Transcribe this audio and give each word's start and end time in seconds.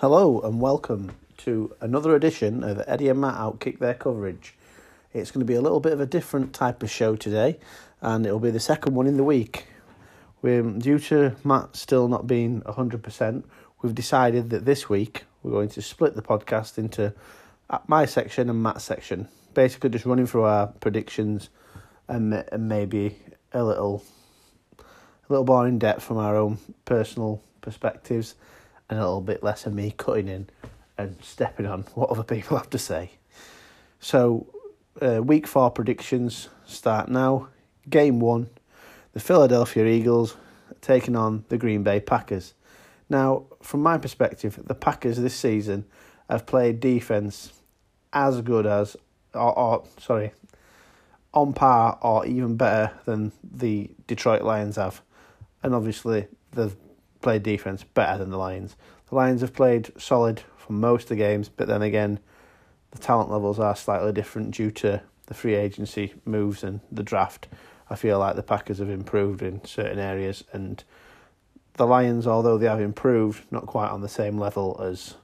Hello 0.00 0.40
and 0.40 0.62
welcome 0.62 1.12
to 1.36 1.76
another 1.82 2.16
edition 2.16 2.64
of 2.64 2.82
Eddie 2.86 3.10
and 3.10 3.20
Matt 3.20 3.34
Outkick 3.34 3.80
Their 3.80 3.92
Coverage. 3.92 4.54
It's 5.12 5.30
going 5.30 5.42
to 5.42 5.44
be 5.44 5.56
a 5.56 5.60
little 5.60 5.78
bit 5.78 5.92
of 5.92 6.00
a 6.00 6.06
different 6.06 6.54
type 6.54 6.82
of 6.82 6.90
show 6.90 7.16
today, 7.16 7.58
and 8.00 8.24
it'll 8.24 8.40
be 8.40 8.50
the 8.50 8.60
second 8.60 8.94
one 8.94 9.06
in 9.06 9.18
the 9.18 9.24
week. 9.24 9.66
We're, 10.40 10.62
due 10.62 10.98
to 11.00 11.36
Matt 11.44 11.76
still 11.76 12.08
not 12.08 12.26
being 12.26 12.62
100%, 12.62 13.44
we've 13.82 13.94
decided 13.94 14.48
that 14.48 14.64
this 14.64 14.88
week 14.88 15.24
we're 15.42 15.50
going 15.50 15.68
to 15.68 15.82
split 15.82 16.14
the 16.14 16.22
podcast 16.22 16.78
into 16.78 17.12
uh, 17.68 17.80
my 17.86 18.06
section 18.06 18.48
and 18.48 18.62
Matt's 18.62 18.84
section. 18.84 19.28
Basically, 19.52 19.90
just 19.90 20.06
running 20.06 20.26
through 20.26 20.44
our 20.44 20.68
predictions 20.68 21.50
and, 22.08 22.32
and 22.50 22.70
maybe 22.70 23.18
a 23.52 23.62
little, 23.62 24.02
a 24.78 24.82
little 25.28 25.44
more 25.44 25.68
in 25.68 25.78
depth 25.78 26.02
from 26.02 26.16
our 26.16 26.36
own 26.36 26.56
personal 26.86 27.42
perspectives 27.60 28.34
and 28.90 28.98
a 28.98 29.02
little 29.02 29.20
bit 29.20 29.42
less 29.42 29.64
of 29.64 29.72
me 29.72 29.94
cutting 29.96 30.28
in 30.28 30.50
and 30.98 31.16
stepping 31.22 31.64
on 31.64 31.82
what 31.94 32.10
other 32.10 32.24
people 32.24 32.58
have 32.58 32.68
to 32.70 32.78
say. 32.78 33.12
So, 34.00 34.46
uh, 35.00 35.22
week 35.22 35.46
four 35.46 35.70
predictions 35.70 36.48
start 36.66 37.08
now. 37.08 37.48
Game 37.88 38.20
one, 38.20 38.50
the 39.12 39.20
Philadelphia 39.20 39.86
Eagles 39.86 40.36
taking 40.80 41.16
on 41.16 41.44
the 41.48 41.56
Green 41.56 41.82
Bay 41.82 42.00
Packers. 42.00 42.54
Now, 43.08 43.44
from 43.62 43.82
my 43.82 43.98
perspective, 43.98 44.58
the 44.66 44.74
Packers 44.74 45.18
this 45.18 45.34
season 45.34 45.84
have 46.28 46.46
played 46.46 46.80
defense 46.80 47.52
as 48.12 48.40
good 48.40 48.66
as, 48.66 48.96
or, 49.34 49.58
or 49.58 49.84
sorry, 49.98 50.32
on 51.32 51.52
par 51.52 51.98
or 52.02 52.26
even 52.26 52.56
better 52.56 52.92
than 53.04 53.32
the 53.42 53.90
Detroit 54.06 54.42
Lions 54.42 54.76
have. 54.76 55.02
And 55.62 55.74
obviously, 55.74 56.26
they've 56.52 56.76
played 57.20 57.42
defense 57.42 57.84
better 57.84 58.18
than 58.18 58.30
the 58.30 58.38
Lions. 58.38 58.76
The 59.08 59.14
Lions 59.14 59.40
have 59.40 59.52
played 59.52 59.92
solid 60.00 60.42
for 60.56 60.72
most 60.72 61.04
of 61.04 61.08
the 61.10 61.16
games, 61.16 61.48
but 61.48 61.68
then 61.68 61.82
again, 61.82 62.20
the 62.92 62.98
talent 62.98 63.30
levels 63.30 63.58
are 63.58 63.76
slightly 63.76 64.12
different 64.12 64.52
due 64.52 64.70
to 64.72 65.02
the 65.26 65.34
free 65.34 65.54
agency 65.54 66.14
moves 66.24 66.64
and 66.64 66.80
the 66.90 67.02
draft. 67.02 67.48
I 67.88 67.94
feel 67.94 68.18
like 68.18 68.36
the 68.36 68.42
Packers 68.42 68.78
have 68.78 68.90
improved 68.90 69.42
in 69.42 69.64
certain 69.64 69.98
areas, 69.98 70.44
and 70.52 70.82
the 71.74 71.86
Lions, 71.86 72.26
although 72.26 72.58
they 72.58 72.66
have 72.66 72.80
improved, 72.80 73.44
not 73.50 73.66
quite 73.66 73.90
on 73.90 74.00
the 74.00 74.08
same 74.08 74.38
level 74.38 74.80
as 74.82 75.14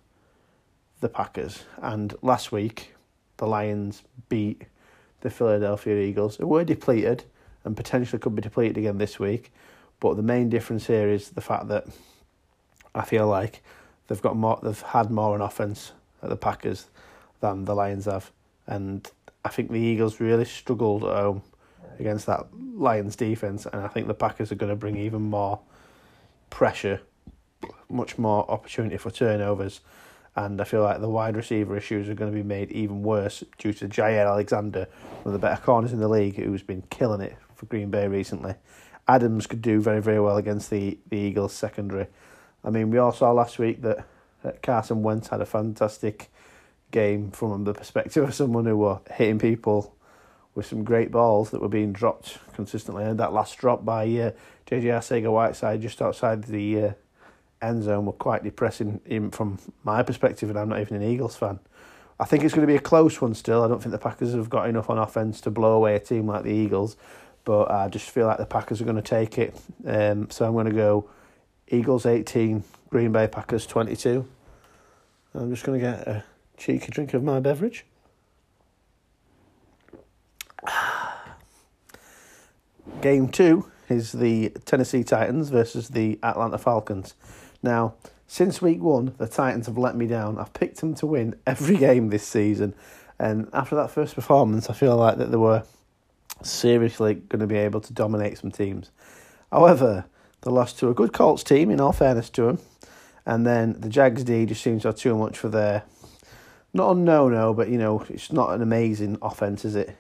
the 1.01 1.09
Packers. 1.09 1.65
And 1.83 2.15
last 2.23 2.53
week, 2.53 2.95
the 3.37 3.47
Lions 3.47 4.03
beat 4.29 4.63
the 5.20 5.31
Philadelphia 5.31 6.01
Eagles, 6.01 6.37
who 6.37 6.47
were 6.47 6.65
depleted 6.65 7.25
and 7.65 7.77
potentially 7.77 8.19
could 8.19 8.35
be 8.35 8.42
depleted 8.42 8.79
again 8.79 8.98
this 8.98 9.19
week. 9.19 9.53
But 10.00 10.16
the 10.16 10.22
main 10.22 10.48
difference 10.48 10.86
here 10.86 11.08
is 11.08 11.30
the 11.30 11.41
fact 11.41 11.69
that 11.69 11.86
I 12.94 13.02
feel 13.02 13.27
like 13.27 13.62
they've 14.06 14.20
got 14.20 14.36
more, 14.36 14.58
they've 14.62 14.80
had 14.80 15.11
more 15.11 15.34
on 15.34 15.41
offense 15.41 15.92
at 16.22 16.28
the 16.28 16.36
Packers 16.36 16.86
than 17.41 17.64
the 17.64 17.75
Lions 17.75 18.06
have, 18.06 18.30
and 18.67 19.11
I 19.44 19.48
think 19.48 19.70
the 19.70 19.80
Eagles 19.80 20.20
really 20.20 20.44
struggled 20.44 21.05
at 21.05 21.14
home 21.14 21.42
against 21.98 22.27
that 22.27 22.47
Lions 22.74 23.17
defense, 23.17 23.67
and 23.67 23.83
I 23.83 23.89
think 23.89 24.06
the 24.06 24.14
Packers 24.14 24.50
are 24.50 24.56
going 24.56 24.70
to 24.70 24.77
bring 24.77 24.97
even 24.97 25.22
more 25.22 25.61
pressure, 26.50 27.00
much 27.89 28.19
more 28.19 28.50
opportunity 28.50 28.97
for 28.97 29.11
turnovers, 29.11 29.80
and 30.34 30.61
I 30.61 30.64
feel 30.64 30.83
like 30.83 31.00
the 31.00 31.08
wide 31.08 31.36
receiver 31.36 31.77
issues 31.77 32.08
are 32.08 32.14
going 32.14 32.30
to 32.30 32.36
be 32.36 32.42
made 32.42 32.70
even 32.72 33.02
worse 33.02 33.44
due 33.58 33.72
to 33.74 33.89
Jaire 33.89 34.27
Alexander, 34.27 34.86
one 35.22 35.34
of 35.34 35.41
the 35.41 35.47
better 35.47 35.61
corners 35.62 35.92
in 35.92 36.00
the 36.00 36.08
league, 36.08 36.36
who's 36.36 36.62
been 36.62 36.83
killing 36.91 37.20
it 37.20 37.36
for 37.55 37.67
Green 37.67 37.91
Bay 37.91 38.08
recently. 38.08 38.55
Adams 39.09 39.47
could 39.47 39.62
do 39.62 39.81
very, 39.81 40.01
very 40.01 40.21
well 40.21 40.37
against 40.37 40.71
the, 40.71 40.99
the 41.09 41.17
Eagles 41.17 41.53
secondary. 41.53 42.07
I 42.65 42.71
mean, 42.71 42.91
we 42.91 42.99
all 42.99 43.13
saw 43.13 43.33
last 43.33 43.59
week 43.59 43.83
that, 43.83 44.07
Carson 44.63 45.03
Wentz 45.03 45.27
had 45.27 45.41
a 45.41 45.47
fantastic 45.47 46.31
game 46.93 47.33
from 47.33 47.65
the 47.65 47.75
perspective 47.75 48.23
of 48.23 48.33
someone 48.33 48.65
who 48.65 48.77
were 48.77 49.01
hitting 49.11 49.41
people 49.41 49.97
with 50.55 50.67
some 50.67 50.85
great 50.85 51.11
balls 51.11 51.51
that 51.51 51.61
were 51.61 51.69
being 51.69 51.92
dropped 51.92 52.39
consistently. 52.55 53.03
And 53.03 53.19
that 53.19 53.33
last 53.33 53.58
drop 53.58 53.85
by 53.85 54.05
uh, 54.05 54.30
JJ 54.67 54.85
Arcega-Whiteside 54.85 55.83
just 55.83 56.01
outside 56.01 56.45
the 56.45 56.80
uh, 56.80 56.92
end 57.61 57.83
zone 57.83 58.07
were 58.07 58.13
quite 58.13 58.45
depressing 58.45 59.01
even 59.07 59.30
from 59.30 59.59
my 59.83 60.03
perspective, 60.03 60.48
and 60.48 60.59
I'm 60.59 60.69
not 60.69 60.80
even 60.80 61.03
an 61.03 61.11
Eagles 61.11 61.35
fan. 61.35 61.59
I 62.19 62.25
think 62.25 62.45
it's 62.45 62.55
going 62.55 62.67
to 62.67 62.73
be 62.73 62.77
a 62.77 62.80
close 62.80 63.20
one 63.20 63.35
still. 63.35 63.63
I 63.63 63.69
don't 63.69 63.83
think 63.83 63.92
the 63.92 63.98
Packers 63.98 64.33
have 64.33 64.48
got 64.48 64.69
enough 64.69 64.89
on 64.89 64.97
offense 64.97 65.41
to 65.42 65.51
blow 65.51 65.73
away 65.73 65.97
a 65.97 66.01
team 66.01 66.27
like 66.27 66.45
the 66.45 66.53
Eagles 66.53 66.97
but 67.46 67.70
I 67.70 67.89
just 67.89 68.11
feel 68.11 68.27
like 68.27 68.36
the 68.39 68.45
Packers 68.45 68.83
are 68.83 68.84
going 68.84 68.96
to 68.96 69.02
take 69.02 69.39
it. 69.39 69.57
Um, 69.86 70.29
so 70.30 70.45
I'm 70.45 70.52
going 70.52 70.67
to 70.67 70.73
go 70.73 71.08
Eagles 71.68 72.05
18, 72.05 72.64
Green 72.90 73.12
Bay 73.12 73.29
Packers 73.29 73.64
22. 73.67 74.27
I'm 75.33 75.51
just 75.51 75.64
going 75.64 75.80
to 75.80 75.86
get 75.86 76.08
a 76.08 76.24
cheeky 76.56 76.90
drink 76.90 77.14
of 77.14 77.23
my 77.23 77.39
beverage. 77.39 77.86
Game 83.01 83.29
two 83.29 83.70
is 83.89 84.11
the 84.11 84.51
Tennessee 84.64 85.05
Titans 85.05 85.51
versus 85.51 85.90
the 85.90 86.18
Atlanta 86.24 86.58
Falcons. 86.58 87.14
Now, 87.62 87.95
since 88.27 88.61
week 88.61 88.83
one, 88.83 89.14
the 89.18 89.29
Titans 89.29 89.67
have 89.67 89.79
let 89.79 89.95
me 89.95 90.08
down. 90.08 90.36
I've 90.39 90.52
picked 90.52 90.80
them 90.80 90.96
to 90.96 91.06
win 91.06 91.36
every 91.46 91.77
game 91.86 92.08
this 92.08 92.27
season, 92.27 92.74
and 93.20 93.48
after 93.52 93.77
that 93.77 93.92
first 93.92 94.17
performance, 94.17 94.68
I 94.68 94.73
feel 94.73 94.96
like 94.96 95.18
that 95.18 95.30
they 95.30 95.36
were 95.36 95.62
seriously 96.42 97.14
going 97.14 97.41
to 97.41 97.47
be 97.47 97.57
able 97.57 97.80
to 97.80 97.92
dominate 97.92 98.39
some 98.39 98.51
teams. 98.51 98.91
However, 99.51 100.07
they 100.42 100.51
lost 100.51 100.79
to 100.79 100.89
a 100.89 100.95
good 100.95 101.13
Colts 101.13 101.42
team, 101.42 101.70
in 101.70 101.80
all 101.80 101.92
fairness 101.92 102.30
to 102.30 102.42
them, 102.42 102.58
and 103.24 103.47
then 103.47 103.80
the 103.80 103.89
Jags 103.89 104.24
D 104.24 104.47
just 104.47 104.63
seems 104.63 104.83
to 104.83 104.89
have 104.89 104.97
too 104.97 105.17
much 105.17 105.39
for 105.39 105.48
their 105.48 105.83
not 106.73 106.91
a 106.91 106.95
no 106.98 107.29
no, 107.29 107.55
but 107.55 107.69
you 107.69 107.79
know 107.79 108.05
it's 108.08 108.33
not 108.33 108.51
an 108.51 108.63
amazing 108.63 109.19
offense, 109.23 109.64
is 109.64 109.74
it? 109.74 109.97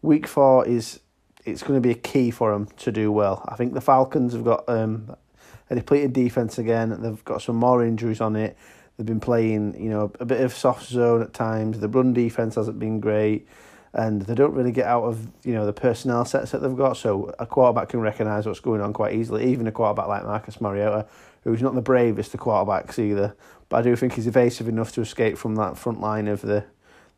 Week 0.00 0.26
four 0.26 0.66
is 0.66 1.00
it's 1.44 1.62
going 1.62 1.74
to 1.74 1.80
be 1.80 1.90
a 1.90 1.94
key 1.94 2.30
for 2.30 2.52
them 2.52 2.68
to 2.78 2.92
do 2.92 3.12
well. 3.12 3.44
I 3.48 3.56
think 3.56 3.74
the 3.74 3.80
Falcons 3.80 4.32
have 4.32 4.44
got 4.44 4.66
um, 4.68 5.14
a 5.68 5.74
depleted 5.74 6.12
defense 6.12 6.58
again. 6.58 6.96
They've 7.02 7.24
got 7.24 7.42
some 7.42 7.56
more 7.56 7.84
injuries 7.84 8.20
on 8.20 8.36
it. 8.36 8.56
They've 8.96 9.06
been 9.06 9.20
playing, 9.20 9.82
you 9.82 9.90
know, 9.90 10.12
a 10.20 10.24
bit 10.24 10.40
of 10.40 10.54
soft 10.54 10.86
zone 10.86 11.20
at 11.20 11.34
times. 11.34 11.80
The 11.80 11.88
run 11.88 12.12
defense 12.12 12.54
hasn't 12.54 12.78
been 12.78 13.00
great 13.00 13.46
and 13.94 14.22
they 14.22 14.34
don't 14.34 14.52
really 14.52 14.72
get 14.72 14.86
out 14.86 15.04
of 15.04 15.28
you 15.44 15.54
know 15.54 15.64
the 15.64 15.72
personnel 15.72 16.24
sets 16.24 16.50
that 16.50 16.60
they've 16.60 16.76
got. 16.76 16.96
So 16.96 17.32
a 17.38 17.46
quarterback 17.46 17.90
can 17.90 18.00
recognise 18.00 18.44
what's 18.44 18.60
going 18.60 18.80
on 18.80 18.92
quite 18.92 19.14
easily. 19.14 19.46
Even 19.50 19.66
a 19.66 19.72
quarterback 19.72 20.08
like 20.08 20.24
Marcus 20.24 20.60
Mariota, 20.60 21.06
who's 21.44 21.62
not 21.62 21.74
the 21.74 21.80
bravest 21.80 22.34
of 22.34 22.40
quarterbacks 22.40 22.98
either, 22.98 23.34
but 23.68 23.78
I 23.78 23.82
do 23.82 23.96
think 23.96 24.14
he's 24.14 24.26
evasive 24.26 24.68
enough 24.68 24.92
to 24.92 25.00
escape 25.00 25.38
from 25.38 25.54
that 25.56 25.78
front 25.78 26.00
line 26.00 26.28
of 26.28 26.42
the 26.42 26.64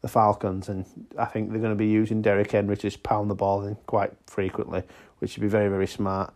the 0.03 0.09
Falcons, 0.09 0.69
and 0.69 0.85
I 1.19 1.25
think 1.25 1.51
they're 1.51 1.59
going 1.59 1.73
to 1.73 1.77
be 1.77 1.89
using 1.89 2.21
Derrick 2.21 2.53
Henry 2.53 2.77
to 2.77 2.83
just 2.83 3.03
pound 3.03 3.31
the 3.31 3.35
ball 3.35 3.65
in 3.65 3.77
quite 3.87 4.13
frequently, 4.27 4.83
which 5.19 5.37
would 5.37 5.43
be 5.43 5.49
very 5.49 5.71
very 5.71 5.87
smart. 5.87 6.35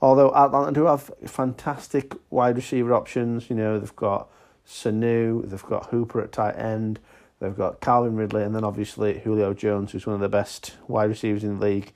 Although 0.00 0.34
Atlanta 0.34 0.72
do 0.72 0.86
have 0.86 1.10
fantastic 1.26 2.14
wide 2.30 2.56
receiver 2.56 2.94
options, 2.94 3.50
you 3.50 3.56
know 3.56 3.78
they've 3.78 3.94
got 3.94 4.28
Sanu, 4.66 5.48
they've 5.48 5.62
got 5.66 5.90
Hooper 5.90 6.22
at 6.22 6.32
tight 6.32 6.56
end. 6.56 6.98
They've 7.42 7.56
got 7.56 7.80
Calvin 7.80 8.14
Ridley 8.14 8.44
and 8.44 8.54
then 8.54 8.62
obviously 8.62 9.18
Julio 9.18 9.52
Jones, 9.52 9.90
who's 9.90 10.06
one 10.06 10.14
of 10.14 10.20
the 10.20 10.28
best 10.28 10.76
wide 10.86 11.10
receivers 11.10 11.42
in 11.42 11.58
the 11.58 11.64
league. 11.66 11.92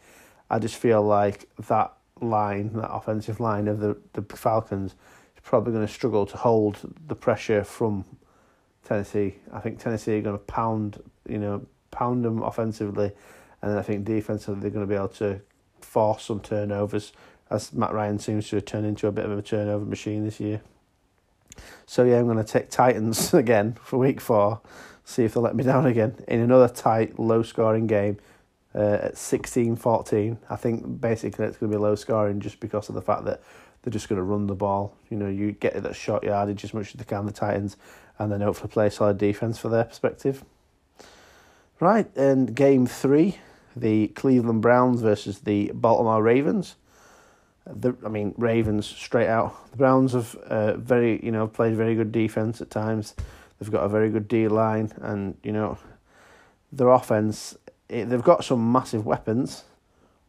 I 0.50 0.58
just 0.58 0.74
feel 0.74 1.00
like 1.02 1.48
that 1.68 1.92
line, 2.20 2.72
that 2.72 2.90
offensive 2.90 3.38
line 3.38 3.68
of 3.68 3.78
the, 3.78 3.96
the 4.14 4.22
Falcons, 4.36 4.90
is 5.36 5.42
probably 5.44 5.72
going 5.72 5.86
to 5.86 5.92
struggle 5.92 6.26
to 6.26 6.36
hold 6.36 6.92
the 7.06 7.14
pressure 7.14 7.62
from 7.62 8.04
Tennessee. 8.82 9.36
I 9.52 9.60
think 9.60 9.78
Tennessee 9.78 10.18
are 10.18 10.20
going 10.20 10.36
to 10.36 10.44
pound, 10.44 11.00
you 11.28 11.38
know, 11.38 11.64
pound 11.92 12.24
them 12.24 12.42
offensively, 12.42 13.12
and 13.62 13.70
then 13.70 13.78
I 13.78 13.82
think 13.82 14.04
defensively 14.04 14.60
they're 14.60 14.70
going 14.70 14.84
to 14.84 14.90
be 14.90 14.96
able 14.96 15.08
to 15.08 15.40
force 15.80 16.24
some 16.24 16.40
turnovers, 16.40 17.12
as 17.50 17.72
Matt 17.72 17.92
Ryan 17.92 18.18
seems 18.18 18.48
to 18.48 18.56
have 18.56 18.64
turned 18.64 18.86
into 18.86 19.06
a 19.06 19.12
bit 19.12 19.24
of 19.24 19.38
a 19.38 19.42
turnover 19.42 19.84
machine 19.84 20.24
this 20.24 20.40
year. 20.40 20.60
So 21.86 22.02
yeah, 22.02 22.18
I'm 22.18 22.26
going 22.26 22.36
to 22.36 22.44
take 22.44 22.68
Titans 22.68 23.32
again 23.34 23.76
for 23.80 24.00
week 24.00 24.20
four 24.20 24.60
see 25.06 25.24
if 25.24 25.34
they 25.34 25.40
let 25.40 25.54
me 25.56 25.64
down 25.64 25.86
again 25.86 26.16
in 26.28 26.40
another 26.40 26.68
tight, 26.68 27.18
low 27.18 27.42
scoring 27.42 27.86
game 27.86 28.18
uh, 28.74 28.98
at 29.04 29.16
16 29.16 29.76
14. 29.76 30.38
I 30.50 30.56
think 30.56 31.00
basically 31.00 31.46
it's 31.46 31.56
going 31.56 31.70
to 31.72 31.78
be 31.78 31.80
low 31.80 31.94
scoring 31.94 32.40
just 32.40 32.60
because 32.60 32.88
of 32.90 32.94
the 32.94 33.00
fact 33.00 33.24
that 33.24 33.40
they're 33.82 33.92
just 33.92 34.08
going 34.08 34.18
to 34.18 34.24
run 34.24 34.48
the 34.48 34.54
ball. 34.54 34.96
You 35.08 35.16
know, 35.16 35.28
you 35.28 35.52
get 35.52 35.76
it 35.76 35.86
at 35.86 35.94
short 35.94 36.24
yardage 36.24 36.64
as 36.64 36.74
much 36.74 36.88
as 36.88 36.94
they 36.94 37.04
can, 37.04 37.24
the 37.24 37.32
Titans, 37.32 37.76
and 38.18 38.32
then 38.32 38.40
hopefully 38.40 38.68
play 38.68 38.90
solid 38.90 39.16
defence 39.16 39.58
for 39.58 39.68
their 39.68 39.84
perspective. 39.84 40.44
Right, 41.78 42.08
and 42.16 42.54
game 42.54 42.86
three, 42.86 43.38
the 43.76 44.08
Cleveland 44.08 44.62
Browns 44.62 45.02
versus 45.02 45.40
the 45.40 45.70
Baltimore 45.72 46.22
Ravens. 46.22 46.74
The, 47.64 47.94
I 48.04 48.08
mean, 48.08 48.34
Ravens 48.36 48.86
straight 48.86 49.28
out. 49.28 49.70
The 49.70 49.76
Browns 49.76 50.14
have 50.14 50.34
uh, 50.34 50.76
very, 50.78 51.24
you 51.24 51.30
know, 51.30 51.46
played 51.46 51.76
very 51.76 51.94
good 51.94 52.10
defense 52.10 52.60
at 52.60 52.70
times. 52.70 53.14
They've 53.58 53.70
got 53.70 53.84
a 53.84 53.88
very 53.88 54.10
good 54.10 54.28
D 54.28 54.48
line, 54.48 54.92
and 55.00 55.36
you 55.42 55.52
know, 55.52 55.78
their 56.72 56.88
offense. 56.88 57.56
It, 57.88 58.08
they've 58.08 58.22
got 58.22 58.44
some 58.44 58.72
massive 58.72 59.06
weapons, 59.06 59.64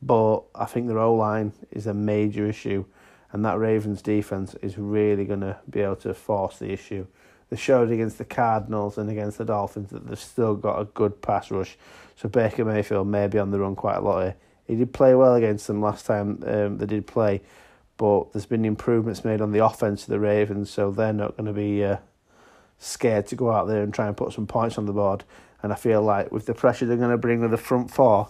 but 0.01 0.41
I 0.55 0.65
think 0.65 0.87
their 0.87 0.99
O 0.99 1.13
line 1.13 1.53
is 1.71 1.87
a 1.87 1.93
major 1.93 2.47
issue, 2.47 2.85
and 3.31 3.43
that 3.45 3.57
Ravens 3.57 4.01
defense 4.01 4.55
is 4.61 4.77
really 4.77 5.25
going 5.25 5.41
to 5.41 5.57
be 5.69 5.81
able 5.81 5.95
to 5.97 6.13
force 6.13 6.59
the 6.59 6.71
issue. 6.71 7.07
they 7.49 7.57
showed 7.57 7.91
against 7.91 8.17
the 8.17 8.25
Cardinals 8.25 8.97
and 8.97 9.09
against 9.09 9.37
the 9.37 9.45
Dolphins 9.45 9.89
that 9.91 10.07
they've 10.07 10.19
still 10.19 10.55
got 10.55 10.79
a 10.79 10.85
good 10.85 11.21
pass 11.21 11.49
rush. 11.49 11.77
So 12.15 12.27
Baker 12.29 12.65
Mayfield 12.65 13.07
may 13.07 13.27
be 13.27 13.39
on 13.39 13.51
the 13.51 13.59
run 13.59 13.75
quite 13.75 13.97
a 13.97 14.01
lot 14.01 14.21
here. 14.21 14.35
He 14.65 14.75
did 14.75 14.93
play 14.93 15.15
well 15.15 15.35
against 15.35 15.67
them 15.67 15.81
last 15.81 16.05
time 16.05 16.43
um, 16.45 16.77
they 16.77 16.85
did 16.85 17.07
play, 17.07 17.41
but 17.95 18.33
there's 18.33 18.45
been 18.45 18.65
improvements 18.65 19.23
made 19.23 19.39
on 19.39 19.51
the 19.51 19.63
offense 19.63 20.03
of 20.03 20.09
the 20.09 20.19
Ravens, 20.19 20.69
so 20.69 20.91
they're 20.91 21.13
not 21.13 21.37
going 21.37 21.45
to 21.45 21.53
be 21.53 21.83
uh, 21.83 21.97
scared 22.79 23.27
to 23.27 23.35
go 23.35 23.51
out 23.51 23.67
there 23.67 23.81
and 23.81 23.93
try 23.93 24.07
and 24.07 24.15
put 24.15 24.33
some 24.33 24.47
points 24.47 24.77
on 24.77 24.85
the 24.85 24.93
board. 24.93 25.23
And 25.63 25.73
I 25.73 25.75
feel 25.75 26.01
like 26.01 26.31
with 26.31 26.45
the 26.45 26.53
pressure 26.53 26.85
they're 26.85 26.97
going 26.97 27.09
to 27.09 27.17
bring 27.17 27.41
with 27.41 27.51
the 27.51 27.57
front 27.57 27.89
four 27.91 28.29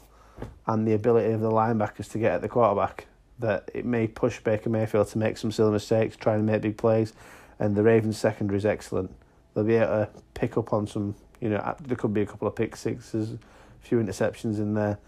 and 0.66 0.88
the 0.88 0.94
ability 0.94 1.32
of 1.32 1.42
the 1.42 1.52
linebackers 1.52 2.10
to 2.12 2.18
get 2.18 2.34
at 2.34 2.42
the 2.42 2.48
quarterback, 2.48 3.08
that 3.40 3.70
it 3.74 3.86
may 3.86 4.08
push 4.08 4.40
Baker 4.40 4.70
Mayfield 4.70 5.08
to 5.10 5.18
make 5.18 5.38
some 5.38 5.52
silly 5.52 5.72
mistakes, 5.72 6.16
trying 6.16 6.40
to 6.40 6.52
make 6.52 6.62
big 6.62 6.78
plays. 6.78 7.14
And 7.60 7.76
the 7.76 7.84
Ravens 7.84 8.18
secondary 8.18 8.58
is 8.58 8.66
excellent. 8.66 9.12
They'll 9.54 9.64
be 9.64 9.76
able 9.76 9.88
to 9.88 10.10
pick 10.34 10.58
up 10.58 10.74
on 10.74 10.88
some, 10.88 11.16
you 11.42 11.50
know, 11.50 11.76
there 11.82 11.98
could 11.98 12.14
be 12.14 12.22
a 12.22 12.26
couple 12.26 12.48
of 12.48 12.56
pick 12.56 12.76
sixes, 12.76 13.34
a 13.34 13.38
few 13.82 13.98
interceptions 13.98 14.58
in 14.58 14.76
there. 14.76 15.00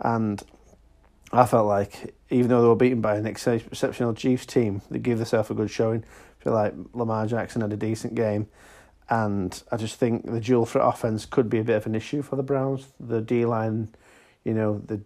And 0.00 0.42
I 1.32 1.46
felt 1.46 1.66
like, 1.66 2.14
even 2.28 2.48
though 2.48 2.60
they 2.60 2.68
were 2.68 2.76
beaten 2.76 3.00
by 3.00 3.16
an 3.16 3.26
exceptional 3.26 4.14
Chiefs 4.14 4.46
team, 4.46 4.82
they 4.90 4.98
gave 4.98 5.18
themselves 5.18 5.50
a 5.50 5.54
good 5.54 5.70
showing. 5.70 6.04
I 6.40 6.44
feel 6.44 6.52
like 6.52 6.74
Lamar 6.92 7.26
Jackson 7.26 7.62
had 7.62 7.72
a 7.72 7.76
decent 7.76 8.14
game. 8.14 8.48
And 9.12 9.62
I 9.70 9.76
just 9.76 9.96
think 9.96 10.24
the 10.24 10.40
dual 10.40 10.64
threat 10.64 10.86
offense 10.86 11.26
could 11.26 11.50
be 11.50 11.58
a 11.58 11.64
bit 11.64 11.76
of 11.76 11.84
an 11.84 11.94
issue 11.94 12.22
for 12.22 12.36
the 12.36 12.42
Browns. 12.42 12.86
The 12.98 13.20
D 13.20 13.44
line, 13.44 13.90
you 14.42 14.54
know, 14.54 14.80
the 14.86 15.02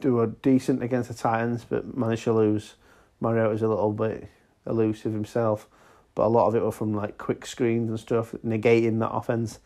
do 0.00 0.22
a 0.22 0.28
decent 0.28 0.82
against 0.82 1.10
the 1.10 1.14
Titans, 1.14 1.66
but 1.68 1.94
managed 1.94 2.24
to 2.24 2.32
lose. 2.32 2.76
Mariota's 3.20 3.60
a 3.60 3.68
little 3.68 3.92
bit 3.92 4.30
elusive 4.66 5.12
himself, 5.12 5.68
but 6.14 6.24
a 6.24 6.28
lot 6.28 6.46
of 6.48 6.54
it 6.54 6.62
were 6.62 6.72
from 6.72 6.94
like 6.94 7.18
quick 7.18 7.44
screens 7.44 7.90
and 7.90 8.00
stuff, 8.00 8.34
negating 8.42 8.98
that 9.00 9.10
offense. 9.10 9.58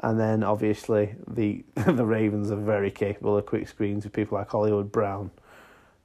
And 0.00 0.18
then 0.18 0.42
obviously 0.42 1.14
the 1.28 1.66
the 1.74 2.06
Ravens 2.06 2.50
are 2.50 2.56
very 2.56 2.90
capable 2.90 3.36
of 3.36 3.44
quick 3.44 3.68
screens 3.68 4.04
with 4.04 4.14
people 4.14 4.38
like 4.38 4.48
Hollywood 4.48 4.90
Brown. 4.90 5.30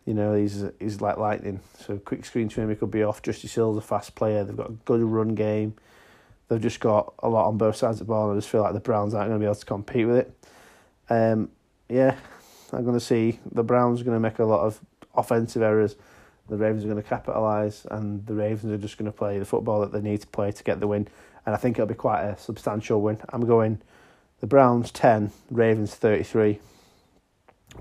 You 0.06 0.14
know, 0.14 0.34
he's 0.34 0.66
he's 0.78 1.00
like 1.00 1.16
lightning. 1.16 1.62
So 1.78 2.00
quick 2.00 2.26
screens 2.26 2.52
for 2.52 2.64
him, 2.64 2.70
he 2.70 2.76
could 2.76 2.92
be 2.92 3.04
off. 3.04 3.22
Justice 3.22 3.56
Hill's 3.56 3.78
a 3.78 3.82
fast 3.82 4.16
player. 4.16 4.44
They've 4.44 4.58
got 4.58 4.72
a 4.72 4.74
good 4.84 5.02
run 5.04 5.36
game. 5.36 5.76
They've 6.50 6.62
just 6.62 6.80
got 6.80 7.14
a 7.20 7.30
lot 7.30 7.48
on 7.48 7.58
both 7.58 7.76
sides 7.76 8.02
of 8.02 8.08
the 8.08 8.12
ball. 8.12 8.30
And 8.30 8.38
I 8.38 8.40
just 8.40 8.50
feel 8.50 8.62
like 8.62 8.74
the 8.74 8.80
Browns 8.80 9.14
aren't 9.14 9.30
going 9.30 9.40
to 9.40 9.44
be 9.44 9.48
able 9.48 9.56
to 9.56 9.66
compete 9.66 10.08
with 10.08 10.18
it. 10.18 10.46
Um, 11.10 11.50
yeah, 11.88 12.16
I'm 12.74 12.84
going 12.84 12.98
to 12.98 13.04
see 13.06 13.40
the 13.52 13.64
Browns 13.64 14.02
are 14.02 14.04
going 14.04 14.16
to 14.16 14.20
make 14.20 14.40
a 14.40 14.46
lot 14.46 14.62
of 14.62 14.80
offensive 15.16 15.62
errors. 15.62 15.96
The 16.50 16.58
Ravens 16.58 16.84
are 16.84 16.88
going 16.88 17.02
to 17.02 17.08
capitalise, 17.08 17.86
and 17.92 18.26
the 18.26 18.34
Ravens 18.34 18.74
are 18.74 18.78
just 18.78 18.98
going 18.98 19.06
to 19.06 19.16
play 19.16 19.38
the 19.38 19.46
football 19.46 19.82
that 19.82 19.92
they 19.92 20.02
need 20.02 20.22
to 20.22 20.28
play 20.28 20.52
to 20.52 20.64
get 20.64 20.80
the 20.80 20.88
win. 20.88 21.08
And 21.46 21.54
I 21.54 21.58
think 21.58 21.78
it'll 21.78 21.88
be 21.88 21.94
quite 21.94 22.24
a 22.24 22.38
substantial 22.38 23.02
win. 23.02 23.20
I'm 23.30 23.46
going 23.46 23.82
the 24.40 24.48
Browns 24.48 24.92
10, 24.92 25.32
Ravens 25.52 25.94
33. 25.96 26.60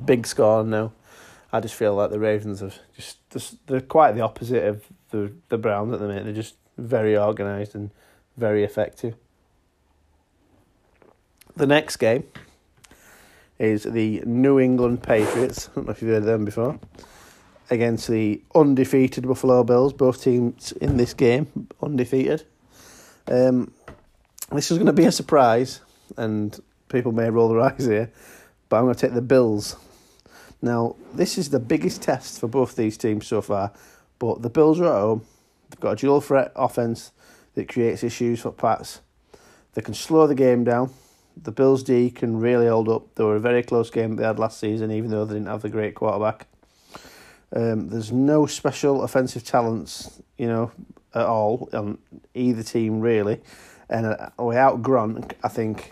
Big 0.04 0.26
score 0.26 0.64
now. 0.64 0.92
I 1.50 1.60
just 1.60 1.74
feel 1.74 1.94
like 1.94 2.10
the 2.10 2.18
Ravens 2.18 2.60
have 2.60 2.78
just, 2.94 3.66
they're 3.66 3.80
quite 3.80 4.12
the 4.12 4.20
opposite 4.20 4.64
of 4.64 4.84
the 5.10 5.32
the 5.48 5.56
Browns 5.56 5.94
at 5.94 6.00
the 6.00 6.06
minute. 6.06 6.24
They're 6.24 6.34
just 6.34 6.56
very 6.76 7.16
organised 7.16 7.74
and 7.74 7.90
very 8.38 8.64
effective. 8.64 9.14
The 11.56 11.66
next 11.66 11.96
game 11.96 12.24
is 13.58 13.82
the 13.82 14.22
New 14.24 14.60
England 14.60 15.02
Patriots. 15.02 15.68
I 15.68 15.74
don't 15.74 15.86
know 15.86 15.92
if 15.92 16.00
you've 16.00 16.12
heard 16.12 16.18
of 16.18 16.26
them 16.26 16.44
before. 16.44 16.78
Against 17.70 18.08
the 18.08 18.40
undefeated 18.54 19.26
Buffalo 19.26 19.64
Bills. 19.64 19.92
Both 19.92 20.22
teams 20.22 20.72
in 20.72 20.96
this 20.96 21.14
game 21.14 21.68
undefeated. 21.82 22.44
Um, 23.26 23.72
this 24.52 24.70
is 24.70 24.78
going 24.78 24.86
to 24.86 24.92
be 24.92 25.04
a 25.04 25.12
surprise, 25.12 25.80
and 26.16 26.58
people 26.88 27.12
may 27.12 27.28
roll 27.28 27.50
their 27.50 27.60
eyes 27.60 27.84
here, 27.84 28.10
but 28.68 28.78
I'm 28.78 28.84
going 28.84 28.94
to 28.94 29.00
take 29.00 29.14
the 29.14 29.20
Bills. 29.20 29.76
Now, 30.62 30.96
this 31.12 31.36
is 31.36 31.50
the 31.50 31.60
biggest 31.60 32.02
test 32.02 32.40
for 32.40 32.48
both 32.48 32.74
these 32.74 32.96
teams 32.96 33.26
so 33.26 33.42
far, 33.42 33.72
but 34.18 34.42
the 34.42 34.48
Bills 34.48 34.80
are 34.80 34.86
at 34.86 35.00
home. 35.00 35.26
They've 35.68 35.80
got 35.80 35.92
a 35.92 35.96
dual 35.96 36.20
threat 36.20 36.52
offense 36.56 37.12
that 37.58 37.68
creates 37.68 38.02
issues 38.02 38.40
for 38.40 38.52
Pats. 38.52 39.00
They 39.74 39.82
can 39.82 39.94
slow 39.94 40.26
the 40.26 40.34
game 40.34 40.64
down 40.64 40.94
the 41.42 41.52
Bills 41.52 41.82
D 41.82 42.10
can 42.10 42.38
really 42.38 42.66
hold 42.66 42.88
up. 42.88 43.14
They 43.14 43.24
were 43.24 43.36
a 43.36 43.40
very 43.40 43.62
close 43.62 43.90
game 43.90 44.16
they 44.16 44.24
had 44.24 44.38
last 44.38 44.58
season, 44.58 44.90
even 44.90 45.10
though 45.10 45.24
they 45.24 45.34
didn't 45.34 45.48
have 45.48 45.62
the 45.62 45.68
great 45.68 45.94
quarterback. 45.94 46.46
Um, 47.54 47.88
there's 47.88 48.12
no 48.12 48.46
special 48.46 49.02
offensive 49.02 49.44
talents, 49.44 50.20
you 50.36 50.46
know, 50.46 50.70
at 51.14 51.26
all 51.26 51.68
on 51.72 51.98
either 52.34 52.62
team 52.62 53.00
really, 53.00 53.40
and 53.88 54.06
uh, 54.06 54.28
without 54.38 54.82
Gronk, 54.82 55.32
I 55.42 55.48
think, 55.48 55.90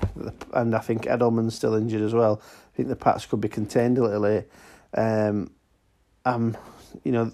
and 0.53 0.75
I 0.75 0.81
think 0.81 1.05
Edelman's 1.05 1.55
still 1.55 1.75
injured 1.75 2.03
as 2.03 2.13
well. 2.13 2.43
I 2.45 2.77
think 2.77 2.89
the 2.89 2.97
Pats 2.97 3.25
could 3.25 3.41
be 3.41 3.49
contained 3.49 3.99
a 3.99 4.03
little 4.03 4.23
bit. 4.23 4.51
Um, 4.95 5.51
um, 6.25 6.57
you 7.05 7.13
know, 7.13 7.33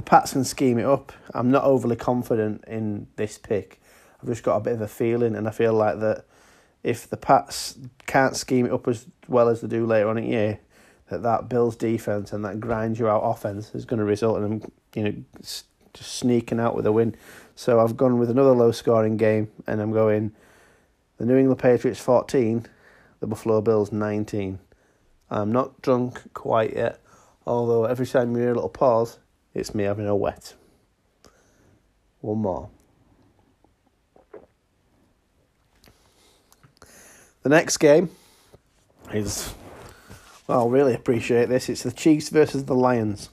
the 0.00 0.04
Pats 0.06 0.32
can 0.32 0.44
scheme 0.44 0.78
it 0.78 0.86
up. 0.86 1.12
I'm 1.34 1.50
not 1.50 1.64
overly 1.64 1.94
confident 1.94 2.64
in 2.66 3.06
this 3.16 3.36
pick. 3.36 3.82
I've 4.18 4.30
just 4.30 4.42
got 4.42 4.56
a 4.56 4.60
bit 4.60 4.72
of 4.72 4.80
a 4.80 4.88
feeling, 4.88 5.36
and 5.36 5.46
I 5.46 5.50
feel 5.50 5.74
like 5.74 6.00
that 6.00 6.24
if 6.82 7.10
the 7.10 7.18
Pats 7.18 7.76
can't 8.06 8.34
scheme 8.34 8.64
it 8.64 8.72
up 8.72 8.88
as 8.88 9.04
well 9.28 9.50
as 9.50 9.60
they 9.60 9.68
do 9.68 9.84
later 9.84 10.08
on 10.08 10.16
in 10.16 10.24
the 10.24 10.30
year, 10.30 10.60
that 11.10 11.22
that 11.24 11.50
Bills 11.50 11.76
defense 11.76 12.32
and 12.32 12.42
that 12.46 12.60
grind 12.60 12.98
you 12.98 13.10
out 13.10 13.20
offense 13.20 13.74
is 13.74 13.84
going 13.84 13.98
to 13.98 14.06
result 14.06 14.38
in 14.38 14.42
them, 14.42 14.72
you 14.94 15.04
know, 15.04 15.14
just 15.42 15.66
sneaking 16.14 16.60
out 16.60 16.74
with 16.74 16.86
a 16.86 16.92
win. 16.92 17.14
So 17.54 17.78
I've 17.78 17.98
gone 17.98 18.18
with 18.18 18.30
another 18.30 18.52
low 18.52 18.72
scoring 18.72 19.18
game, 19.18 19.50
and 19.66 19.82
I'm 19.82 19.92
going 19.92 20.32
the 21.18 21.26
New 21.26 21.36
England 21.36 21.60
Patriots 21.60 22.00
fourteen, 22.00 22.64
the 23.20 23.26
Buffalo 23.26 23.60
Bills 23.60 23.92
nineteen. 23.92 24.60
I'm 25.28 25.52
not 25.52 25.82
drunk 25.82 26.32
quite 26.32 26.74
yet, 26.74 27.00
although 27.46 27.84
every 27.84 28.06
time 28.06 28.34
you 28.34 28.38
hear 28.38 28.52
a 28.52 28.54
little 28.54 28.70
pause, 28.70 29.18
it's 29.54 29.74
me 29.74 29.84
having 29.84 30.06
a 30.06 30.16
wet. 30.16 30.54
One 32.20 32.38
more. 32.38 32.70
The 37.42 37.48
next 37.48 37.78
game 37.78 38.10
is, 39.14 39.54
well, 40.46 40.68
I 40.68 40.70
really 40.70 40.94
appreciate 40.94 41.48
this. 41.48 41.70
It's 41.70 41.82
the 41.82 41.92
Chiefs 41.92 42.28
versus 42.28 42.66
the 42.66 42.74
Lions. 42.74 43.30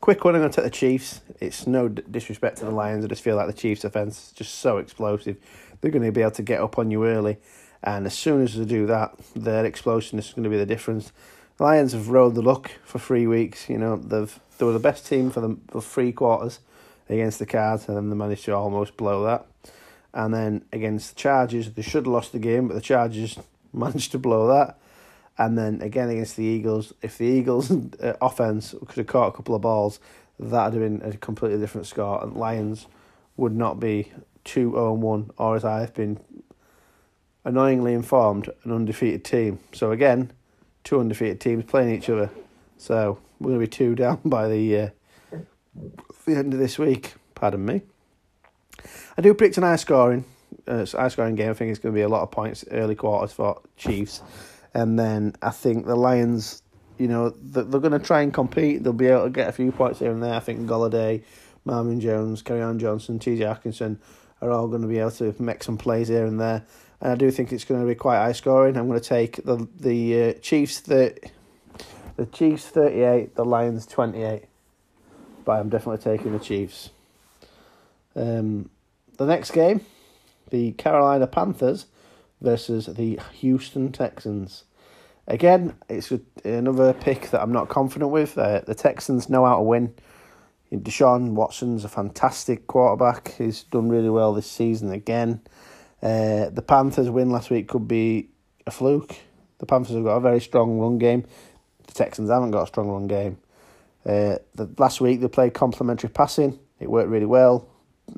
Quick 0.00 0.24
one, 0.24 0.34
I'm 0.34 0.42
going 0.42 0.50
to 0.50 0.56
take 0.56 0.64
the 0.64 0.76
Chiefs. 0.76 1.22
It's 1.40 1.66
no 1.66 1.88
disrespect 1.88 2.58
to 2.58 2.66
the 2.66 2.70
Lions. 2.70 3.04
I 3.04 3.08
just 3.08 3.22
feel 3.22 3.36
like 3.36 3.46
the 3.46 3.54
Chiefs' 3.54 3.84
offense 3.84 4.26
is 4.28 4.32
just 4.32 4.56
so 4.56 4.76
explosive. 4.76 5.38
They're 5.80 5.90
going 5.90 6.04
to 6.04 6.12
be 6.12 6.20
able 6.20 6.30
to 6.32 6.42
get 6.42 6.60
up 6.60 6.78
on 6.78 6.90
you 6.90 7.06
early. 7.06 7.38
And 7.82 8.06
as 8.06 8.12
soon 8.12 8.42
as 8.42 8.56
they 8.56 8.66
do 8.66 8.86
that, 8.86 9.14
their 9.34 9.64
explosion 9.64 10.18
is 10.18 10.32
going 10.32 10.44
to 10.44 10.50
be 10.50 10.58
the 10.58 10.66
difference. 10.66 11.12
The 11.60 11.66
Lions 11.66 11.92
have 11.92 12.08
rode 12.08 12.36
the 12.36 12.40
luck 12.40 12.70
for 12.86 12.98
three 12.98 13.26
weeks. 13.26 13.68
You 13.68 13.76
know, 13.76 13.96
they've 13.96 14.40
they 14.56 14.64
were 14.64 14.72
the 14.72 14.78
best 14.78 15.06
team 15.06 15.30
for 15.30 15.42
the 15.42 15.58
for 15.68 15.82
three 15.82 16.10
quarters 16.10 16.60
against 17.06 17.38
the 17.38 17.44
Cards, 17.44 17.86
and 17.86 17.98
then 17.98 18.08
they 18.08 18.16
managed 18.16 18.46
to 18.46 18.56
almost 18.56 18.96
blow 18.96 19.24
that. 19.24 19.44
And 20.14 20.32
then 20.32 20.64
against 20.72 21.10
the 21.10 21.20
Chargers, 21.20 21.70
they 21.70 21.82
should 21.82 22.06
have 22.06 22.14
lost 22.14 22.32
the 22.32 22.38
game, 22.38 22.66
but 22.66 22.72
the 22.72 22.80
Chargers 22.80 23.38
managed 23.74 24.10
to 24.12 24.18
blow 24.18 24.46
that. 24.48 24.78
And 25.36 25.58
then 25.58 25.82
again 25.82 26.08
against 26.08 26.36
the 26.36 26.44
Eagles, 26.44 26.94
if 27.02 27.18
the 27.18 27.26
Eagles' 27.26 27.70
uh, 28.00 28.14
offense 28.22 28.74
could 28.86 28.96
have 28.96 29.06
caught 29.06 29.28
a 29.28 29.36
couple 29.36 29.54
of 29.54 29.60
balls, 29.60 30.00
that 30.38 30.72
would 30.72 30.80
have 30.80 31.00
been 31.00 31.06
a 31.06 31.14
completely 31.18 31.58
different 31.58 31.86
score. 31.86 32.24
And 32.24 32.38
Lions 32.38 32.86
would 33.36 33.54
not 33.54 33.78
be 33.78 34.10
2 34.44 34.70
0 34.70 34.94
1, 34.94 35.30
or 35.36 35.56
as 35.56 35.66
I 35.66 35.80
have 35.80 35.92
been 35.92 36.20
annoyingly 37.44 37.92
informed, 37.92 38.48
an 38.64 38.72
undefeated 38.72 39.24
team. 39.24 39.58
So 39.74 39.92
again, 39.92 40.32
two 40.84 41.00
undefeated 41.00 41.40
teams 41.40 41.64
playing 41.64 41.94
each 41.94 42.08
other. 42.08 42.30
So 42.76 43.18
we're 43.38 43.50
going 43.50 43.60
to 43.60 43.66
be 43.66 43.70
two 43.70 43.94
down 44.02 44.20
by 44.24 44.48
the 44.48 44.78
uh, 44.78 44.88
the 46.26 46.36
end 46.36 46.52
of 46.52 46.60
this 46.60 46.78
week. 46.78 47.14
Pardon 47.34 47.64
me. 47.64 47.82
I 49.16 49.22
do 49.22 49.34
predict 49.34 49.58
an 49.58 49.64
high 49.64 49.76
scoring, 49.76 50.24
uh, 50.66 50.86
high 50.86 51.08
scoring 51.08 51.34
game. 51.34 51.50
I 51.50 51.54
think 51.54 51.70
it's 51.70 51.80
going 51.80 51.94
to 51.94 51.98
be 51.98 52.02
a 52.02 52.08
lot 52.08 52.22
of 52.22 52.30
points 52.30 52.64
early 52.70 52.94
quarters 52.94 53.32
for 53.32 53.60
Chiefs, 53.76 54.22
and 54.74 54.98
then 54.98 55.34
I 55.42 55.50
think 55.50 55.86
the 55.86 55.96
Lions. 55.96 56.62
You 56.98 57.08
know 57.08 57.30
they're, 57.30 57.64
going 57.64 57.92
to 57.92 57.98
try 57.98 58.20
and 58.20 58.32
compete. 58.32 58.84
They'll 58.84 58.92
be 58.92 59.06
able 59.06 59.24
to 59.24 59.30
get 59.30 59.48
a 59.48 59.52
few 59.52 59.72
points 59.72 60.00
here 60.00 60.12
and 60.12 60.22
there. 60.22 60.34
I 60.34 60.40
think 60.40 60.68
Golladay, 60.68 61.22
Marvin 61.64 61.98
Jones, 61.98 62.42
Kerryon 62.42 62.78
Johnson, 62.78 63.18
T.J. 63.18 63.42
Hockenson 63.42 63.96
are 64.42 64.50
all 64.50 64.68
going 64.68 64.82
to 64.82 64.88
be 64.88 64.98
able 64.98 65.10
to 65.12 65.34
make 65.38 65.62
some 65.62 65.78
plays 65.78 66.08
here 66.08 66.26
and 66.26 66.38
there. 66.38 66.62
And 67.00 67.12
I 67.12 67.14
do 67.14 67.30
think 67.30 67.52
it's 67.52 67.64
going 67.64 67.80
to 67.80 67.86
be 67.86 67.94
quite 67.94 68.18
high 68.18 68.32
scoring. 68.32 68.76
I'm 68.76 68.88
going 68.88 69.00
to 69.00 69.08
take 69.08 69.36
the 69.44 69.66
the 69.78 70.22
uh, 70.22 70.32
Chiefs 70.34 70.80
the 70.80 71.16
the 72.16 72.26
Chiefs 72.26 72.66
thirty 72.66 73.02
eight, 73.02 73.34
the 73.36 73.44
Lions 73.44 73.86
twenty 73.86 74.22
eight. 74.22 74.44
But 75.44 75.52
I'm 75.52 75.68
definitely 75.68 76.02
taking 76.02 76.32
the 76.32 76.38
Chiefs. 76.38 76.90
Um, 78.14 78.68
the 79.16 79.26
next 79.26 79.52
game, 79.52 79.80
the 80.50 80.72
Carolina 80.72 81.26
Panthers 81.26 81.86
versus 82.40 82.86
the 82.86 83.18
Houston 83.34 83.92
Texans. 83.92 84.64
Again, 85.26 85.74
it's 85.88 86.12
another 86.44 86.92
pick 86.92 87.30
that 87.30 87.40
I'm 87.40 87.52
not 87.52 87.68
confident 87.68 88.10
with. 88.10 88.36
Uh, 88.36 88.62
the 88.66 88.74
Texans 88.74 89.28
know 89.28 89.44
how 89.46 89.56
to 89.56 89.62
win. 89.62 89.94
Deshaun 90.72 91.32
Watson's 91.32 91.84
a 91.84 91.88
fantastic 91.88 92.66
quarterback. 92.66 93.34
He's 93.36 93.64
done 93.64 93.88
really 93.88 94.10
well 94.10 94.32
this 94.32 94.50
season 94.50 94.92
again. 94.92 95.40
Uh, 96.02 96.48
the 96.48 96.64
Panthers' 96.66 97.10
win 97.10 97.30
last 97.30 97.50
week 97.50 97.68
could 97.68 97.86
be 97.86 98.28
a 98.66 98.70
fluke. 98.70 99.16
The 99.58 99.66
Panthers 99.66 99.94
have 99.94 100.04
got 100.04 100.16
a 100.16 100.20
very 100.20 100.40
strong 100.40 100.78
run 100.78 100.98
game. 100.98 101.24
The 101.86 101.92
Texans 101.92 102.30
haven't 102.30 102.52
got 102.52 102.64
a 102.64 102.66
strong 102.66 102.88
run 102.88 103.06
game. 103.06 103.38
Uh, 104.04 104.36
the 104.54 104.68
last 104.78 105.00
week 105.00 105.20
they 105.20 105.28
played 105.28 105.52
complementary 105.52 106.08
passing. 106.08 106.58
It 106.78 106.90
worked 106.90 107.10
really 107.10 107.26
well 107.26 107.68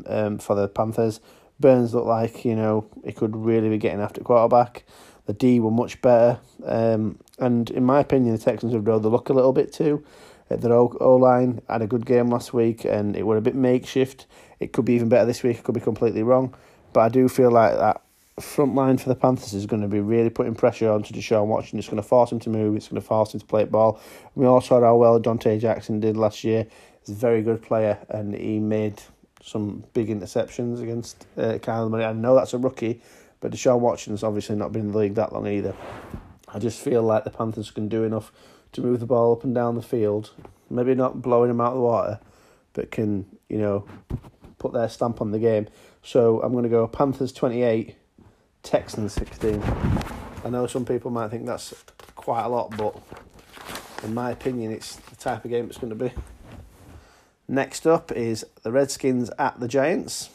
um, 0.06 0.38
for 0.38 0.54
the 0.54 0.68
Panthers. 0.68 1.20
Burns 1.58 1.94
looked 1.94 2.06
like 2.06 2.44
you 2.44 2.54
know 2.54 2.86
he 3.04 3.12
could 3.12 3.36
really 3.36 3.68
be 3.68 3.78
getting 3.78 4.00
after 4.00 4.20
quarterback. 4.20 4.84
The 5.26 5.32
D 5.32 5.60
were 5.60 5.70
much 5.70 6.00
better, 6.02 6.40
um, 6.64 7.18
and 7.38 7.70
in 7.70 7.84
my 7.84 8.00
opinion, 8.00 8.34
the 8.34 8.42
Texans 8.42 8.72
have 8.72 8.86
rode 8.86 9.02
the 9.02 9.10
luck 9.10 9.28
a 9.28 9.32
little 9.32 9.52
bit 9.52 9.72
too. 9.72 10.04
Uh, 10.50 10.56
their 10.56 10.72
O 10.72 11.16
line 11.20 11.62
had 11.68 11.82
a 11.82 11.86
good 11.86 12.04
game 12.06 12.30
last 12.30 12.52
week, 12.52 12.84
and 12.84 13.16
it 13.16 13.24
were 13.24 13.36
a 13.36 13.40
bit 13.40 13.54
makeshift. 13.54 14.26
It 14.58 14.72
could 14.72 14.84
be 14.84 14.94
even 14.94 15.08
better 15.08 15.26
this 15.26 15.42
week. 15.42 15.58
It 15.58 15.64
could 15.64 15.74
be 15.74 15.80
completely 15.80 16.22
wrong, 16.22 16.54
but 16.92 17.00
I 17.00 17.08
do 17.08 17.28
feel 17.28 17.50
like 17.50 17.74
that 17.74 18.02
front 18.40 18.74
line 18.74 18.98
for 18.98 19.08
the 19.08 19.14
Panthers 19.14 19.54
is 19.54 19.66
going 19.66 19.82
to 19.82 19.88
be 19.88 20.00
really 20.00 20.30
putting 20.30 20.54
pressure 20.54 20.90
onto 20.90 21.14
Deshaun 21.14 21.46
Watson. 21.46 21.78
It's 21.78 21.88
going 21.88 22.02
to 22.02 22.08
force 22.08 22.32
him 22.32 22.40
to 22.40 22.50
move. 22.50 22.76
It's 22.76 22.88
going 22.88 23.00
to 23.00 23.06
force 23.06 23.34
him 23.34 23.40
to 23.40 23.46
play 23.46 23.64
ball. 23.64 24.00
We 24.34 24.46
all 24.46 24.60
saw 24.60 24.80
how 24.80 24.96
well 24.96 25.20
Donte 25.20 25.60
Jackson 25.60 26.00
did 26.00 26.16
last 26.16 26.44
year. 26.44 26.66
He's 27.00 27.14
a 27.14 27.18
very 27.18 27.42
good 27.42 27.62
player, 27.62 27.98
and 28.08 28.34
he 28.34 28.58
made 28.58 29.02
some 29.42 29.84
big 29.92 30.08
interceptions 30.08 30.80
against 30.82 31.26
uh, 31.36 31.58
Kyler 31.58 31.90
Murray. 31.90 32.04
I 32.04 32.12
know 32.12 32.34
that's 32.34 32.54
a 32.54 32.58
rookie, 32.58 33.00
but 33.40 33.52
Deshaun 33.52 33.80
Watson's 33.80 34.22
obviously 34.22 34.56
not 34.56 34.72
been 34.72 34.82
in 34.82 34.92
the 34.92 34.98
league 34.98 35.14
that 35.16 35.32
long 35.32 35.46
either. 35.46 35.74
I 36.48 36.58
just 36.58 36.80
feel 36.80 37.02
like 37.02 37.24
the 37.24 37.30
Panthers 37.30 37.70
can 37.70 37.88
do 37.88 38.04
enough 38.04 38.30
to 38.72 38.80
move 38.80 39.00
the 39.00 39.06
ball 39.06 39.32
up 39.32 39.44
and 39.44 39.54
down 39.54 39.74
the 39.74 39.82
field. 39.82 40.30
Maybe 40.70 40.94
not 40.94 41.20
blowing 41.20 41.48
them 41.48 41.60
out 41.60 41.72
of 41.72 41.74
the 41.74 41.80
water, 41.80 42.20
but 42.72 42.90
can, 42.90 43.26
you 43.48 43.58
know, 43.58 43.84
put 44.58 44.72
their 44.72 44.88
stamp 44.88 45.20
on 45.20 45.32
the 45.32 45.38
game. 45.38 45.66
So 46.02 46.42
I'm 46.42 46.52
going 46.52 46.64
to 46.64 46.68
go 46.68 46.86
Panthers 46.88 47.32
28, 47.32 47.94
Texans 48.62 49.12
16. 49.12 49.62
I 50.44 50.50
know 50.50 50.66
some 50.66 50.84
people 50.84 51.10
might 51.12 51.30
think 51.30 51.46
that's 51.46 51.72
quite 52.16 52.44
a 52.44 52.48
lot, 52.48 52.76
but 52.76 53.00
in 54.02 54.12
my 54.12 54.32
opinion, 54.32 54.72
it's 54.72 54.96
the 54.96 55.16
type 55.16 55.44
of 55.44 55.50
game 55.50 55.66
it's 55.66 55.78
going 55.78 55.96
to 55.96 56.04
be. 56.04 56.12
Next 57.46 57.86
up 57.86 58.10
is 58.10 58.44
the 58.62 58.72
Redskins 58.72 59.30
at 59.38 59.60
the 59.60 59.68
Giants. 59.68 60.30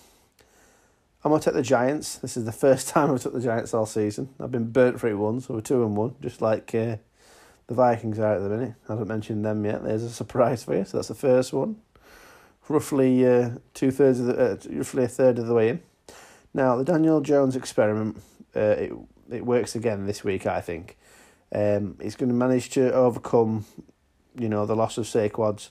I'm 1.23 1.31
going 1.31 1.41
to 1.41 1.45
take 1.45 1.55
the 1.55 1.61
Giants. 1.61 2.15
This 2.15 2.37
is 2.37 2.45
the 2.45 2.53
first 2.53 2.87
time 2.89 3.11
I've 3.11 3.21
took 3.21 3.33
the 3.33 3.41
Giants 3.41 3.73
all 3.73 3.85
season. 3.85 4.29
I've 4.39 4.51
been 4.51 4.71
burnt 4.71 5.01
for 5.01 5.07
it 5.07 5.15
once, 5.15 5.47
so 5.47 5.55
we're 5.55 5.61
2 5.61 5.83
and 5.83 5.97
1, 5.97 6.15
just 6.21 6.41
like 6.41 6.73
uh, 6.73 6.97
the 7.67 7.73
Vikings 7.73 8.19
are 8.19 8.35
at 8.35 8.41
the 8.41 8.49
minute. 8.49 8.75
I 8.87 8.93
haven't 8.93 9.09
mentioned 9.09 9.43
them 9.43 9.65
yet. 9.65 9.83
There's 9.83 10.03
a 10.03 10.09
surprise 10.09 10.63
for 10.63 10.77
you. 10.77 10.85
So 10.85 10.97
that's 10.97 11.09
the 11.09 11.15
first 11.15 11.51
one. 11.51 11.77
Roughly 12.69 13.25
uh, 13.25 13.51
two 13.73 13.91
thirds 13.91 14.19
of 14.19 14.25
the, 14.27 14.51
uh, 14.51 14.57
roughly 14.77 15.03
a 15.05 15.07
third 15.07 15.39
of 15.39 15.47
the 15.47 15.53
way 15.53 15.69
in. 15.69 15.81
Now 16.53 16.75
the 16.75 16.83
Daniel 16.83 17.21
Jones 17.21 17.55
experiment, 17.55 18.17
uh, 18.55 18.59
it 18.59 18.93
it 19.29 19.45
works 19.45 19.75
again 19.75 20.05
this 20.05 20.23
week. 20.23 20.45
I 20.45 20.61
think. 20.61 20.97
Um, 21.53 21.97
he's 22.01 22.15
going 22.15 22.29
to 22.29 22.35
manage 22.35 22.71
to 22.71 22.93
overcome, 22.93 23.65
you 24.37 24.49
know, 24.49 24.65
the 24.65 24.75
loss 24.75 24.97
of 24.97 25.05
Saquon's. 25.05 25.69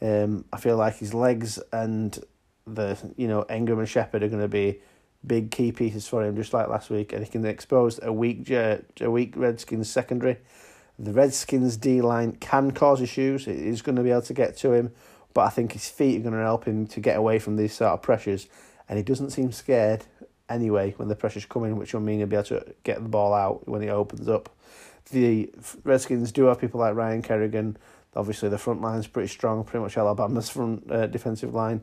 Um, 0.00 0.44
I 0.52 0.56
feel 0.58 0.76
like 0.76 0.96
his 0.96 1.14
legs 1.14 1.60
and 1.72 2.18
the 2.66 2.98
you 3.16 3.28
know 3.28 3.44
Engram 3.48 3.78
and 3.78 3.88
Shepard 3.88 4.22
are 4.22 4.28
going 4.28 4.42
to 4.42 4.48
be 4.48 4.80
big 5.24 5.50
key 5.50 5.70
pieces 5.70 6.08
for 6.08 6.24
him, 6.24 6.36
just 6.36 6.52
like 6.52 6.68
last 6.68 6.90
week, 6.90 7.12
and 7.12 7.24
he 7.24 7.30
can 7.30 7.44
expose 7.46 8.00
a 8.02 8.12
weak 8.12 8.50
a 8.50 8.82
weak 9.00 9.34
Redskins 9.36 9.90
secondary. 9.90 10.38
The 10.98 11.12
Redskins 11.12 11.76
D 11.76 12.00
line 12.00 12.32
can 12.32 12.72
cause 12.72 13.00
issues. 13.00 13.46
It 13.46 13.56
is 13.56 13.82
going 13.82 13.96
to 13.96 14.02
be 14.02 14.10
able 14.10 14.22
to 14.22 14.34
get 14.34 14.56
to 14.58 14.72
him, 14.72 14.92
but 15.34 15.42
I 15.42 15.48
think 15.50 15.72
his 15.72 15.88
feet 15.88 16.18
are 16.18 16.22
going 16.22 16.34
to 16.34 16.40
help 16.40 16.64
him 16.64 16.86
to 16.88 17.00
get 17.00 17.16
away 17.16 17.38
from 17.38 17.56
these 17.56 17.74
sort 17.74 17.92
of 17.92 18.02
pressures, 18.02 18.48
and 18.88 18.98
he 18.98 19.02
doesn't 19.02 19.30
seem 19.30 19.52
scared 19.52 20.04
anyway 20.48 20.94
when 20.96 21.08
the 21.08 21.16
pressure's 21.16 21.46
coming, 21.46 21.76
which 21.76 21.94
will 21.94 22.00
mean 22.00 22.18
he'll 22.18 22.26
be 22.26 22.36
able 22.36 22.44
to 22.44 22.74
get 22.84 23.02
the 23.02 23.08
ball 23.08 23.32
out 23.32 23.68
when 23.68 23.82
it 23.82 23.88
opens 23.88 24.28
up. 24.28 24.50
The 25.10 25.52
Redskins 25.84 26.32
do 26.32 26.44
have 26.44 26.60
people 26.60 26.80
like 26.80 26.94
Ryan 26.94 27.22
Kerrigan 27.22 27.76
Obviously, 28.14 28.50
the 28.50 28.58
front 28.58 28.82
line's 28.82 29.06
pretty 29.06 29.28
strong, 29.28 29.64
pretty 29.64 29.82
much 29.82 29.96
Alabama's 29.96 30.50
front 30.50 30.90
uh, 30.90 31.06
defensive 31.06 31.54
line. 31.54 31.80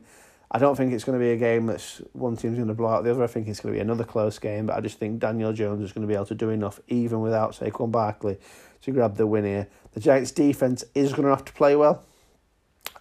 I 0.52 0.58
don't 0.58 0.76
think 0.76 0.92
it's 0.92 1.04
going 1.04 1.18
to 1.18 1.24
be 1.24 1.30
a 1.30 1.36
game 1.36 1.66
that's 1.66 2.02
one 2.12 2.36
team's 2.36 2.56
going 2.56 2.68
to 2.68 2.74
blow 2.74 2.88
out 2.88 3.04
the 3.04 3.10
other. 3.10 3.24
I 3.24 3.28
think 3.28 3.48
it's 3.48 3.60
going 3.60 3.72
to 3.74 3.78
be 3.78 3.82
another 3.82 4.04
close 4.04 4.38
game, 4.38 4.66
but 4.66 4.76
I 4.76 4.80
just 4.80 4.98
think 4.98 5.20
Daniel 5.20 5.52
Jones 5.52 5.82
is 5.82 5.92
going 5.92 6.06
to 6.06 6.08
be 6.08 6.14
able 6.14 6.26
to 6.26 6.34
do 6.34 6.50
enough, 6.50 6.80
even 6.88 7.20
without 7.20 7.52
Saquon 7.52 7.90
Barkley, 7.90 8.38
to 8.82 8.90
grab 8.92 9.16
the 9.16 9.26
win 9.26 9.44
here. 9.44 9.68
The 9.92 10.00
Giants' 10.00 10.30
defense 10.30 10.84
is 10.94 11.12
going 11.12 11.24
to 11.24 11.30
have 11.30 11.44
to 11.44 11.52
play 11.52 11.74
well, 11.76 12.04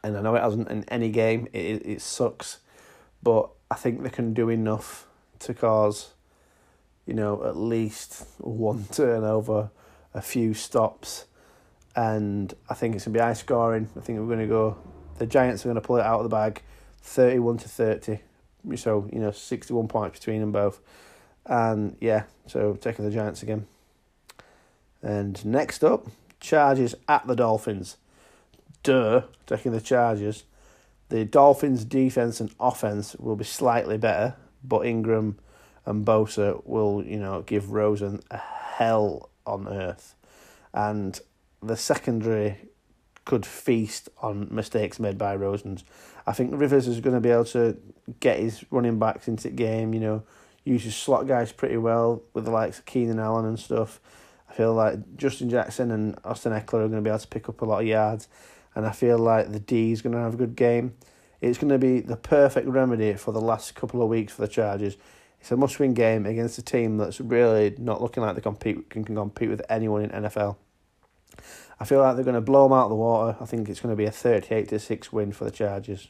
and 0.04 0.18
I 0.18 0.22
know 0.22 0.36
it 0.36 0.42
hasn't 0.42 0.70
in 0.70 0.84
any 0.86 1.10
game. 1.10 1.48
It 1.54 1.86
it 1.86 2.02
sucks, 2.02 2.60
but 3.22 3.50
I 3.72 3.76
think 3.76 4.04
they 4.04 4.10
can 4.10 4.34
do 4.34 4.50
enough 4.50 5.08
to 5.40 5.54
cause, 5.54 6.14
you 7.06 7.14
know, 7.14 7.46
at 7.46 7.56
least 7.56 8.26
one 8.40 8.86
turnover, 8.92 9.70
a 10.14 10.22
few 10.22 10.54
stops 10.54 11.26
and 11.96 12.54
I 12.70 12.76
think 12.76 12.96
it's 12.96 13.04
to 13.06 13.10
be 13.10 13.20
high 13.20 13.34
scoring. 13.34 13.90
I 13.98 14.00
think 14.00 14.20
we're 14.20 14.36
to 14.38 14.48
go. 14.48 14.78
The 15.18 15.28
Giants 15.28 15.66
are 15.66 15.74
to 15.74 15.82
pull 15.82 15.98
it 15.98 16.06
out 16.06 16.20
of 16.20 16.24
the 16.24 16.30
bag, 16.30 16.62
thirty-one 17.02 17.58
to 17.58 17.68
thirty. 17.68 18.20
So 18.76 19.10
you 19.12 19.20
know, 19.20 19.32
sixty-one 19.32 19.88
points 19.88 20.20
between 20.20 20.40
them 20.40 20.52
both, 20.52 20.80
and 21.46 21.98
yeah, 22.00 22.24
so 22.48 22.74
taking 22.74 23.06
the 23.06 23.12
Giants 23.12 23.44
again. 23.44 23.68
And 25.02 25.44
next 25.46 25.84
up, 25.84 26.08
Chargers 26.40 26.96
at 27.08 27.28
the 27.28 27.36
Dolphins. 27.36 27.98
Duh, 28.84 29.24
taking 29.46 29.72
the 29.72 29.82
Chargers, 29.82 30.44
The 31.10 31.26
Dolphins' 31.26 31.86
defense 31.86 32.40
and 32.40 32.54
offense 32.60 33.16
will 33.16 33.36
be 33.36 33.44
slightly 33.44 33.98
better, 33.98 34.36
but 34.64 34.86
Ingram 34.86 35.40
and 35.86 36.06
Bosa 36.06 36.66
will, 36.66 37.04
you 37.04 37.18
know, 37.18 37.42
give 37.42 37.72
Rosen 37.72 38.22
a 38.30 38.38
hell 38.38 39.30
on 39.46 39.68
earth. 39.68 40.16
And 40.72 41.20
the 41.64 41.76
secondary 41.76 42.58
could 43.26 43.46
feast 43.46 44.10
on 44.22 44.48
mistakes 44.52 45.00
made 45.00 45.18
by 45.18 45.36
Rosens. 45.36 45.84
I 46.28 46.34
think 46.34 46.52
Rivers 46.54 46.88
is 46.88 47.00
going 47.00 47.16
to 47.16 47.22
be 47.22 47.30
able 47.30 47.46
to 47.46 47.76
get 48.20 48.40
his 48.40 48.64
running 48.70 49.00
backs 49.00 49.28
into 49.28 49.50
the 49.50 49.56
game, 49.56 49.96
you 49.96 50.00
know, 50.00 50.24
use 50.64 50.84
his 50.84 50.96
slot 50.96 51.28
guys 51.28 51.52
pretty 51.52 51.78
well 51.78 52.22
with 52.34 52.46
the 52.46 52.52
likes 52.52 52.78
of 52.78 52.86
Keenan 52.86 53.20
Allen 53.20 53.46
and 53.46 53.60
stuff. 53.60 54.00
I 54.48 54.54
feel 54.54 54.74
like 54.74 55.18
Justin 55.18 55.50
Jackson 55.50 55.90
and 55.90 56.20
Austin 56.24 56.54
Ekeler 56.54 56.86
are 56.86 56.88
going 56.88 56.92
to 56.92 57.02
be 57.02 57.10
able 57.10 57.20
to 57.20 57.28
pick 57.28 57.50
up 57.50 57.62
a 57.62 57.66
lot 57.66 57.82
of 57.82 57.88
yards, 57.88 58.28
and 58.80 58.88
I 58.88 58.92
feel 58.92 59.18
like 59.18 59.52
the 59.52 59.60
D 59.60 59.92
is 59.92 60.02
going 60.02 60.14
to 60.14 60.20
have 60.20 60.36
a 60.36 60.38
good 60.38 60.56
game. 60.56 60.96
It's 61.42 61.58
going 61.58 61.70
to 61.70 61.78
be 61.78 62.00
the 62.00 62.16
perfect 62.16 62.66
remedy 62.66 63.14
for 63.16 63.34
the 63.34 63.42
last 63.42 63.76
couple 63.76 64.02
of 64.02 64.08
weeks 64.08 64.32
for 64.32 64.42
the 64.42 64.48
Chargers. 64.48 64.96
It's 65.42 65.52
a 65.52 65.58
must-win 65.58 65.94
game 65.94 66.26
against 66.26 66.58
a 66.58 66.62
team 66.62 66.96
that's 66.96 67.20
really 67.20 67.76
not 67.78 68.02
looking 68.02 68.24
like 68.24 68.36
they 68.36 68.42
compete 68.42 68.90
can, 68.90 69.04
can 69.04 69.16
compete 69.16 69.50
with 69.50 69.62
anyone 69.70 70.04
in 70.04 70.10
NFL. 70.12 70.56
I 71.78 71.84
feel 71.84 72.00
like 72.00 72.16
they're 72.16 72.24
going 72.24 72.36
to 72.36 72.42
blow 72.42 72.64
them 72.64 72.72
out 72.72 72.86
of 72.86 72.90
the 72.90 72.96
water. 72.96 73.38
I 73.42 73.46
think 73.46 73.68
it's 73.68 73.82
going 73.82 73.92
to 73.92 73.98
be 73.98 74.06
a 74.06 74.12
38 74.12 74.70
to 74.70 74.80
6 74.80 75.12
win 75.12 75.34
for 75.34 75.44
the 75.44 75.52
Chargers. 75.52 76.08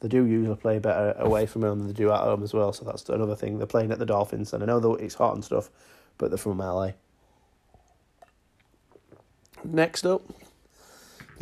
They 0.00 0.08
do 0.08 0.24
usually 0.24 0.56
play 0.56 0.78
better 0.78 1.14
away 1.18 1.44
from 1.44 1.60
home 1.60 1.80
than 1.80 1.88
they 1.88 1.92
do 1.92 2.10
at 2.10 2.20
home 2.20 2.42
as 2.42 2.54
well, 2.54 2.72
so 2.72 2.86
that's 2.86 3.06
another 3.10 3.36
thing. 3.36 3.58
They're 3.58 3.66
playing 3.66 3.92
at 3.92 3.98
the 3.98 4.06
Dolphins, 4.06 4.54
and 4.54 4.62
I 4.62 4.66
know 4.66 4.94
it's 4.94 5.14
hot 5.16 5.34
and 5.34 5.44
stuff, 5.44 5.68
but 6.16 6.30
they're 6.30 6.38
from 6.38 6.56
LA. 6.56 6.92
Next 9.62 10.06
up, 10.06 10.22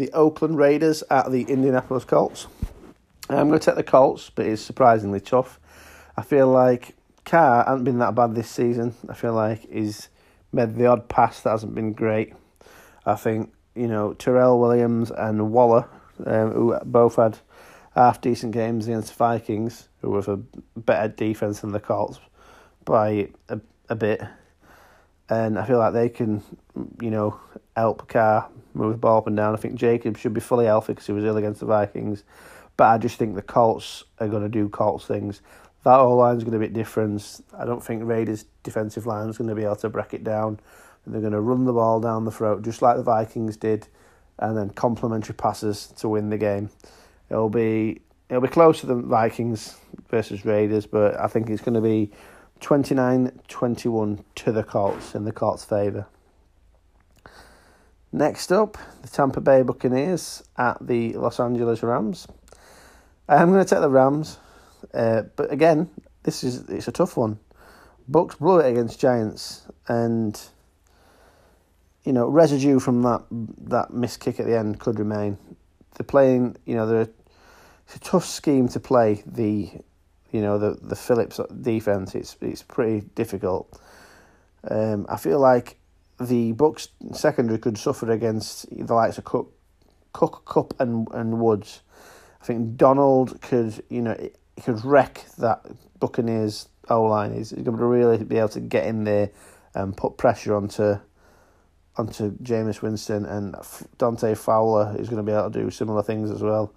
the 0.00 0.10
Oakland 0.12 0.56
Raiders 0.56 1.04
at 1.10 1.30
the 1.30 1.42
Indianapolis 1.42 2.04
Colts. 2.04 2.46
I'm 3.28 3.48
going 3.48 3.60
to 3.60 3.64
take 3.64 3.76
the 3.76 3.82
Colts, 3.82 4.30
but 4.34 4.46
it's 4.46 4.62
surprisingly 4.62 5.20
tough. 5.20 5.60
I 6.16 6.22
feel 6.22 6.48
like 6.48 6.96
Carr 7.26 7.64
hasn't 7.64 7.84
been 7.84 7.98
that 7.98 8.14
bad 8.14 8.34
this 8.34 8.48
season. 8.48 8.94
I 9.10 9.14
feel 9.14 9.34
like 9.34 9.70
he's 9.70 10.08
made 10.52 10.74
the 10.74 10.86
odd 10.86 11.08
pass 11.08 11.42
that 11.42 11.50
hasn't 11.50 11.74
been 11.74 11.92
great. 11.92 12.32
I 13.04 13.14
think 13.14 13.52
you 13.74 13.88
know 13.88 14.14
Tyrell 14.14 14.58
Williams 14.58 15.10
and 15.10 15.52
Waller, 15.52 15.86
um, 16.24 16.52
who 16.52 16.78
both 16.84 17.16
had 17.16 17.38
half 17.94 18.22
decent 18.22 18.52
games 18.52 18.88
against 18.88 19.08
the 19.08 19.14
Vikings, 19.16 19.90
who 20.00 20.16
have 20.16 20.28
a 20.28 20.38
better 20.76 21.08
defense 21.08 21.60
than 21.60 21.72
the 21.72 21.80
Colts 21.80 22.18
by 22.86 23.28
a, 23.50 23.60
a 23.90 23.94
bit, 23.94 24.22
and 25.30 25.58
I 25.58 25.64
feel 25.64 25.78
like 25.78 25.94
they 25.94 26.08
can, 26.08 26.42
you 27.00 27.10
know, 27.10 27.40
help 27.76 28.08
Carr 28.08 28.48
move 28.74 28.92
the 28.92 28.98
ball 28.98 29.18
up 29.18 29.26
and 29.26 29.36
down. 29.36 29.54
I 29.54 29.56
think 29.56 29.76
Jacob 29.76 30.18
should 30.18 30.34
be 30.34 30.40
fully 30.40 30.66
healthy 30.66 30.92
because 30.92 31.06
he 31.06 31.12
was 31.12 31.24
ill 31.24 31.36
against 31.36 31.60
the 31.60 31.66
Vikings, 31.66 32.24
but 32.76 32.84
I 32.84 32.98
just 32.98 33.16
think 33.16 33.36
the 33.36 33.42
Colts 33.42 34.04
are 34.18 34.28
going 34.28 34.42
to 34.42 34.48
do 34.48 34.68
Colts 34.68 35.06
things. 35.06 35.40
That 35.84 35.96
whole 35.96 36.16
line's 36.16 36.44
going 36.44 36.60
to 36.60 36.66
be 36.66 36.68
different. 36.68 37.40
I 37.56 37.64
don't 37.64 37.82
think 37.82 38.02
Raiders' 38.04 38.44
defensive 38.62 39.06
line 39.06 39.28
is 39.30 39.38
going 39.38 39.48
to 39.48 39.54
be 39.54 39.64
able 39.64 39.76
to 39.76 39.88
break 39.88 40.12
it 40.12 40.24
down. 40.24 40.60
They're 41.06 41.20
going 41.20 41.32
to 41.32 41.40
run 41.40 41.64
the 41.64 41.72
ball 41.72 42.00
down 42.00 42.24
the 42.24 42.30
throat 42.30 42.62
just 42.62 42.82
like 42.82 42.96
the 42.96 43.02
Vikings 43.02 43.56
did, 43.56 43.88
and 44.38 44.56
then 44.56 44.70
complementary 44.70 45.34
passes 45.34 45.86
to 45.98 46.08
win 46.08 46.28
the 46.28 46.36
game. 46.36 46.70
It'll 47.30 47.48
be 47.48 48.02
it'll 48.28 48.42
be 48.42 48.48
closer 48.48 48.86
than 48.86 49.08
Vikings 49.08 49.76
versus 50.08 50.44
Raiders, 50.44 50.86
but 50.86 51.18
I 51.18 51.26
think 51.26 51.48
it's 51.48 51.62
going 51.62 51.74
to 51.74 51.80
be 51.80 52.12
29-21 52.60 54.24
to 54.36 54.52
the 54.52 54.62
Colts 54.62 55.14
in 55.14 55.24
the 55.24 55.32
Colts' 55.32 55.64
favour. 55.64 56.06
Next 58.12 58.50
up, 58.50 58.76
the 59.02 59.08
Tampa 59.08 59.40
Bay 59.40 59.62
Buccaneers 59.62 60.42
at 60.58 60.84
the 60.84 61.12
Los 61.12 61.38
Angeles 61.38 61.82
Rams. 61.82 62.26
I 63.28 63.40
am 63.40 63.52
going 63.52 63.64
to 63.64 63.68
take 63.68 63.80
the 63.80 63.88
Rams, 63.88 64.38
uh, 64.92 65.22
but 65.36 65.52
again, 65.52 65.88
this 66.24 66.42
is 66.42 66.68
it's 66.68 66.88
a 66.88 66.92
tough 66.92 67.16
one. 67.16 67.38
Bucks 68.08 68.34
blew 68.34 68.58
it 68.58 68.70
against 68.70 68.98
Giants, 68.98 69.62
and 69.86 70.40
you 72.02 72.12
know 72.12 72.28
residue 72.28 72.80
from 72.80 73.02
that 73.02 73.22
that 73.30 73.92
missed 73.92 74.18
kick 74.18 74.40
at 74.40 74.46
the 74.46 74.58
end 74.58 74.80
could 74.80 74.98
remain. 74.98 75.38
They're 75.94 76.04
playing, 76.04 76.56
you 76.66 76.74
know, 76.74 76.86
they're 76.86 77.08
it's 77.86 77.96
a 77.96 78.00
tough 78.00 78.24
scheme 78.24 78.68
to 78.68 78.80
play. 78.80 79.22
The 79.26 79.70
you 80.32 80.40
know 80.40 80.58
the 80.58 80.78
the 80.80 80.96
Phillips 80.96 81.40
defense. 81.60 82.14
It's 82.14 82.36
it's 82.40 82.62
pretty 82.62 83.06
difficult. 83.14 83.80
Um, 84.68 85.06
I 85.08 85.16
feel 85.16 85.38
like 85.38 85.78
the 86.20 86.52
Bucks 86.52 86.88
secondary 87.12 87.58
could 87.58 87.78
suffer 87.78 88.10
against 88.10 88.68
the 88.70 88.94
likes 88.94 89.16
of 89.18 89.24
Cook, 89.24 89.52
Cook, 90.12 90.44
Kupp, 90.44 90.74
and 90.78 91.08
and 91.12 91.40
Woods. 91.40 91.80
I 92.42 92.44
think 92.44 92.76
Donald 92.76 93.40
could, 93.42 93.82
you 93.90 94.00
know, 94.00 94.16
he 94.56 94.62
could 94.62 94.84
wreck 94.84 95.24
that 95.38 95.64
Buccaneers 95.98 96.68
O 96.88 97.04
line. 97.04 97.34
He's, 97.34 97.50
he's 97.50 97.62
going 97.62 97.76
to 97.76 97.84
really 97.84 98.22
be 98.24 98.38
able 98.38 98.48
to 98.50 98.60
get 98.60 98.86
in 98.86 99.04
there 99.04 99.30
and 99.74 99.96
put 99.96 100.16
pressure 100.16 100.56
onto 100.56 100.96
onto 101.96 102.30
Jameis 102.38 102.82
Winston 102.82 103.26
and 103.26 103.54
Dante 103.98 104.34
Fowler 104.34 104.96
is 104.98 105.08
going 105.08 105.24
to 105.24 105.30
be 105.30 105.36
able 105.36 105.50
to 105.50 105.62
do 105.62 105.70
similar 105.70 106.02
things 106.02 106.30
as 106.30 106.40
well. 106.40 106.72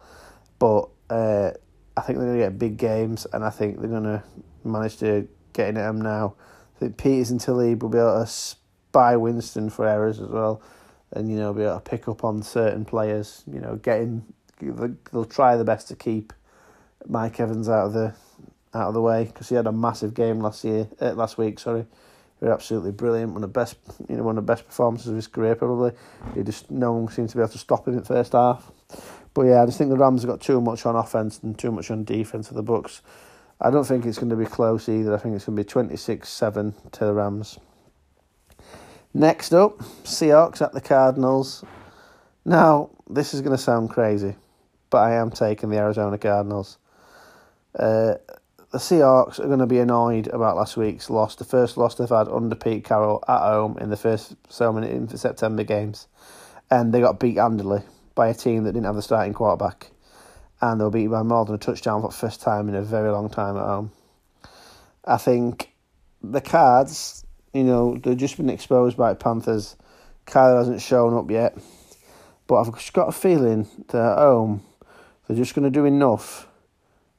But 0.60 0.90
uh, 1.10 1.52
I 1.96 2.02
think 2.02 2.18
they're 2.18 2.28
going 2.28 2.40
to 2.40 2.46
get 2.46 2.60
big 2.60 2.78
games, 2.78 3.28
and 3.34 3.44
I 3.44 3.50
think 3.50 3.80
they're 3.80 3.90
going 3.90 4.04
to 4.04 4.24
manage 4.64 4.98
to 4.98 5.28
get 5.54 5.70
in 5.70 5.78
at 5.78 5.88
them 5.88 6.02
now. 6.02 6.36
I 6.76 6.80
think 6.80 6.98
Peters 6.98 7.30
and 7.30 7.40
Tilly 7.40 7.76
will 7.76 7.90
be 7.90 7.98
able 7.98 8.20
to 8.20 8.28
spy 8.28 9.16
Winston 9.16 9.70
for 9.70 9.88
errors 9.88 10.20
as 10.20 10.30
well, 10.30 10.62
and 11.12 11.30
you 11.30 11.38
know 11.38 11.54
be 11.54 11.64
able 11.64 11.76
to 11.76 11.82
pick 11.82 12.08
up 12.08 12.24
on 12.24 12.42
certain 12.42 12.86
players. 12.86 13.44
You 13.52 13.60
know, 13.60 13.76
getting 13.76 14.24
they'll 14.60 15.26
try 15.26 15.56
the 15.56 15.64
best 15.64 15.88
to 15.90 15.96
keep 15.96 16.34
Mike 17.08 17.40
Evans 17.40 17.70
out 17.70 17.88
of 17.88 17.94
the 17.94 18.14
out 18.74 18.88
of 18.88 18.94
the 18.94 19.02
way 19.02 19.26
because 19.26 19.50
he 19.50 19.56
had 19.56 19.68
a 19.68 19.72
massive 19.72 20.14
game 20.14 20.40
last 20.40 20.64
year, 20.64 20.88
uh, 21.00 21.14
last 21.14 21.38
week. 21.38 21.60
Sorry, 21.60 21.86
absolutely 22.52 22.92
brilliant. 22.92 23.34
One 23.34 23.44
of 23.44 23.54
the 23.54 23.60
best, 23.60 23.78
you 24.10 24.18
know, 24.18 24.24
one 24.24 24.38
of 24.38 24.46
the 24.46 24.52
best 24.52 24.66
performances 24.66 25.08
of 25.08 25.16
his 25.16 25.28
career 25.28 25.56
probably. 25.56 25.92
He 26.36 26.44
just 26.44 26.70
no 26.72 26.92
one 26.94 27.12
seemed 27.12 27.30
to 27.30 27.38
be 27.38 27.42
able 27.42 27.52
to 27.52 27.58
stop 27.58 27.88
him 27.88 27.94
in 27.94 28.00
the 28.00 28.06
first 28.06 28.34
half. 28.34 28.72
But 29.34 29.44
yeah, 29.44 29.64
I 29.64 29.66
just 29.66 29.78
think 29.78 29.90
the 29.90 29.98
Rams 29.98 30.22
have 30.22 30.30
got 30.30 30.42
too 30.42 30.62
much 30.62 30.86
on 30.86 30.96
offense 30.96 31.40
and 31.42 31.58
too 31.58 31.72
much 31.72 31.90
on 31.90 32.04
defense 32.04 32.48
for 32.48 32.54
the 32.54 32.64
Bucks. 32.64 33.02
I 33.60 33.70
don't 33.70 33.86
think 33.86 34.06
it's 34.06 34.18
going 34.18 34.30
to 34.30 34.36
be 34.36 34.46
close 34.46 34.90
either. 34.90 35.14
I 35.14 35.18
think 35.18 35.36
it's 35.36 35.46
going 35.46 35.56
to 35.58 35.64
be 35.64 35.70
26-7 35.70 36.92
to 36.92 37.06
the 37.06 37.14
Rams. 37.14 37.60
Next 39.14 39.54
up, 39.54 39.78
Seahawks 40.04 40.62
at 40.62 40.74
the 40.74 40.82
Cardinals. 40.82 41.64
Now, 42.46 42.90
this 43.10 43.34
is 43.34 43.42
going 43.42 43.56
to 43.56 43.62
sound 43.62 43.90
crazy, 43.90 44.36
but 44.90 44.98
I 44.98 45.14
am 45.14 45.32
taking 45.32 45.70
the 45.70 45.78
Arizona 45.78 46.18
Cardinals. 46.18 46.78
Uh, 47.78 48.16
the 48.74 48.80
Seahawks 48.80 49.40
are 49.40 49.46
going 49.46 49.60
to 49.60 49.68
be 49.68 49.78
annoyed 49.78 50.26
about 50.30 50.56
last 50.56 50.78
week's 50.78 51.08
loss, 51.08 51.36
the 51.36 51.46
first 51.46 51.78
loss 51.78 51.94
they've 51.94 52.10
had 52.10 52.28
under 52.28 52.56
Pete 52.56 52.84
Carroll 52.84 53.24
at 53.28 53.38
home 53.38 53.78
in 53.80 53.92
the 53.92 53.96
first 53.96 54.36
so 54.50 54.74
many 54.74 54.90
in 54.90 55.08
September 55.16 55.64
games, 55.64 56.08
and 56.72 56.92
they 56.92 57.00
got 57.00 57.20
beat 57.20 57.38
handily 57.38 57.84
by 58.16 58.30
a 58.30 58.34
team 58.34 58.64
that 58.64 58.72
didn't 58.72 58.88
have 58.88 58.96
the 58.96 59.04
starting 59.04 59.32
quarterback, 59.32 59.92
and 60.60 60.82
they 60.82 60.86
were 60.86 60.90
beaten 60.90 61.12
by 61.12 61.22
more 61.22 61.46
than 61.46 61.54
a 61.54 61.60
touchdown 61.60 62.02
for 62.02 62.08
the 62.08 62.16
first 62.16 62.42
time 62.42 62.68
in 62.68 62.74
a 62.74 62.82
very 62.82 63.12
long 63.12 63.30
time 63.30 63.58
at 63.58 63.64
home. 63.64 63.92
I 65.06 65.18
think 65.18 65.72
the 66.24 66.42
Cards, 66.42 67.24
you 67.54 67.64
know, 67.64 67.96
they've 67.98 68.18
just 68.18 68.38
been 68.38 68.50
exposed 68.50 68.98
by 68.98 69.14
Panthers. 69.14 69.76
Kyler 70.26 70.58
hasn't 70.58 70.82
shown 70.82 71.14
up 71.14 71.30
yet, 71.30 71.56
but 72.48 72.56
I've 72.56 72.74
just 72.74 72.94
got 72.94 73.10
a 73.10 73.12
feeling 73.12 73.68
that 73.90 74.14
at 74.14 74.18
home 74.18 74.64
they're 75.28 75.38
just 75.38 75.54
going 75.54 75.64
to 75.64 75.70
do 75.70 75.86
enough 75.86 76.48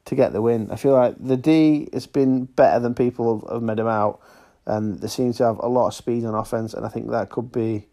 to 0.07 0.15
get 0.15 0.33
the 0.33 0.43
win. 0.43 0.71
I 0.71 0.77
feel 0.77 0.93
like 0.93 1.17
the 1.19 1.37
D 1.37 1.89
has 1.93 2.07
been 2.07 2.45
better 2.45 2.79
than 2.81 2.95
people 2.95 3.47
have 3.51 3.63
made 3.63 3.79
him 3.79 3.87
out, 3.87 4.21
and 4.67 5.01
they 5.01 5.09
seem 5.09 5.33
to 5.35 5.45
have 5.45 5.59
a 5.59 5.69
lot 5.69 5.89
of 5.89 5.95
speed 5.95 6.25
on 6.25 6.35
offense, 6.35 6.75
and 6.75 6.85
I 6.85 6.89
think 6.89 7.11
that 7.11 7.31
could 7.31 7.51
be 7.53 7.87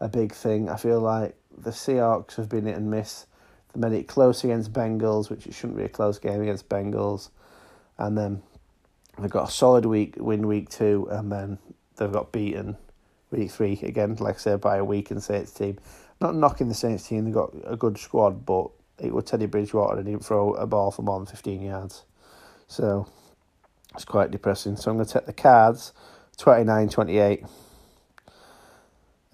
a 0.00 0.08
big 0.08 0.32
thing. 0.32 0.68
I 0.68 0.76
feel 0.76 1.00
like 1.00 1.36
the 1.56 1.70
Seahawks 1.70 2.36
have 2.36 2.48
been 2.48 2.66
hit 2.66 2.76
and 2.76 2.90
miss. 2.90 3.26
They 3.72 3.80
made 3.80 3.98
it 3.98 4.08
close 4.08 4.44
against 4.44 4.72
Bengals, 4.72 5.30
which 5.30 5.46
it 5.46 5.54
shouldn't 5.54 5.78
be 5.78 5.84
a 5.84 5.88
close 5.88 6.18
game 6.18 6.40
against 6.40 6.68
Bengals, 6.68 7.30
and 7.98 8.16
then 8.16 8.42
they've 9.18 9.30
got 9.30 9.48
a 9.48 9.52
solid 9.52 9.84
week 9.84 10.14
win 10.18 10.46
week 10.46 10.68
two, 10.68 11.06
and 11.10 11.30
then 11.30 11.58
they've 11.96 12.12
got 12.12 12.32
beaten 12.32 12.76
week 13.30 13.50
three 13.50 13.78
again, 13.82 14.16
like 14.20 14.36
I 14.36 14.38
said, 14.38 14.60
by 14.60 14.76
a 14.76 14.84
week 14.84 15.10
and 15.10 15.22
Saints 15.22 15.52
team. 15.52 15.78
Not 16.20 16.34
knocking 16.34 16.68
the 16.68 16.74
Saints 16.74 17.06
team, 17.06 17.24
they've 17.24 17.34
got 17.34 17.54
a 17.64 17.76
good 17.76 17.98
squad, 17.98 18.44
but 18.46 18.70
it 18.98 19.12
was 19.12 19.24
Teddy 19.24 19.46
Bridgewater 19.46 19.98
and 19.98 20.06
he 20.06 20.12
didn't 20.12 20.24
throw 20.24 20.54
a 20.54 20.66
ball 20.66 20.90
for 20.90 21.02
more 21.02 21.18
than 21.18 21.26
fifteen 21.26 21.62
yards, 21.62 22.04
so 22.66 23.06
it's 23.94 24.04
quite 24.04 24.30
depressing. 24.30 24.76
So 24.76 24.90
I'm 24.90 24.96
going 24.96 25.06
to 25.06 25.12
take 25.12 25.26
the 25.26 25.32
Cards, 25.32 25.92
29-28. 26.38 27.48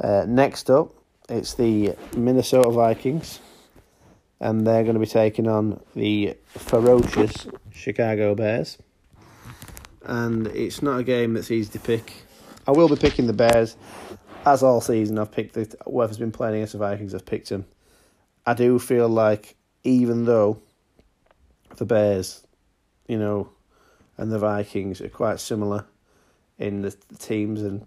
Uh, 0.00 0.24
next 0.26 0.70
up, 0.70 0.94
it's 1.28 1.54
the 1.54 1.94
Minnesota 2.16 2.70
Vikings, 2.70 3.40
and 4.40 4.66
they're 4.66 4.82
going 4.82 4.94
to 4.94 5.00
be 5.00 5.06
taking 5.06 5.48
on 5.48 5.80
the 5.94 6.36
ferocious 6.46 7.46
Chicago 7.72 8.34
Bears. 8.34 8.78
And 10.02 10.46
it's 10.48 10.82
not 10.82 11.00
a 11.00 11.04
game 11.04 11.34
that's 11.34 11.50
easy 11.50 11.72
to 11.72 11.78
pick. 11.78 12.12
I 12.66 12.72
will 12.72 12.88
be 12.88 12.96
picking 12.96 13.26
the 13.26 13.32
Bears, 13.32 13.76
as 14.46 14.62
all 14.62 14.80
season. 14.80 15.18
I've 15.18 15.32
picked 15.32 15.54
the 15.54 15.74
whoever's 15.84 16.18
been 16.18 16.32
playing 16.32 16.56
against 16.56 16.72
the 16.72 16.78
Vikings. 16.78 17.14
I've 17.14 17.26
picked 17.26 17.48
them. 17.48 17.66
I 18.46 18.54
do 18.54 18.78
feel 18.78 19.08
like 19.08 19.56
even 19.84 20.24
though 20.24 20.60
the 21.76 21.84
Bears, 21.84 22.46
you 23.08 23.18
know, 23.18 23.48
and 24.16 24.30
the 24.30 24.38
Vikings 24.38 25.00
are 25.00 25.08
quite 25.08 25.40
similar 25.40 25.86
in 26.58 26.82
the 26.82 26.90
teams 27.18 27.62
and 27.62 27.86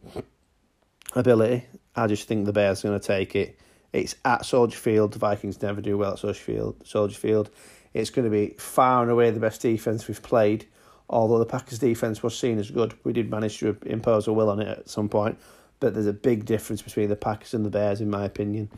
ability, 1.16 1.66
I 1.96 2.08
just 2.08 2.28
think 2.28 2.46
the 2.46 2.54
Bears 2.54 2.84
are 2.84 2.90
going 2.90 3.00
to 3.00 3.08
take 3.08 3.36
it. 3.36 3.60
It's 3.94 4.16
at 4.26 4.46
Soldier 4.46 4.78
Field. 4.78 5.14
The 5.14 5.20
Vikings 5.20 5.62
never 5.62 5.82
do 5.82 5.98
well 5.98 6.14
at 6.14 6.20
Soldier 6.20 6.40
Field. 6.40 6.76
Soldier 6.86 7.18
Field. 7.18 7.50
It's 7.94 8.10
going 8.10 8.26
to 8.26 8.32
be 8.32 8.56
far 8.58 9.02
and 9.02 9.12
away 9.12 9.32
the 9.32 9.40
best 9.40 9.62
defense 9.62 10.08
we've 10.08 10.22
played. 10.22 10.68
Although 11.10 11.40
the 11.40 11.46
Packers' 11.46 11.80
defense 11.80 12.22
was 12.22 12.38
seen 12.38 12.60
as 12.60 12.70
good, 12.70 12.94
we 13.04 13.14
did 13.14 13.32
manage 13.32 13.60
to 13.60 13.78
impose 13.86 14.28
a 14.28 14.34
will 14.34 14.50
on 14.50 14.60
it 14.60 14.68
at 14.68 14.90
some 14.90 15.08
point. 15.08 15.40
But 15.80 15.94
there's 15.94 16.08
a 16.08 16.14
big 16.14 16.46
difference 16.46 16.82
between 16.82 17.08
the 17.08 17.16
Packers 17.16 17.54
and 17.54 17.66
the 17.66 17.70
Bears, 17.70 18.02
in 18.02 18.10
my 18.10 18.26
opinion. 18.26 18.70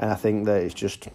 And 0.00 0.10
I 0.10 0.14
think 0.14 0.46
that 0.46 0.62
it's 0.62 0.74
just 0.74 1.06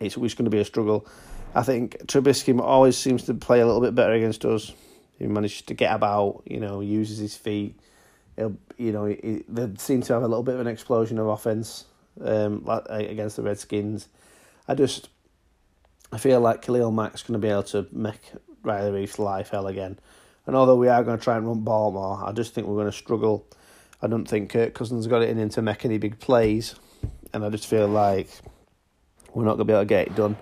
it's, 0.00 0.16
it's 0.16 0.34
going 0.34 0.46
to 0.46 0.50
be 0.50 0.58
a 0.58 0.64
struggle. 0.64 1.06
I 1.54 1.62
think 1.62 1.98
Trubisky 2.06 2.60
always 2.60 2.96
seems 2.96 3.22
to 3.24 3.34
play 3.34 3.60
a 3.60 3.66
little 3.66 3.80
bit 3.80 3.94
better 3.94 4.12
against 4.12 4.44
us. 4.44 4.72
He 5.20 5.28
manages 5.28 5.62
to 5.62 5.74
get 5.74 5.94
about, 5.94 6.42
you 6.46 6.58
know, 6.58 6.80
uses 6.80 7.18
his 7.18 7.36
feet 7.36 7.78
he'll, 8.36 8.56
you 8.76 8.92
know, 8.92 9.06
he, 9.06 9.44
they 9.48 9.70
seem 9.78 10.02
to 10.02 10.12
have 10.12 10.22
a 10.22 10.28
little 10.28 10.42
bit 10.42 10.54
of 10.54 10.60
an 10.60 10.66
explosion 10.66 11.18
of 11.18 11.26
offense 11.26 11.84
um, 12.20 12.64
against 12.88 13.36
the 13.36 13.42
Redskins. 13.42 14.08
I 14.68 14.74
just, 14.74 15.08
I 16.12 16.18
feel 16.18 16.40
like 16.40 16.62
Khalil 16.62 16.90
Mack's 16.90 17.22
going 17.22 17.40
to 17.40 17.44
be 17.44 17.50
able 17.50 17.64
to 17.64 17.86
make 17.92 18.32
Riley 18.62 18.90
Reiff's 18.90 19.18
life 19.18 19.50
hell 19.50 19.66
again. 19.66 19.98
And 20.46 20.54
although 20.54 20.76
we 20.76 20.88
are 20.88 21.02
going 21.02 21.18
to 21.18 21.24
try 21.24 21.36
and 21.36 21.46
run 21.46 21.60
ball 21.60 21.92
more, 21.92 22.22
I 22.24 22.32
just 22.32 22.54
think 22.54 22.66
we're 22.66 22.74
going 22.74 22.90
to 22.90 22.92
struggle. 22.92 23.46
I 24.02 24.06
don't 24.06 24.26
think 24.26 24.50
Kirk 24.50 24.74
Cousins 24.74 25.06
got 25.06 25.22
it 25.22 25.30
in 25.30 25.38
him 25.38 25.48
to 25.50 25.62
make 25.62 25.84
any 25.84 25.98
big 25.98 26.18
plays, 26.18 26.74
and 27.34 27.44
I 27.44 27.50
just 27.50 27.66
feel 27.66 27.88
like 27.88 28.30
we're 29.34 29.44
not 29.44 29.56
going 29.56 29.58
to 29.58 29.64
be 29.66 29.72
able 29.74 29.82
to 29.82 29.86
get 29.86 30.06
it 30.06 30.16
done. 30.16 30.36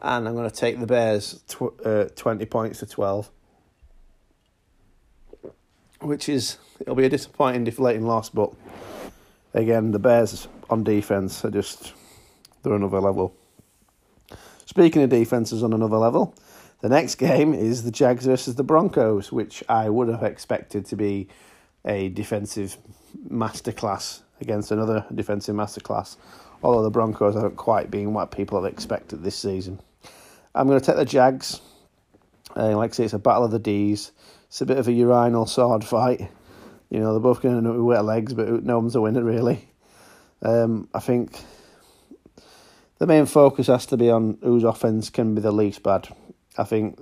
And 0.00 0.28
I'm 0.28 0.34
going 0.34 0.48
to 0.48 0.54
take 0.54 0.78
the 0.78 0.86
Bears 0.86 1.42
tw- 1.48 1.84
uh, 1.84 2.04
20 2.14 2.46
points 2.46 2.78
to 2.80 2.86
12 2.86 3.30
which 6.00 6.28
is 6.28 6.58
it'll 6.80 6.94
be 6.94 7.04
a 7.04 7.08
disappointing, 7.08 7.64
deflating 7.64 8.06
loss. 8.06 8.28
But 8.28 8.52
again, 9.54 9.90
the 9.90 9.98
Bears 9.98 10.48
on 10.70 10.84
defense 10.84 11.44
are 11.44 11.50
just 11.50 11.92
they're 12.62 12.74
another 12.74 13.00
level. 13.00 13.34
Speaking 14.66 15.02
of 15.02 15.10
defenses 15.10 15.62
on 15.62 15.72
another 15.72 15.96
level, 15.96 16.34
the 16.80 16.88
next 16.88 17.16
game 17.16 17.54
is 17.54 17.84
the 17.84 17.90
Jags 17.90 18.26
versus 18.26 18.54
the 18.54 18.64
Broncos, 18.64 19.32
which 19.32 19.64
I 19.68 19.88
would 19.88 20.08
have 20.08 20.22
expected 20.22 20.84
to 20.86 20.96
be 20.96 21.28
a 21.84 22.10
defensive 22.10 22.76
masterclass 23.28 24.22
against 24.40 24.70
another 24.70 25.04
defensive 25.14 25.54
masterclass. 25.54 26.16
Although 26.62 26.82
the 26.82 26.90
Broncos 26.90 27.34
haven't 27.34 27.56
quite 27.56 27.90
been 27.90 28.14
what 28.14 28.30
people 28.30 28.62
have 28.62 28.72
expected 28.72 29.22
this 29.22 29.36
season. 29.36 29.80
I'm 30.54 30.66
going 30.66 30.80
to 30.80 30.84
take 30.84 30.96
the 30.96 31.04
Jags. 31.04 31.60
Uh, 32.56 32.76
like 32.76 32.90
I 32.90 32.94
say, 32.94 33.04
it's 33.04 33.12
a 33.12 33.18
battle 33.18 33.44
of 33.44 33.50
the 33.50 33.58
D's. 33.58 34.10
It's 34.48 34.60
a 34.60 34.66
bit 34.66 34.78
of 34.78 34.88
a 34.88 34.92
urinal 34.92 35.46
sword 35.46 35.84
fight. 35.84 36.28
You 36.90 37.00
know, 37.00 37.12
they're 37.12 37.20
both 37.20 37.42
going 37.42 37.62
to 37.62 37.84
wet 37.84 38.04
legs, 38.04 38.32
but 38.34 38.64
no 38.64 38.78
one's 38.78 38.96
a 38.96 39.00
winner, 39.00 39.22
really. 39.22 39.68
Um, 40.42 40.88
I 40.94 41.00
think 41.00 41.38
the 42.98 43.06
main 43.06 43.26
focus 43.26 43.66
has 43.66 43.86
to 43.86 43.96
be 43.96 44.10
on 44.10 44.38
whose 44.42 44.64
offense 44.64 45.10
can 45.10 45.34
be 45.34 45.40
the 45.40 45.52
least 45.52 45.82
bad. 45.82 46.08
I 46.56 46.64
think 46.64 46.98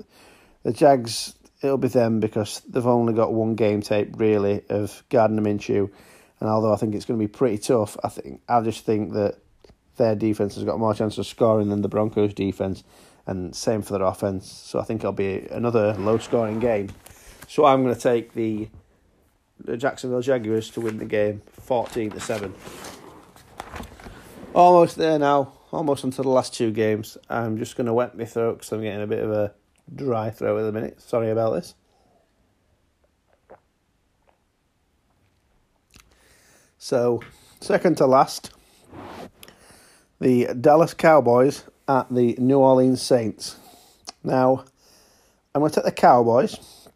the 0.64 0.72
Jags, 0.72 1.34
it'll 1.62 1.78
be 1.78 1.88
them 1.88 2.20
because 2.20 2.60
they've 2.68 2.86
only 2.86 3.14
got 3.14 3.32
one 3.32 3.54
game 3.54 3.80
tape, 3.80 4.14
really, 4.16 4.62
of 4.68 5.02
Gardner 5.08 5.42
Minshew. 5.42 5.90
And 6.40 6.48
although 6.48 6.72
I 6.72 6.76
think 6.76 6.94
it's 6.94 7.04
going 7.04 7.18
to 7.18 7.26
be 7.26 7.32
pretty 7.32 7.58
tough, 7.58 7.96
I 8.04 8.08
think 8.08 8.42
I 8.48 8.60
just 8.60 8.84
think 8.84 9.12
that 9.14 9.38
their 9.96 10.14
defense 10.14 10.54
has 10.56 10.64
got 10.64 10.78
more 10.78 10.94
chance 10.94 11.16
of 11.18 11.26
scoring 11.26 11.70
than 11.70 11.82
the 11.82 11.88
Broncos' 11.88 12.34
defense. 12.34 12.84
and 13.26 13.54
same 13.54 13.82
for 13.82 13.98
their 13.98 14.06
offense. 14.06 14.50
So 14.50 14.78
I 14.78 14.84
think 14.84 15.00
it'll 15.00 15.12
be 15.12 15.46
another 15.50 15.94
low 15.94 16.18
scoring 16.18 16.60
game. 16.60 16.90
So 17.48 17.64
I'm 17.64 17.82
going 17.82 17.94
to 17.94 18.00
take 18.00 18.32
the 18.34 18.68
the 19.58 19.76
Jacksonville 19.76 20.20
Jaguars 20.20 20.70
to 20.70 20.80
win 20.80 20.98
the 20.98 21.04
game, 21.04 21.40
fourteen 21.52 22.10
to 22.10 22.20
seven. 22.20 22.54
Almost 24.54 24.96
there 24.96 25.18
now. 25.18 25.52
Almost 25.72 26.04
until 26.04 26.24
the 26.24 26.30
last 26.30 26.54
two 26.54 26.70
games. 26.70 27.18
I'm 27.28 27.58
just 27.58 27.76
going 27.76 27.86
to 27.86 27.92
wet 27.92 28.16
my 28.16 28.24
throat 28.24 28.58
because 28.58 28.72
I'm 28.72 28.82
getting 28.82 29.02
a 29.02 29.06
bit 29.06 29.22
of 29.22 29.30
a 29.30 29.52
dry 29.94 30.30
throat 30.30 30.58
at 30.58 30.62
the 30.62 30.72
minute. 30.72 31.00
Sorry 31.02 31.30
about 31.30 31.54
this. 31.54 31.74
So, 36.86 37.20
second 37.60 37.96
to 37.96 38.06
last, 38.06 38.52
the 40.20 40.46
Dallas 40.54 40.94
Cowboys 40.94 41.64
at 41.88 42.14
the 42.14 42.36
New 42.38 42.60
Orleans 42.60 43.02
Saints. 43.02 43.56
Now, 44.22 44.64
I'm 45.52 45.62
going 45.62 45.72
to 45.72 45.74
take 45.74 45.84
the 45.84 45.90
Cowboys, 45.90 46.88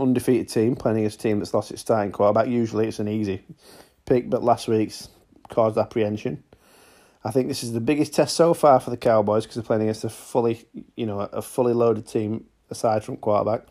undefeated 0.00 0.48
team, 0.48 0.74
playing 0.74 0.98
against 0.98 1.20
a 1.20 1.22
team 1.22 1.38
that's 1.38 1.54
lost 1.54 1.70
its 1.70 1.80
starting 1.80 2.10
quarterback. 2.10 2.48
Usually 2.48 2.88
it's 2.88 2.98
an 2.98 3.06
easy 3.06 3.44
pick, 4.04 4.28
but 4.28 4.42
last 4.42 4.66
week's 4.66 5.08
caused 5.48 5.78
apprehension. 5.78 6.42
I 7.22 7.30
think 7.30 7.46
this 7.46 7.62
is 7.62 7.72
the 7.72 7.80
biggest 7.80 8.12
test 8.12 8.34
so 8.34 8.52
far 8.52 8.80
for 8.80 8.90
the 8.90 8.96
Cowboys 8.96 9.44
because 9.44 9.54
they're 9.54 9.62
playing 9.62 9.82
against 9.82 10.02
a 10.02 10.08
fully, 10.08 10.64
you 10.96 11.06
know, 11.06 11.20
a 11.20 11.40
fully 11.40 11.72
loaded 11.72 12.08
team 12.08 12.46
aside 12.68 13.04
from 13.04 13.16
quarterback. 13.16 13.68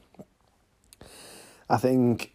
I 1.70 1.76
think 1.76 2.32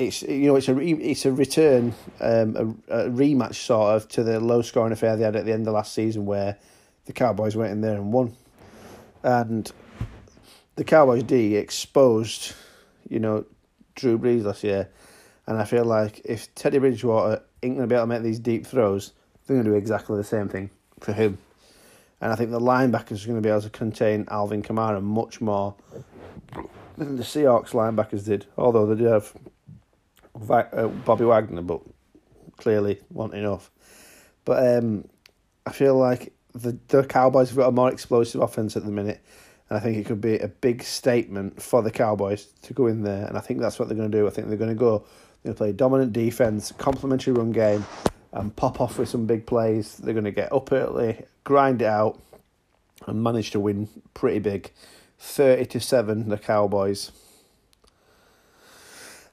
it's 0.00 0.22
you 0.22 0.46
know 0.46 0.56
it's 0.56 0.68
a 0.68 0.74
re, 0.74 0.92
it's 0.92 1.26
a 1.26 1.32
return, 1.32 1.94
um, 2.20 2.84
a, 2.88 3.04
a 3.04 3.10
rematch 3.10 3.54
sort 3.54 3.96
of 3.96 4.08
to 4.08 4.22
the 4.22 4.40
low 4.40 4.62
scoring 4.62 4.92
affair 4.92 5.16
they 5.16 5.24
had 5.24 5.36
at 5.36 5.44
the 5.44 5.52
end 5.52 5.66
of 5.66 5.74
last 5.74 5.92
season 5.92 6.26
where 6.26 6.56
the 7.06 7.12
Cowboys 7.12 7.56
went 7.56 7.72
in 7.72 7.80
there 7.80 7.96
and 7.96 8.12
won, 8.12 8.34
and 9.22 9.70
the 10.76 10.84
Cowboys 10.84 11.22
D 11.22 11.56
exposed, 11.56 12.54
you 13.08 13.18
know, 13.18 13.44
Drew 13.94 14.18
Brees 14.18 14.44
last 14.44 14.64
year, 14.64 14.88
and 15.46 15.58
I 15.58 15.64
feel 15.64 15.84
like 15.84 16.22
if 16.24 16.54
Teddy 16.54 16.78
Bridgewater 16.78 17.42
ain't 17.62 17.78
to 17.78 17.86
be 17.86 17.94
able 17.94 18.04
to 18.04 18.06
make 18.06 18.22
these 18.22 18.38
deep 18.38 18.66
throws, 18.66 19.12
they're 19.46 19.62
to 19.62 19.70
do 19.70 19.74
exactly 19.74 20.16
the 20.16 20.24
same 20.24 20.48
thing 20.48 20.70
for 21.00 21.12
him. 21.12 21.38
And 22.20 22.32
I 22.32 22.36
think 22.36 22.50
the 22.50 22.60
linebackers 22.60 23.24
are 23.24 23.28
going 23.28 23.38
to 23.38 23.42
be 23.42 23.48
able 23.48 23.62
to 23.62 23.70
contain 23.70 24.26
Alvin 24.28 24.62
Kamara 24.62 25.02
much 25.02 25.40
more 25.40 25.74
than 26.96 27.16
the 27.16 27.22
Seahawks 27.22 27.70
linebackers 27.70 28.26
did. 28.26 28.46
Although 28.58 28.86
they 28.86 29.02
did 29.02 29.10
have 29.10 29.32
uh, 30.34 30.88
Bobby 31.04 31.24
Wagner, 31.24 31.62
but 31.62 31.80
clearly 32.56 33.00
want 33.10 33.34
enough. 33.34 33.70
But 34.44 34.76
um, 34.76 35.08
I 35.66 35.72
feel 35.72 35.96
like 35.96 36.32
the 36.54 36.78
the 36.88 37.04
Cowboys 37.04 37.48
have 37.50 37.56
got 37.56 37.68
a 37.68 37.72
more 37.72 37.90
explosive 37.90 38.40
offense 38.40 38.76
at 38.76 38.84
the 38.84 38.90
minute, 38.90 39.22
and 39.68 39.78
I 39.78 39.80
think 39.80 39.96
it 39.96 40.06
could 40.06 40.20
be 40.20 40.38
a 40.38 40.48
big 40.48 40.82
statement 40.82 41.62
for 41.62 41.82
the 41.82 41.90
Cowboys 41.90 42.46
to 42.62 42.74
go 42.74 42.86
in 42.86 43.02
there, 43.02 43.26
and 43.26 43.36
I 43.36 43.40
think 43.40 43.60
that's 43.60 43.78
what 43.78 43.88
they're 43.88 43.96
going 43.96 44.10
to 44.10 44.18
do. 44.18 44.26
I 44.26 44.30
think 44.30 44.48
they're 44.48 44.56
going 44.56 44.70
to 44.70 44.74
go, 44.76 44.98
they're 45.42 45.52
going 45.52 45.54
to 45.54 45.58
play 45.58 45.72
dominant 45.72 46.12
defense, 46.12 46.72
complementary 46.72 47.32
run 47.32 47.52
game, 47.52 47.84
and 48.32 48.54
pop 48.54 48.80
off 48.80 48.98
with 48.98 49.08
some 49.08 49.26
big 49.26 49.46
plays. 49.46 49.96
They're 49.96 50.14
going 50.14 50.24
to 50.24 50.30
get 50.30 50.52
up 50.52 50.72
early, 50.72 51.24
grind 51.44 51.82
it 51.82 51.88
out, 51.88 52.20
and 53.06 53.22
manage 53.22 53.50
to 53.52 53.60
win 53.60 53.88
pretty 54.14 54.40
big, 54.40 54.72
thirty 55.18 55.66
to 55.66 55.80
seven. 55.80 56.28
The 56.28 56.38
Cowboys. 56.38 57.12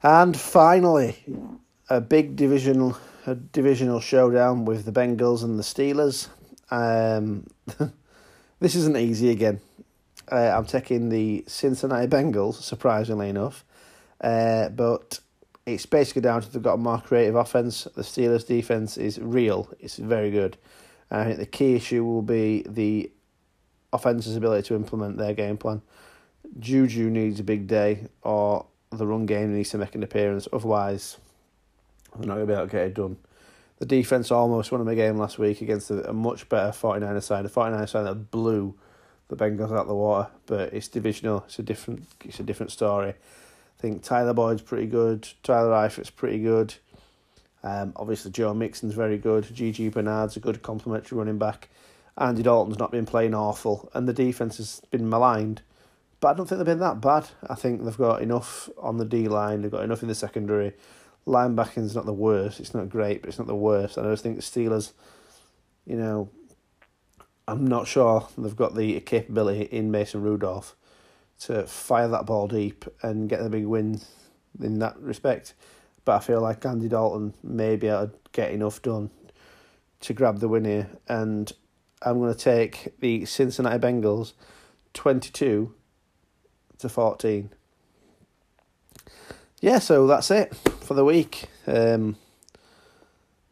And 0.03 0.37
finally, 0.37 1.23
a 1.89 2.01
big 2.01 2.35
divisional 2.35 2.97
a 3.27 3.35
divisional 3.35 3.99
showdown 3.99 4.63
with 4.63 4.85
the 4.85 4.91
Bengals 4.91 5.43
and 5.43 5.59
the 5.59 5.63
Steelers. 5.63 6.29
Um, 6.71 7.45
this 8.59 8.73
isn't 8.73 8.95
easy 8.95 9.29
again. 9.29 9.59
Uh, 10.31 10.53
I'm 10.55 10.65
taking 10.65 11.09
the 11.09 11.43
Cincinnati 11.45 12.07
Bengals, 12.07 12.55
surprisingly 12.55 13.29
enough, 13.29 13.65
uh, 14.21 14.69
but 14.69 15.19
it's 15.65 15.85
basically 15.85 16.21
down 16.21 16.41
to 16.41 16.51
they've 16.51 16.63
got 16.63 16.75
a 16.75 16.77
more 16.77 16.99
creative 16.99 17.35
offense. 17.35 17.85
The 17.95 18.01
Steelers' 18.01 18.47
defense 18.47 18.97
is 18.97 19.19
real; 19.19 19.69
it's 19.79 19.97
very 19.97 20.31
good. 20.31 20.57
I 21.11 21.25
think 21.25 21.39
the 21.39 21.45
key 21.45 21.75
issue 21.75 22.03
will 22.03 22.21
be 22.21 22.63
the 22.67 23.11
offense's 23.91 24.35
ability 24.35 24.67
to 24.69 24.75
implement 24.75 25.17
their 25.17 25.33
game 25.33 25.57
plan. 25.57 25.81
Juju 26.59 27.09
needs 27.09 27.39
a 27.39 27.43
big 27.43 27.67
day, 27.67 28.07
or 28.21 28.65
the 28.91 29.07
run 29.07 29.25
game 29.25 29.55
needs 29.55 29.69
to 29.71 29.77
make 29.77 29.95
an 29.95 30.03
appearance. 30.03 30.47
Otherwise, 30.51 31.17
they're 32.15 32.27
not 32.27 32.35
going 32.35 32.47
to 32.47 32.53
be 32.53 32.57
able 32.57 32.67
to 32.67 32.71
get 32.71 32.87
it 32.87 32.93
done. 32.93 33.17
The 33.79 33.85
defence 33.85 34.31
almost 34.31 34.71
won 34.71 34.83
the 34.85 34.95
game 34.95 35.17
last 35.17 35.37
week 35.37 35.61
against 35.61 35.91
a, 35.91 36.09
a 36.09 36.13
much 36.13 36.49
better 36.49 36.71
49er 36.71 37.21
side. 37.21 37.45
A 37.45 37.49
49er 37.49 37.89
side 37.89 38.07
that 38.07 38.31
blew 38.31 38.73
the 39.27 39.35
Bengals 39.35 39.71
out 39.71 39.81
of 39.81 39.87
the 39.87 39.95
water, 39.95 40.29
but 40.45 40.73
it's 40.73 40.87
divisional. 40.87 41.43
It's 41.45 41.59
a 41.59 41.63
different. 41.63 42.07
It's 42.23 42.39
a 42.39 42.43
different 42.43 42.71
story. 42.71 43.09
I 43.09 43.81
think 43.81 44.01
Tyler 44.01 44.33
Boyd's 44.33 44.61
pretty 44.61 44.87
good. 44.87 45.27
Tyler 45.43 45.71
Eifert's 45.71 46.09
pretty 46.09 46.39
good. 46.39 46.73
Um, 47.63 47.93
obviously 47.95 48.31
Joe 48.31 48.53
Mixon's 48.53 48.93
very 48.93 49.17
good. 49.17 49.53
Gigi 49.53 49.89
Bernard's 49.89 50.37
a 50.37 50.39
good 50.39 50.63
complementary 50.63 51.17
running 51.17 51.37
back. 51.37 51.69
Andy 52.17 52.41
Dalton's 52.41 52.79
not 52.79 52.91
been 52.91 53.05
playing 53.05 53.35
awful, 53.35 53.91
and 53.93 54.07
the 54.07 54.13
defense 54.13 54.57
has 54.57 54.81
been 54.89 55.07
maligned. 55.07 55.61
But 56.19 56.29
I 56.29 56.33
don't 56.33 56.47
think 56.47 56.57
they've 56.57 56.65
been 56.65 56.79
that 56.79 57.01
bad. 57.01 57.27
I 57.47 57.55
think 57.55 57.83
they've 57.83 57.97
got 57.97 58.21
enough 58.21 58.69
on 58.77 58.97
the 58.97 59.05
D 59.05 59.27
line. 59.27 59.61
They've 59.61 59.71
got 59.71 59.83
enough 59.83 60.01
in 60.01 60.07
the 60.07 60.15
secondary. 60.15 60.73
Linebacking's 61.27 61.95
not 61.95 62.05
the 62.05 62.13
worst. 62.13 62.59
It's 62.59 62.73
not 62.73 62.89
great, 62.89 63.21
but 63.21 63.29
it's 63.29 63.37
not 63.37 63.47
the 63.47 63.55
worst. 63.55 63.97
I 63.97 64.03
just 64.03 64.23
think 64.23 64.37
the 64.37 64.41
Steelers, 64.41 64.93
you 65.85 65.95
know, 65.95 66.29
I'm 67.47 67.65
not 67.65 67.87
sure 67.87 68.27
they've 68.37 68.55
got 68.55 68.75
the 68.75 68.99
capability 69.01 69.63
in 69.63 69.91
Mason 69.91 70.21
Rudolph 70.21 70.75
to 71.41 71.67
fire 71.67 72.07
that 72.07 72.25
ball 72.25 72.47
deep 72.47 72.85
and 73.03 73.29
get 73.29 73.41
the 73.43 73.49
big 73.49 73.65
win 73.65 74.01
in 74.59 74.79
that 74.79 74.99
respect. 74.99 75.53
But 76.03 76.15
I 76.15 76.19
feel 76.19 76.41
like 76.41 76.65
Andy 76.65 76.87
Dalton 76.87 77.33
may 77.43 77.75
be 77.75 77.87
able 77.87 78.07
to 78.07 78.13
get 78.31 78.51
enough 78.51 78.81
done 78.81 79.11
to 79.99 80.13
grab 80.13 80.39
the 80.39 80.47
win 80.47 80.65
here. 80.65 80.89
And 81.07 81.51
I'm 82.01 82.19
going 82.19 82.33
to 82.33 82.39
take 82.39 82.93
the 82.99 83.25
Cincinnati 83.25 83.77
Bengals 83.79 84.33
22 84.93 85.73
to 86.79 86.89
14. 86.89 87.49
Yeah, 89.59 89.79
so 89.79 90.05
that's 90.05 90.29
it 90.29 90.55
for 90.55 90.93
the 90.93 91.05
week. 91.05 91.49
Um, 91.65 92.15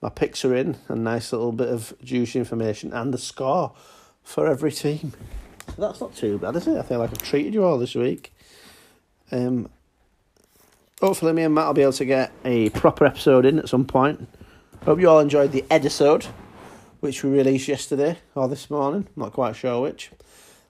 my 0.02 0.10
picks 0.10 0.46
are 0.46 0.56
in, 0.56 0.78
a 0.88 0.96
nice 0.96 1.32
little 1.34 1.52
bit 1.52 1.70
of 1.70 1.94
juicy 2.04 2.38
information, 2.38 2.94
and 2.94 3.14
the 3.14 3.18
score 3.18 3.74
for 4.24 4.48
every 4.48 4.72
team. 4.72 5.14
That's 5.78 6.00
not 6.00 6.16
too 6.16 6.38
bad, 6.38 6.56
is 6.56 6.68
it? 6.68 6.78
I 6.78 6.84
feel 6.84 7.00
like 7.00 7.10
I've 7.10 7.22
treated 7.22 7.54
you 7.54 7.64
all 7.64 7.80
this 7.80 7.96
week. 7.96 8.34
Um, 9.32 9.68
hopefully, 11.02 11.34
me 11.34 11.44
and 11.44 11.56
Matt 11.56 11.68
will 11.68 11.74
be 11.74 11.82
able 11.82 11.94
to 11.94 12.06
get 12.06 12.32
a 12.44 12.70
proper 12.70 13.06
episode 13.06 13.46
in 13.46 13.58
at 13.58 13.68
some 13.68 13.86
point. 13.86 14.28
Hope 14.84 15.00
you 15.00 15.10
all 15.10 15.20
enjoyed 15.20 15.52
the 15.52 15.66
episode, 15.72 16.26
which 17.00 17.24
we 17.24 17.32
released 17.32 17.68
yesterday 17.68 18.20
or 18.36 18.48
this 18.48 18.70
morning. 18.70 19.08
Not 19.16 19.34
quite 19.34 19.56
sure 19.56 19.82
which. 19.82 20.12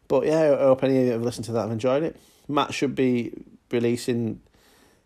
But 0.08 0.26
yeah, 0.26 0.54
I 0.54 0.64
hope 0.64 0.84
any 0.84 0.98
of 1.00 1.06
you 1.06 1.12
have 1.12 1.22
listened 1.24 1.46
to 1.46 1.52
that 1.52 1.62
have 1.62 1.72
enjoyed 1.72 2.04
it. 2.04 2.16
Matt 2.48 2.74
should 2.74 2.96
be 2.96 3.34
releasing 3.72 4.42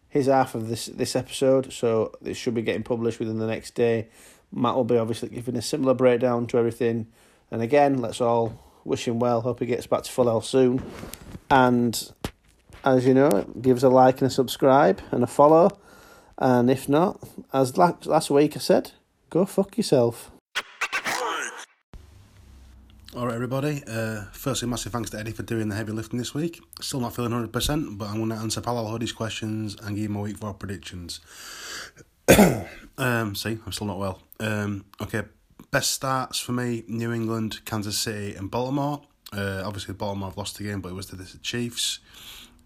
his 0.09 0.25
half 0.27 0.55
of 0.55 0.67
this 0.67 0.87
this 0.87 1.15
episode, 1.15 1.71
so 1.71 2.13
it 2.23 2.35
should 2.35 2.53
be 2.53 2.61
getting 2.61 2.83
published 2.83 3.19
within 3.19 3.39
the 3.39 3.47
next 3.47 3.75
day. 3.75 4.07
Matt 4.51 4.75
will 4.75 4.83
be 4.83 4.97
obviously 4.97 5.29
giving 5.29 5.55
a 5.55 5.61
similar 5.61 5.93
breakdown 5.93 6.47
to 6.47 6.57
everything. 6.57 7.07
And 7.51 7.61
again, 7.61 8.01
let's 8.01 8.21
all 8.21 8.59
wish 8.83 9.07
him 9.07 9.19
well. 9.19 9.41
Hope 9.41 9.59
he 9.59 9.65
gets 9.65 9.87
back 9.87 10.03
to 10.03 10.11
full 10.11 10.25
health 10.25 10.45
soon. 10.45 10.83
And 11.49 12.11
as 12.83 13.05
you 13.05 13.13
know, 13.13 13.29
give 13.61 13.77
us 13.77 13.83
a 13.83 13.89
like 13.89 14.21
and 14.21 14.27
a 14.27 14.33
subscribe 14.33 15.01
and 15.11 15.23
a 15.23 15.27
follow. 15.27 15.69
And 16.37 16.69
if 16.69 16.87
not, 16.87 17.21
as 17.53 17.77
last, 17.77 18.05
last 18.05 18.29
week 18.29 18.55
I 18.55 18.59
said, 18.59 18.91
go 19.29 19.45
fuck 19.45 19.77
yourself. 19.77 20.31
All 23.19 23.25
right, 23.25 23.35
everybody. 23.35 23.83
Uh, 23.85 24.21
firstly, 24.31 24.69
massive 24.69 24.93
thanks 24.93 25.09
to 25.09 25.19
Eddie 25.19 25.33
for 25.33 25.43
doing 25.43 25.67
the 25.67 25.75
heavy 25.75 25.91
lifting 25.91 26.17
this 26.17 26.33
week. 26.33 26.61
Still 26.79 27.01
not 27.01 27.13
feeling 27.13 27.33
100%, 27.33 27.97
but 27.97 28.07
I'm 28.07 28.15
going 28.15 28.29
to 28.29 28.37
answer 28.37 28.61
Palo 28.61 28.89
Hoodie's 28.89 29.11
questions 29.11 29.75
and 29.83 29.97
give 29.97 30.09
my 30.09 30.21
week 30.21 30.37
four 30.37 30.53
predictions. 30.53 31.19
um, 32.97 33.35
see, 33.35 33.59
I'm 33.65 33.73
still 33.73 33.87
not 33.87 33.97
well. 33.97 34.21
Um, 34.39 34.85
okay, 35.01 35.23
best 35.69 35.91
starts 35.91 36.39
for 36.39 36.53
me 36.53 36.85
New 36.87 37.11
England, 37.11 37.59
Kansas 37.65 37.97
City, 37.97 38.35
and 38.35 38.49
Baltimore. 38.49 39.01
Uh, 39.33 39.63
obviously, 39.65 39.95
Baltimore 39.95 40.29
have 40.29 40.37
lost 40.37 40.57
the 40.57 40.63
game, 40.63 40.79
but 40.79 40.87
it 40.87 40.95
was 40.95 41.07
to 41.07 41.17
the 41.17 41.25
Chiefs. 41.39 41.99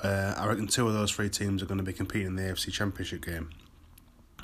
Uh, 0.02 0.36
I 0.38 0.46
reckon 0.46 0.68
two 0.68 0.88
of 0.88 0.94
those 0.94 1.10
three 1.10 1.30
teams 1.30 1.64
are 1.64 1.66
going 1.66 1.80
to 1.80 1.84
be 1.84 1.94
competing 1.94 2.28
in 2.28 2.36
the 2.36 2.44
AFC 2.44 2.72
Championship 2.72 3.26
game. 3.26 3.50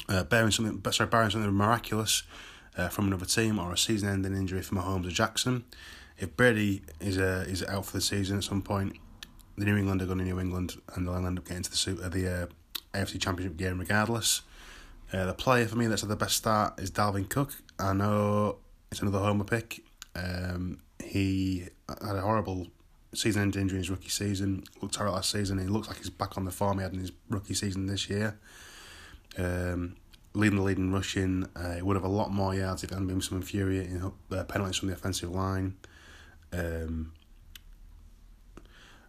Uh, 0.08 0.24
bearing 0.24 0.50
something, 0.50 0.82
sorry, 0.92 1.08
bearing 1.08 1.30
something 1.30 1.52
miraculous 1.52 2.24
uh, 2.76 2.90
from 2.90 3.06
another 3.06 3.28
team 3.28 3.60
or 3.60 3.72
a 3.72 3.78
season-ending 3.78 4.36
injury 4.36 4.64
for 4.64 4.74
Mahomes 4.74 5.06
or 5.06 5.12
Jackson. 5.12 5.66
If 6.20 6.36
Brady 6.36 6.82
is 7.00 7.18
uh, 7.18 7.46
is 7.48 7.64
out 7.64 7.86
for 7.86 7.94
the 7.94 8.02
season 8.02 8.38
at 8.38 8.44
some 8.44 8.62
point, 8.62 8.98
the 9.58 9.66
New 9.66 9.78
England 9.78 10.02
are 10.02 10.06
going 10.06 10.20
to 10.20 10.26
New 10.26 10.40
England 10.40 10.76
and 10.96 11.08
they'll 11.08 11.16
end 11.16 11.38
up 11.38 11.46
getting 11.46 11.64
to 11.64 11.72
the 11.72 12.06
uh, 12.06 12.10
the 12.10 12.28
uh, 12.28 12.48
AFC 12.94 13.20
Championship 13.20 13.58
game 13.58 13.80
regardless. 13.80 14.42
Uh, 15.12 15.26
the 15.26 15.34
player 15.34 15.66
for 15.66 15.76
me 15.76 15.88
that's 15.88 16.02
had 16.02 16.10
the 16.10 16.16
best 16.16 16.36
start 16.36 16.80
is 16.80 16.92
Dalvin 16.92 17.28
Cook. 17.30 17.54
I 17.80 17.94
know 17.94 18.58
it's 18.92 19.02
another 19.02 19.20
homer 19.20 19.44
pick. 19.44 19.84
Um, 20.16 20.82
he 21.04 21.68
had 21.88 22.16
a 22.16 22.22
horrible 22.22 22.68
season-ending 23.14 23.60
injury 23.60 23.78
in 23.78 23.84
his 23.84 23.90
rookie 23.90 24.10
season. 24.10 24.64
Looked 24.82 24.96
terrible 24.96 25.16
last 25.16 25.32
season. 25.32 25.58
He 25.58 25.66
looks 25.66 25.88
like 25.88 25.98
he's 25.98 26.12
back 26.12 26.38
on 26.38 26.46
the 26.46 26.52
form 26.52 26.78
he 26.78 26.84
had 26.84 26.94
in 26.94 27.00
his 27.00 27.12
rookie 27.30 27.56
season 27.56 27.88
this 27.88 28.10
year. 28.10 28.38
Um, 29.38 29.96
leading 30.34 30.58
the 30.58 30.64
lead 30.64 30.78
in 30.78 30.92
rushing, 30.94 31.48
uh, 31.56 31.76
he 31.76 31.82
would 31.82 31.96
have 31.96 32.04
a 32.04 32.10
lot 32.10 32.32
more 32.32 32.54
yards 32.54 32.84
if 32.84 32.90
there 32.90 32.98
hadn't 32.98 33.08
been 33.08 33.22
some 33.22 33.38
infuriating 33.38 34.12
uh, 34.32 34.44
penalties 34.44 34.78
from 34.78 34.90
the 34.90 34.94
offensive 34.94 35.32
line. 35.32 35.76
Um, 36.52 37.14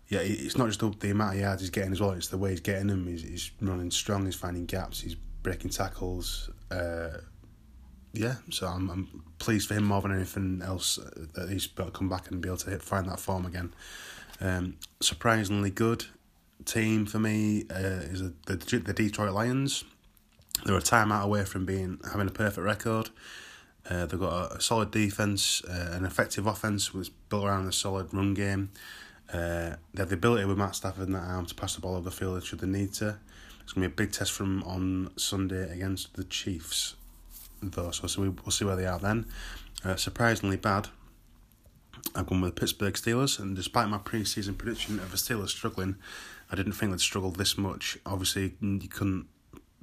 yeah, 0.09 0.21
it's 0.21 0.59
not 0.59 0.67
just 0.69 0.81
the, 1.01 1.11
amount 1.11 1.35
of 1.35 1.41
yards 1.41 1.63
he's 1.63 1.71
getting 1.71 1.93
as 1.93 2.01
well; 2.01 2.11
it's 2.11 2.29
the 2.29 2.39
way 2.39 2.51
he's 2.51 2.61
getting 2.61 2.89
them. 2.89 3.07
He's, 3.07 3.23
he's 3.23 3.51
running 3.61 3.91
strong. 3.93 4.25
He's 4.25 4.35
finding 4.35 4.67
gaps. 4.67 5.01
He's 5.01 5.15
breaking 5.15 5.71
tackles. 5.71 6.51
Uh, 6.71 7.19
yeah, 8.13 8.37
so 8.51 8.67
I'm 8.67 8.91
I'm 8.91 9.25
pleased 9.39 9.69
for 9.69 9.75
him 9.75 9.85
more 9.85 10.03
than 10.03 10.13
anything 10.13 10.63
else 10.65 10.99
that 11.35 11.49
he's 11.49 11.69
come 11.93 12.09
back 12.09 12.31
and 12.31 12.41
be 12.41 12.49
able 12.49 12.59
to 12.59 12.71
hit, 12.71 12.83
find 12.83 13.09
that 13.09 13.21
form 13.21 13.47
again. 13.47 13.73
Um, 14.41 14.79
surprisingly 15.01 15.71
good 15.71 16.07
team 16.65 17.07
for 17.07 17.21
me 17.21 17.67
uh, 17.71 18.03
is 18.11 18.23
the 18.47 18.57
the 18.57 18.93
Detroit 18.93 19.33
Lions. 19.33 19.85
They're 20.65 20.77
a 20.77 20.81
timeout 20.81 21.23
away 21.23 21.45
from 21.45 21.65
being 21.65 22.01
having 22.11 22.27
a 22.27 22.33
perfect 22.33 22.65
record. 22.65 23.11
Uh, 23.89 24.07
they've 24.07 24.21
got 24.21 24.53
a, 24.53 24.57
a 24.57 24.61
solid 24.61 24.91
defense, 24.91 25.63
uh, 25.65 25.91
an 25.93 26.05
effective 26.05 26.47
offense 26.47 26.93
was 26.93 27.09
built 27.09 27.45
around 27.45 27.67
a 27.67 27.73
solid 27.73 28.13
run 28.13 28.35
game. 28.35 28.71
Uh, 29.33 29.77
they 29.95 30.01
have 30.01 30.09
the 30.09 30.15
ability 30.15 30.45
with 30.45 30.59
Matt 30.59 30.75
Stafford 30.75 31.07
in 31.07 31.13
that 31.13 31.23
arm 31.23 31.47
to 31.47 31.55
pass 31.55 31.75
the 31.75 31.81
ball 31.81 31.95
over 31.95 32.05
the 32.05 32.11
field 32.11 32.43
should 32.45 32.59
they 32.59 32.67
need 32.67 32.93
to. 32.95 33.19
It's 33.63 33.75
to 33.75 33.81
be 33.81 33.87
a 33.87 33.89
big 33.89 34.13
test 34.13 34.33
for 34.33 34.43
them 34.43 34.63
on 34.65 35.11
Sunday 35.17 35.71
against 35.73 36.15
the 36.15 36.25
Chiefs, 36.25 36.97
though. 37.63 37.93
So, 37.93 38.09
so 38.09 38.23
we, 38.23 38.29
we'll 38.29 38.51
see 38.51 38.65
where 38.65 38.77
they 38.77 38.87
are 38.87 38.99
then. 38.99 39.27
Uh, 39.85 39.97
surprisingly 39.97 40.57
bad. 40.57 40.89
I've 42.15 42.27
gone 42.27 42.41
with 42.41 42.55
the 42.55 42.61
Pittsburgh 42.61 42.95
Steelers, 42.95 43.39
and 43.39 43.55
despite 43.55 43.89
my 43.89 43.99
pre-season 43.99 44.55
prediction 44.55 44.99
of 44.99 45.11
the 45.13 45.17
Steelers 45.17 45.51
struggling, 45.51 45.97
I 46.51 46.57
didn't 46.57 46.73
think 46.73 46.91
they'd 46.91 47.01
struggle 47.01 47.31
this 47.31 47.57
much. 47.57 47.97
Obviously, 48.05 48.55
you 48.61 48.89
couldn't 48.89 49.27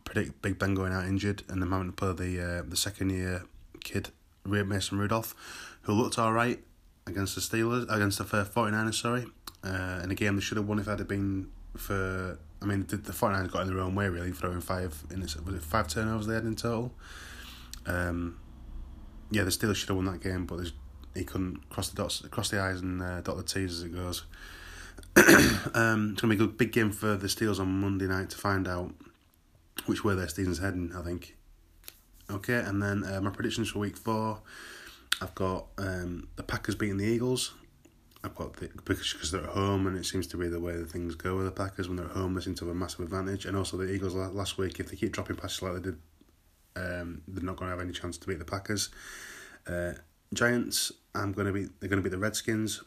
predict 0.04 0.42
Big 0.42 0.60
Ben 0.60 0.76
going 0.76 0.92
out 0.92 1.06
injured, 1.06 1.44
and 1.48 1.62
them 1.62 1.72
having 1.72 1.88
to 1.88 1.94
play 1.94 2.12
the 2.12 2.44
uh, 2.44 2.64
the 2.68 2.76
second 2.76 3.12
year 3.12 3.44
kid 3.88 4.10
Mason 4.46 4.98
Rudolph, 4.98 5.36
who 5.84 5.94
looked 5.94 6.18
all 6.18 6.34
right 6.34 6.60
against 7.06 7.36
the 7.36 7.42
Steelers 7.42 7.84
against 7.94 8.18
the 8.18 8.24
49ers. 8.24 8.96
Sorry, 8.96 9.26
uh, 9.64 10.02
in 10.04 10.12
a 10.12 10.16
game 10.16 10.36
they 10.36 10.42
should 10.42 10.58
have 10.58 10.68
won 10.68 10.80
if 10.80 10.88
it 10.88 11.00
had 11.00 11.08
been 11.08 11.50
for. 11.76 12.40
I 12.62 12.66
mean, 12.66 12.86
the, 12.88 12.98
the 12.98 13.14
49ers 13.14 13.52
got 13.52 13.64
in 13.64 13.68
their 13.68 13.80
own 13.80 13.94
way 13.94 14.10
really, 14.10 14.32
throwing 14.32 14.62
five 14.62 15.04
in 15.12 15.22
it, 15.22 15.36
was 15.46 15.56
it 15.56 15.62
five 15.62 15.88
turnovers 15.88 16.26
they 16.26 16.34
had 16.34 16.44
in 16.44 16.56
total. 16.56 16.94
Um, 17.86 18.40
yeah, 19.30 19.44
the 19.44 19.52
Steelers 19.52 19.76
should 19.76 19.90
have 19.90 19.98
won 19.98 20.06
that 20.06 20.22
game, 20.22 20.46
but 20.46 20.72
he 21.14 21.24
couldn't 21.24 21.70
cross 21.70 21.90
the 21.90 21.96
dots, 21.96 22.22
cross 22.32 22.50
the 22.50 22.60
eyes, 22.60 22.82
and 22.82 23.02
uh, 23.02 23.22
dot 23.22 23.38
the 23.38 23.44
T's 23.44 23.74
as 23.74 23.84
it 23.84 23.94
goes. 23.94 24.24
um, 25.74 26.12
it's 26.12 26.22
gonna 26.22 26.36
be 26.36 26.44
a 26.44 26.48
good 26.48 26.58
big 26.58 26.72
game 26.72 26.92
for 26.92 27.16
the 27.16 27.28
Steelers 27.28 27.60
on 27.60 27.68
Monday 27.68 28.08
night 28.08 28.32
to 28.32 28.38
find 28.38 28.68
out 28.68 28.94
which 29.86 30.04
way 30.04 30.16
their 30.16 30.28
season's 30.28 30.60
heading. 30.60 30.92
I 30.96 31.04
think. 31.04 31.37
Okay, 32.30 32.56
and 32.60 32.82
then 32.82 33.04
uh, 33.04 33.22
my 33.22 33.30
predictions 33.30 33.70
for 33.70 33.80
week 33.80 33.98
four. 33.98 34.40
I've 35.22 35.34
got 35.34 35.68
um, 35.78 36.28
the 36.36 36.44
Packers 36.44 36.76
beating 36.76 36.98
the 36.98 37.06
Eagles. 37.06 37.54
I've 38.24 38.36
got 38.36 38.58
the 38.58 38.70
because 38.84 39.32
they're 39.32 39.44
at 39.44 39.50
home 39.50 39.88
and 39.88 39.98
it 39.98 40.06
seems 40.06 40.28
to 40.28 40.38
be 40.38 40.48
the 40.48 40.60
way 40.60 40.76
that 40.76 40.92
things 40.92 41.16
go 41.16 41.38
with 41.38 41.46
the 41.46 41.52
Packers 41.52 41.88
when 41.88 41.98
they're 41.98 42.08
at 42.08 42.12
home. 42.12 42.34
They 42.34 42.42
seem 42.42 42.56
to 42.56 42.66
have 42.66 42.76
a 42.76 42.78
massive 42.78 43.00
advantage, 43.02 43.46
and 43.46 43.56
also 43.56 43.78
the 43.78 43.92
Eagles 43.92 44.14
last 44.14 44.58
week. 44.58 44.80
If 44.80 44.90
they 44.90 44.96
keep 44.98 45.14
dropping 45.14 45.38
passes 45.38 45.62
like 45.62 45.76
they 45.76 45.80
did, 45.80 45.98
um, 46.76 47.22
they're 47.28 47.44
not 47.44 47.56
going 47.56 47.72
to 47.72 47.78
have 47.78 47.84
any 47.84 47.94
chance 47.94 48.18
to 48.18 48.28
beat 48.28 48.40
the 48.40 48.46
Packers. 48.46 48.90
Uh, 49.66 49.94
Giants. 50.34 50.92
I'm 51.16 51.32
going 51.32 51.48
to 51.48 51.54
be. 51.54 51.68
They're 51.80 51.90
going 51.90 52.04
to 52.04 52.08
be 52.08 52.10
the 52.10 52.18
Redskins. 52.18 52.84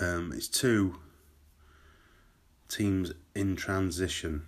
Um, 0.00 0.32
it's 0.34 0.48
two 0.48 0.96
teams 2.68 3.12
in 3.34 3.56
transition, 3.56 4.46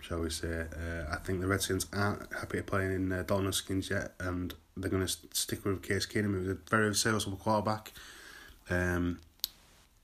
shall 0.00 0.20
we 0.20 0.30
say? 0.30 0.66
Uh, 0.72 1.12
I 1.12 1.16
think 1.16 1.40
the 1.40 1.46
Redskins 1.46 1.86
aren't 1.92 2.32
happy 2.32 2.60
playing 2.62 2.92
in 2.92 3.12
uh, 3.12 3.24
Dwayne 3.26 3.44
Haskins 3.44 3.90
yet, 3.90 4.12
and 4.20 4.54
they're 4.76 4.90
going 4.90 5.06
to 5.06 5.16
stick 5.32 5.64
with 5.64 5.82
Case 5.82 6.06
Keenum, 6.06 6.34
who's 6.34 6.48
a 6.48 6.58
very 6.70 6.94
serviceable 6.94 7.38
quarterback. 7.38 7.92
Um, 8.70 9.20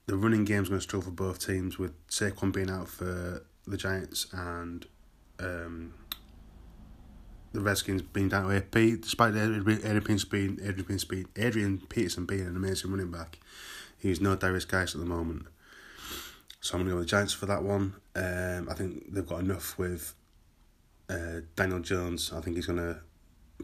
the 0.07 0.17
running 0.17 0.45
game's 0.45 0.69
going 0.69 0.79
to 0.79 0.83
struggle 0.83 1.09
for 1.09 1.15
both 1.15 1.45
teams, 1.45 1.79
with 1.79 1.93
Saquon 2.07 2.53
being 2.53 2.69
out 2.69 2.87
for 2.87 3.43
the 3.67 3.77
Giants 3.77 4.27
and 4.31 4.85
um, 5.39 5.93
the 7.53 7.61
Redskins 7.61 8.01
being 8.01 8.29
down 8.29 8.49
to 8.49 8.57
AP. 8.57 9.01
Despite 9.01 9.35
Adrian 9.35 10.01
Peterson 10.01 10.29
being 10.29 10.59
Adrian, 10.61 11.29
Adrian 11.35 11.77
Peterson 11.89 12.25
being 12.25 12.41
an 12.41 12.55
amazing 12.55 12.91
running 12.91 13.11
back, 13.11 13.39
he's 13.97 14.21
no 14.21 14.35
Derrius 14.35 14.67
Guice 14.67 14.93
at 14.93 15.01
the 15.01 15.07
moment. 15.07 15.47
So 16.65 16.73
I'm 16.73 16.79
going 16.79 16.87
to 16.87 16.91
go 16.93 16.97
with 16.97 17.05
the 17.05 17.11
Giants 17.11 17.31
for 17.31 17.45
that 17.45 17.61
one. 17.61 17.93
Um, 18.15 18.67
I 18.71 18.73
think 18.73 19.13
they've 19.13 19.23
got 19.23 19.41
enough 19.41 19.77
with 19.77 20.15
uh, 21.07 21.41
Daniel 21.55 21.77
Jones. 21.77 22.33
I 22.33 22.41
think 22.41 22.55
he's 22.55 22.65
going 22.65 22.79
to 22.79 23.01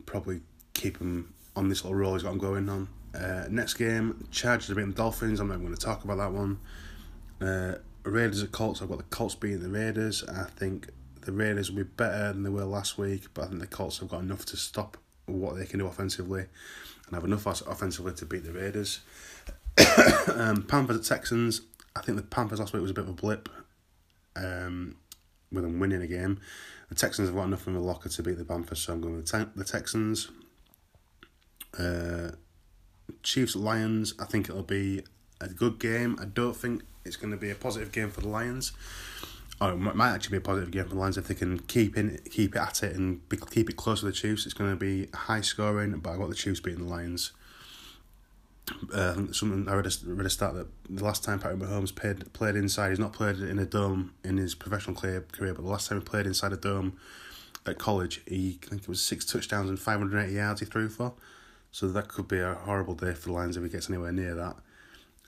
probably 0.05 0.41
keep 0.75 0.99
him 0.99 1.33
on 1.55 1.67
this 1.67 1.83
little 1.83 1.97
roll 1.97 2.13
he's 2.13 2.21
got 2.21 2.33
him 2.33 2.37
going 2.37 2.69
on. 2.69 2.87
Uh, 3.15 3.47
next 3.49 3.73
game, 3.73 4.27
Chargers 4.29 4.69
are 4.69 4.75
beating 4.75 4.91
the 4.91 4.97
Dolphins. 4.97 5.39
I'm 5.39 5.47
not 5.47 5.61
going 5.61 5.73
to 5.73 5.81
talk 5.81 6.03
about 6.03 6.17
that 6.17 6.31
one. 6.31 6.59
Uh, 7.41 7.79
Raiders 8.03 8.43
at 8.43 8.51
Colts. 8.51 8.83
I've 8.83 8.89
got 8.89 8.99
the 8.99 9.03
Colts 9.05 9.33
beating 9.33 9.63
the 9.63 9.69
Raiders. 9.69 10.23
I 10.25 10.43
think 10.43 10.89
the 11.21 11.31
Raiders 11.31 11.71
will 11.71 11.77
be 11.77 11.89
better 11.97 12.33
than 12.33 12.43
they 12.43 12.51
were 12.51 12.65
last 12.65 12.99
week, 12.99 13.23
but 13.33 13.45
I 13.45 13.47
think 13.47 13.61
the 13.61 13.67
Colts 13.67 13.97
have 13.97 14.09
got 14.09 14.21
enough 14.21 14.45
to 14.45 14.57
stop 14.57 14.97
what 15.25 15.55
they 15.55 15.65
can 15.65 15.79
do 15.79 15.87
offensively 15.87 16.45
and 17.07 17.15
have 17.15 17.25
enough 17.25 17.47
offensively 17.47 18.13
to 18.13 18.27
beat 18.27 18.43
the 18.43 18.51
Raiders. 18.51 18.99
um, 20.35 20.61
Panthers 20.63 20.97
at 20.97 21.03
Texans. 21.03 21.61
I 21.95 22.01
think 22.01 22.17
the 22.17 22.23
Panthers 22.23 22.59
last 22.59 22.73
week 22.73 22.81
was 22.81 22.91
a 22.91 22.93
bit 22.93 23.03
of 23.03 23.09
a 23.09 23.13
blip 23.13 23.49
um, 24.35 24.95
with 25.51 25.63
them 25.63 25.79
winning 25.79 26.01
a 26.01 26.07
game. 26.07 26.39
The 26.89 26.95
Texans 26.95 27.29
have 27.29 27.35
got 27.35 27.45
enough 27.45 27.67
in 27.67 27.73
the 27.73 27.79
locker 27.79 28.09
to 28.09 28.23
beat 28.23 28.37
the 28.37 28.45
Panthers, 28.45 28.79
so 28.79 28.93
I'm 28.93 29.01
going 29.01 29.15
with 29.15 29.55
the, 29.55 29.63
Texans. 29.63 30.29
Uh, 31.77 32.31
Chiefs 33.23 33.55
Lions. 33.55 34.13
I 34.19 34.25
think 34.25 34.49
it'll 34.49 34.63
be 34.63 35.03
a 35.39 35.47
good 35.47 35.79
game. 35.79 36.17
I 36.21 36.25
don't 36.25 36.55
think 36.55 36.83
it's 37.05 37.15
going 37.15 37.31
to 37.31 37.37
be 37.37 37.49
a 37.49 37.55
positive 37.55 37.91
game 37.91 38.09
for 38.09 38.21
the 38.21 38.27
Lions. 38.27 38.73
Or 39.59 39.73
it 39.73 39.77
might 39.77 40.13
actually 40.13 40.31
be 40.31 40.37
a 40.37 40.41
positive 40.41 40.71
game 40.71 40.83
for 40.85 40.95
the 40.95 40.99
Lions 40.99 41.17
if 41.17 41.27
they 41.27 41.35
can 41.35 41.59
keep 41.59 41.95
in 41.95 42.19
keep 42.31 42.55
it 42.55 42.59
at 42.59 42.81
it 42.81 42.95
and 42.95 43.27
be, 43.29 43.37
keep 43.37 43.69
it 43.69 43.75
close 43.75 43.99
to 43.99 44.07
the 44.07 44.11
Chiefs. 44.11 44.45
It's 44.45 44.55
going 44.55 44.71
to 44.71 44.75
be 44.75 45.07
high 45.13 45.41
scoring, 45.41 45.99
but 45.99 46.11
I 46.11 46.17
got 46.17 46.29
the 46.29 46.35
Chiefs 46.35 46.59
beating 46.59 46.87
the 46.87 46.91
Lions. 46.91 47.31
Uh, 48.93 49.31
something 49.31 49.67
I 49.67 49.75
read 49.75 49.85
a, 49.85 49.91
read 50.05 50.25
a 50.25 50.29
stat 50.29 50.53
that 50.53 50.67
the 50.89 51.03
last 51.03 51.23
time 51.23 51.39
Patrick 51.39 51.59
Mahomes 51.59 51.95
played 51.95 52.31
played 52.33 52.55
inside, 52.55 52.89
he's 52.89 52.99
not 52.99 53.13
played 53.13 53.37
in 53.37 53.59
a 53.59 53.65
dome 53.65 54.13
in 54.23 54.37
his 54.37 54.55
professional 54.55 54.95
career, 54.95 55.25
but 55.31 55.57
the 55.57 55.61
last 55.69 55.89
time 55.89 55.99
he 55.99 56.05
played 56.05 56.25
inside 56.25 56.53
a 56.53 56.57
dome 56.57 56.97
at 57.65 57.77
college, 57.77 58.21
he 58.27 58.59
I 58.65 58.69
think 58.69 58.81
it 58.83 58.87
was 58.87 59.01
six 59.01 59.25
touchdowns 59.25 59.69
and 59.69 59.79
five 59.79 59.99
hundred 59.99 60.23
eighty 60.23 60.33
yards 60.33 60.59
he 60.59 60.65
threw 60.65 60.89
for. 60.89 61.13
So 61.71 61.87
that 61.87 62.09
could 62.09 62.27
be 62.27 62.39
a 62.39 62.53
horrible 62.53 62.95
day 62.95 63.13
for 63.13 63.29
the 63.29 63.33
Lions 63.33 63.55
if 63.55 63.63
he 63.63 63.69
gets 63.69 63.89
anywhere 63.89 64.11
near 64.11 64.35
that. 64.35 64.55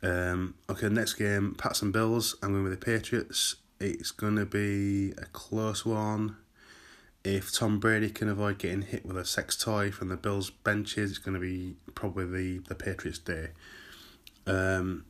Um, 0.01 0.55
okay, 0.69 0.89
next 0.89 1.13
game, 1.13 1.55
Pats 1.57 1.81
and 1.81 1.93
Bills. 1.93 2.35
I'm 2.43 2.51
going 2.51 2.63
with 2.63 2.77
the 2.77 2.85
Patriots. 2.85 3.55
It's 3.79 4.11
going 4.11 4.35
to 4.35 4.45
be 4.45 5.11
a 5.11 5.25
close 5.31 5.85
one. 5.85 6.35
If 7.23 7.53
Tom 7.53 7.79
Brady 7.79 8.09
can 8.09 8.27
avoid 8.27 8.57
getting 8.57 8.81
hit 8.81 9.05
with 9.05 9.17
a 9.17 9.23
sex 9.23 9.55
toy 9.55 9.91
from 9.91 10.09
the 10.09 10.17
Bills 10.17 10.49
benches, 10.49 11.11
it's 11.11 11.19
going 11.19 11.35
to 11.35 11.39
be 11.39 11.75
probably 11.95 12.25
the, 12.25 12.59
the 12.67 12.75
Patriots' 12.75 13.19
day. 13.19 13.49
Um, 14.45 15.05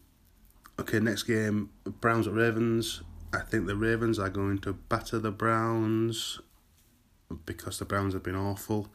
okay, 0.80 1.00
next 1.00 1.24
game, 1.24 1.72
Browns 1.86 2.28
at 2.28 2.34
Ravens. 2.34 3.02
I 3.34 3.40
think 3.40 3.66
the 3.66 3.76
Ravens 3.76 4.20
are 4.20 4.30
going 4.30 4.60
to 4.60 4.74
batter 4.74 5.18
the 5.18 5.32
Browns 5.32 6.40
because 7.48 7.80
the 7.80 7.86
Browns 7.86 8.14
have 8.14 8.22
been 8.22 8.36
awful, 8.36 8.90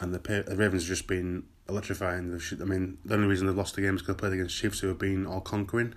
and 0.00 0.12
the 0.12 0.18
the 0.18 0.56
Ravens 0.56 0.82
have 0.82 0.96
just 0.96 1.06
been 1.06 1.44
electrifying. 1.68 2.40
I 2.60 2.64
mean, 2.64 2.98
the 3.04 3.14
only 3.14 3.28
reason 3.28 3.46
they've 3.46 3.56
lost 3.56 3.76
the 3.76 3.82
game 3.82 3.94
is 3.94 4.02
because 4.02 4.16
they 4.16 4.20
played 4.20 4.32
against 4.32 4.56
Chiefs, 4.56 4.80
who 4.80 4.88
have 4.88 4.98
been 4.98 5.26
all 5.26 5.40
conquering. 5.40 5.94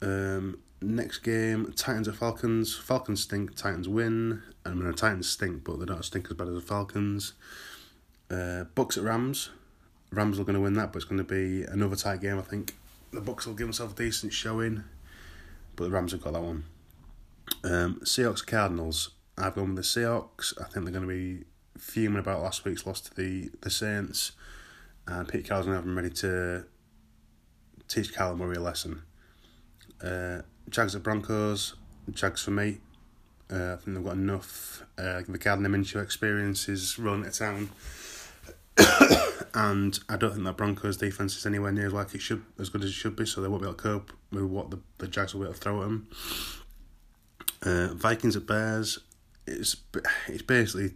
Um, 0.00 0.60
next 0.82 1.18
game, 1.18 1.72
Titans 1.76 2.08
at 2.08 2.16
Falcons. 2.16 2.76
Falcons 2.76 3.22
stink, 3.22 3.56
Titans 3.56 3.88
win. 3.88 4.42
I 4.64 4.70
mean, 4.70 4.86
the 4.86 4.92
Titans 4.92 5.28
stink, 5.28 5.64
but 5.64 5.78
they 5.78 5.86
don't 5.86 6.04
stink 6.04 6.26
as 6.30 6.36
bad 6.36 6.48
as 6.48 6.54
the 6.54 6.60
Falcons. 6.60 7.34
Uh, 8.30 8.64
Bucks 8.74 8.96
at 8.96 9.04
Rams. 9.04 9.50
Rams 10.10 10.38
are 10.38 10.44
going 10.44 10.54
to 10.54 10.60
win 10.60 10.74
that, 10.74 10.92
but 10.92 10.98
it's 10.98 11.04
going 11.04 11.18
to 11.18 11.24
be 11.24 11.64
another 11.64 11.96
tight 11.96 12.20
game, 12.20 12.38
I 12.38 12.42
think. 12.42 12.74
The 13.12 13.20
Bucks 13.20 13.46
will 13.46 13.54
give 13.54 13.66
themselves 13.66 13.94
a 13.94 13.96
decent 13.96 14.32
showing, 14.32 14.84
but 15.76 15.84
the 15.84 15.90
Rams 15.90 16.12
have 16.12 16.22
got 16.22 16.34
that 16.34 16.42
one. 16.42 16.64
Um, 17.64 18.00
Seahawks 18.04 18.46
Cardinals. 18.46 19.10
I've 19.38 19.54
gone 19.54 19.74
with 19.74 19.76
the 19.76 20.00
Seahawks. 20.00 20.52
I 20.60 20.64
think 20.64 20.84
they're 20.84 20.92
going 20.92 21.08
to 21.08 21.14
be 21.14 21.44
fuming 21.78 22.18
about 22.18 22.42
last 22.42 22.64
week's 22.64 22.86
loss 22.86 23.00
to 23.02 23.14
the, 23.14 23.50
the 23.62 23.70
Saints 23.70 24.32
and 25.06 25.28
Pete 25.28 25.44
Carroll's 25.46 25.66
going 25.66 25.74
to 25.74 25.78
have 25.78 25.84
them 25.84 25.96
ready 25.96 26.10
to 26.10 26.64
teach 27.88 28.14
Kyler 28.14 28.36
Murray 28.36 28.56
a 28.56 28.60
lesson. 28.60 29.02
Uh, 30.02 30.42
Jags 30.68 30.94
at 30.94 31.02
Broncos, 31.02 31.74
Jags 32.10 32.42
for 32.42 32.50
me. 32.50 32.78
Uh, 33.50 33.74
I 33.74 33.76
think 33.76 33.96
they've 33.96 34.04
got 34.04 34.14
enough. 34.14 34.82
Uh, 34.96 35.22
the 35.28 35.38
Gardner 35.38 35.68
Minshew 35.68 36.02
experience 36.02 36.68
is 36.68 36.98
rolling 36.98 37.24
to 37.24 37.30
town. 37.30 37.70
and 39.54 39.98
I 40.08 40.16
don't 40.16 40.32
think 40.32 40.44
that 40.44 40.56
Broncos 40.56 40.96
defense 40.96 41.36
is 41.36 41.44
anywhere 41.44 41.72
near 41.72 41.90
like 41.90 42.14
it 42.14 42.22
should 42.22 42.42
as 42.58 42.70
good 42.70 42.82
as 42.82 42.90
it 42.90 42.94
should 42.94 43.16
be. 43.16 43.26
So 43.26 43.42
they 43.42 43.48
won't 43.48 43.62
be 43.62 43.68
able 43.68 43.76
to 43.76 43.82
cope 43.82 44.12
with 44.30 44.44
what 44.44 44.70
the 44.70 44.78
the 44.98 45.08
Jags 45.08 45.34
will 45.34 45.42
be 45.42 45.46
able 45.46 45.54
to 45.54 45.60
throw 45.60 45.82
at 45.82 45.84
them. 45.84 46.08
Uh, 47.62 47.94
Vikings 47.94 48.36
at 48.36 48.46
Bears. 48.46 48.98
It's 49.46 49.76
it's 50.28 50.42
basically 50.42 50.94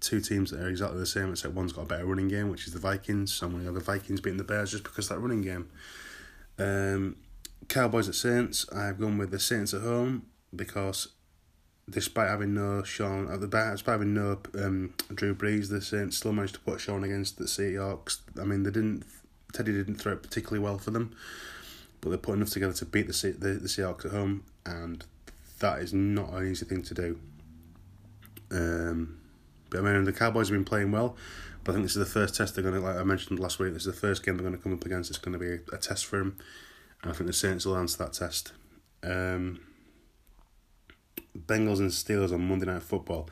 two 0.00 0.20
teams 0.20 0.50
that 0.50 0.60
are 0.60 0.68
exactly 0.68 0.98
the 0.98 1.06
same, 1.06 1.30
except 1.30 1.54
one's 1.54 1.72
got 1.72 1.82
a 1.82 1.86
better 1.86 2.06
running 2.06 2.28
game, 2.28 2.50
which 2.50 2.66
is 2.66 2.72
the 2.72 2.78
Vikings. 2.78 3.32
So 3.32 3.46
I'm 3.46 3.52
going 3.52 3.64
to 3.64 3.72
the 3.72 3.80
Vikings 3.80 4.20
beating 4.20 4.38
the 4.38 4.44
Bears 4.44 4.70
just 4.70 4.84
because 4.84 5.08
that 5.08 5.18
running 5.18 5.42
game. 5.42 5.68
Um, 6.58 7.16
Cowboys 7.68 8.08
at 8.08 8.14
Saints. 8.14 8.66
I've 8.72 8.98
gone 8.98 9.18
with 9.18 9.30
the 9.30 9.38
Saints 9.38 9.74
at 9.74 9.82
home 9.82 10.26
because 10.54 11.08
despite 11.88 12.28
having 12.28 12.54
no 12.54 12.82
Sean 12.82 13.30
at 13.30 13.40
the 13.40 13.48
back, 13.48 13.72
despite 13.72 13.94
having 13.94 14.14
no 14.14 14.38
um, 14.54 14.94
Drew 15.14 15.34
Brees, 15.34 15.68
the 15.68 15.80
Saints 15.80 16.16
still 16.16 16.32
managed 16.32 16.54
to 16.54 16.60
put 16.60 16.80
Sean 16.80 17.04
against 17.04 17.38
the 17.38 17.44
Seahawks. 17.44 18.18
I 18.40 18.44
mean, 18.44 18.62
they 18.62 18.70
didn't. 18.70 19.04
Teddy 19.52 19.72
didn't 19.72 19.96
throw 19.96 20.12
it 20.12 20.22
particularly 20.22 20.62
well 20.62 20.78
for 20.78 20.92
them, 20.92 21.14
but 22.00 22.10
they 22.10 22.16
put 22.16 22.36
enough 22.36 22.50
together 22.50 22.72
to 22.74 22.84
beat 22.86 23.08
the 23.08 23.36
the, 23.38 23.48
the 23.54 23.68
Seahawks 23.68 24.04
at 24.04 24.12
home, 24.12 24.44
and 24.64 25.04
that 25.58 25.80
is 25.80 25.92
not 25.92 26.32
an 26.32 26.48
easy 26.48 26.64
thing 26.64 26.82
to 26.82 26.94
do. 26.94 27.20
Um, 28.52 29.18
but 29.70 29.80
I 29.80 29.82
mean, 29.82 30.04
the 30.04 30.12
Cowboys 30.12 30.48
have 30.48 30.56
been 30.56 30.64
playing 30.64 30.92
well, 30.92 31.16
but 31.64 31.72
I 31.72 31.74
think 31.74 31.84
this 31.84 31.96
is 31.96 31.98
the 31.98 32.06
first 32.06 32.34
test 32.36 32.54
they're 32.54 32.62
going 32.62 32.74
to, 32.74 32.80
like 32.80 32.96
I 32.96 33.04
mentioned 33.04 33.38
last 33.38 33.58
week, 33.58 33.72
this 33.72 33.86
is 33.86 33.94
the 33.94 34.00
first 34.00 34.24
game 34.24 34.36
they're 34.36 34.44
going 34.44 34.56
to 34.56 34.62
come 34.62 34.72
up 34.72 34.84
against. 34.84 35.10
It's 35.10 35.18
going 35.18 35.32
to 35.32 35.38
be 35.38 35.52
a, 35.52 35.76
a 35.76 35.78
test 35.78 36.06
for 36.06 36.18
them, 36.18 36.36
I 37.04 37.12
think 37.12 37.26
the 37.26 37.32
Saints 37.32 37.64
will 37.64 37.76
answer 37.76 37.98
that 37.98 38.12
test. 38.12 38.52
Um, 39.02 39.60
Bengals 41.36 41.78
and 41.78 41.90
Steelers 41.90 42.32
on 42.32 42.46
Monday 42.46 42.66
Night 42.66 42.82
Football. 42.82 43.28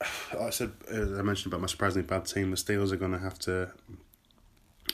I 0.38 0.50
said, 0.50 0.72
I 0.90 1.22
mentioned 1.22 1.52
about 1.52 1.60
my 1.60 1.66
surprisingly 1.66 2.06
bad 2.06 2.26
team. 2.26 2.50
The 2.50 2.56
Steelers 2.56 2.92
are 2.92 2.96
going 2.96 3.12
to 3.12 3.18
have 3.18 3.38
to 3.40 3.70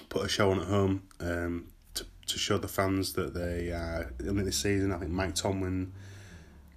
put 0.09 0.25
a 0.25 0.29
show 0.29 0.51
on 0.51 0.61
at 0.61 0.67
home 0.67 1.03
um, 1.21 1.67
to 1.95 2.05
to 2.27 2.39
show 2.39 2.59
the 2.59 2.69
fans 2.69 3.13
that 3.15 3.35
they 3.35 3.73
uh, 3.73 4.05
in 4.21 4.37
this 4.45 4.59
season. 4.59 4.93
I 4.93 4.99
think 4.99 5.11
Mike 5.11 5.35
Tomlin 5.35 5.93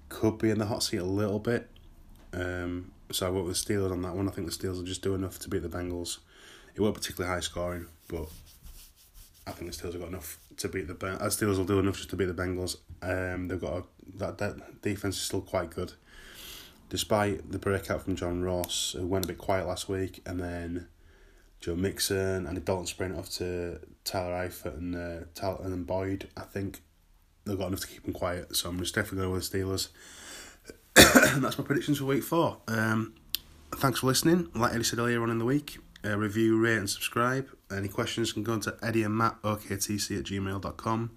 could 0.09 0.37
be 0.37 0.49
in 0.49 0.59
the 0.59 0.65
hot 0.65 0.83
seat 0.83 0.97
a 0.97 1.03
little 1.03 1.39
bit. 1.39 1.69
Um, 2.33 2.91
so 3.11 3.27
I 3.27 3.29
went 3.29 3.45
with 3.45 3.65
the 3.65 3.73
Steelers 3.73 3.91
on 3.91 4.01
that 4.01 4.15
one. 4.15 4.27
I 4.27 4.31
think 4.31 4.49
the 4.49 4.53
Steelers 4.53 4.75
will 4.75 4.83
just 4.83 5.01
do 5.01 5.13
enough 5.13 5.39
to 5.39 5.49
beat 5.49 5.61
the 5.61 5.69
Bengals. 5.69 6.19
It 6.75 6.81
won't 6.81 6.95
be 6.95 6.99
particularly 6.99 7.33
high 7.33 7.41
scoring, 7.41 7.87
but 8.07 8.27
I 9.45 9.51
think 9.51 9.71
the 9.71 9.77
Steelers 9.77 9.93
have 9.93 10.01
got 10.01 10.09
enough 10.09 10.39
to 10.57 10.69
beat 10.69 10.87
the 10.87 10.93
Bengals. 10.93 11.21
Uh, 11.21 11.25
Steelers 11.25 11.57
will 11.57 11.65
do 11.65 11.79
enough 11.79 11.97
just 11.97 12.09
to 12.11 12.15
beat 12.15 12.25
the 12.25 12.33
Bengals. 12.33 12.77
Um, 13.01 13.47
they've 13.47 13.59
got 13.59 13.73
a, 13.73 13.83
that 14.17 14.37
that 14.37 14.81
defense 14.81 15.17
is 15.17 15.23
still 15.23 15.41
quite 15.41 15.69
good, 15.69 15.93
despite 16.89 17.51
the 17.51 17.59
breakout 17.59 18.03
from 18.03 18.15
John 18.15 18.41
Ross, 18.41 18.95
who 18.97 19.05
went 19.05 19.25
a 19.25 19.27
bit 19.27 19.37
quiet 19.37 19.67
last 19.67 19.89
week, 19.89 20.21
and 20.25 20.39
then 20.39 20.87
Joe 21.59 21.75
Mixon 21.75 22.45
and 22.45 22.57
the 22.57 22.61
Dalton 22.61 22.87
sprint 22.87 23.17
off 23.17 23.29
to 23.31 23.79
Tyler 24.03 24.47
Eifert 24.47 24.77
and 24.77 24.95
uh, 24.95 25.25
Tyler 25.33 25.59
and 25.63 25.87
Boyd. 25.87 26.27
I 26.35 26.41
think 26.41 26.81
they've 27.45 27.57
got 27.57 27.67
enough 27.67 27.81
to 27.81 27.87
keep 27.87 28.03
them 28.03 28.13
quiet. 28.13 28.55
So 28.55 28.69
I'm 28.69 28.79
just 28.79 28.95
definitely 28.95 29.19
going 29.19 29.31
with 29.31 29.49
the 29.49 29.57
Steelers. 29.59 29.89
that's 31.41 31.57
my 31.57 31.63
predictions 31.63 31.99
for 31.99 32.05
week 32.05 32.23
four. 32.23 32.57
Um, 32.67 33.13
thanks 33.75 33.99
for 34.01 34.07
listening. 34.07 34.49
Like 34.53 34.73
Eddie 34.73 34.83
said 34.83 34.99
earlier 34.99 35.21
on 35.23 35.29
in 35.29 35.39
the 35.39 35.45
week, 35.45 35.77
uh, 36.05 36.17
review, 36.17 36.59
rate, 36.59 36.77
and 36.77 36.89
subscribe. 36.89 37.47
Any 37.71 37.87
questions 37.87 38.33
can 38.33 38.43
go 38.43 38.59
to 38.59 38.75
Eddie 38.81 39.03
and 39.03 39.15
Matt, 39.17 39.41
OKTC 39.41 40.19
at 40.19 40.25
gmail.com. 40.25 41.11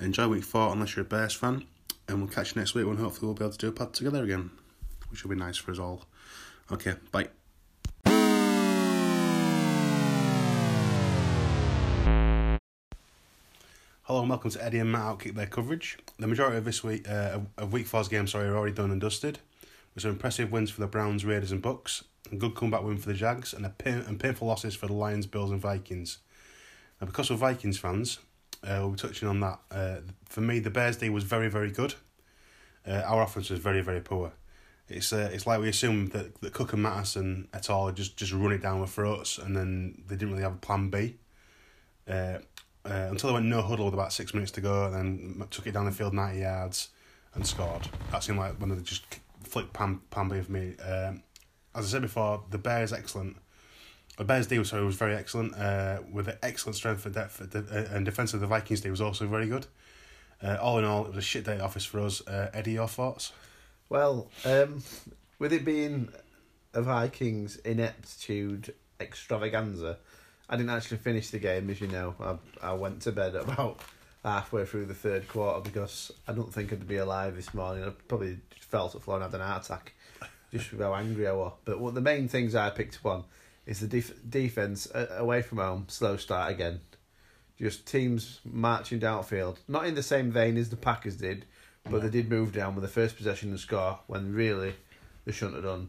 Enjoy 0.00 0.28
week 0.28 0.44
four 0.44 0.72
unless 0.72 0.96
you're 0.96 1.04
a 1.04 1.08
Bears 1.08 1.34
fan. 1.34 1.64
And 2.08 2.18
we'll 2.18 2.28
catch 2.28 2.54
you 2.54 2.60
next 2.60 2.74
week 2.74 2.86
when 2.86 2.96
hopefully 2.96 3.26
we'll 3.26 3.34
be 3.34 3.44
able 3.44 3.52
to 3.52 3.58
do 3.58 3.68
a 3.68 3.72
pod 3.72 3.94
together 3.94 4.24
again, 4.24 4.50
which 5.10 5.22
will 5.22 5.30
be 5.30 5.36
nice 5.36 5.56
for 5.56 5.70
us 5.70 5.78
all. 5.78 6.04
Okay, 6.70 6.94
bye. 7.12 7.28
Hello 14.02 14.20
and 14.20 14.28
welcome 14.28 14.50
to 14.50 14.62
Eddie 14.62 14.80
and 14.80 14.92
Matt 14.92 15.18
Outkick 15.18 15.34
Their 15.34 15.46
coverage. 15.46 15.96
The 16.18 16.26
majority 16.26 16.58
of 16.58 16.66
this 16.66 16.84
week, 16.84 17.08
uh, 17.08 17.38
of 17.56 17.72
week 17.72 17.86
four's 17.86 18.08
games, 18.08 18.32
sorry, 18.32 18.48
are 18.48 18.56
already 18.56 18.74
done 18.74 18.90
and 18.90 19.00
dusted. 19.00 19.38
With 19.94 20.02
some 20.02 20.10
impressive 20.10 20.52
wins 20.52 20.70
for 20.70 20.82
the 20.82 20.86
Browns, 20.86 21.24
Raiders, 21.24 21.52
and 21.52 21.62
Bucks, 21.62 22.04
good 22.38 22.54
comeback 22.54 22.82
win 22.82 22.98
for 22.98 23.08
the 23.08 23.14
Jags, 23.14 23.52
and 23.52 23.64
a 23.64 23.70
pain, 23.70 24.04
and 24.06 24.18
painful 24.18 24.48
losses 24.48 24.74
for 24.74 24.86
the 24.86 24.92
Lions, 24.92 25.26
Bills, 25.26 25.50
and 25.50 25.60
Vikings. 25.60 26.18
Now, 27.00 27.06
because 27.06 27.30
we're 27.30 27.36
Vikings 27.36 27.78
fans, 27.78 28.18
uh, 28.62 28.78
we'll 28.80 28.90
be 28.90 28.96
touching 28.96 29.28
on 29.28 29.40
that. 29.40 29.58
Uh, 29.70 29.96
for 30.24 30.40
me, 30.40 30.58
the 30.58 30.70
Bears' 30.70 30.96
day 30.96 31.10
was 31.10 31.24
very, 31.24 31.48
very 31.48 31.70
good. 31.70 31.94
Uh, 32.86 33.02
our 33.06 33.22
offense 33.22 33.50
was 33.50 33.60
very, 33.60 33.80
very 33.80 34.00
poor. 34.00 34.32
It's 34.88 35.12
uh, 35.12 35.30
it's 35.32 35.46
like 35.46 35.60
we 35.60 35.68
assumed 35.68 36.12
that, 36.12 36.40
that 36.42 36.52
Cook 36.52 36.74
and 36.74 36.82
Mattison 36.82 37.48
et 37.54 37.70
al. 37.70 37.90
just 37.92 38.16
just 38.18 38.32
run 38.32 38.52
it 38.52 38.62
down 38.62 38.80
our 38.80 38.86
throats, 38.86 39.38
and 39.38 39.56
then 39.56 40.02
they 40.06 40.16
didn't 40.16 40.32
really 40.32 40.42
have 40.42 40.52
a 40.52 40.56
plan 40.56 40.90
B. 40.90 41.16
Uh, 42.06 42.38
uh, 42.84 43.08
until 43.10 43.30
they 43.30 43.34
went 43.34 43.46
no 43.46 43.62
huddle 43.62 43.86
with 43.86 43.94
about 43.94 44.12
six 44.12 44.34
minutes 44.34 44.52
to 44.52 44.60
go, 44.60 44.84
and 44.84 44.94
then 44.94 45.48
took 45.48 45.66
it 45.66 45.72
down 45.72 45.86
the 45.86 45.90
field 45.90 46.12
ninety 46.12 46.40
yards 46.40 46.88
and 47.34 47.46
scored. 47.46 47.88
That 48.10 48.22
seemed 48.22 48.38
like 48.38 48.60
when 48.60 48.68
they 48.68 48.82
just 48.82 49.04
flicked 49.42 49.72
Pam 49.72 50.02
Pam 50.10 50.28
for 50.28 50.52
me. 50.52 50.76
Um, 50.76 51.22
as 51.74 51.86
I 51.86 51.88
said 51.88 52.02
before, 52.02 52.42
the 52.50 52.58
Bears 52.58 52.92
excellent. 52.92 53.36
The 54.16 54.24
Bears 54.24 54.46
deal 54.46 54.64
sorry 54.64 54.84
was 54.84 54.96
very 54.96 55.14
excellent. 55.14 55.56
Uh, 55.56 55.98
with 56.12 56.28
an 56.28 56.36
excellent 56.42 56.76
strength 56.76 57.02
for 57.02 57.10
depth 57.10 57.40
uh, 57.54 57.94
and 57.94 58.04
defense 58.04 58.32
of 58.34 58.40
the 58.40 58.46
Vikings 58.46 58.80
deal 58.80 58.90
was 58.90 59.00
also 59.00 59.26
very 59.26 59.48
good. 59.48 59.66
Uh, 60.42 60.56
all 60.60 60.78
in 60.78 60.84
all, 60.84 61.04
it 61.04 61.08
was 61.08 61.16
a 61.16 61.22
shit 61.22 61.44
day 61.44 61.58
office 61.58 61.84
for 61.84 62.00
us. 62.00 62.26
Uh, 62.26 62.50
Eddie, 62.52 62.72
your 62.72 62.88
thoughts? 62.88 63.32
Well, 63.88 64.30
um, 64.44 64.82
with 65.38 65.52
it 65.52 65.64
being 65.64 66.08
a 66.72 66.82
Vikings 66.82 67.56
ineptitude 67.56 68.74
extravaganza, 69.00 69.98
I 70.48 70.56
didn't 70.56 70.70
actually 70.70 70.98
finish 70.98 71.30
the 71.30 71.38
game, 71.38 71.70
as 71.70 71.80
you 71.80 71.88
know. 71.88 72.14
I 72.20 72.70
I 72.70 72.72
went 72.74 73.02
to 73.02 73.12
bed 73.12 73.34
about 73.34 73.80
halfway 74.24 74.64
through 74.64 74.86
the 74.86 74.94
third 74.94 75.28
quarter 75.28 75.60
because 75.60 76.10
I 76.26 76.32
don't 76.32 76.52
think 76.52 76.72
I'd 76.72 76.88
be 76.88 76.96
alive 76.96 77.36
this 77.36 77.52
morning. 77.52 77.84
I 77.84 77.90
probably 78.08 78.38
fell 78.60 78.88
to 78.88 78.98
the 78.98 79.04
floor 79.04 79.18
and 79.18 79.24
had 79.24 79.34
an 79.40 79.46
heart 79.46 79.64
attack, 79.64 79.92
just 80.54 80.70
with 80.70 80.80
how 80.80 80.94
angry 80.94 81.26
I 81.26 81.32
was. 81.32 81.52
But 81.64 81.80
what 81.80 81.94
the 81.94 82.00
main 82.00 82.28
things 82.28 82.54
I 82.54 82.70
picked 82.70 82.96
up 82.96 83.06
on 83.06 83.24
is 83.66 83.80
the 83.80 83.88
def- 83.88 84.14
defense 84.28 84.86
uh, 84.94 85.08
away 85.18 85.42
from 85.42 85.58
home, 85.58 85.86
slow 85.88 86.16
start 86.16 86.52
again. 86.52 86.80
Just 87.58 87.86
teams 87.86 88.40
marching 88.44 89.00
downfield, 89.00 89.58
not 89.66 89.86
in 89.86 89.94
the 89.94 90.02
same 90.02 90.30
vein 90.30 90.56
as 90.56 90.70
the 90.70 90.76
Packers 90.76 91.16
did, 91.16 91.44
but 91.90 92.02
they 92.02 92.08
did 92.08 92.30
move 92.30 92.52
down 92.52 92.74
with 92.74 92.82
the 92.82 92.88
first 92.88 93.16
possession 93.16 93.50
and 93.50 93.58
score 93.60 93.98
when 94.06 94.32
really 94.32 94.74
they 95.24 95.32
shouldn't 95.32 95.56
have 95.56 95.64
done. 95.64 95.88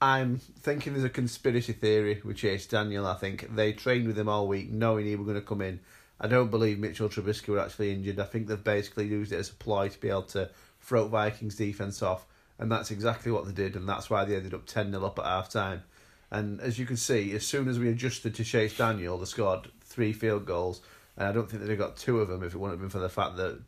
I'm 0.00 0.38
thinking 0.38 0.92
there's 0.92 1.04
a 1.04 1.08
conspiracy 1.08 1.72
theory 1.72 2.20
with 2.24 2.36
Chase 2.36 2.66
Daniel. 2.66 3.06
I 3.06 3.14
think 3.14 3.54
they 3.54 3.72
trained 3.72 4.06
with 4.06 4.18
him 4.18 4.28
all 4.28 4.46
week, 4.46 4.70
knowing 4.70 5.06
he 5.06 5.16
was 5.16 5.26
going 5.26 5.40
to 5.40 5.46
come 5.46 5.60
in. 5.62 5.80
I 6.20 6.28
don't 6.28 6.50
believe 6.50 6.78
Mitchell 6.78 7.08
Trubisky 7.08 7.48
were 7.48 7.58
actually 7.58 7.92
injured. 7.92 8.20
I 8.20 8.24
think 8.24 8.46
they've 8.46 8.62
basically 8.62 9.06
used 9.06 9.32
it 9.32 9.38
as 9.38 9.50
a 9.50 9.54
ploy 9.54 9.88
to 9.88 10.00
be 10.00 10.08
able 10.08 10.22
to 10.22 10.50
throw 10.80 11.08
Vikings 11.08 11.56
defense 11.56 12.02
off, 12.02 12.26
and 12.58 12.70
that's 12.70 12.90
exactly 12.90 13.30
what 13.32 13.46
they 13.46 13.52
did, 13.52 13.76
and 13.76 13.88
that's 13.88 14.08
why 14.10 14.24
they 14.24 14.36
ended 14.36 14.54
up 14.54 14.66
10 14.66 14.90
0 14.92 15.04
up 15.04 15.18
at 15.18 15.24
half 15.24 15.48
time. 15.50 15.82
And 16.30 16.60
as 16.60 16.78
you 16.78 16.86
can 16.86 16.96
see, 16.96 17.32
as 17.32 17.46
soon 17.46 17.68
as 17.68 17.78
we 17.78 17.88
adjusted 17.90 18.34
to 18.36 18.44
Chase 18.44 18.76
Daniel, 18.76 19.18
they 19.18 19.24
scored 19.24 19.68
three 19.82 20.12
field 20.12 20.46
goals, 20.46 20.80
and 21.16 21.28
I 21.28 21.32
don't 21.32 21.48
think 21.48 21.62
they'd 21.62 21.70
have 21.70 21.78
got 21.78 21.96
two 21.96 22.20
of 22.20 22.28
them 22.28 22.42
if 22.42 22.54
it 22.54 22.58
wouldn't 22.58 22.80
have 22.80 22.80
been 22.80 22.90
for 22.90 22.98
the 22.98 23.08
fact 23.08 23.36
that 23.36 23.60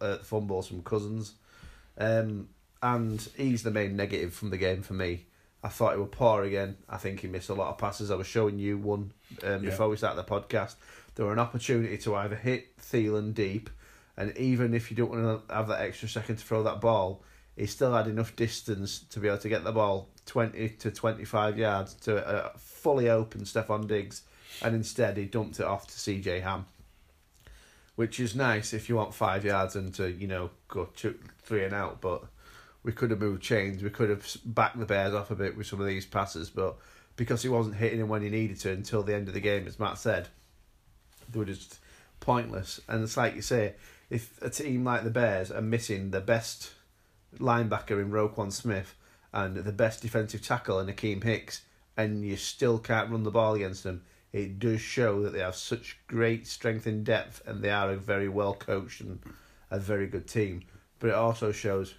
uh, 0.00 0.18
fumbles 0.18 0.68
from 0.68 0.82
Cousins. 0.82 1.34
Um, 1.96 2.48
and 2.82 3.26
he's 3.36 3.62
the 3.62 3.70
main 3.70 3.96
negative 3.96 4.34
from 4.34 4.50
the 4.50 4.58
game 4.58 4.82
for 4.82 4.92
me. 4.94 5.26
I 5.62 5.68
thought 5.68 5.94
he 5.94 6.00
was 6.00 6.10
poor 6.12 6.42
again. 6.42 6.76
I 6.90 6.98
think 6.98 7.20
he 7.20 7.28
missed 7.28 7.48
a 7.48 7.54
lot 7.54 7.70
of 7.70 7.78
passes. 7.78 8.10
I 8.10 8.16
was 8.16 8.26
showing 8.26 8.58
you 8.58 8.76
one 8.76 9.12
um, 9.42 9.64
Yeah. 9.64 9.70
before 9.70 9.88
we 9.88 9.96
started 9.96 10.16
the 10.22 10.30
podcast. 10.30 10.74
There 11.14 11.24
were 11.24 11.32
an 11.32 11.38
opportunity 11.38 11.96
to 11.98 12.14
either 12.16 12.36
hit 12.36 12.76
Thielen 12.76 13.32
deep, 13.32 13.70
and 14.16 14.36
even 14.36 14.74
if 14.74 14.90
you 14.90 14.96
don't 14.96 15.10
want 15.10 15.48
to 15.48 15.54
have 15.54 15.68
that 15.68 15.80
extra 15.80 16.08
second 16.08 16.36
to 16.36 16.44
throw 16.44 16.62
that 16.64 16.82
ball, 16.82 17.22
he 17.56 17.66
still 17.66 17.94
had 17.94 18.06
enough 18.06 18.34
distance 18.36 19.00
to 19.10 19.20
be 19.20 19.28
able 19.28 19.38
to 19.38 19.48
get 19.48 19.64
the 19.64 19.72
ball 19.72 20.08
20 20.26 20.70
to 20.70 20.90
25 20.90 21.58
yards 21.58 21.94
to 21.94 22.16
a 22.26 22.58
fully 22.58 23.08
open 23.08 23.42
Stefon 23.42 23.86
Diggs, 23.86 24.22
and 24.62 24.74
instead 24.74 25.16
he 25.16 25.24
dumped 25.24 25.60
it 25.60 25.66
off 25.66 25.86
to 25.86 25.94
CJ 25.94 26.42
Ham. 26.42 26.66
Which 27.96 28.18
is 28.18 28.34
nice 28.34 28.72
if 28.72 28.88
you 28.88 28.96
want 28.96 29.14
five 29.14 29.44
yards 29.44 29.76
and 29.76 29.94
to, 29.94 30.10
you 30.10 30.26
know, 30.26 30.50
go 30.66 30.88
two, 30.96 31.16
three 31.42 31.64
and 31.64 31.72
out, 31.72 32.00
but 32.00 32.24
we 32.82 32.92
could 32.92 33.10
have 33.10 33.20
moved 33.20 33.42
chains. 33.42 33.82
We 33.82 33.90
could 33.90 34.10
have 34.10 34.26
backed 34.44 34.78
the 34.78 34.84
Bears 34.84 35.14
off 35.14 35.30
a 35.30 35.36
bit 35.36 35.56
with 35.56 35.68
some 35.68 35.80
of 35.80 35.86
these 35.86 36.04
passes, 36.04 36.50
but 36.50 36.76
because 37.14 37.42
he 37.42 37.48
wasn't 37.48 37.76
hitting 37.76 38.00
him 38.00 38.08
when 38.08 38.22
he 38.22 38.30
needed 38.30 38.58
to 38.60 38.72
until 38.72 39.04
the 39.04 39.14
end 39.14 39.28
of 39.28 39.34
the 39.34 39.40
game, 39.40 39.68
as 39.68 39.78
Matt 39.78 39.98
said, 39.98 40.28
they 41.30 41.38
were 41.38 41.44
just 41.44 41.78
pointless. 42.18 42.80
And 42.88 43.04
it's 43.04 43.16
like 43.16 43.36
you 43.36 43.42
say, 43.42 43.74
if 44.10 44.40
a 44.42 44.50
team 44.50 44.84
like 44.84 45.04
the 45.04 45.10
Bears 45.10 45.52
are 45.52 45.62
missing 45.62 46.10
the 46.10 46.20
best 46.20 46.72
linebacker 47.38 48.00
in 48.00 48.10
Roquan 48.10 48.52
Smith 48.52 48.94
and 49.32 49.56
the 49.56 49.72
best 49.72 50.02
defensive 50.02 50.42
tackle 50.42 50.78
in 50.78 50.86
Akiem 50.86 51.22
Hicks, 51.22 51.62
and 51.96 52.24
you 52.24 52.36
still 52.36 52.78
can't 52.78 53.10
run 53.10 53.24
the 53.24 53.30
ball 53.30 53.54
against 53.54 53.82
them, 53.82 54.02
it 54.32 54.58
does 54.58 54.80
show 54.80 55.22
that 55.22 55.32
they 55.32 55.40
have 55.40 55.54
such 55.54 55.98
great 56.08 56.46
strength 56.46 56.86
and 56.86 57.04
depth, 57.04 57.42
and 57.46 57.62
they 57.62 57.70
are 57.70 57.90
a 57.90 57.96
very 57.96 58.28
well 58.28 58.54
coached 58.54 59.00
and 59.00 59.20
a 59.70 59.78
very 59.78 60.06
good 60.06 60.26
team. 60.26 60.62
But 60.98 61.10
it 61.10 61.14
also 61.14 61.52
shows 61.52 61.94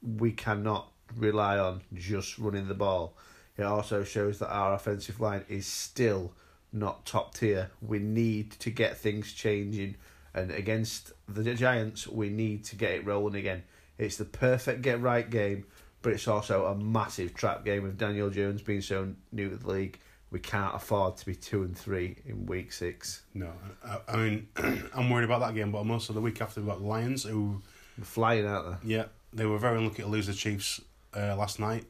we 0.00 0.32
cannot 0.32 0.92
rely 1.16 1.58
on 1.58 1.82
just 1.94 2.38
running 2.38 2.68
the 2.68 2.74
ball. 2.74 3.16
It 3.56 3.64
also 3.64 4.04
shows 4.04 4.38
that 4.38 4.52
our 4.52 4.74
offensive 4.74 5.20
line 5.20 5.44
is 5.48 5.66
still 5.66 6.32
not 6.72 7.04
top 7.04 7.34
tier. 7.34 7.70
We 7.80 7.98
need 7.98 8.52
to 8.52 8.70
get 8.70 8.96
things 8.96 9.32
changing, 9.32 9.96
and 10.34 10.50
against 10.50 11.12
the 11.28 11.54
Giants, 11.54 12.06
we 12.06 12.30
need 12.30 12.64
to 12.66 12.76
get 12.76 12.92
it 12.92 13.06
rolling 13.06 13.34
again. 13.34 13.64
It's 14.02 14.16
the 14.16 14.24
perfect 14.24 14.82
get 14.82 15.00
right 15.00 15.28
game, 15.28 15.64
but 16.02 16.12
it's 16.12 16.26
also 16.26 16.66
a 16.66 16.74
massive 16.74 17.34
trap 17.34 17.64
game 17.64 17.84
with 17.84 17.96
Daniel 17.98 18.30
Jones 18.30 18.60
being 18.62 18.80
so 18.80 19.14
new 19.30 19.48
to 19.48 19.56
the 19.56 19.68
league. 19.68 19.98
We 20.30 20.40
can't 20.40 20.74
afford 20.74 21.18
to 21.18 21.26
be 21.26 21.34
two 21.34 21.62
and 21.62 21.76
three 21.76 22.16
in 22.26 22.46
week 22.46 22.72
six. 22.72 23.22
No, 23.34 23.52
I, 23.84 23.98
I 24.08 24.16
mean, 24.16 24.48
I'm 24.94 25.10
worried 25.10 25.24
about 25.24 25.40
that 25.40 25.54
game, 25.54 25.70
but 25.70 25.78
I'm 25.78 25.90
also 25.90 26.12
the 26.12 26.20
week 26.20 26.40
after 26.40 26.60
we've 26.60 26.68
got 26.68 26.80
the 26.80 26.86
Lions, 26.86 27.24
who, 27.24 27.62
We're 27.98 28.04
flying 28.04 28.46
out 28.46 28.64
there. 28.64 28.78
yeah, 28.82 29.04
they 29.32 29.46
were 29.46 29.58
very 29.58 29.78
unlucky 29.78 30.02
to 30.02 30.08
lose 30.08 30.26
the 30.26 30.32
Chiefs 30.34 30.80
uh, 31.16 31.36
last 31.36 31.60
night. 31.60 31.84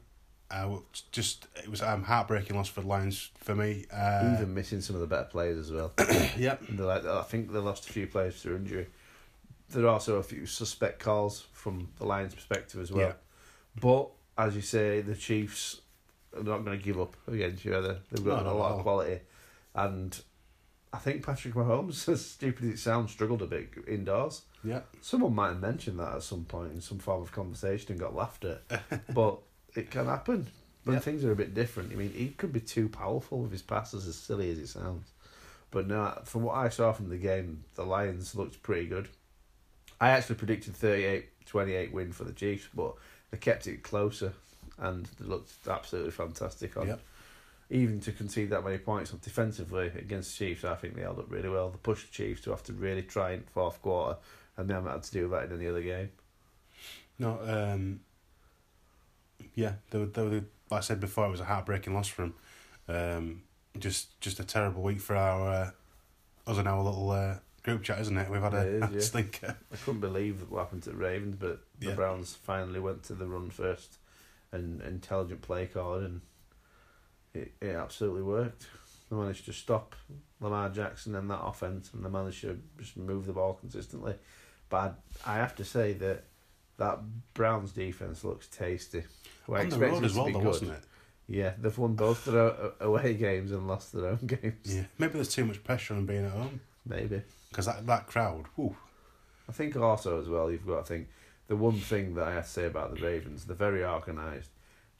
Uh, 0.51 0.77
just 1.11 1.47
it 1.55 1.67
was 1.69 1.81
a 1.81 1.91
um, 1.93 2.03
heartbreaking 2.03 2.55
loss 2.55 2.67
for 2.67 2.81
the 2.81 2.87
Lions 2.87 3.31
for 3.39 3.55
me. 3.55 3.85
Uh, 3.91 4.33
Even 4.35 4.53
missing 4.53 4.81
some 4.81 4.95
of 4.95 5.01
the 5.01 5.07
better 5.07 5.23
players 5.23 5.57
as 5.57 5.71
well. 5.71 5.93
And 6.67 6.79
like, 6.85 7.05
I 7.05 7.23
think 7.23 7.51
they 7.51 7.59
lost 7.59 7.89
a 7.89 7.93
few 7.93 8.05
players 8.05 8.39
through 8.39 8.57
injury. 8.57 8.87
There 9.73 9.85
are 9.85 9.89
also 9.89 10.15
a 10.17 10.23
few 10.23 10.45
suspect 10.45 10.99
calls 10.99 11.45
from 11.53 11.89
the 11.97 12.05
Lions' 12.05 12.35
perspective 12.35 12.81
as 12.81 12.91
well. 12.91 13.07
Yeah. 13.07 13.13
But 13.79 14.09
as 14.37 14.55
you 14.55 14.61
say, 14.61 15.01
the 15.01 15.15
Chiefs 15.15 15.81
are 16.35 16.43
not 16.43 16.63
going 16.65 16.77
to 16.77 16.83
give 16.83 16.99
up 16.99 17.15
against 17.27 17.65
you 17.65 17.75
either. 17.77 17.99
They've 18.11 18.23
got 18.25 18.45
a 18.45 18.51
lot 18.53 18.73
of 18.73 18.81
quality, 18.83 19.19
and 19.75 20.19
I 20.91 20.97
think 20.99 21.25
Patrick 21.25 21.53
Mahomes, 21.55 22.07
as 22.11 22.25
stupid 22.25 22.65
as 22.65 22.69
it 22.75 22.79
sounds, 22.79 23.11
struggled 23.11 23.41
a 23.41 23.47
bit 23.47 23.69
indoors. 23.87 24.43
yeah, 24.63 24.81
Someone 25.01 25.33
might 25.35 25.49
have 25.49 25.59
mentioned 25.61 25.99
that 25.99 26.15
at 26.15 26.23
some 26.23 26.45
point 26.45 26.71
in 26.73 26.81
some 26.81 26.99
form 26.99 27.21
of 27.23 27.31
conversation 27.31 27.91
and 27.91 27.99
got 27.99 28.15
laughed 28.15 28.45
at, 28.45 28.61
but 29.13 29.39
it 29.75 29.89
can 29.89 30.05
happen 30.05 30.47
when 30.83 30.95
Yeah. 30.95 30.99
things 30.99 31.23
are 31.25 31.31
a 31.31 31.35
bit 31.35 31.53
different. 31.55 31.91
I 31.91 31.95
mean, 31.95 32.11
he 32.13 32.29
could 32.29 32.53
be 32.53 32.59
too 32.59 32.89
powerful 32.89 33.39
with 33.41 33.51
his 33.51 33.61
passes, 33.63 34.07
as 34.07 34.15
silly 34.15 34.51
as 34.51 34.59
it 34.59 34.67
sounds. 34.67 35.07
But 35.71 35.87
no, 35.87 36.19
from 36.25 36.43
what 36.43 36.55
I 36.55 36.69
saw 36.69 36.91
from 36.91 37.09
the 37.09 37.17
game, 37.17 37.63
the 37.73 37.83
Lions 37.85 38.35
looked 38.35 38.61
pretty 38.61 38.85
good. 38.85 39.07
I 39.99 40.09
actually 40.09 40.35
predicted 40.35 40.73
38-28 40.73 41.91
win 41.91 42.11
for 42.11 42.23
the 42.23 42.33
Chiefs, 42.33 42.67
but 42.73 42.93
they 43.31 43.37
kept 43.37 43.67
it 43.67 43.83
closer, 43.83 44.33
and 44.77 45.05
they 45.19 45.25
looked 45.25 45.51
absolutely 45.67 46.11
fantastic 46.11 46.77
on. 46.77 46.87
Yep. 46.87 47.01
Even 47.69 47.99
to 48.01 48.11
concede 48.11 48.49
that 48.51 48.63
many 48.63 48.77
points 48.77 49.11
defensively 49.11 49.91
against 49.97 50.37
the 50.37 50.45
Chiefs, 50.45 50.63
I 50.63 50.75
think 50.75 50.95
they 50.95 51.01
held 51.01 51.19
up 51.19 51.31
really 51.31 51.49
well. 51.49 51.69
They 51.69 51.77
pushed 51.81 52.07
the 52.07 52.13
Chiefs 52.13 52.41
to 52.41 52.51
have 52.51 52.63
to 52.63 52.73
really 52.73 53.01
try 53.03 53.31
in 53.31 53.43
fourth 53.53 53.81
quarter, 53.81 54.17
and 54.57 54.69
they 54.69 54.73
haven't 54.73 54.91
had 54.91 55.03
to 55.03 55.11
do 55.11 55.27
that 55.29 55.45
in 55.45 55.53
any 55.53 55.67
other 55.67 55.81
game. 55.81 56.09
no, 57.17 57.39
um, 57.45 58.01
yeah, 59.55 59.73
they 59.89 59.99
were, 59.99 60.05
they 60.05 60.21
were, 60.23 60.29
like 60.29 60.45
I 60.71 60.79
said 60.81 60.99
before, 60.99 61.25
it 61.25 61.31
was 61.31 61.39
a 61.39 61.45
heartbreaking 61.45 61.93
loss 61.93 62.07
for 62.07 62.23
them. 62.23 62.33
Um, 62.87 63.41
just, 63.79 64.19
just 64.21 64.39
a 64.39 64.43
terrible 64.43 64.81
week 64.83 64.99
for 64.99 65.15
our 65.15 65.49
uh, 65.49 65.71
us 66.51 66.57
and 66.57 66.67
our 66.67 66.83
little 66.83 67.09
uh, 67.11 67.35
group 67.63 67.83
chat, 67.83 67.99
isn't 68.01 68.17
it? 68.17 68.29
We've 68.29 68.41
had 68.41 68.53
a, 68.53 68.67
is, 68.67 68.83
yeah. 68.93 68.99
stinker. 68.99 69.57
I 69.71 69.75
couldn't 69.77 70.01
believe 70.01 70.49
what 70.49 70.59
happened 70.59 70.83
to 70.83 70.89
the 70.91 70.97
Ravens, 70.97 71.35
but 71.37 71.61
the 71.79 71.87
Yeah. 71.87 71.95
Browns 71.95 72.33
finally 72.35 72.79
went 72.79 73.03
to 73.03 73.13
the 73.13 73.25
run 73.25 73.49
first 73.49 73.97
and 74.51 74.81
intelligent 74.81 75.41
play 75.41 75.65
call, 75.65 75.95
and 75.95 76.21
it, 77.33 77.53
it 77.61 77.75
absolutely 77.75 78.21
worked. 78.23 78.67
They 79.09 79.15
managed 79.15 79.45
to 79.45 79.53
stop 79.53 79.95
Lamar 80.39 80.69
Jackson 80.69 81.15
and 81.15 81.29
that 81.29 81.41
offense, 81.41 81.91
and 81.93 82.05
they 82.05 82.09
managed 82.09 82.41
to 82.41 82.59
just 82.77 82.97
move 82.97 83.25
the 83.25 83.33
ball 83.33 83.53
consistently. 83.53 84.15
But 84.69 84.99
I, 85.25 85.33
I 85.33 85.37
have 85.37 85.55
to 85.55 85.65
say 85.65 85.93
that 85.93 86.25
that 86.77 86.99
Browns 87.33 87.71
defense 87.71 88.23
looks 88.23 88.47
tasty. 88.47 89.03
On 89.47 89.69
the 89.69 89.77
road 89.77 90.03
as 90.03 90.15
well, 90.15 90.25
though, 90.25 90.31
good. 90.33 90.45
wasn't 90.45 90.71
it? 90.71 90.83
Yeah, 91.27 91.53
they've 91.59 91.77
won 91.77 91.93
both 91.95 92.25
their 92.25 92.53
away 92.79 93.13
games 93.13 93.51
and 93.51 93.67
lost 93.67 93.93
their 93.93 94.07
own 94.07 94.19
games. 94.25 94.75
Yeah, 94.75 94.83
maybe 94.97 95.13
there's 95.13 95.33
too 95.33 95.45
much 95.45 95.63
pressure 95.63 95.93
on 95.93 96.05
being 96.05 96.25
at 96.25 96.31
home 96.31 96.59
Maybe. 96.85 97.21
Because 97.53 97.67
that 97.67 97.85
that 97.85 98.07
crowd. 98.07 98.45
Whew, 98.55 98.75
I 99.47 99.51
think 99.51 99.75
also 99.77 100.19
as 100.19 100.27
well 100.27 100.49
you've 100.49 100.65
got 100.65 100.87
to 100.87 100.93
think 100.93 101.07
the 101.47 101.55
one 101.55 101.79
thing 101.79 102.15
that 102.15 102.27
I 102.27 102.33
have 102.33 102.45
to 102.45 102.49
say 102.49 102.65
about 102.65 102.95
the 102.95 103.01
Ravens, 103.01 103.45
they're 103.45 103.55
very 103.55 103.85
organised. 103.85 104.49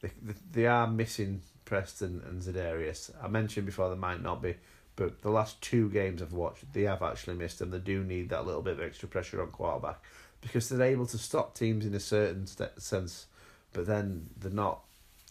They, 0.01 0.11
they 0.21 0.33
they 0.51 0.67
are 0.67 0.85
missing 0.85 1.41
Preston 1.65 2.21
and 2.27 2.43
Za'Darius. 2.43 3.09
I 3.21 3.27
mentioned 3.27 3.65
before 3.65 3.89
they 3.89 3.95
might 3.95 4.21
not 4.21 4.39
be, 4.39 4.55
but 4.95 5.23
the 5.23 5.31
last 5.31 5.61
two 5.61 5.89
games 5.89 6.21
I've 6.21 6.31
watched, 6.33 6.71
they 6.73 6.83
have 6.83 7.01
actually 7.01 7.37
missed 7.37 7.57
them. 7.57 7.71
They 7.71 7.79
do 7.79 8.03
need 8.03 8.29
that 8.29 8.45
little 8.45 8.61
bit 8.61 8.73
of 8.73 8.81
extra 8.81 9.07
pressure 9.07 9.41
on 9.41 9.47
quarterback 9.47 9.99
because 10.41 10.69
they're 10.69 10.87
able 10.87 11.07
to 11.07 11.17
stop 11.17 11.55
teams 11.55 11.87
in 11.87 11.95
a 11.95 11.99
certain 11.99 12.45
st- 12.45 12.79
sense, 12.79 13.25
but 13.71 13.87
then 13.87 14.29
they're 14.39 14.51
not. 14.51 14.82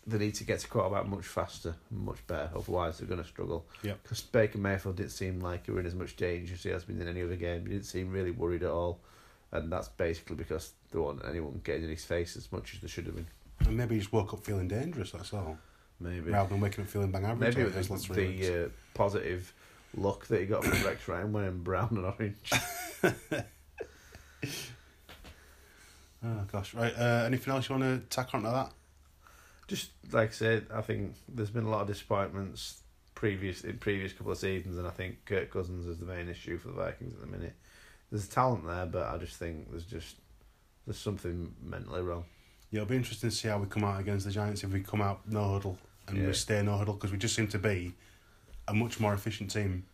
They 0.06 0.18
need 0.18 0.34
to 0.34 0.44
get 0.44 0.58
to 0.60 0.68
quarterback 0.68 1.06
much 1.06 1.24
faster 1.26 1.76
much 1.90 2.26
better. 2.26 2.50
Otherwise, 2.56 2.98
they're 2.98 3.06
going 3.06 3.22
to 3.22 3.28
struggle. 3.28 3.66
Yeah. 3.82 3.94
Because 4.02 4.20
Baker 4.20 4.58
Mayfield 4.58 4.96
didn't 4.96 5.12
seem 5.12 5.38
like 5.40 5.66
he 5.66 5.70
was 5.72 5.80
in 5.80 5.86
as 5.86 5.94
much 5.94 6.16
danger 6.16 6.54
as 6.54 6.62
he 6.62 6.70
has 6.70 6.82
been 6.84 7.00
in 7.00 7.06
any 7.06 7.22
other 7.22 7.36
game. 7.36 7.64
He 7.66 7.72
didn't 7.72 7.86
seem 7.86 8.10
really 8.10 8.32
worried 8.32 8.64
at 8.64 8.70
all, 8.70 8.98
and 9.52 9.70
that's 9.70 9.88
basically 9.88 10.34
because 10.36 10.72
they 10.90 10.98
want 10.98 11.22
anyone 11.28 11.60
getting 11.62 11.84
in 11.84 11.90
his 11.90 12.04
face 12.04 12.36
as 12.36 12.50
much 12.50 12.74
as 12.74 12.80
they 12.80 12.88
should 12.88 13.06
have 13.06 13.14
been. 13.14 13.26
and 13.60 13.76
maybe 13.76 13.94
he 13.94 14.00
just 14.00 14.12
woke 14.12 14.32
up 14.34 14.44
feeling 14.44 14.66
dangerous. 14.66 15.12
That's 15.12 15.32
all. 15.32 15.56
Maybe. 16.00 16.30
Rather 16.32 16.48
than 16.48 16.60
waking 16.60 16.82
up 16.82 16.90
feeling 16.90 17.12
bang 17.12 17.24
average. 17.24 17.56
Maybe 17.56 17.68
it 17.68 17.88
was 17.88 18.08
weeks. 18.08 18.08
the 18.08 18.64
uh, 18.64 18.68
positive 18.94 19.52
look 19.94 20.26
that 20.26 20.40
he 20.40 20.46
got 20.46 20.64
from 20.64 20.84
Rex 20.84 21.06
Ryan 21.06 21.32
wearing 21.32 21.58
brown 21.62 21.88
and 21.92 22.06
orange. 22.06 22.36
Oh 26.24 26.44
gosh, 26.52 26.74
right. 26.74 26.92
Uh, 26.96 27.22
anything 27.26 27.52
else 27.54 27.68
you 27.68 27.76
want 27.76 27.84
to 28.10 28.14
tack 28.14 28.34
onto 28.34 28.50
that? 28.50 28.72
Just 29.72 29.90
like 30.12 30.28
I 30.28 30.32
said, 30.32 30.66
I 30.70 30.82
think 30.82 31.14
there's 31.34 31.48
been 31.48 31.64
a 31.64 31.70
lot 31.70 31.80
of 31.80 31.86
disappointments 31.86 32.82
previous 33.14 33.64
in 33.64 33.78
previous 33.78 34.12
couple 34.12 34.30
of 34.32 34.36
seasons, 34.36 34.76
and 34.76 34.86
I 34.86 34.90
think 34.90 35.24
Kirk 35.24 35.50
Cousins 35.50 35.86
is 35.86 35.96
the 35.98 36.04
main 36.04 36.28
issue 36.28 36.58
for 36.58 36.68
the 36.68 36.74
Vikings 36.74 37.14
at 37.14 37.20
the 37.22 37.26
minute. 37.26 37.54
There's 38.10 38.28
talent 38.28 38.66
there, 38.66 38.84
but 38.84 39.08
I 39.08 39.16
just 39.16 39.36
think 39.36 39.70
there's 39.70 39.84
just 39.86 40.16
there's 40.86 40.98
something 40.98 41.54
mentally 41.64 42.02
wrong. 42.02 42.26
Yeah, 42.70 42.82
it'll 42.82 42.90
be 42.90 42.96
interesting 42.96 43.30
to 43.30 43.34
see 43.34 43.48
how 43.48 43.56
we 43.56 43.66
come 43.66 43.82
out 43.84 43.98
against 43.98 44.26
the 44.26 44.30
Giants 44.32 44.62
if 44.62 44.70
we 44.70 44.80
come 44.82 45.00
out 45.00 45.20
no 45.26 45.52
huddle 45.54 45.78
and 46.06 46.18
Yeah. 46.18 46.26
we 46.26 46.32
stay 46.34 46.62
no 46.62 46.76
huddle 46.76 46.92
because 46.92 47.10
we 47.10 47.16
just 47.16 47.34
seem 47.34 47.48
to 47.48 47.58
be 47.58 47.94
a 48.68 48.74
much 48.74 49.00
more 49.00 49.14
efficient 49.14 49.50
team, 49.50 49.86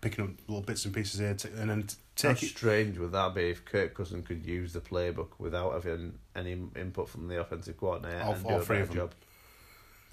picking 0.00 0.24
up 0.24 0.30
little 0.48 0.62
bits 0.62 0.84
and 0.84 0.94
pieces 0.94 1.20
here 1.20 1.34
to, 1.34 1.48
and 1.60 1.68
then 1.70 1.82
t- 1.82 1.96
How 2.22 2.32
take 2.34 2.42
it. 2.42 2.46
strange 2.48 2.98
would 2.98 3.12
that 3.12 3.34
be 3.34 3.50
if 3.50 3.64
Kirk 3.64 3.94
Cousin 3.94 4.22
could 4.22 4.44
use 4.46 4.72
the 4.72 4.80
playbook 4.80 5.28
without 5.38 5.72
having 5.74 6.18
any 6.34 6.52
input 6.76 7.08
from 7.08 7.28
the 7.28 7.40
offensive 7.40 7.76
coordinator 7.76 8.22
All- 8.22 8.32
and 8.34 8.44
all 8.46 8.56
do 8.56 8.62
a 8.62 8.64
three 8.64 8.76
better 8.82 8.82
of 8.82 8.88
them. 8.88 8.96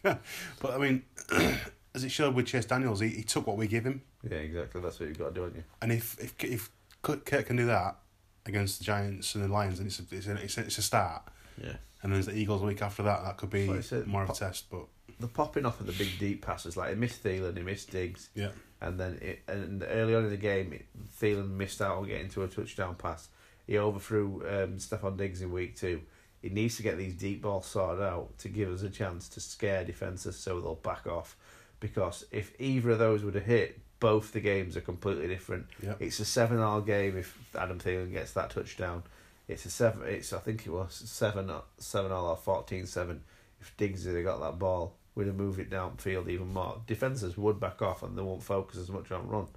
job? 0.03 0.19
But 0.61 0.71
I 0.73 0.77
mean, 0.77 1.03
as 1.95 2.03
it 2.03 2.09
showed 2.11 2.33
with 2.35 2.45
Chase 2.47 2.65
Daniels, 2.65 2.99
he, 2.99 3.09
he 3.09 3.23
took 3.23 3.47
what 3.47 3.57
we 3.57 3.67
give 3.67 3.83
him, 3.85 4.01
Yeah, 4.23 4.37
exactly. 4.37 4.81
That's 4.81 4.99
what 4.99 5.09
you've 5.09 5.17
got 5.19 5.29
to 5.29 5.33
do, 5.33 5.41
haven't 5.41 5.57
you? 5.57 5.63
and 5.81 5.91
if 5.91 6.17
if 6.19 6.33
if 6.43 6.69
Kirk 7.01 7.25
can 7.45 7.55
do 7.55 7.65
that 7.67 7.97
against 8.45 8.79
the 8.79 8.85
Giants 8.85 9.35
and 9.35 9.43
the 9.43 9.47
Lions, 9.49 9.79
and 9.79 9.87
it's 9.87 9.99
a, 9.99 10.03
it's 10.11 10.27
a, 10.27 10.35
it's 10.35 10.57
a, 10.57 10.61
it's 10.61 10.77
a 10.77 10.81
start. 10.81 11.23
Yeah. 11.61 11.69
And 12.03 12.11
then 12.11 12.13
there's 12.13 12.27
the 12.27 12.35
Eagles 12.37 12.61
week 12.61 12.81
after 12.81 13.03
that. 13.03 13.23
That 13.23 13.37
could 13.37 13.49
be 13.49 13.67
Like 13.67 13.79
I 13.79 13.81
said, 13.81 14.07
more 14.07 14.23
of 14.23 14.29
a 14.29 14.33
test, 14.33 14.69
but 14.69 14.85
The 15.19 15.27
popping 15.27 15.65
off 15.65 15.79
of 15.81 15.87
the 15.87 15.93
big 15.93 16.17
deep 16.19 16.45
passes, 16.45 16.77
like 16.77 16.89
he 16.89 16.95
missed 16.95 17.23
Thielen, 17.23 17.57
he 17.57 17.63
missed 17.63 17.91
Diggs, 17.91 18.29
yeah, 18.35 18.49
and 18.81 18.99
then 18.99 19.17
it, 19.21 19.39
and 19.47 19.83
early 19.87 20.15
on 20.15 20.25
in 20.25 20.29
the 20.29 20.37
game, 20.37 20.83
Thielen 21.19 21.51
missed 21.51 21.81
out 21.81 21.97
on 21.97 22.07
getting 22.07 22.29
to 22.29 22.43
a 22.43 22.47
touchdown 22.47 22.95
pass. 22.95 23.29
He 23.65 23.77
overthrew 23.77 24.43
um, 24.47 24.77
Stefon 24.77 25.17
Diggs 25.17 25.41
in 25.41 25.51
week 25.51 25.75
two. 25.75 26.01
He 26.41 26.49
needs 26.49 26.77
to 26.77 26.83
get 26.83 26.97
these 26.97 27.15
deep 27.15 27.41
balls 27.41 27.65
sorted 27.65 28.03
out 28.03 28.37
to 28.39 28.49
give 28.49 28.71
us 28.71 28.83
a 28.83 28.89
chance 28.89 29.27
to 29.29 29.39
scare 29.39 29.83
defences 29.83 30.37
so 30.37 30.61
they'll 30.61 30.75
back 30.75 31.07
off. 31.07 31.35
Because 31.79 32.25
if 32.31 32.53
either 32.59 32.91
of 32.91 32.99
those 32.99 33.23
would 33.23 33.35
have 33.35 33.45
hit, 33.45 33.79
both 33.99 34.31
the 34.31 34.39
games 34.39 34.77
are 34.77 34.81
completely 34.81 35.27
different. 35.27 35.65
yeah. 35.81 35.95
It's 35.99 36.19
a 36.19 36.25
seven 36.25 36.59
hour 36.59 36.81
game 36.81 37.17
if 37.17 37.37
Adam 37.57 37.79
Thielen 37.79 38.11
gets 38.11 38.33
that 38.33 38.51
touchdown. 38.51 39.03
It's 39.47 39.65
a 39.65 39.69
seven. 39.69 40.03
It's 40.07 40.33
I 40.33 40.39
think 40.39 40.65
it 40.65 40.71
was 40.71 40.93
seven 40.93 41.51
seven 41.77 42.11
all 42.11 42.27
or 42.27 42.37
fourteen 42.37 42.85
seven. 42.85 43.23
If 43.59 43.75
Diggs 43.77 44.05
had 44.05 44.23
got 44.23 44.39
that 44.41 44.59
ball, 44.59 44.93
we'd 45.17 45.25
have 45.27 45.35
moved 45.35 45.59
it 45.59 45.71
downfield 45.71 46.29
even 46.29 46.53
more. 46.53 46.79
Defenses 46.85 47.35
would 47.37 47.59
back 47.59 47.81
off 47.81 48.03
and 48.03 48.15
they 48.15 48.21
won't 48.21 48.43
focus 48.43 48.77
as 48.77 48.89
much 48.89 49.11
on 49.11 49.27
run. 49.27 49.47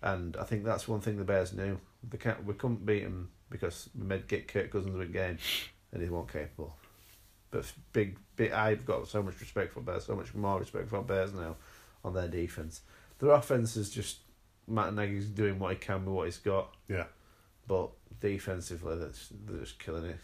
And 0.00 0.36
I 0.36 0.44
think 0.44 0.64
that's 0.64 0.86
one 0.86 1.00
thing 1.00 1.16
the 1.16 1.24
Bears 1.24 1.52
knew. 1.52 1.78
They 2.08 2.18
can't. 2.18 2.44
We 2.44 2.54
couldn't 2.54 2.86
beat 2.86 3.02
them 3.02 3.30
because 3.50 3.90
we 3.98 4.06
made 4.06 4.28
get 4.28 4.48
Kirk 4.48 4.70
Cousins 4.70 4.98
a 4.98 5.04
game, 5.06 5.38
and 5.92 6.02
he 6.02 6.08
weren't 6.08 6.32
capable. 6.32 6.74
But 7.50 7.70
big, 7.92 8.18
big. 8.34 8.52
I've 8.52 8.86
got 8.86 9.06
so 9.08 9.22
much 9.22 9.40
respect 9.40 9.72
for 9.72 9.80
Bears. 9.80 10.06
So 10.06 10.16
much 10.16 10.34
more 10.34 10.58
respect 10.58 10.88
for 10.88 11.02
Bears 11.02 11.32
now 11.34 11.56
on 12.04 12.14
their 12.14 12.28
defense. 12.28 12.80
Their 13.18 13.30
offense 13.30 13.76
is 13.76 13.90
just 13.90 14.18
Matt 14.66 14.94
Nagy's 14.94 15.26
doing 15.26 15.58
what 15.58 15.72
he 15.72 15.78
can 15.78 16.04
with 16.04 16.14
what 16.14 16.24
he's 16.26 16.38
got. 16.38 16.74
Yeah. 16.88 17.04
But 17.68 17.90
defensively, 18.20 18.96
that's 18.98 19.28
they're 19.46 19.60
just 19.60 19.78
killing 19.78 20.06
it. 20.06 20.18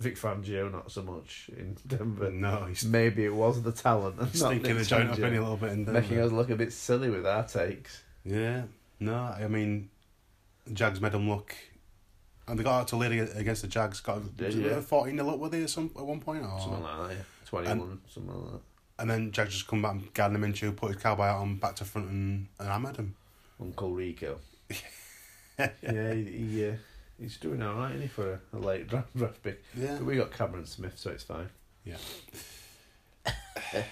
Vic 0.00 0.16
Fangio, 0.16 0.72
not 0.72 0.90
so 0.90 1.02
much 1.02 1.50
in 1.56 1.76
Denver. 1.86 2.30
no, 2.30 2.64
he's 2.64 2.84
Maybe 2.84 3.24
it 3.24 3.34
was 3.34 3.62
the 3.62 3.70
talent, 3.72 4.18
and 4.18 4.34
stinking 4.34 4.78
the 4.78 4.84
joint 4.84 5.10
up 5.10 5.18
any 5.18 5.38
little 5.38 5.58
bit 5.58 5.70
and 5.72 5.86
making 5.86 6.18
us 6.18 6.32
look 6.32 6.48
a 6.50 6.56
bit 6.56 6.72
silly 6.72 7.10
with 7.10 7.26
our 7.26 7.46
takes. 7.46 8.02
Yeah, 8.24 8.62
no, 8.98 9.14
I 9.14 9.46
mean, 9.46 9.90
Jags 10.72 11.00
made 11.02 11.12
them 11.12 11.28
look, 11.28 11.54
and 12.48 12.58
they 12.58 12.62
got 12.64 12.80
out 12.80 12.88
to 12.88 12.96
lead 12.96 13.12
against 13.12 13.60
the 13.62 13.68
Jags. 13.68 14.00
Got 14.00 14.36
Did, 14.38 14.54
yeah. 14.54 14.80
fourteen 14.80 15.16
nil 15.16 15.28
up 15.30 15.38
were 15.38 15.50
they 15.50 15.62
at 15.64 15.70
some 15.70 15.90
at 15.96 16.04
one 16.06 16.20
point, 16.20 16.44
or 16.44 16.58
Something 16.58 16.82
like 16.82 17.08
that, 17.08 17.14
yeah. 17.16 17.22
21, 17.46 18.00
something 18.08 18.32
like 18.42 18.52
that. 18.52 18.60
and 19.00 19.10
then 19.10 19.32
Jags 19.32 19.52
just 19.52 19.66
come 19.66 19.82
back 19.82 19.92
and 19.92 20.14
guarded 20.14 20.36
him 20.36 20.44
into, 20.44 20.72
put 20.72 20.94
his 20.94 21.02
cowboy 21.02 21.24
out 21.24 21.40
on 21.40 21.56
back 21.56 21.76
to 21.76 21.84
front 21.84 22.08
and, 22.08 22.46
and 22.58 22.68
hammered 22.68 22.96
him. 22.96 23.14
Uncle 23.60 23.90
Rico. 23.92 24.38
yeah, 25.58 26.14
he, 26.14 26.24
he 26.24 26.68
uh, 26.68 26.72
he's 27.20 27.36
doing 27.36 27.62
all 27.62 27.74
right, 27.74 27.90
isn't 27.90 28.02
he, 28.02 28.08
for 28.08 28.40
a, 28.52 28.56
a 28.56 28.58
late 28.58 28.88
draft, 28.88 29.16
draft 29.16 29.42
pick? 29.42 29.62
Yeah. 29.76 29.96
But 29.98 30.04
we 30.06 30.16
got 30.16 30.32
Cameron 30.32 30.66
Smith, 30.66 30.94
so 30.96 31.10
it's 31.10 31.24
fine. 31.24 31.48
Yeah. 31.84 31.96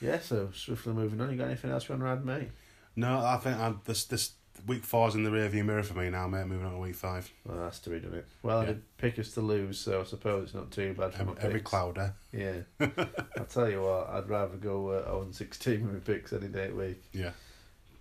Yeah, 0.00 0.18
so 0.20 0.50
swiftly 0.54 0.92
moving 0.92 1.20
on. 1.20 1.30
You 1.30 1.38
got 1.38 1.46
anything 1.46 1.70
else 1.70 1.88
you 1.88 1.94
want 1.94 2.02
to 2.02 2.08
add, 2.10 2.24
mate? 2.24 2.50
No, 2.96 3.18
I 3.18 3.38
think 3.38 3.58
I'm, 3.58 3.80
this 3.86 4.04
this 4.04 4.32
week 4.66 4.84
four's 4.84 5.14
in 5.14 5.22
the 5.24 5.30
rearview 5.30 5.64
mirror 5.64 5.82
for 5.82 5.94
me 5.94 6.10
now, 6.10 6.28
mate. 6.28 6.46
Moving 6.46 6.66
on 6.66 6.72
to 6.72 6.78
week 6.78 6.94
five. 6.94 7.30
Well, 7.46 7.58
that's 7.58 7.78
to 7.80 7.90
be 7.90 8.00
done 8.00 8.14
it. 8.14 8.26
Well, 8.42 8.58
I 8.60 8.66
did 8.66 8.82
pick 8.98 9.18
us 9.18 9.30
to 9.32 9.40
lose, 9.40 9.78
so 9.78 10.00
I 10.00 10.04
suppose 10.04 10.44
it's 10.44 10.54
not 10.54 10.70
too 10.70 10.94
bad 10.94 11.14
for 11.14 11.24
my 11.24 11.32
Every, 11.32 11.42
every 11.44 11.58
picks. 11.60 11.70
cloud, 11.70 11.98
eh? 11.98 12.08
Yeah. 12.32 12.86
I'll 13.38 13.44
tell 13.46 13.70
you 13.70 13.82
what, 13.82 14.08
I'd 14.10 14.28
rather 14.28 14.56
go 14.56 14.90
uh, 14.90 15.02
0 15.04 15.28
16 15.32 15.82
with 15.86 15.92
my 15.94 16.00
picks 16.00 16.32
any 16.32 16.48
day 16.48 16.66
of 16.66 16.76
the 16.76 16.76
week. 16.76 17.02
Yeah. 17.12 17.30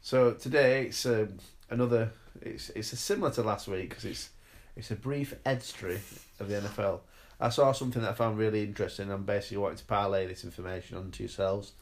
So 0.02 0.34
today 0.34 0.88
it's 0.88 1.06
um, 1.06 1.38
another. 1.70 2.12
It's 2.42 2.70
it's 2.72 2.98
similar 3.00 3.32
to 3.32 3.44
last 3.44 3.68
week 3.68 3.90
because 3.90 4.06
it's 4.06 4.30
it's 4.76 4.92
a 4.92 4.96
brief 4.96 5.34
history 5.46 6.00
of 6.40 6.50
the 6.50 6.56
NFL. 6.56 7.00
I 7.40 7.50
saw 7.50 7.72
something 7.72 8.02
that 8.02 8.12
I 8.12 8.14
found 8.14 8.38
really 8.38 8.64
interesting. 8.64 9.12
I'm 9.12 9.24
basically 9.24 9.58
wanting 9.58 9.78
to 9.78 9.86
parlay 9.86 10.26
this 10.26 10.44
information 10.44 10.98
onto 10.98 11.24
yourselves, 11.24 11.74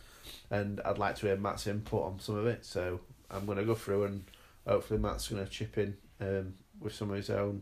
and 0.49 0.81
I'd 0.83 0.97
like 0.97 1.15
to 1.17 1.27
hear 1.27 1.35
Matt's 1.35 1.67
input 1.67 2.03
on 2.03 2.19
some 2.19 2.35
of 2.35 2.47
it. 2.47 2.65
So 2.65 2.99
I'm 3.29 3.45
going 3.45 3.57
to 3.57 3.63
go 3.63 3.75
through, 3.75 4.05
and 4.05 4.23
hopefully 4.67 4.99
Matt's 4.99 5.27
going 5.27 5.43
to 5.43 5.51
chip 5.51 5.77
in 5.77 5.95
um, 6.21 6.53
with 6.79 6.93
some 6.93 7.09
of 7.11 7.17
his 7.17 7.29
own 7.29 7.61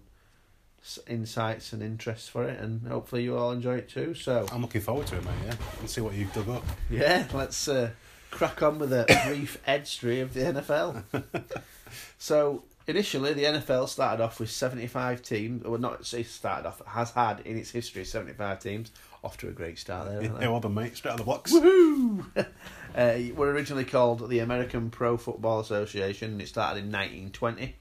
insights 1.08 1.74
and 1.74 1.84
interests 1.84 2.28
for 2.28 2.44
it, 2.48 2.60
and 2.60 2.88
hopefully 2.88 3.24
you 3.24 3.38
all 3.38 3.52
enjoy 3.52 3.76
it 3.76 3.90
too. 3.90 4.14
So 4.14 4.46
I'm 4.52 4.62
looking 4.62 4.82
forward 4.82 5.08
to 5.08 5.18
it, 5.18 5.26
mate. 5.26 5.34
Yeah. 5.46 5.56
Let's 5.80 5.94
see 5.94 6.02
what 6.02 6.14
you've 6.14 6.34
dug 6.34 6.50
up. 6.50 6.64
yeah, 6.90 7.28
let's 7.34 7.68
uh, 7.68 7.92
crack 8.32 8.64
on 8.64 8.80
with 8.80 8.94
a 8.94 9.06
brief 9.28 9.64
history 9.66 10.22
of 10.22 10.34
the 10.34 10.42
NFL. 10.42 11.04
so 12.18 12.64
initially, 12.88 13.34
the 13.34 13.44
NFL 13.44 13.88
started 13.90 14.24
off 14.24 14.40
with 14.40 14.50
seventy-five 14.52 15.22
teams. 15.22 15.64
Well, 15.64 15.80
not 15.80 16.06
say 16.06 16.24
started 16.24 16.68
off 16.68 16.82
has 16.88 17.12
had 17.12 17.42
in 17.42 17.58
its 17.58 17.72
history 17.72 18.06
seventy-five 18.06 18.60
teams. 18.60 18.92
Off 19.24 19.38
to 19.38 19.48
a 19.50 19.52
great 19.52 19.78
start 19.78 20.08
there. 20.08 20.18
aren't 20.20 20.40
they? 20.40 20.46
Yeah, 20.46 20.50
well 20.50 20.60
done, 20.60 20.74
mate. 20.74 20.98
Straight 20.98 21.12
out 21.12 21.20
of 21.20 21.26
the 21.26 21.26
blocks. 21.26 21.54
Woohoo! 21.54 22.26
uh, 22.96 23.36
were 23.36 23.52
originally 23.52 23.86
called 23.86 24.28
the 24.30 24.40
American 24.40 24.90
Pro 24.90 25.16
Football 25.16 25.60
Association. 25.60 26.32
and 26.32 26.42
It 26.42 26.48
started 26.48 26.80
in 26.84 26.92
1920. 26.92 27.76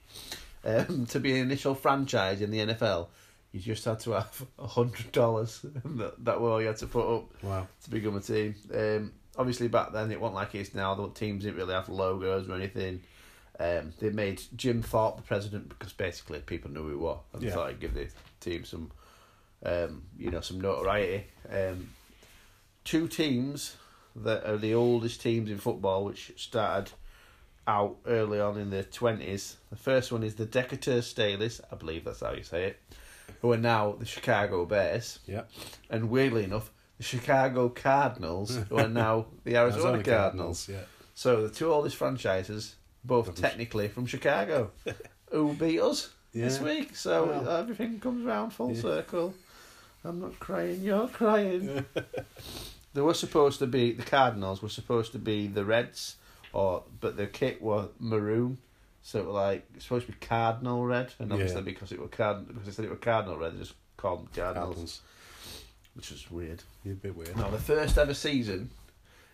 Um, 0.63 1.07
to 1.07 1.19
be 1.19 1.31
an 1.31 1.37
initial 1.39 1.73
franchise 1.73 2.41
in 2.41 2.51
the 2.51 2.59
NFL, 2.59 3.07
you 3.51 3.59
just 3.59 3.83
had 3.85 3.99
to 4.01 4.11
have 4.11 4.45
hundred 4.59 5.11
dollars. 5.11 5.65
that 5.83 6.23
that 6.23 6.39
were 6.39 6.51
all 6.51 6.61
you 6.61 6.67
had 6.67 6.77
to 6.77 6.85
put 6.87 7.15
up 7.17 7.43
Wow. 7.43 7.67
to 7.83 7.89
become 7.89 8.15
a 8.17 8.21
team. 8.21 8.53
Um, 8.71 9.11
obviously, 9.35 9.67
back 9.67 9.91
then 9.93 10.11
it 10.11 10.21
wasn't 10.21 10.35
like 10.35 10.53
it 10.53 10.59
is 10.59 10.75
now. 10.75 10.93
The 10.93 11.09
teams 11.09 11.43
didn't 11.43 11.57
really 11.57 11.73
have 11.73 11.89
logos 11.89 12.47
or 12.47 12.53
anything. 12.53 13.01
Um, 13.61 13.93
they 13.99 14.09
made 14.09 14.41
Jim 14.55 14.81
Thorpe 14.81 15.17
the 15.17 15.21
president 15.23 15.69
because 15.69 15.93
basically 15.93 16.39
people 16.39 16.71
knew 16.71 16.81
who 16.83 16.89
he 16.89 16.95
was 16.95 17.19
and 17.33 17.43
Yeah. 17.43 17.51
thought 17.51 17.69
it'd 17.69 17.79
give 17.81 17.93
the 17.93 18.07
team 18.39 18.65
some, 18.65 18.91
um, 19.63 20.03
you 20.17 20.31
know, 20.31 20.41
some 20.41 20.59
notoriety. 20.59 21.25
Um, 21.49 21.89
two 22.83 23.07
teams 23.07 23.75
that 24.15 24.45
are 24.49 24.57
the 24.57 24.73
oldest 24.73 25.21
teams 25.21 25.51
in 25.51 25.57
football, 25.57 26.03
which 26.05 26.31
started 26.37 26.91
out 27.67 27.97
early 28.07 28.39
on 28.39 28.57
in 28.57 28.71
the 28.71 28.83
twenties. 28.83 29.57
The 29.69 29.75
first 29.75 30.11
one 30.11 30.23
is 30.23 30.35
the 30.35 30.45
Decatur 30.45 30.99
Staleys, 31.01 31.61
I 31.71 31.75
believe 31.75 32.05
that's 32.05 32.21
how 32.21 32.33
you 32.33 32.43
say 32.43 32.65
it, 32.65 32.79
who 33.41 33.51
are 33.51 33.57
now 33.57 33.93
the 33.99 34.05
Chicago 34.05 34.65
Bears 34.65 35.19
Yeah. 35.27 35.43
and 35.89 36.09
weirdly 36.09 36.43
enough, 36.45 36.71
the 36.97 37.03
Chicago 37.03 37.69
Cardinals, 37.69 38.55
who 38.69 38.77
are 38.77 38.87
now 38.89 39.27
the 39.43 39.55
Arizona, 39.61 40.03
Cardinals. 40.03 40.67
Yeah. 40.67 40.81
So 41.13 41.43
the 41.47 41.53
two 41.53 41.71
oldest 41.71 41.95
franchises, 41.97 42.75
both 43.03 43.33
technically 43.35 43.87
from 43.87 44.05
Chicago, 44.05 44.71
who 45.31 45.53
beat 45.53 45.79
us 45.81 46.09
this 46.33 46.59
week. 46.59 46.95
So 46.95 47.25
Wow. 47.25 47.55
everything 47.57 47.99
comes 47.99 48.25
round 48.25 48.53
full 48.53 48.71
Yeah. 48.73 48.81
circle. 48.81 49.33
I'm 50.03 50.19
not 50.19 50.39
crying, 50.39 50.81
you're 50.81 51.07
crying. 51.07 51.85
they 52.93 53.01
were 53.01 53.13
supposed 53.13 53.59
to 53.59 53.67
be 53.67 53.91
the 53.91 54.03
Cardinals 54.03 54.61
were 54.61 54.69
supposed 54.69 55.11
to 55.13 55.19
be 55.19 55.47
the 55.47 55.63
Reds, 55.65 56.15
or 56.53 56.83
but 56.99 57.17
the 57.17 57.27
kit 57.27 57.61
were 57.61 57.89
maroon. 57.99 58.57
So 59.03 59.19
it 59.19 59.25
were 59.25 59.31
like 59.31 59.65
it's 59.75 59.85
supposed 59.85 60.05
to 60.07 60.11
be 60.11 60.17
cardinal 60.19 60.85
red, 60.85 61.13
and 61.19 61.31
obviously 61.31 61.57
Yeah. 61.57 61.61
because 61.63 61.91
it 61.91 61.99
were 61.99 62.07
card 62.07 62.47
because 62.47 62.65
they 62.65 62.71
said 62.71 62.85
it 62.85 62.91
were 62.91 62.97
cardinal 62.97 63.37
red, 63.37 63.55
they 63.55 63.59
just 63.59 63.73
called 63.97 64.19
them 64.19 64.27
cardinals, 64.35 64.65
Cardinals. 64.67 65.01
which 65.95 66.11
is 66.11 66.29
weird. 66.31 66.63
You're 66.83 66.93
a 66.93 66.97
bit 66.97 67.15
weird. 67.15 67.35
Now, 67.37 67.49
the 67.49 67.57
first 67.57 67.97
ever 67.97 68.13
season, 68.13 68.69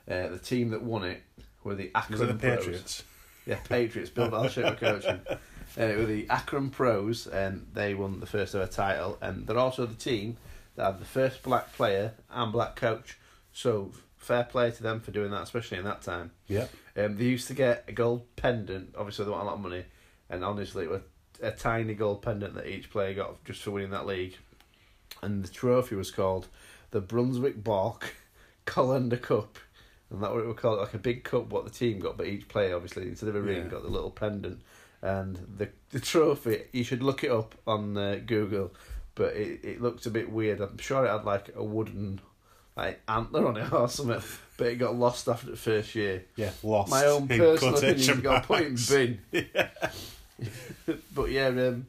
uh, 0.10 0.28
the 0.30 0.40
team 0.40 0.70
that 0.72 0.82
won 0.84 1.04
it 1.04 1.22
were 1.64 1.76
the 1.76 1.92
Was 1.96 2.04
Akron 2.12 2.28
the. 2.28 2.34
Patriots? 2.36 3.04
Yeah, 3.48 3.60
Patriots. 3.68 4.10
Bill 4.10 4.30
Belichick 4.30 4.64
were 4.64 4.76
coaching. 4.76 5.22
Uh, 5.30 5.84
it 5.84 5.98
were 5.98 6.06
the 6.06 6.30
Akron 6.30 6.70
Pros, 6.70 7.28
and 7.28 7.68
they 7.74 7.94
won 7.94 8.20
the 8.20 8.26
first 8.26 8.54
ever 8.54 8.68
title. 8.68 9.18
And 9.22 9.48
they're 9.48 9.58
also 9.58 9.86
the 9.86 9.96
team 9.96 10.38
that 10.76 10.86
had 10.86 11.00
the 11.00 11.06
first 11.06 11.44
black 11.44 11.74
player 11.74 12.14
and 12.30 12.52
black 12.52 12.76
coach. 12.76 13.18
So 13.54 13.92
fair 14.18 14.44
play 14.44 14.72
to 14.72 14.84
them 14.84 15.00
for 15.00 15.12
doing 15.12 15.32
that, 15.32 15.44
especially 15.44 15.78
in 15.78 15.86
that 15.86 16.02
time. 16.02 16.32
Yeah. 16.48 16.68
Um, 16.98 17.16
they 17.18 17.26
used 17.26 17.48
to 17.48 17.54
get 17.54 17.86
a 17.88 17.94
gold 17.94 18.24
pendant. 18.36 18.96
Obviously, 18.98 19.26
they 19.26 19.32
want 19.32 19.44
a 19.44 19.46
lot 19.46 19.56
of 19.56 19.62
money, 19.62 19.86
and 20.30 20.44
honestly, 20.44 20.84
it 20.84 20.90
was 20.90 21.02
a 21.42 21.52
tiny 21.52 21.94
gold 21.94 22.22
pendant 22.22 22.56
that 22.56 22.68
each 22.68 22.90
player 22.90 23.14
got 23.14 23.44
just 23.46 23.62
for 23.62 23.72
winning 23.72 23.92
that 23.92 24.06
league. 24.06 24.38
And 25.22 25.44
the 25.44 25.48
trophy 25.48 25.96
was 25.96 26.12
called 26.12 26.48
the 26.92 27.02
Brunswick 27.02 27.64
Balke 27.64 28.12
Collender 28.66 29.22
Cup, 29.22 29.58
and 30.10 30.22
that 30.24 30.32
what 30.32 30.40
it 30.42 30.48
was 30.48 30.58
called, 30.58 30.80
like 30.80 30.94
a 30.94 30.98
big 31.00 31.24
cup. 31.24 31.50
What 31.50 31.66
the 31.66 31.72
team 31.72 32.00
got, 32.00 32.18
but 32.18 32.28
each 32.28 32.48
player 32.48 32.76
obviously 32.76 33.04
instead 33.08 33.30
of 33.30 33.36
a 33.36 33.42
ring 33.42 33.64
Yeah. 33.64 33.70
got 33.70 33.84
the 33.84 33.90
little 33.90 34.12
pendant. 34.12 34.62
And 35.02 35.36
the 35.58 35.70
the 35.92 36.00
trophy, 36.00 36.64
you 36.72 36.84
should 36.84 37.04
look 37.04 37.24
it 37.24 37.32
up 37.32 37.54
on 37.68 37.96
uh, 37.98 38.20
Google, 38.26 38.74
but 39.16 39.36
it 39.36 39.60
it 39.64 39.82
looked 39.82 40.06
a 40.06 40.10
bit 40.10 40.32
weird. 40.32 40.60
I'm 40.60 40.78
sure 40.80 41.06
it 41.06 41.10
had 41.12 41.24
like 41.24 41.52
a 41.56 41.64
wooden 41.64 42.20
like 42.76 43.00
antler 43.08 43.48
on 43.48 43.58
it 43.58 43.72
or 43.74 43.88
something, 43.90 44.22
but 44.58 44.68
it 44.68 44.76
got 44.76 44.96
lost 44.96 45.28
after 45.28 45.52
the 45.52 45.58
first 45.58 45.94
year. 45.94 46.26
Yeah. 46.36 46.52
Lost. 46.64 46.90
My 46.90 47.06
own 47.06 47.28
personal 47.28 47.78
opinion, 47.78 48.22
got 48.22 48.44
put 48.48 48.62
in 48.62 48.76
bin. 48.90 49.20
but 51.14 51.32
yeah, 51.32 51.48
um, 51.48 51.88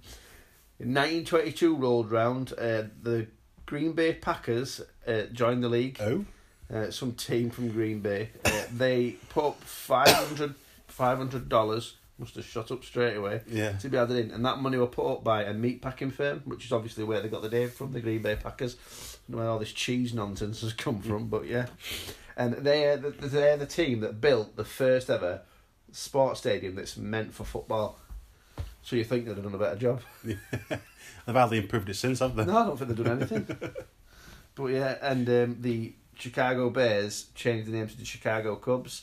in 0.81 0.95
1922 0.95 1.77
rolled 1.77 2.11
round, 2.11 2.53
uh, 2.59 2.85
the 3.03 3.27
Green 3.67 3.93
Bay 3.93 4.15
Packers 4.15 4.81
uh, 5.07 5.23
joined 5.33 5.63
the 5.63 5.69
league. 5.69 5.99
Oh. 6.01 6.25
Uh, 6.73 6.91
some 6.91 7.13
team 7.13 7.51
from 7.51 7.71
Green 7.71 8.01
Bay. 8.01 8.31
Uh, 8.45 8.63
they 8.77 9.13
put 9.31 9.45
up 9.47 9.63
500 9.63 10.55
$500, 10.99 11.93
must 12.19 12.35
have 12.35 12.45
shot 12.45 12.71
up 12.71 12.85
straight 12.85 13.17
away, 13.17 13.41
Yeah. 13.47 13.73
to 13.79 13.89
be 13.89 13.97
added 13.97 14.17
in. 14.17 14.31
And 14.33 14.45
that 14.45 14.59
money 14.59 14.77
were 14.77 14.87
put 14.89 15.07
up 15.11 15.25
by 15.25 15.45
a 15.45 15.55
meat 15.55 15.81
packing 15.81 16.11
firm, 16.11 16.43
which 16.45 16.65
is 16.65 16.73
obviously 16.73 17.05
where 17.05 17.21
they 17.21 17.29
got 17.29 17.43
the 17.43 17.49
name 17.49 17.71
from, 17.71 17.93
the 17.93 18.01
Green 18.01 18.21
Bay 18.23 18.37
Packers. 18.37 18.75
I 18.75 19.31
don't 19.31 19.37
know 19.39 19.43
where 19.45 19.51
all 19.53 19.59
this 19.59 19.73
cheese 19.73 20.13
nonsense 20.13 20.61
has 20.63 20.73
come 20.73 21.01
from, 21.01 21.29
but 21.29 21.47
yeah. 21.47 21.67
And 22.37 22.55
they 22.55 22.97
they're 23.01 23.57
the 23.57 23.67
team 23.67 24.01
that 24.01 24.21
built 24.21 24.57
the 24.57 24.65
first 24.65 25.09
ever 25.11 25.43
sports 25.93 26.41
stadium 26.41 26.75
that's 26.75 26.97
meant 26.97 27.33
for 27.35 27.45
football. 27.45 27.99
So 28.83 28.97
you 28.97 29.05
think 29.05 29.25
they'd 29.27 29.35
have 29.35 29.45
done 29.45 29.55
a 29.55 29.59
better 29.59 29.77
job? 29.77 30.01
Yeah. 30.25 30.37
They've 31.27 31.35
hardly 31.37 31.59
improved 31.59 31.91
it 31.91 31.95
since, 31.95 32.21
have 32.21 32.35
they? 32.37 32.47
No, 32.47 32.57
I 32.57 32.65
don't 32.65 32.77
think 32.79 32.89
they've 32.89 33.05
done 33.05 33.19
anything. 33.19 33.47
but 34.55 34.67
yeah, 34.67 34.97
and 35.03 35.29
um, 35.29 35.57
the 35.61 35.93
Chicago 36.19 36.71
Bears 36.71 37.27
changed 37.35 37.69
the 37.69 37.73
name 37.73 37.89
to 37.89 37.97
the 37.97 38.05
Chicago 38.05 38.57
Cubs. 38.57 39.03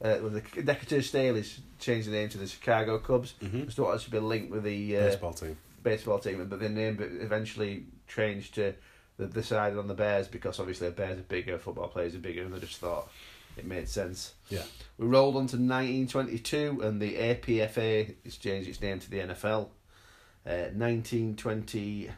Uh, 0.00 0.18
well, 0.20 0.30
the 0.30 0.40
Decatur 0.40 0.98
Staleys 0.98 1.58
changed 1.78 2.08
the 2.08 2.12
name 2.12 2.28
to 2.28 2.38
the 2.38 2.46
Chicago 2.46 2.98
Cubs. 2.98 3.34
Mm-hmm. 3.42 3.64
Just 3.64 3.76
thought 3.76 3.94
it 3.94 4.00
should 4.00 4.12
be 4.12 4.18
linked 4.18 4.50
with 4.50 4.64
the 4.64 4.96
uh, 4.96 5.00
Baseball 5.06 5.32
team. 5.32 5.56
baseball 5.82 6.18
team, 6.18 6.44
but 6.48 6.58
the 6.58 6.68
name 6.68 6.98
eventually 7.20 7.84
changed 8.08 8.54
to 8.54 8.74
the 9.18 9.26
decided 9.26 9.78
on 9.78 9.86
the 9.86 9.94
Bears 9.94 10.26
because 10.28 10.58
obviously 10.58 10.88
the 10.88 10.94
Bears 10.94 11.18
are 11.18 11.22
bigger, 11.22 11.58
football 11.58 11.88
players 11.88 12.14
are 12.14 12.20
bigger, 12.20 12.42
and 12.42 12.52
they 12.52 12.58
just 12.58 12.78
thought 12.78 13.10
it 13.56 13.64
made 13.64 13.88
sense. 13.88 14.34
Yeah. 14.48 14.62
We 14.98 15.06
rolled 15.06 15.36
on 15.36 15.46
to 15.48 15.56
1922, 15.56 16.80
and 16.82 17.00
the 17.00 17.14
APFA 17.14 18.14
has 18.24 18.36
changed 18.36 18.68
its 18.68 18.80
name 18.80 18.98
to 19.00 19.10
the 19.10 19.18
NFL. 19.18 19.68
Uh, 20.44 20.70
1920, 20.74 22.10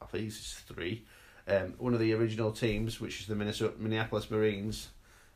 I 0.00 0.06
think 0.06 0.26
it's 0.26 0.60
three. 0.68 1.04
Um, 1.50 1.74
one 1.78 1.94
of 1.94 2.00
the 2.00 2.12
original 2.14 2.52
teams, 2.52 3.00
which 3.00 3.20
is 3.20 3.26
the 3.26 3.34
Minnesota 3.34 3.74
Minneapolis 3.78 4.30
Marines, 4.30 4.88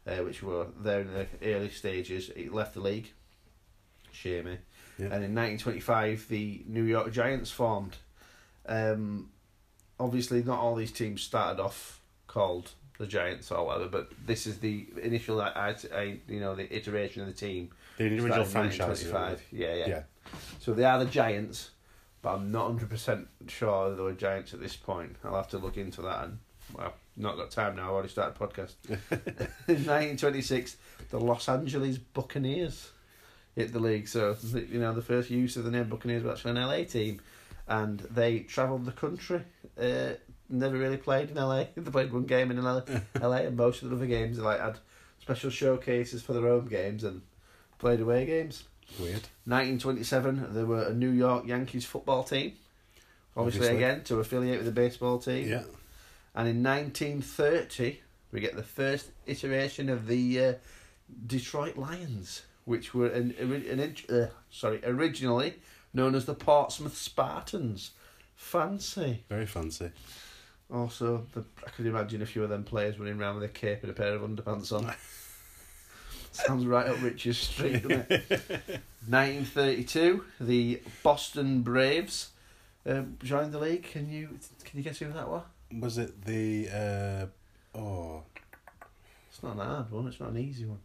uh, 0.07 0.17
which 0.17 0.43
were 0.43 0.67
there 0.81 1.01
in 1.01 1.12
the 1.12 1.27
early 1.43 1.71
stages, 1.71 2.31
it 2.31 2.53
left 2.53 2.75
the 2.75 2.81
league. 2.81 3.12
Shame 4.12 4.45
me. 4.45 4.59
Yeah. 4.99 5.07
And 5.07 5.25
in 5.25 5.35
1925, 5.35 6.29
the 6.29 6.62
New 6.67 6.85
York 6.85 7.12
Giants 7.12 7.51
formed. 7.51 7.97
Um, 8.67 9.31
obviously, 9.99 10.43
not 10.43 10.61
all 10.61 10.77
these 10.77 10.93
teams 10.93 11.23
started 11.23 11.61
off 11.61 12.01
called 12.27 12.71
the 12.99 13.07
Giants 13.07 13.51
or 13.51 13.67
whatever, 13.67 13.89
but 13.89 14.12
this 14.25 14.47
is 14.47 14.59
the 14.59 14.87
initial, 15.03 15.41
I, 15.41 15.75
I, 15.95 16.19
you 16.29 16.39
know, 16.39 16.55
the 16.55 16.75
iteration 16.75 17.23
of 17.23 17.29
the 17.29 17.35
team. 17.35 17.71
The 17.97 18.05
original 18.05 18.45
franchise. 18.45 18.79
1925. 19.05 19.43
Yeah, 19.51 19.75
yeah, 19.75 19.87
Yeah. 19.87 20.03
So 20.61 20.75
they 20.75 20.85
are 20.85 20.99
the 20.99 21.11
Giants, 21.11 21.71
but 22.25 22.37
I'm 22.37 22.51
not 22.51 22.68
hundred 22.68 22.89
percent 22.89 23.29
sure 23.49 23.95
they 23.95 24.03
were 24.03 24.12
Giants 24.12 24.55
at 24.55 24.61
this 24.61 24.75
point. 24.75 25.14
I'll 25.22 25.37
have 25.37 25.51
to 25.51 25.59
look 25.59 25.77
into 25.77 26.01
that 26.03 26.25
and 26.25 26.39
Well, 26.75 26.95
not 27.18 27.37
got 27.37 27.51
time 27.51 27.77
now. 27.77 27.85
I've 27.85 27.91
already 27.91 28.09
started 28.09 28.39
podcast. 28.39 28.72
In 29.68 29.85
1926, 29.85 30.77
the 31.11 31.20
Los 31.20 31.49
Angeles 31.51 31.99
Buccaneers 31.99 32.91
hit 33.55 33.75
the 33.75 33.79
league. 33.79 34.09
So, 34.09 34.35
you 34.55 34.81
know, 34.81 34.95
the 34.95 35.03
first 35.03 35.29
use 35.29 35.59
of 35.59 35.64
the 35.64 35.70
name 35.70 35.91
Buccaneers 35.91 36.22
was 36.22 36.33
actually 36.33 36.53
an 36.53 36.66
LA 36.66 36.85
team. 36.85 37.20
And 37.68 38.01
they 38.01 38.41
travelled 38.41 38.87
the 38.87 38.93
country. 38.93 39.43
Uh, 39.79 40.14
never 40.49 40.79
really 40.79 40.97
played 40.97 41.31
in 41.31 41.37
LA. 41.37 41.64
They 41.77 41.91
played 41.91 42.12
one 42.12 42.25
game 42.25 42.51
in 42.51 42.62
LA, 42.62 42.81
LA 43.20 43.37
and 43.37 43.57
most 43.57 43.83
of 43.83 43.91
the 43.91 43.97
other 43.97 44.07
games 44.07 44.39
like 44.39 44.61
had 44.61 44.79
special 45.20 45.51
showcases 45.51 46.22
for 46.22 46.33
their 46.33 46.49
home 46.49 46.68
games 46.68 47.05
and 47.05 47.20
played 47.79 48.01
away 48.01 48.25
games. 48.25 48.64
Weird. 48.99 49.28
1927, 49.47 50.55
there 50.55 50.66
were 50.66 50.84
a 50.84 50.95
New 50.95 51.11
York 51.11 51.47
Yankees 51.47 51.84
football 51.84 52.24
team. 52.24 52.53
Obviously, 53.36 53.68
Obviously. 53.68 53.76
again, 53.76 54.05
to 54.05 54.20
affiliate 54.20 54.59
with 54.59 54.66
the 54.66 54.72
baseball 54.72 55.18
team. 55.18 55.49
Yeah. 55.49 55.64
And 56.34 56.49
in 56.49 56.62
1930, 56.62 58.01
we 58.32 58.40
get 58.40 58.57
the 58.57 58.62
first 58.62 59.11
iteration 59.26 59.88
of 59.88 60.07
the 60.07 60.45
uh, 60.45 60.53
Detroit 61.26 61.76
Lions, 61.76 62.42
which 62.64 62.95
were 62.95 63.09
an, 63.09 63.34
an, 63.38 63.80
int- 63.80 64.11
uh, 64.11 64.26
sorry 64.51 64.80
originally 64.84 65.55
known 65.92 66.14
as 66.14 66.24
the 66.26 66.34
Portsmouth 66.34 66.97
Spartans. 66.97 67.92
Fancy. 68.34 69.24
Very 69.28 69.47
fancy. 69.47 69.90
Also, 70.72 71.26
the, 71.34 71.45
I 71.64 71.70
could 71.70 71.86
imagine 71.86 72.22
a 72.22 72.26
few 72.26 72.42
of 72.42 72.51
them 72.51 72.64
players 72.64 72.99
running 72.99 73.20
around 73.20 73.36
with 73.36 73.45
a 73.45 73.49
cape 73.49 73.82
and 73.82 73.90
a 73.90 73.95
pair 73.95 74.14
of 74.14 74.22
underpants 74.22 74.72
on. 74.72 74.92
Sounds 76.35 76.66
right 76.66 76.87
up 76.89 77.01
Rich's 77.01 77.39
street, 77.39 77.82
doesn't 77.82 78.11
it? 78.11 78.28
1932, 79.09 80.24
the 80.41 80.80
Boston 81.03 81.62
Braves 81.62 82.30
um, 82.87 83.16
joined 83.22 83.53
the 83.53 83.59
league. 83.61 83.85
Can 83.85 84.11
you 84.11 84.30
can 84.64 84.78
you 84.78 84.82
guess 84.82 84.99
who 84.99 85.12
that 85.12 85.28
was? 85.28 85.45
Was 85.78 85.99
it 85.99 86.24
the 86.24 86.68
uh 86.70 87.78
oh 87.78 88.22
It's 89.30 89.43
not 89.43 89.53
an 89.53 89.59
hard 89.61 89.91
one. 89.91 90.09
It's 90.09 90.18
not 90.18 90.30
an 90.30 90.39
easy 90.39 90.64
one. 90.64 90.80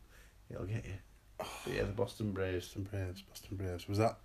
It'll 0.52 0.66
get 0.66 0.86
you. 0.86 0.94
But 1.38 1.74
yeah, 1.74 1.84
the 1.84 1.94
Boston 1.94 2.32
Braves. 2.32 2.68
Boston 2.68 2.88
Braves, 2.92 3.22
Boston 3.22 3.58
Braves. 3.58 3.88
Was 3.88 3.98
that 3.98 4.18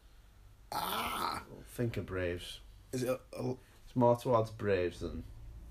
Ah 0.72 1.42
Think 1.68 1.96
of 1.96 2.06
Braves. 2.06 2.60
is 2.92 3.02
it 3.02 3.20
oh, 3.38 3.58
It's 3.86 3.96
more 3.96 4.16
towards 4.16 4.50
Braves 4.50 5.00
than 5.00 5.24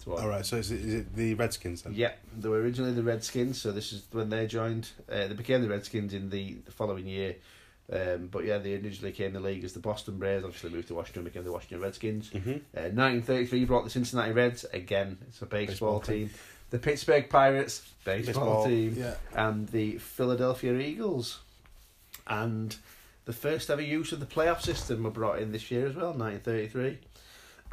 towards. 0.03 0.21
alright, 0.21 0.45
so 0.45 0.57
is 0.57 0.71
it, 0.71 0.81
is 0.81 0.93
it 0.93 1.15
the 1.15 1.33
Redskins 1.35 1.81
then? 1.81 1.93
Yeah, 1.95 2.11
they 2.37 2.49
were 2.49 2.59
originally 2.59 2.93
the 2.93 3.03
Redskins, 3.03 3.61
so 3.61 3.71
this 3.71 3.91
is 3.93 4.03
when 4.11 4.29
they 4.29 4.47
joined. 4.47 4.89
Uh, 5.09 5.27
they 5.27 5.33
became 5.33 5.61
the 5.61 5.69
Redskins 5.69 6.13
in 6.13 6.29
the, 6.29 6.55
the 6.65 6.71
following 6.71 7.07
year. 7.07 7.35
Um, 7.91 8.27
but 8.31 8.45
yeah, 8.45 8.59
they 8.59 8.75
originally 8.75 9.11
came 9.11 9.27
in 9.27 9.33
the 9.33 9.39
league 9.39 9.63
as 9.63 9.73
the 9.73 9.79
Boston 9.79 10.17
Braves. 10.17 10.43
Obviously, 10.45 10.69
moved 10.69 10.87
to 10.87 10.95
Washington, 10.95 11.23
became 11.25 11.43
the 11.43 11.51
Washington 11.51 11.81
Redskins. 11.81 12.29
Mm-hmm. 12.29 12.51
Uh, 12.75 12.89
1933 12.93 13.65
brought 13.65 13.83
the 13.83 13.89
Cincinnati 13.89 14.31
Reds. 14.31 14.65
Again, 14.73 15.17
it's 15.27 15.41
a 15.41 15.45
baseball, 15.45 15.99
Baseball 15.99 16.15
team. 16.15 16.29
The 16.69 16.79
Pittsburgh 16.79 17.29
Pirates, 17.29 17.87
baseball, 18.03 18.65
team. 18.65 18.95
Yeah. 18.97 19.15
and 19.35 19.67
the 19.67 19.97
Philadelphia 19.97 20.73
Eagles. 20.79 21.41
And 22.25 22.75
the 23.25 23.33
first 23.33 23.69
ever 23.69 23.81
use 23.81 24.11
of 24.11 24.19
the 24.19 24.25
playoff 24.25 24.61
system 24.61 25.03
were 25.03 25.11
brought 25.11 25.39
in 25.39 25.51
this 25.51 25.69
year 25.69 25.87
as 25.87 25.95
well, 25.95 26.13
1933. 26.13 26.97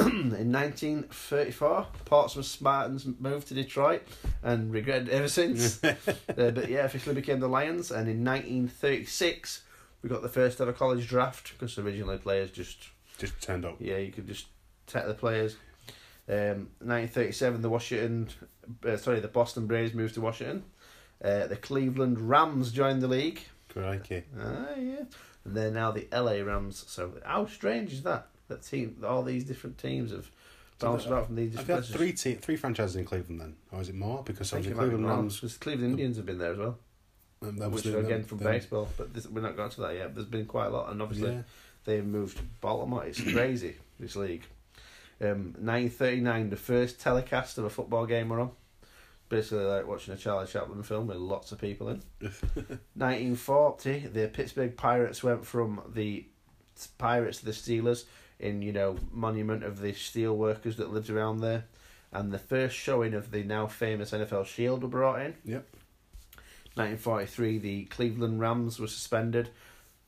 In 0.01 0.53
1934, 0.53 1.87
Portsmouth 2.05 2.47
Spartans 2.47 3.07
moved 3.19 3.49
to 3.49 3.55
Detroit 3.55 4.03
and 4.43 4.73
regretted 4.73 5.09
it 5.09 5.13
ever 5.15 5.29
since. 5.29 5.83
uh, 5.85 5.95
but 6.27 6.69
yeah, 6.69 6.85
officially 6.85 7.15
became 7.15 7.41
the 7.41 7.49
Lions. 7.49 7.91
And 7.91 8.09
in 8.09 8.25
1936, 8.25 9.63
we 10.03 10.09
got 10.09 10.23
the 10.23 10.29
first 10.29 10.61
ever 10.61 10.73
college 10.73 11.07
draft 11.09 11.53
because 11.53 11.79
originally 11.79 12.19
players 12.19 12.51
just 12.51 12.89
Just 13.19 13.41
turned 13.43 13.65
up. 13.65 13.77
yeah, 13.79 13.97
you 13.99 14.13
could 14.13 14.27
just 14.27 14.47
take 14.87 15.07
the 15.07 15.15
players. 15.15 15.57
Um, 16.29 16.69
1937, 16.79 17.61
the 17.63 17.69
Washington, 17.71 18.29
uh, 18.87 18.97
sorry, 18.97 19.21
the 19.21 19.29
Boston 19.29 19.67
Braves 19.67 19.95
moved 19.95 20.15
to 20.15 20.21
Washington. 20.21 20.63
Uh, 21.23 21.47
the 21.47 21.57
Cleveland 21.57 22.21
Rams 22.21 22.73
joined 22.73 23.03
the 23.03 23.09
league. 23.09 23.43
Crikey. 23.69 24.25
Ah, 24.39 24.75
yeah. 24.79 25.03
And 25.45 25.57
they're 25.57 25.71
now 25.71 25.91
the 25.91 26.07
LA 26.13 26.43
Rams. 26.43 26.85
So 26.89 27.13
how 27.25 27.47
strange 27.47 27.93
is 27.93 28.03
that? 28.05 28.29
That 28.51 28.63
team, 28.63 29.03
all 29.07 29.23
these 29.23 29.45
different 29.45 29.79
teams 29.79 30.11
have 30.13 30.31
bounced 30.79 31.05
So, 31.07 31.13
about 31.13 31.27
from 31.27 31.37
these 31.37 31.57
I've 31.57 31.67
different 31.67 31.89
got 31.89 31.97
three 31.99 32.13
te- 32.13 32.35
three 32.35 32.57
franchises 32.57 32.97
in 32.97 33.05
Cleveland 33.07 33.41
then, 33.41 33.57
or 33.73 33.81
is 33.81 33.89
it 33.89 33.95
more? 33.95 34.23
Because 34.23 34.53
I 34.53 34.57
think 34.61 34.67
obviously 34.67 34.73
it 34.73 34.77
might 34.77 34.83
be 34.83 34.91
Cleveland 35.03 35.19
Rams. 35.19 35.37
because 35.37 35.57
Cleveland 35.57 35.91
Indians 35.93 36.17
have 36.19 36.27
been 36.27 36.39
there 36.39 36.53
as 36.53 36.59
well, 36.59 36.79
um, 37.43 37.57
that 37.57 37.71
was 37.71 37.85
which 37.85 37.93
the- 37.95 37.99
again 38.01 38.25
from 38.25 38.39
the- 38.39 38.45
baseball. 38.45 38.89
But 38.97 39.15
this, 39.15 39.27
we're 39.27 39.41
not 39.41 39.57
got 39.57 39.71
to 39.73 39.81
that 39.83 39.95
yet. 39.95 40.15
There's 40.15 40.27
been 40.27 40.47
quite 40.47 40.67
a 40.67 40.71
lot, 40.71 40.91
and 40.91 41.01
obviously 41.01 41.33
Yeah. 41.33 41.43
they've 41.85 42.05
moved 42.05 42.37
to 42.39 42.43
Baltimore. 42.61 43.05
It's 43.05 43.21
crazy 43.33 43.77
this 43.99 44.17
league. 44.17 44.45
Um, 45.21 45.55
1939, 45.59 46.51
the 46.51 46.57
first 46.57 46.99
telecast 47.01 47.57
of 47.59 47.65
a 47.65 47.71
football 47.71 48.07
game 48.07 48.29
we're 48.31 48.41
on. 48.41 48.51
Basically, 49.29 49.63
like 49.65 49.87
watching 49.87 50.13
a 50.13 50.17
Charlie 50.17 50.49
Chaplin 50.49 50.83
film 50.83 51.07
with 51.07 51.19
lots 51.19 51.53
of 51.53 51.59
people 51.61 51.89
in. 51.91 52.03
1940, 52.95 54.09
the 54.09 54.29
Pittsburgh 54.29 54.77
Pirates 54.77 55.23
went 55.23 55.45
from 55.47 55.81
the 55.95 56.27
Pirates 56.99 57.39
to 57.39 57.45
the 57.45 57.51
Steelers 57.53 58.05
in 58.41 58.63
you 58.63 58.73
know 58.73 58.97
monument 59.13 59.63
of 59.65 59.81
the 59.81 59.93
steel 59.93 60.37
workers 60.37 60.77
that 60.77 60.93
lived 60.93 61.11
around 61.11 61.41
there, 61.41 61.65
and 62.13 62.33
the 62.33 62.39
first 62.39 62.77
showing 62.77 63.15
of 63.15 63.31
the 63.31 63.43
now 63.43 63.67
famous 63.67 64.11
NFL 64.11 64.47
Shield 64.47 64.83
were 64.83 64.89
brought 64.89 65.21
in. 65.21 65.35
Yep. 65.45 65.67
1943, 66.75 67.59
the 67.59 67.85
Cleveland 67.87 68.41
Rams 68.41 68.79
were 68.79 68.87
suspended. 68.87 69.51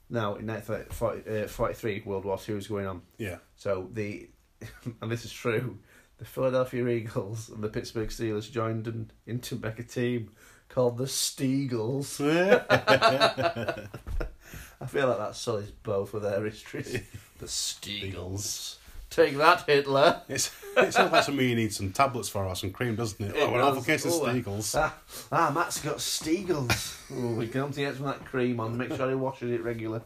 Now, 0.09 0.35
in 0.35 0.47
1943, 0.47 1.97
uh, 1.97 2.09
World 2.09 2.24
War 2.24 2.39
Two 2.39 2.55
was 2.55 2.68
going 2.68 2.87
on. 2.87 3.03
Yeah. 3.18 3.39
So 3.57 3.89
the, 3.93 4.28
and 5.01 5.11
this 5.11 5.24
is 5.24 5.33
true, 5.33 5.78
the 6.18 6.24
Philadelphia 6.24 6.87
Eagles 6.87 7.49
and 7.49 7.64
the 7.64 7.68
Pittsburgh 7.68 8.11
Steelers 8.11 8.51
joined 8.51 8.87
in, 8.87 9.11
in 9.26 9.41
to 9.41 9.57
make 9.57 9.78
a 9.78 9.83
team 9.83 10.30
called 10.68 10.99
the 10.99 11.05
Steagles. 11.05 12.20
I 14.83 14.87
feel 14.87 15.07
like 15.07 15.18
that 15.18 15.37
sullies 15.37 15.70
both 15.70 16.12
of 16.12 16.22
their 16.22 16.45
histories. 16.45 16.93
the 17.39 17.47
Steagles. 17.47 18.76
Take 19.11 19.37
that, 19.37 19.62
Hitler. 19.66 20.22
It's, 20.28 20.51
it 20.76 20.93
sounds 20.93 21.12
like 21.12 21.22
something 21.22 21.49
you 21.49 21.55
need 21.55 21.72
some 21.72 21.93
tablets 21.93 22.28
for 22.28 22.45
or 22.47 22.57
some 22.57 22.72
cream, 22.72 22.97
doesn't 22.97 23.24
it? 23.24 23.37
It 23.37 23.43
oh, 23.43 23.53
well, 23.53 23.74
does. 23.74 23.78
in 23.78 23.85
case 23.85 24.05
of 24.07 24.12
Oh, 24.12 24.24
uh, 24.24 24.33
Steagles. 24.35 24.74
Ah, 24.76 24.95
ah, 25.30 25.53
Matt's 25.55 25.80
got 25.80 25.99
Steagles. 25.99 26.97
oh, 27.12 27.35
we 27.35 27.47
come 27.47 27.70
to 27.70 27.80
get 27.80 27.95
some 27.95 28.07
of 28.07 28.18
that 28.18 28.24
cream 28.24 28.59
on. 28.59 28.76
Make 28.76 28.95
sure 28.95 29.09
he 29.09 29.14
washes 29.14 29.53
it 29.53 29.62
regular. 29.62 30.01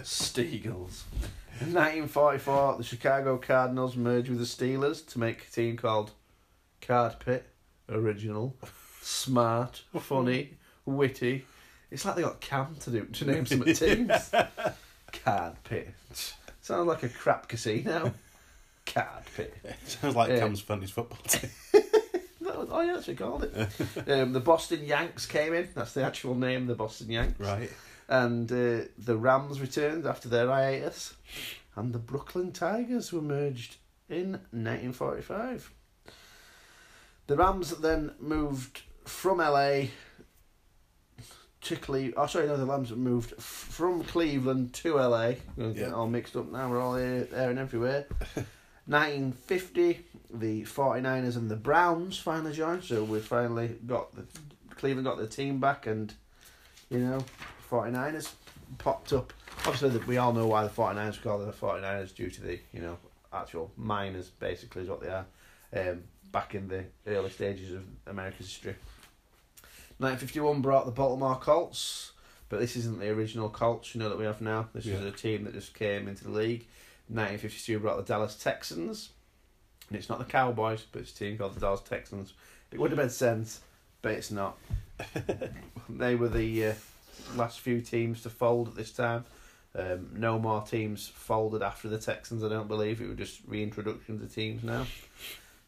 Steagles. 0.00 1.04
In 1.60 1.72
1944, 1.72 2.78
the 2.78 2.82
Chicago 2.84 3.38
Cardinals 3.38 3.96
merged 3.96 4.28
with 4.28 4.40
the 4.40 4.44
Steelers 4.44 5.06
to 5.12 5.20
make 5.20 5.46
a 5.46 5.50
team 5.50 5.76
called 5.76 6.10
Card-Pitt. 6.80 7.46
Original, 7.88 8.56
smart, 9.00 9.82
funny, 9.98 10.54
witty. 10.84 11.44
It's 11.92 12.04
like 12.04 12.16
they 12.16 12.22
got 12.22 12.40
Cam 12.40 12.74
to 12.80 12.90
do 12.90 13.04
to 13.04 13.24
name 13.26 13.44
some 13.46 13.62
teams. 13.62 14.30
Card 15.24 15.54
Pit. 15.64 15.90
Sounds 16.62 16.86
like 16.86 17.02
a 17.02 17.08
crap 17.08 17.48
casino. 17.48 18.14
Card 18.86 19.24
Pit. 19.36 19.54
Sounds 19.84 20.16
like 20.16 20.30
Yeah. 20.30 20.38
Cam's 20.40 20.60
fantasy 20.62 20.92
football 20.92 21.18
team. 21.28 21.50
That 21.72 22.56
oh, 22.56 22.86
that's 22.86 23.06
what 23.06 23.16
called 23.18 23.44
it. 23.44 23.54
um, 24.10 24.32
the 24.32 24.40
Boston 24.40 24.84
Yanks 24.84 25.26
came 25.26 25.52
in. 25.52 25.68
That's 25.74 25.92
the 25.92 26.02
actual 26.02 26.34
name, 26.34 26.66
the 26.66 26.74
Boston 26.74 27.10
Yanks. 27.10 27.38
right. 27.38 27.70
And 28.08 28.50
uh, 28.50 28.86
the 28.98 29.16
Rams 29.16 29.60
returned 29.60 30.06
after 30.06 30.28
their 30.28 30.48
hiatus. 30.48 31.14
And 31.76 31.92
the 31.92 31.98
Brooklyn 31.98 32.52
Tigers 32.52 33.12
were 33.12 33.22
merged 33.22 33.76
in 34.08 34.32
1945. 34.50 35.70
The 37.26 37.36
Rams 37.36 37.70
then 37.78 38.12
moved 38.18 38.82
from 39.04 39.38
LA 39.38 39.84
to 41.62 41.76
Cleveland. 41.76 42.14
Oh, 42.16 42.26
sorry, 42.26 42.46
no, 42.46 42.56
the 42.56 42.66
Rams 42.66 42.88
have 42.90 42.98
moved 42.98 43.34
f- 43.38 43.44
from 43.44 44.02
Cleveland 44.04 44.72
to 44.74 44.96
LA. 44.96 45.34
Yeah. 45.56 45.92
all 45.92 46.06
mixed 46.08 46.36
up 46.36 46.50
now. 46.50 46.68
We're 46.68 46.80
all 46.80 46.96
here, 46.96 47.24
there 47.24 47.50
and 47.50 47.58
everywhere. 47.58 48.06
1950, 48.86 50.04
the 50.34 50.62
49ers 50.62 51.36
and 51.36 51.50
the 51.50 51.56
Browns 51.56 52.18
finally 52.18 52.52
joined. 52.52 52.84
So 52.84 53.04
we 53.04 53.20
finally 53.20 53.68
got 53.86 54.14
the 54.14 54.24
Cleveland 54.74 55.06
got 55.06 55.18
the 55.18 55.26
team 55.28 55.60
back, 55.60 55.86
and 55.86 56.12
you 56.90 56.98
know, 56.98 57.24
49ers 57.70 58.32
popped 58.78 59.12
up. 59.12 59.32
Obviously, 59.58 59.90
that 59.90 60.06
we 60.06 60.16
all 60.18 60.32
know 60.32 60.46
why 60.48 60.64
the 60.64 60.70
49ers 60.70 61.18
are 61.18 61.22
called 61.22 61.46
the 61.46 61.52
49ers 61.52 62.14
due 62.14 62.30
to 62.30 62.40
the 62.42 62.58
you 62.72 62.80
know 62.80 62.98
actual 63.32 63.70
miners, 63.76 64.28
basically, 64.30 64.82
is 64.82 64.88
what 64.88 65.00
they 65.00 65.08
are. 65.08 65.26
Um, 65.74 66.02
back 66.32 66.54
in 66.54 66.66
the 66.68 66.84
early 67.06 67.30
stages 67.30 67.72
of 67.72 67.84
America's 68.06 68.46
history. 68.46 68.74
1951 70.02 70.62
brought 70.62 70.84
the 70.84 70.92
Baltimore 70.92 71.36
Colts, 71.36 72.12
but 72.48 72.60
this 72.60 72.76
isn't 72.76 72.98
the 72.98 73.08
original 73.10 73.48
Colts, 73.48 73.94
you 73.94 74.00
know, 74.00 74.08
that 74.08 74.18
we 74.18 74.24
have 74.24 74.40
now. 74.40 74.68
This 74.74 74.86
is 74.86 75.04
a 75.04 75.10
team 75.10 75.44
that 75.44 75.54
just 75.54 75.74
came 75.74 76.08
into 76.08 76.24
the 76.24 76.30
league. 76.30 76.66
1952 77.08 77.78
brought 77.78 77.96
the 77.98 78.02
Dallas 78.02 78.34
Texans, 78.34 79.10
and 79.88 79.98
it's 79.98 80.08
not 80.08 80.18
the 80.18 80.24
Cowboys, 80.24 80.84
but 80.90 81.02
it's 81.02 81.12
a 81.12 81.14
team 81.14 81.38
called 81.38 81.54
the 81.54 81.60
Dallas 81.60 81.80
Texans. 81.80 82.32
It 82.70 82.80
would 82.80 82.90
have 82.90 82.98
made 82.98 83.12
sense, 83.12 83.60
but 84.00 84.12
it's 84.12 84.30
not. 84.30 84.58
they 85.88 86.14
were 86.14 86.28
the 86.28 86.66
uh, 86.66 86.74
last 87.36 87.60
few 87.60 87.80
teams 87.80 88.22
to 88.22 88.30
fold 88.30 88.68
at 88.68 88.74
this 88.74 88.92
time. 88.92 89.24
Um, 89.74 90.10
no 90.14 90.38
more 90.38 90.62
teams 90.62 91.08
folded 91.08 91.62
after 91.62 91.88
the 91.88 91.98
Texans, 91.98 92.44
I 92.44 92.48
don't 92.48 92.68
believe. 92.68 93.00
It 93.00 93.08
was 93.08 93.18
just 93.18 93.48
reintroductions 93.48 94.22
of 94.22 94.34
teams 94.34 94.62
now. 94.62 94.86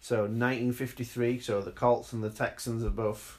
So 0.01 0.23
1953. 0.23 1.41
So 1.41 1.63
the 1.63 1.71
Colts 1.71 2.13
and 2.13 2.23
the 2.23 2.31
Texans 2.31 2.85
are 2.85 2.91
both 2.91 3.39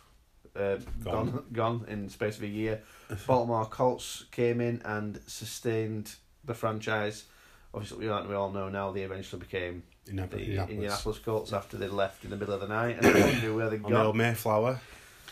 uh, 0.56 0.78
gone. 1.04 1.32
Gone. 1.32 1.44
gone 1.54 1.86
in 1.88 2.06
the 2.06 2.12
space 2.12 2.38
of 2.38 2.44
a 2.44 2.48
year. 2.48 2.82
Baltimore 3.28 3.66
Colts 3.66 4.26
came 4.32 4.62
in 4.62 4.82
and 4.86 5.20
sustained 5.28 6.16
the 6.44 6.54
franchise. 6.54 7.26
Obviously, 7.74 8.06
we 8.06 8.10
all- 8.10 8.26
we 8.28 8.34
all 8.36 8.52
know 8.52 8.70
now 8.70 8.92
they 8.92 9.02
eventually 9.04 9.40
became 9.40 9.84
the 10.06 10.12
Indianapolis. 10.12 10.70
Indianapolis 10.70 11.20
Colts 11.20 11.54
after 11.54 11.78
they 11.78 11.88
left 11.88 12.24
in 12.24 12.30
the 12.30 12.38
middle 12.38 12.54
of 12.54 12.62
the 12.62 12.68
night 12.68 12.98
and 13.04 13.14
no 13.14 13.20
one 13.28 13.40
knew 13.42 13.56
where 13.56 13.70
they 13.70 13.78
On 13.78 13.92
the 13.92 13.98
old 14.02 14.16
got. 14.16 14.16
Mayflower. 14.16 14.80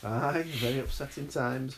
Aye, 0.04 0.44
very 0.48 0.80
upsetting 0.80 1.28
times. 1.30 1.78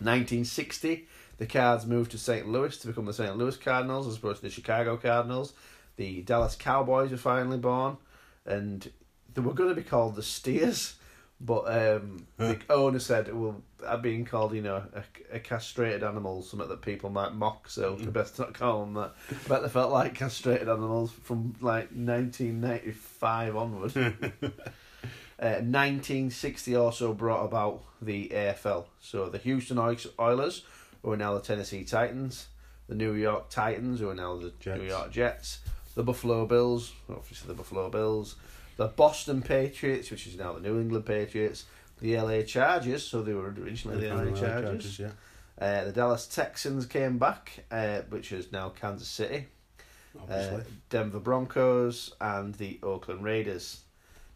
1960, 0.00 1.06
the 1.38 1.46
Cards 1.46 1.86
moved 1.86 2.10
to 2.10 2.18
St. 2.18 2.46
Louis 2.48 2.76
to 2.78 2.86
become 2.88 3.06
the 3.06 3.12
St. 3.12 3.36
Louis 3.36 3.56
Cardinals 3.56 4.06
as 4.06 4.16
opposed 4.16 4.40
to 4.40 4.46
the 4.46 4.50
Chicago 4.50 4.96
Cardinals. 4.96 5.52
The 5.96 6.22
Dallas 6.22 6.54
Cowboys 6.56 7.10
were 7.10 7.16
finally 7.16 7.56
born, 7.58 7.96
and 8.44 8.90
they 9.32 9.40
were 9.40 9.54
going 9.54 9.70
to 9.70 9.74
be 9.74 9.82
called 9.88 10.14
the 10.16 10.22
Steers, 10.22 10.96
but 11.40 11.64
um, 11.66 12.26
the 12.38 12.58
owner 12.70 12.98
said, 12.98 13.32
"Well, 13.34 13.62
are 13.86 13.98
being 13.98 14.24
called, 14.24 14.54
you 14.54 14.62
know, 14.62 14.82
a, 14.94 15.36
a 15.36 15.38
castrated 15.38 16.02
animal, 16.02 16.42
something 16.42 16.68
that 16.68 16.82
people 16.82 17.10
might 17.10 17.34
mock, 17.34 17.68
so 17.68 17.94
we 17.94 18.06
best 18.06 18.38
not 18.38 18.54
call 18.54 18.80
them 18.84 18.94
that." 18.94 19.14
But 19.46 19.62
they 19.62 19.68
felt 19.68 19.92
like 19.92 20.14
castrated 20.14 20.68
animals 20.68 21.12
from 21.22 21.54
like 21.60 21.90
1995 21.92 23.56
onward. 23.56 24.22
Uh, 25.38 25.60
1960 25.60 26.74
also 26.76 27.12
brought 27.12 27.44
about 27.44 27.82
the 28.00 28.30
AFL. 28.30 28.86
So 29.00 29.28
the 29.28 29.36
Houston 29.36 29.76
Oil- 29.76 29.96
Oilers, 30.18 30.64
who 31.02 31.12
are 31.12 31.16
now 31.18 31.34
the 31.34 31.40
Tennessee 31.40 31.84
Titans, 31.84 32.46
the 32.88 32.94
New 32.94 33.12
York 33.12 33.50
Titans, 33.50 34.00
who 34.00 34.08
are 34.08 34.14
now 34.14 34.38
the 34.38 34.54
Jets. 34.58 34.80
New 34.80 34.86
York 34.86 35.12
Jets, 35.12 35.58
the 35.94 36.02
Buffalo 36.02 36.46
Bills, 36.46 36.92
obviously 37.10 37.48
the 37.48 37.54
Buffalo 37.54 37.90
Bills, 37.90 38.36
the 38.76 38.88
Boston 38.88 39.42
Patriots, 39.42 40.10
which 40.10 40.26
is 40.26 40.36
now 40.36 40.52
the 40.52 40.60
New 40.60 40.80
England 40.80 41.06
Patriots, 41.06 41.64
the 42.00 42.16
LA 42.18 42.42
Chargers, 42.42 43.04
so 43.04 43.22
they 43.22 43.32
were 43.34 43.48
originally 43.58 44.06
the 44.08 44.14
LA 44.14 44.30
Chargers. 44.38 44.98
yeah. 44.98 45.10
Uh, 45.58 45.84
the 45.84 45.92
Dallas 45.92 46.26
Texans 46.26 46.84
came 46.84 47.16
back, 47.16 47.64
uh, 47.70 48.00
which 48.10 48.30
is 48.32 48.52
now 48.52 48.68
Kansas 48.68 49.08
City 49.08 49.46
Obviously. 50.20 50.56
uh, 50.60 50.64
Denver 50.90 51.18
Broncos 51.20 52.12
and 52.20 52.54
the 52.56 52.78
Oakland 52.82 53.24
Raiders. 53.24 53.80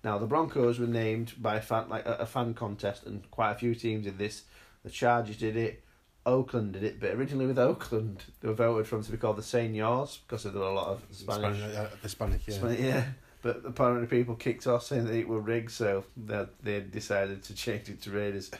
Now 0.02 0.16
the 0.16 0.26
Broncos 0.26 0.78
were 0.78 0.86
named 0.86 1.34
by 1.36 1.56
a 1.56 1.60
fan 1.60 1.90
like 1.90 2.06
a, 2.06 2.14
a 2.20 2.26
fan 2.26 2.54
contest, 2.54 3.04
and 3.04 3.30
quite 3.30 3.52
a 3.52 3.54
few 3.56 3.74
teams 3.74 4.04
did 4.06 4.16
this. 4.16 4.44
The 4.82 4.90
Chargers 4.90 5.36
did 5.36 5.58
it, 5.58 5.84
Oakland 6.24 6.72
did 6.72 6.84
it, 6.84 7.00
but 7.00 7.10
originally 7.10 7.46
with 7.46 7.58
Oakland 7.58 8.24
they 8.40 8.48
were 8.48 8.54
voted 8.54 8.86
from 8.86 9.02
to 9.02 9.10
be 9.10 9.18
called 9.18 9.36
the 9.36 9.42
Seniors 9.42 10.20
because 10.26 10.44
there 10.44 10.52
were 10.52 10.62
a 10.62 10.72
lot 10.74 10.88
of 10.88 11.02
Spanish. 11.10 11.58
Spanish, 11.58 11.76
uh, 11.76 11.88
Hispanic, 12.02 12.40
yeah. 12.46 12.54
Spanish- 12.54 12.80
yeah. 12.80 13.04
But 13.42 13.62
apparently 13.64 14.06
people 14.06 14.34
kicked 14.34 14.66
off 14.66 14.84
saying 14.84 15.06
that 15.06 15.14
it 15.14 15.28
were 15.28 15.40
rigged, 15.40 15.70
so 15.70 16.04
they 16.16 16.46
they 16.62 16.80
decided 16.80 17.42
to 17.44 17.54
change 17.54 17.88
it 17.88 18.02
to 18.02 18.10
Raiders 18.10 18.50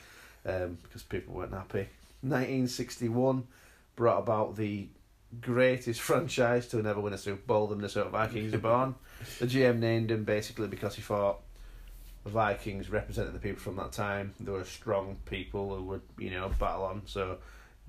um, 0.45 0.77
because 0.83 1.03
people 1.03 1.33
weren't 1.35 1.53
happy. 1.53 1.87
1961 2.21 3.47
brought 3.95 4.19
about 4.19 4.55
the 4.55 4.87
greatest 5.39 6.01
franchise 6.01 6.67
to 6.69 6.81
never 6.81 6.99
win 6.99 7.13
a 7.13 7.17
Super 7.17 7.41
Bowl. 7.45 7.67
The 7.67 7.75
Minnesota 7.75 8.09
Vikings 8.09 8.53
are 8.53 8.59
born. 8.59 8.95
The 9.39 9.47
GM 9.47 9.79
named 9.79 10.11
him 10.11 10.23
basically 10.23 10.67
because 10.67 10.95
he 10.95 11.01
thought 11.01 11.41
the 12.23 12.29
Vikings 12.29 12.89
represented 12.89 13.33
the 13.33 13.39
people 13.39 13.61
from 13.61 13.75
that 13.77 13.91
time. 13.91 14.33
They 14.39 14.51
were 14.51 14.63
strong 14.63 15.17
people 15.25 15.75
who 15.75 15.83
would, 15.83 16.01
you 16.17 16.31
know, 16.31 16.51
battle 16.59 16.83
on. 16.83 17.03
So, 17.05 17.37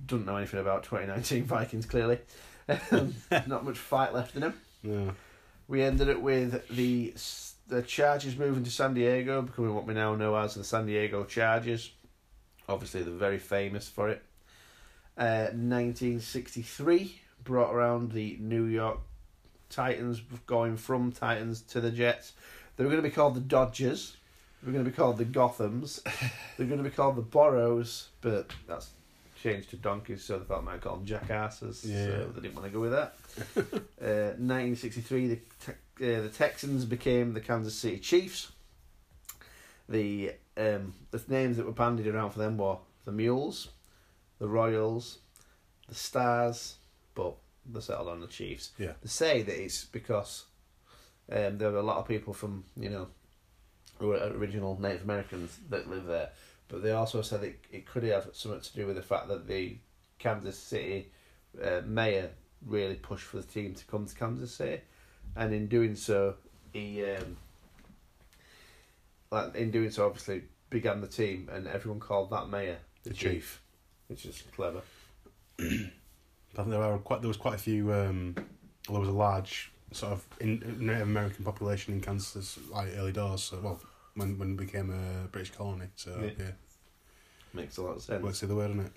don't 0.06 0.26
know 0.26 0.36
anything 0.36 0.60
about 0.60 0.84
2019 0.84 1.44
Vikings 1.44 1.86
clearly. 1.86 2.18
Um, 2.92 3.12
Not 3.48 3.64
much 3.64 3.76
fight 3.76 4.14
left 4.14 4.36
in 4.36 4.42
them. 4.42 4.54
No. 4.84 5.12
We 5.68 5.82
ended 5.82 6.08
it 6.08 6.20
with 6.20 6.68
the 6.68 7.14
the 7.68 7.82
Chargers 7.82 8.36
moving 8.36 8.64
to 8.64 8.70
San 8.70 8.94
Diego, 8.94 9.42
becoming 9.42 9.74
what 9.74 9.86
we 9.86 9.94
now 9.94 10.14
know 10.14 10.36
as 10.36 10.54
the 10.54 10.64
San 10.64 10.86
Diego 10.86 11.24
Chargers. 11.24 11.92
Obviously, 12.68 13.02
they're 13.02 13.14
very 13.14 13.38
famous 13.38 13.88
for 13.88 14.08
it. 14.08 14.22
Uh, 15.16 15.50
1963 15.52 17.20
brought 17.44 17.72
around 17.72 18.12
the 18.12 18.36
New 18.40 18.64
York 18.64 18.98
Titans, 19.68 20.22
going 20.46 20.76
from 20.76 21.12
Titans 21.12 21.62
to 21.62 21.80
the 21.80 21.90
Jets. 21.90 22.32
They 22.76 22.84
were 22.84 22.90
going 22.90 23.02
to 23.02 23.08
be 23.08 23.14
called 23.14 23.34
the 23.34 23.40
Dodgers. 23.40 24.16
They 24.62 24.66
were 24.66 24.72
going 24.72 24.84
to 24.84 24.90
be 24.90 24.96
called 24.96 25.18
the 25.18 25.24
Gothams. 25.24 26.02
They're 26.56 26.66
going 26.66 26.82
to 26.82 26.88
be 26.88 26.94
called 26.94 27.16
the 27.16 27.22
Boroughs, 27.22 28.08
but 28.20 28.50
that's 28.66 28.90
changed 29.42 29.70
to 29.70 29.76
donkeys, 29.76 30.22
so 30.22 30.38
they 30.38 30.44
thought 30.44 30.60
they 30.60 30.70
might 30.70 30.80
call 30.80 30.96
them 30.96 31.04
jackasses. 31.04 31.84
Yeah. 31.84 32.06
So 32.06 32.32
they 32.34 32.42
didn't 32.42 32.54
want 32.54 32.66
to 32.66 32.72
go 32.72 32.80
with 32.80 32.92
that. 32.92 33.14
uh, 33.56 34.36
1963, 34.38 35.26
the 35.26 35.36
te- 35.36 35.72
uh, 36.16 36.22
the 36.22 36.28
Texans 36.28 36.84
became 36.84 37.32
the 37.32 37.40
Kansas 37.40 37.74
City 37.74 37.98
Chiefs. 37.98 38.52
The 39.88 40.32
um, 40.56 40.94
the 41.10 41.22
names 41.28 41.56
that 41.56 41.66
were 41.66 41.72
bandied 41.72 42.06
around 42.06 42.30
for 42.30 42.38
them 42.38 42.56
were 42.56 42.76
the 43.04 43.12
Mules, 43.12 43.68
the 44.38 44.48
Royals, 44.48 45.18
the 45.88 45.94
Stars, 45.94 46.76
but 47.14 47.34
they 47.70 47.80
settled 47.80 48.08
on 48.08 48.20
the 48.20 48.26
Chiefs. 48.26 48.70
Yeah. 48.78 48.92
They 49.02 49.08
say 49.08 49.42
that 49.42 49.62
it's 49.62 49.84
because 49.84 50.44
um, 51.30 51.58
there 51.58 51.70
were 51.70 51.78
a 51.78 51.82
lot 51.82 51.98
of 51.98 52.08
people 52.08 52.32
from 52.32 52.64
you 52.76 52.90
know 52.90 53.08
who 53.98 54.08
were 54.08 54.32
original 54.36 54.78
Native 54.80 55.02
Americans 55.02 55.56
that 55.68 55.88
live 55.88 56.06
there, 56.06 56.30
but 56.72 56.82
they 56.82 56.90
also 56.92 57.20
said 57.20 57.44
it 57.44 57.60
it 57.70 57.86
could 57.86 58.02
have 58.02 58.30
something 58.32 58.60
to 58.60 58.74
do 58.74 58.86
with 58.86 58.96
the 58.96 59.02
fact 59.02 59.28
that 59.28 59.46
the 59.46 59.76
Kansas 60.18 60.58
City 60.58 61.12
uh, 61.62 61.82
mayor 61.84 62.30
really 62.66 62.94
pushed 62.94 63.26
for 63.26 63.36
the 63.36 63.42
team 63.42 63.74
to 63.74 63.84
come 63.84 64.06
to 64.06 64.14
Kansas 64.14 64.54
City, 64.54 64.80
and 65.36 65.52
in 65.52 65.68
doing 65.68 65.94
so, 65.94 66.34
he 66.72 67.04
um, 67.04 67.36
like 69.30 69.54
in 69.54 69.70
doing 69.70 69.90
so 69.90 70.06
obviously 70.06 70.44
began 70.70 71.02
the 71.02 71.06
team, 71.06 71.50
and 71.52 71.68
everyone 71.68 72.00
called 72.00 72.30
that 72.30 72.48
mayor 72.48 72.78
the, 73.02 73.10
The 73.10 73.14
chief, 73.14 73.30
chief. 73.30 73.62
which 74.08 74.24
is 74.24 74.42
clever. 74.56 74.80
I 75.60 75.64
think 76.56 76.70
there 76.70 76.78
were 76.78 76.98
quite 76.98 77.20
there 77.20 77.28
was 77.28 77.36
quite 77.36 77.54
a 77.54 77.58
few. 77.58 77.92
Um, 77.92 78.34
well, 78.88 78.94
there 78.94 79.00
was 79.00 79.08
a 79.10 79.12
large 79.12 79.70
sort 79.92 80.12
of 80.12 80.26
in, 80.40 80.62
Native 80.78 81.02
American 81.02 81.44
population 81.44 81.92
in 81.92 82.00
Kansas, 82.00 82.58
like 82.70 82.88
early 82.96 83.12
doors. 83.12 83.42
So, 83.42 83.60
well, 83.62 83.78
when 84.14 84.38
when 84.38 84.52
it 84.52 84.56
became 84.56 84.90
a 84.90 85.28
British 85.28 85.52
colony. 85.52 85.86
So 85.96 86.18
Yeah. 86.20 86.30
yeah, 86.38 86.50
Makes 87.54 87.76
a 87.76 87.82
lot 87.82 87.96
of 87.96 88.02
sense. 88.02 88.24
let's 88.24 88.38
see 88.40 88.46
the 88.46 88.54
word 88.56 88.70
on 88.70 88.80
it. 88.80 88.92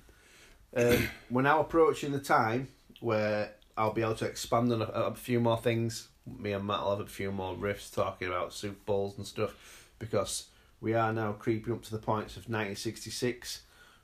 Um, 0.97 1.07
we're 1.29 1.41
now 1.41 1.61
approaching 1.61 2.11
the 2.11 2.19
time 2.19 2.67
where 2.99 3.51
I'll 3.77 3.93
be 3.93 4.01
able 4.01 4.15
to 4.15 4.25
expand 4.25 4.71
on 4.73 4.81
a, 4.81 4.85
a 4.85 5.15
few 5.15 5.39
more 5.39 5.57
things. 5.57 6.09
Me 6.25 6.51
and 6.53 6.65
Matt 6.65 6.81
will 6.81 6.97
have 6.97 7.05
a 7.05 7.09
few 7.09 7.31
more 7.31 7.55
riffs 7.55 7.93
talking 7.93 8.27
about 8.27 8.53
Super 8.53 8.79
Bowls 8.85 9.17
and 9.17 9.25
stuff 9.27 9.89
because 9.99 10.47
we 10.81 10.93
are 10.93 11.13
now 11.13 11.33
creeping 11.33 11.73
up 11.73 11.83
to 11.83 11.91
the 11.91 11.97
points 11.99 12.33
of 12.35 12.43
1966 12.49 13.61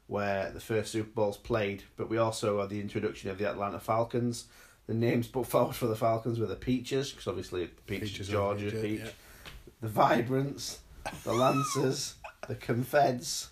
where 0.08 0.52
the 0.52 0.60
first 0.60 0.92
Super 0.92 1.10
Bowl's 1.10 1.38
played, 1.38 1.84
but 1.96 2.10
we 2.10 2.18
also 2.18 2.60
had 2.60 2.70
the 2.70 2.82
introduction 2.82 3.30
of 3.30 3.38
the 3.38 3.50
Atlanta 3.50 3.80
Falcons. 3.80 4.46
The 4.88 4.94
names 4.94 5.28
put 5.28 5.48
forward 5.48 5.74
for 5.76 5.88
the 5.88 5.96
Falcons 5.96 6.38
were 6.38 6.48
the 6.48 6.56
Peaches, 6.58 7.12
because 7.12 7.28
obviously 7.28 7.68
Peach 7.88 8.02
Peaches 8.02 8.20
is 8.28 8.30
are 8.30 8.34
Georgia 8.34 8.72
Georgia, 8.72 8.82
Peach, 8.88 9.00
yeah. 9.06 9.10
the 9.80 9.88
Vibrants, 9.88 10.80
the 11.24 11.34
Lancers, 11.34 12.16
the 12.48 12.56
Confeds, 12.56 13.48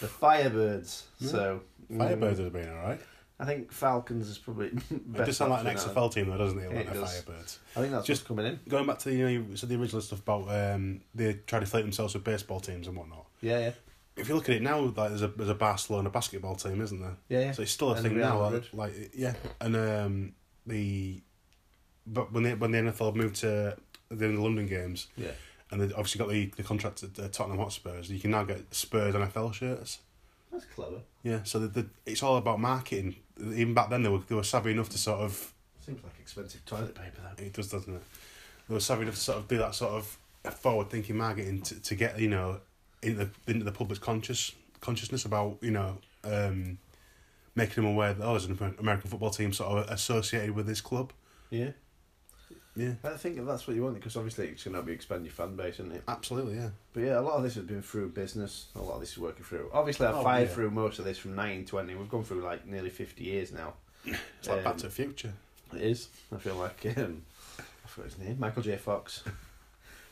the 0.00 0.06
Firebirds. 0.06 1.02
Yeah. 1.18 1.30
So 1.30 1.60
mm, 1.92 1.98
Firebirds 1.98 2.36
would 2.36 2.44
have 2.44 2.52
been 2.52 2.68
alright. 2.68 3.00
I 3.38 3.46
think 3.46 3.72
Falcons 3.72 4.28
is 4.28 4.36
probably 4.36 4.66
It 4.90 5.12
does 5.14 5.36
sound 5.38 5.52
like 5.52 5.64
an 5.64 5.74
XFL 5.74 6.12
team 6.12 6.28
though, 6.28 6.36
doesn't 6.36 6.58
it? 6.58 6.70
It 6.70 6.74
Like 6.76 6.92
the 6.92 7.00
does. 7.00 7.22
Firebirds. 7.22 7.58
I 7.74 7.80
think 7.80 7.92
that's 7.92 8.06
Just- 8.06 8.26
coming 8.26 8.46
in. 8.46 8.60
Going 8.68 8.86
back 8.86 8.98
to 9.00 9.08
the, 9.08 9.14
you 9.16 9.22
know, 9.24 9.28
you 9.48 9.56
said 9.56 9.68
the 9.70 9.76
original 9.80 10.02
stuff 10.02 10.20
about 10.20 10.48
um, 10.50 11.00
they 11.14 11.34
try 11.46 11.58
to 11.60 11.66
flate 11.66 11.82
themselves 11.84 12.12
with 12.14 12.24
baseball 12.24 12.60
teams 12.60 12.86
and 12.86 12.96
whatnot. 12.96 13.24
Yeah, 13.40 13.58
yeah, 13.60 13.70
If 14.16 14.28
you 14.28 14.34
look 14.34 14.50
at 14.50 14.56
it 14.56 14.62
now, 14.62 14.80
like 14.80 15.08
there's 15.08 15.22
a 15.22 15.28
there's 15.28 15.48
a 15.48 15.54
Barcelona 15.54 16.10
basketball 16.10 16.54
team, 16.56 16.82
isn't 16.82 17.00
there? 17.00 17.16
yeah, 17.30 17.40
yeah. 17.46 17.52
So 17.52 17.62
it's 17.62 17.72
still 17.72 17.92
a 17.92 17.94
And 17.94 18.02
thing 18.02 18.18
now. 18.18 18.42
Madrid. 18.42 18.66
Like 18.74 19.10
yeah, 19.14 19.32
and 19.60 19.74
um, 19.76 20.32
the 20.66 21.22
but 22.06 22.30
when 22.32 22.42
they 22.42 22.54
when 22.54 22.72
the 22.72 22.78
NFL 22.78 23.14
moved 23.14 23.36
to 23.36 23.74
the 24.10 24.28
London 24.28 24.66
games, 24.66 25.06
yeah. 25.16 25.30
And 25.70 25.80
they 25.80 25.94
obviously 25.94 26.18
got 26.18 26.28
the 26.28 26.46
the 26.56 26.62
contract 26.62 27.02
at 27.02 27.18
uh, 27.18 27.28
Tottenham 27.28 27.58
Hotspurs, 27.58 28.10
you 28.10 28.20
can 28.20 28.30
now 28.30 28.44
get 28.44 28.74
Spurs 28.74 29.14
NFL 29.14 29.54
shirts. 29.54 29.98
That's 30.52 30.64
clever. 30.64 31.02
Yeah, 31.22 31.42
so 31.44 31.60
the, 31.60 31.68
the 31.68 31.86
it's 32.06 32.22
all 32.22 32.36
about 32.36 32.60
marketing. 32.60 33.16
Even 33.40 33.74
back 33.74 33.90
then, 33.90 34.02
they 34.02 34.08
were 34.08 34.20
they 34.28 34.34
were 34.34 34.42
savvy 34.42 34.72
enough 34.72 34.88
to 34.90 34.98
sort 34.98 35.20
of 35.20 35.52
Seems 35.80 36.02
like 36.02 36.12
expensive 36.20 36.64
toilet 36.66 36.94
paper 36.94 37.18
though. 37.22 37.42
it 37.44 37.52
does, 37.52 37.68
doesn't 37.68 37.94
it? 37.94 38.02
They 38.68 38.74
were 38.74 38.80
savvy 38.80 39.02
enough 39.02 39.14
to 39.14 39.20
sort 39.20 39.38
of 39.38 39.48
do 39.48 39.58
that 39.58 39.74
sort 39.74 39.92
of 39.92 40.18
forward 40.54 40.90
thinking 40.90 41.16
marketing 41.16 41.62
to, 41.62 41.80
to 41.80 41.94
get 41.94 42.18
you 42.18 42.28
know 42.28 42.60
into 43.02 43.26
the 43.26 43.52
into 43.52 43.64
the 43.64 43.72
public's 43.72 43.98
conscious 43.98 44.52
consciousness 44.80 45.24
about 45.24 45.58
you 45.60 45.70
know 45.70 45.98
um, 46.24 46.78
making 47.54 47.76
them 47.76 47.92
aware 47.92 48.12
that 48.14 48.24
oh, 48.24 48.32
there's 48.32 48.46
an 48.46 48.74
American 48.78 49.10
football 49.10 49.30
team 49.30 49.52
sort 49.52 49.78
of 49.78 49.90
associated 49.90 50.52
with 50.52 50.66
this 50.66 50.80
club. 50.80 51.12
Yeah, 51.50 51.70
Yeah, 52.76 52.92
I 53.02 53.10
think 53.16 53.44
that's 53.44 53.66
what 53.66 53.74
you 53.76 53.82
want 53.82 53.96
because 53.96 54.16
obviously 54.16 54.46
it's 54.48 54.62
going 54.64 54.76
to 54.76 54.82
be 54.82 54.92
expand 54.92 55.24
your 55.24 55.32
fan 55.32 55.56
base, 55.56 55.74
isn't 55.74 55.92
it? 55.92 56.02
absolutely. 56.06 56.54
Yeah, 56.54 56.68
But 56.92 57.00
yeah, 57.00 57.18
a 57.18 57.20
lot 57.20 57.34
of 57.34 57.42
this 57.42 57.56
has 57.56 57.64
been 57.64 57.82
through 57.82 58.10
business. 58.10 58.66
A 58.76 58.80
lot 58.80 58.94
of 58.94 59.00
this 59.00 59.10
is 59.12 59.18
working 59.18 59.44
through. 59.44 59.70
Obviously, 59.72 60.06
I've 60.06 60.14
Oh, 60.16 60.22
fired 60.22 60.48
yeah. 60.48 60.54
through 60.54 60.70
most 60.70 60.98
of 61.00 61.04
this 61.04 61.18
from 61.18 61.32
1920. 61.32 61.94
We've 61.96 62.08
gone 62.08 62.22
through 62.24 62.42
like 62.42 62.66
nearly 62.66 62.90
50 62.90 63.24
years 63.24 63.52
now. 63.52 63.74
it's 64.04 64.48
like 64.48 64.62
Back 64.64 64.74
Um, 64.74 64.78
to 64.78 64.86
the 64.86 64.92
Future. 64.92 65.32
It 65.74 65.82
is. 65.82 66.08
I 66.32 66.38
feel 66.38 66.54
like 66.56 66.84
um, 66.96 67.22
I 67.58 67.88
forgot 67.88 68.10
his 68.10 68.18
name, 68.18 68.36
Michael 68.38 68.62
J. 68.62 68.76
Fox. 68.76 69.22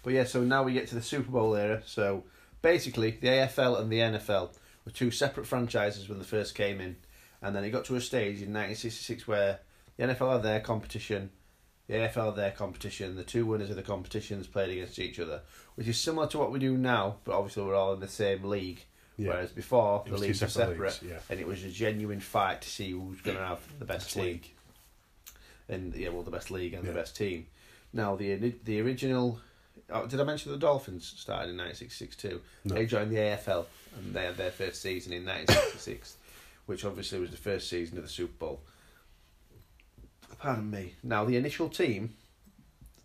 But 0.04 0.12
yeah, 0.12 0.24
so 0.24 0.42
now 0.42 0.62
we 0.62 0.72
get 0.72 0.86
to 0.88 0.94
the 0.94 1.02
Super 1.02 1.30
Bowl 1.30 1.54
era. 1.56 1.82
So 1.84 2.22
basically, 2.62 3.10
the 3.10 3.26
AFL 3.26 3.80
and 3.80 3.90
the 3.90 3.98
NFL 3.98 4.50
were 4.84 4.92
two 4.92 5.10
separate 5.10 5.44
franchises 5.46 6.08
when 6.08 6.18
they 6.18 6.24
first 6.24 6.54
came 6.54 6.80
in, 6.80 6.96
and 7.42 7.54
then 7.54 7.64
it 7.64 7.70
got 7.70 7.84
to 7.86 7.96
a 7.96 8.00
stage 8.00 8.36
in 8.40 8.52
1966 8.54 9.26
where 9.26 9.58
the 9.96 10.04
NFL 10.04 10.32
had 10.34 10.42
their 10.44 10.60
competition, 10.60 11.30
the 11.88 11.94
AFL 11.94 12.36
their 12.36 12.50
competition. 12.52 13.16
The 13.16 13.24
two 13.24 13.46
winners 13.46 13.70
of 13.70 13.76
the 13.76 13.82
competitions 13.82 14.46
played 14.46 14.70
against 14.70 14.98
each 14.98 15.18
other, 15.18 15.40
which 15.74 15.88
is 15.88 15.98
similar 16.00 16.26
to 16.28 16.38
what 16.38 16.52
we 16.52 16.58
do 16.58 16.76
now, 16.76 17.16
but 17.24 17.34
obviously 17.36 17.64
we're 17.64 17.74
all 17.74 17.94
in 17.94 18.00
the 18.00 18.08
same 18.08 18.44
league. 18.44 18.84
Yeah. 19.16 19.30
Whereas 19.30 19.50
before 19.50 20.04
It 20.06 20.10
the 20.10 20.18
leagues 20.18 20.40
were 20.42 20.46
separate 20.48 20.78
leagues, 20.80 21.00
yeah. 21.02 21.18
and 21.28 21.40
it 21.40 21.46
was 21.46 21.64
a 21.64 21.70
genuine 21.70 22.20
fight 22.20 22.62
to 22.62 22.68
see 22.68 22.92
who's 22.92 23.20
going 23.20 23.36
to 23.36 23.44
have 23.44 23.58
the 23.80 23.84
best 23.84 24.04
Best 24.06 24.14
team 24.14 24.22
league. 24.24 24.50
and 25.68 25.94
yeah, 25.94 26.10
well, 26.10 26.22
the 26.22 26.30
best 26.30 26.50
league 26.50 26.74
and 26.74 26.84
Yeah. 26.84 26.92
the 26.92 26.98
best 26.98 27.16
team. 27.16 27.46
Now 27.92 28.16
the 28.16 28.54
the 28.64 28.80
original, 28.80 29.40
oh, 29.90 30.06
did 30.06 30.20
I 30.20 30.24
mention 30.24 30.52
the 30.52 30.58
Dolphins 30.58 31.12
started 31.16 31.50
in 31.50 31.56
nineteen 31.56 31.74
sixty 31.74 32.04
six 32.04 32.16
too? 32.16 32.40
No. 32.64 32.74
They 32.76 32.86
joined 32.86 33.10
the 33.10 33.16
AFL 33.16 33.66
and 33.96 34.14
they 34.14 34.24
had 34.24 34.36
their 34.36 34.50
first 34.50 34.82
season 34.82 35.12
in 35.12 35.24
nineteen 35.24 35.56
sixty 35.56 35.78
six, 35.78 36.16
which 36.66 36.84
obviously 36.84 37.18
was 37.18 37.30
the 37.30 37.36
first 37.38 37.68
season 37.68 37.96
of 37.98 38.04
the 38.04 38.10
Super 38.10 38.34
Bowl. 38.38 38.60
Pardon 40.38 40.70
me. 40.70 40.94
Now 41.02 41.24
the 41.24 41.36
initial 41.36 41.68
team 41.68 42.14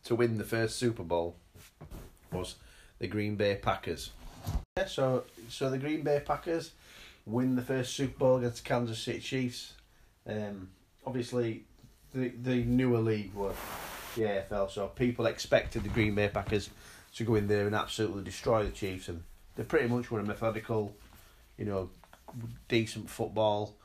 to 0.05 0.15
win 0.15 0.37
the 0.37 0.43
first 0.43 0.77
Super 0.77 1.03
Bowl 1.03 1.35
was 2.31 2.55
the 2.99 3.07
Green 3.07 3.35
Bay 3.35 3.55
Packers. 3.55 4.11
Yeah, 4.77 4.85
so 4.85 5.23
so 5.49 5.69
the 5.69 5.77
Green 5.77 6.01
Bay 6.01 6.21
Packers 6.25 6.71
win 7.25 7.55
the 7.55 7.61
first 7.61 7.95
Super 7.95 8.17
Bowl 8.19 8.37
against 8.37 8.63
Kansas 8.63 8.99
City 8.99 9.19
Chiefs. 9.19 9.73
Um, 10.27 10.69
obviously, 11.05 11.63
the 12.13 12.29
the 12.29 12.63
newer 12.63 12.99
league 12.99 13.33
were 13.33 13.53
the 14.15 14.23
AFL, 14.23 14.69
so 14.69 14.87
people 14.87 15.25
expected 15.25 15.83
the 15.83 15.89
Green 15.89 16.15
Bay 16.15 16.27
Packers 16.27 16.69
to 17.15 17.23
go 17.23 17.35
in 17.35 17.47
there 17.47 17.65
and 17.65 17.75
absolutely 17.75 18.23
destroy 18.23 18.63
the 18.63 18.71
Chiefs, 18.71 19.07
and 19.07 19.23
they 19.55 19.63
pretty 19.63 19.87
much 19.87 20.11
were 20.11 20.19
a 20.19 20.23
methodical, 20.23 20.95
you 21.57 21.65
know, 21.65 21.89
decent 22.67 23.09
football, 23.09 23.75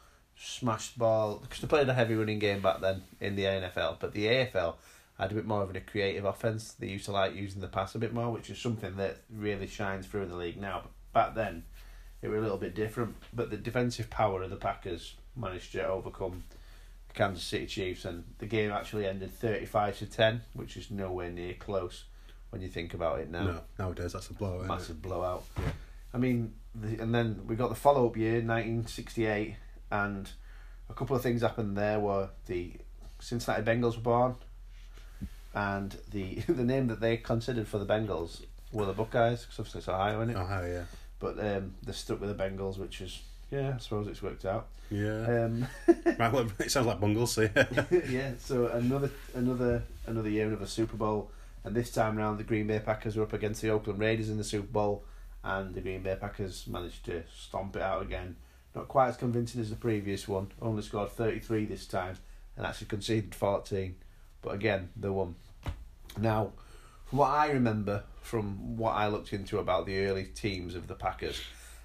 smashed 0.41 0.99
ball 0.99 1.39
because 1.43 1.61
they 1.61 1.67
played 1.67 1.89
a 1.89 1.95
heavy 1.95 2.15
running 2.15 2.39
game 2.39 2.61
back 2.61 2.81
then 2.81 3.03
in 3.21 3.37
the 3.37 3.43
NFL, 3.45 3.97
but 4.01 4.13
the 4.13 4.27
AFL 4.27 4.75
had 5.19 5.33
a 5.33 5.35
bit 5.35 5.47
more 5.47 5.63
of 5.63 5.75
a 5.75 5.81
creative 5.81 6.25
offense. 6.25 6.73
They 6.73 6.87
used 6.89 7.07
to 7.07 7.13
like 7.13 7.35
using 7.35 7.61
the 7.61 7.67
pass 7.69 7.95
a 7.95 7.99
bit 7.99 8.15
more, 8.15 8.31
which 8.31 8.51
is 8.51 8.59
something 8.59 8.97
that 8.97 9.19
really 9.35 9.67
shines 9.67 10.07
through 10.07 10.23
in 10.23 10.29
the 10.29 10.37
league 10.37 10.61
now. 10.61 10.83
But 10.85 11.13
back 11.13 11.35
then, 11.35 11.65
it 12.23 12.29
was 12.29 12.39
a 12.39 12.43
little 12.43 12.57
bit 12.59 12.75
different. 12.75 13.17
But 13.33 13.51
the 13.51 13.57
defensive 13.57 14.11
power 14.11 14.43
of 14.43 14.51
the 14.51 14.57
Packers 14.57 15.15
managed 15.37 15.73
to 15.73 15.87
overcome 15.87 16.45
the 17.09 17.15
Kansas 17.15 17.43
City 17.45 17.67
Chiefs, 17.67 18.05
and 18.05 18.25
the 18.39 18.47
game 18.47 18.71
actually 18.71 19.07
ended 19.07 19.33
thirty-five 19.33 19.99
to 19.99 20.07
ten, 20.07 20.43
which 20.55 20.77
is 20.77 20.91
nowhere 20.91 21.31
near 21.31 21.55
close 21.55 22.05
when 22.51 22.63
you 22.63 22.69
think 22.69 22.95
about 22.95 23.19
it 23.19 23.31
now 23.31 23.45
No, 23.45 23.61
nowadays 23.79 24.13
that's 24.15 24.31
a 24.31 24.35
blow. 24.35 24.55
isn't 24.55 24.65
it? 24.65 24.69
massive 24.69 25.03
blowout. 25.03 25.45
Yeah. 25.59 25.65
I 26.15 26.19
mean, 26.19 26.55
the, 26.75 27.03
and 27.03 27.15
then 27.15 27.43
we 27.47 27.57
got 27.57 27.69
the 27.71 27.75
follow 27.75 28.07
up 28.07 28.17
year, 28.17 28.41
nineteen 28.41 28.87
sixty 28.87 29.27
eight, 29.27 29.57
and 29.91 30.31
a 30.91 30.95
couple 30.95 31.17
of 31.17 31.23
things 31.23 31.43
happened 31.43 31.77
there. 31.77 32.01
Were 32.01 32.31
the 32.47 32.73
Cincinnati 33.21 33.63
Bengals 33.63 33.97
were 33.97 34.03
born, 34.03 34.35
and 35.55 35.97
the 36.11 36.35
the 36.49 36.65
name 36.65 36.87
that 36.89 37.01
they 37.01 37.17
considered 37.17 37.69
for 37.69 37.79
the 37.79 37.87
Bengals 37.87 38.43
were 38.73 38.87
the 38.87 38.93
Buckeyes, 38.93 39.43
because 39.43 39.59
obviously 39.59 39.79
it's 39.79 39.89
Ohio, 39.89 40.21
is 40.21 40.29
it? 40.31 40.37
Oh, 40.37 40.67
yeah. 40.67 40.85
But 41.21 41.39
um, 41.41 41.75
they 41.83 41.93
stuck 41.93 42.21
with 42.21 42.37
the 42.37 42.43
Bengals, 42.43 42.79
which 42.79 43.01
is 43.01 43.21
yeah, 43.51 43.73
I 43.75 43.79
suppose 43.79 44.07
it's 44.07 44.23
worked 44.23 44.45
out. 44.45 44.69
Yeah. 44.91 45.45
Um, 45.45 45.67
right, 46.19 46.33
well, 46.33 46.47
it 46.59 46.71
sounds 46.71 46.87
like 46.87 47.01
Bungles, 47.01 47.33
so 47.33 47.49
yeah. 47.55 47.85
yeah, 48.09 48.31
so 48.39 48.67
another 48.69 49.11
another 49.35 49.83
another 50.07 50.31
year 50.31 50.53
of 50.53 50.63
a 50.63 50.67
Super 50.67 50.97
Bowl, 50.97 51.31
and 51.65 51.75
this 51.75 51.91
time 51.91 52.19
around 52.19 52.39
the 52.39 52.45
Green 52.45 52.67
Bay 52.67 52.79
Packers 52.79 53.17
were 53.17 53.23
up 53.23 53.33
against 53.33 53.63
the 53.63 53.71
Oakland 53.71 54.01
Raiders 54.01 54.29
in 54.29 54.37
the 54.37 54.45
Super 54.45 54.67
Bowl, 54.67 55.05
and 55.45 55.75
the 55.75 55.81
Green 55.81 56.03
Bay 56.03 56.17
Packers 56.19 56.67
managed 56.67 57.05
to 57.07 57.23
stomp 57.35 57.77
it 57.77 57.83
out 57.83 58.03
again. 58.03 58.37
Not 58.75 58.89
quite 58.89 59.09
as 59.09 59.17
convincing 59.17 59.61
as 59.61 59.71
the 59.71 59.77
previous 59.77 60.29
one. 60.29 60.49
Only 60.61 60.83
scored 60.83 61.11
thirty 61.11 61.41
three 61.41 61.65
this 61.65 61.87
time, 61.87 62.17
and 62.57 62.67
actually 62.67 62.89
conceded 62.89 63.35
fourteen. 63.35 63.97
But 64.43 64.55
again, 64.55 64.91
they 64.97 65.09
won. 65.09 65.35
Now, 66.19 66.53
from 67.07 67.19
what 67.19 67.31
I 67.31 67.51
remember, 67.51 68.05
from 68.21 68.77
what 68.77 68.93
I 68.93 69.09
looked 69.09 69.33
into 69.33 69.59
about 69.59 69.87
the 69.87 70.07
early 70.07 70.25
teams 70.25 70.75
of 70.75 70.87
the 70.87 70.95
Packers, 70.95 71.41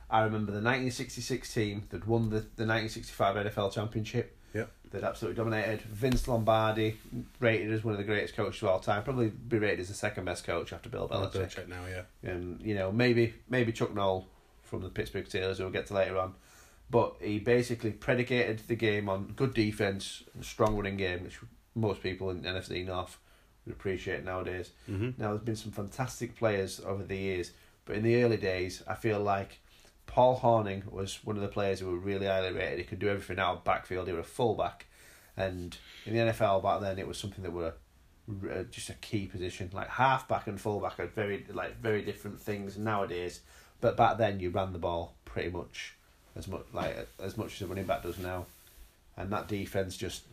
I 0.09 0.23
remember 0.23 0.51
the 0.51 0.57
1966 0.57 1.53
team 1.53 1.87
that 1.89 2.07
won 2.07 2.23
the, 2.23 2.41
the 2.55 2.65
1965 2.65 3.35
NFL 3.47 3.73
Championship. 3.73 4.37
Yep. 4.53 4.71
That 4.91 5.03
absolutely 5.03 5.37
dominated. 5.41 5.81
Vince 5.81 6.27
Lombardi, 6.27 6.97
rated 7.39 7.71
as 7.71 7.83
one 7.83 7.93
of 7.93 7.97
the 7.97 8.03
greatest 8.03 8.35
coaches 8.35 8.61
of 8.61 8.69
all 8.69 8.79
time, 8.79 9.03
probably 9.03 9.29
be 9.29 9.57
rated 9.57 9.79
as 9.79 9.87
the 9.87 9.95
second 9.95 10.25
best 10.25 10.43
coach 10.43 10.71
after 10.71 10.89
Bill 10.89 11.09
I'll 11.11 11.27
Belichick. 11.27 11.67
now, 11.67 11.81
yeah. 11.89 12.03
And 12.29 12.61
you 12.61 12.75
know, 12.75 12.91
maybe 12.91 13.33
maybe 13.49 13.71
Chuck 13.71 13.95
Noll 13.95 14.27
from 14.61 14.83
the 14.83 14.89
Pittsburgh 14.89 15.25
Steelers, 15.25 15.57
who 15.57 15.63
we'll 15.63 15.71
get 15.73 15.87
to 15.87 15.95
later 15.95 16.19
on. 16.19 16.35
But 16.93 17.15
he 17.19 17.39
basically 17.39 17.89
predicated 17.91 18.59
the 18.67 18.75
game 18.75 19.09
on 19.09 19.33
good 19.35 19.55
defense, 19.55 20.21
and 20.35 20.45
strong 20.45 20.75
running 20.75 20.95
game, 20.95 21.23
which 21.23 21.39
most 21.73 22.03
people 22.03 22.29
in 22.29 22.43
NFC 22.43 22.85
North 22.85 23.17
would 23.65 23.73
appreciate 23.73 24.23
nowadays. 24.23 24.69
hmm 24.85 25.09
Now, 25.17 25.29
there's 25.31 25.41
been 25.41 25.55
some 25.55 25.71
fantastic 25.71 26.35
players 26.37 26.79
over 26.85 27.03
the 27.03 27.17
years, 27.17 27.51
but 27.85 27.95
in 27.95 28.03
the 28.03 28.23
early 28.23 28.37
days, 28.37 28.83
I 28.87 28.93
feel 28.93 29.19
like 29.19 29.59
Paul 30.05 30.39
Hornung 30.39 30.91
was 30.91 31.25
one 31.25 31.35
of 31.35 31.41
the 31.41 31.47
players 31.47 31.79
who 31.79 31.87
were 31.87 31.97
really 31.97 32.27
highly 32.27 32.53
rated. 32.53 32.77
He 32.77 32.85
could 32.85 32.99
do 32.99 33.09
everything 33.09 33.39
out 33.39 33.57
of 33.57 33.63
backfield. 33.63 34.05
He 34.07 34.13
was 34.13 34.27
a 34.27 34.29
fullback, 34.29 34.85
and 35.35 35.75
in 36.05 36.13
the 36.13 36.31
NFL 36.31 36.61
back 36.61 36.79
then, 36.81 36.99
it 36.99 37.07
was 37.07 37.17
something 37.17 37.43
that 37.43 37.53
were 37.53 37.73
uh, 38.29 38.63
just 38.69 38.91
a 38.91 38.93
key 38.93 39.25
position. 39.25 39.71
Like 39.73 39.89
halfback 39.89 40.45
and 40.45 40.61
fullback 40.61 40.99
are 40.99 41.07
very 41.07 41.43
like 41.51 41.81
very 41.81 42.03
different 42.03 42.39
things 42.39 42.77
nowadays. 42.77 43.41
But 43.81 43.97
back 43.97 44.19
then, 44.19 44.39
you 44.39 44.51
ran 44.51 44.73
the 44.73 44.79
ball 44.79 45.15
pretty 45.25 45.49
much 45.49 45.97
as 46.35 46.47
much 46.47 46.65
like 46.73 47.07
as 47.21 47.37
much 47.37 47.55
as 47.55 47.61
a 47.61 47.67
running 47.67 47.85
back 47.85 48.03
does 48.03 48.17
now, 48.19 48.45
and 49.17 49.31
that 49.31 49.47
defense 49.47 49.95
just, 49.97 50.23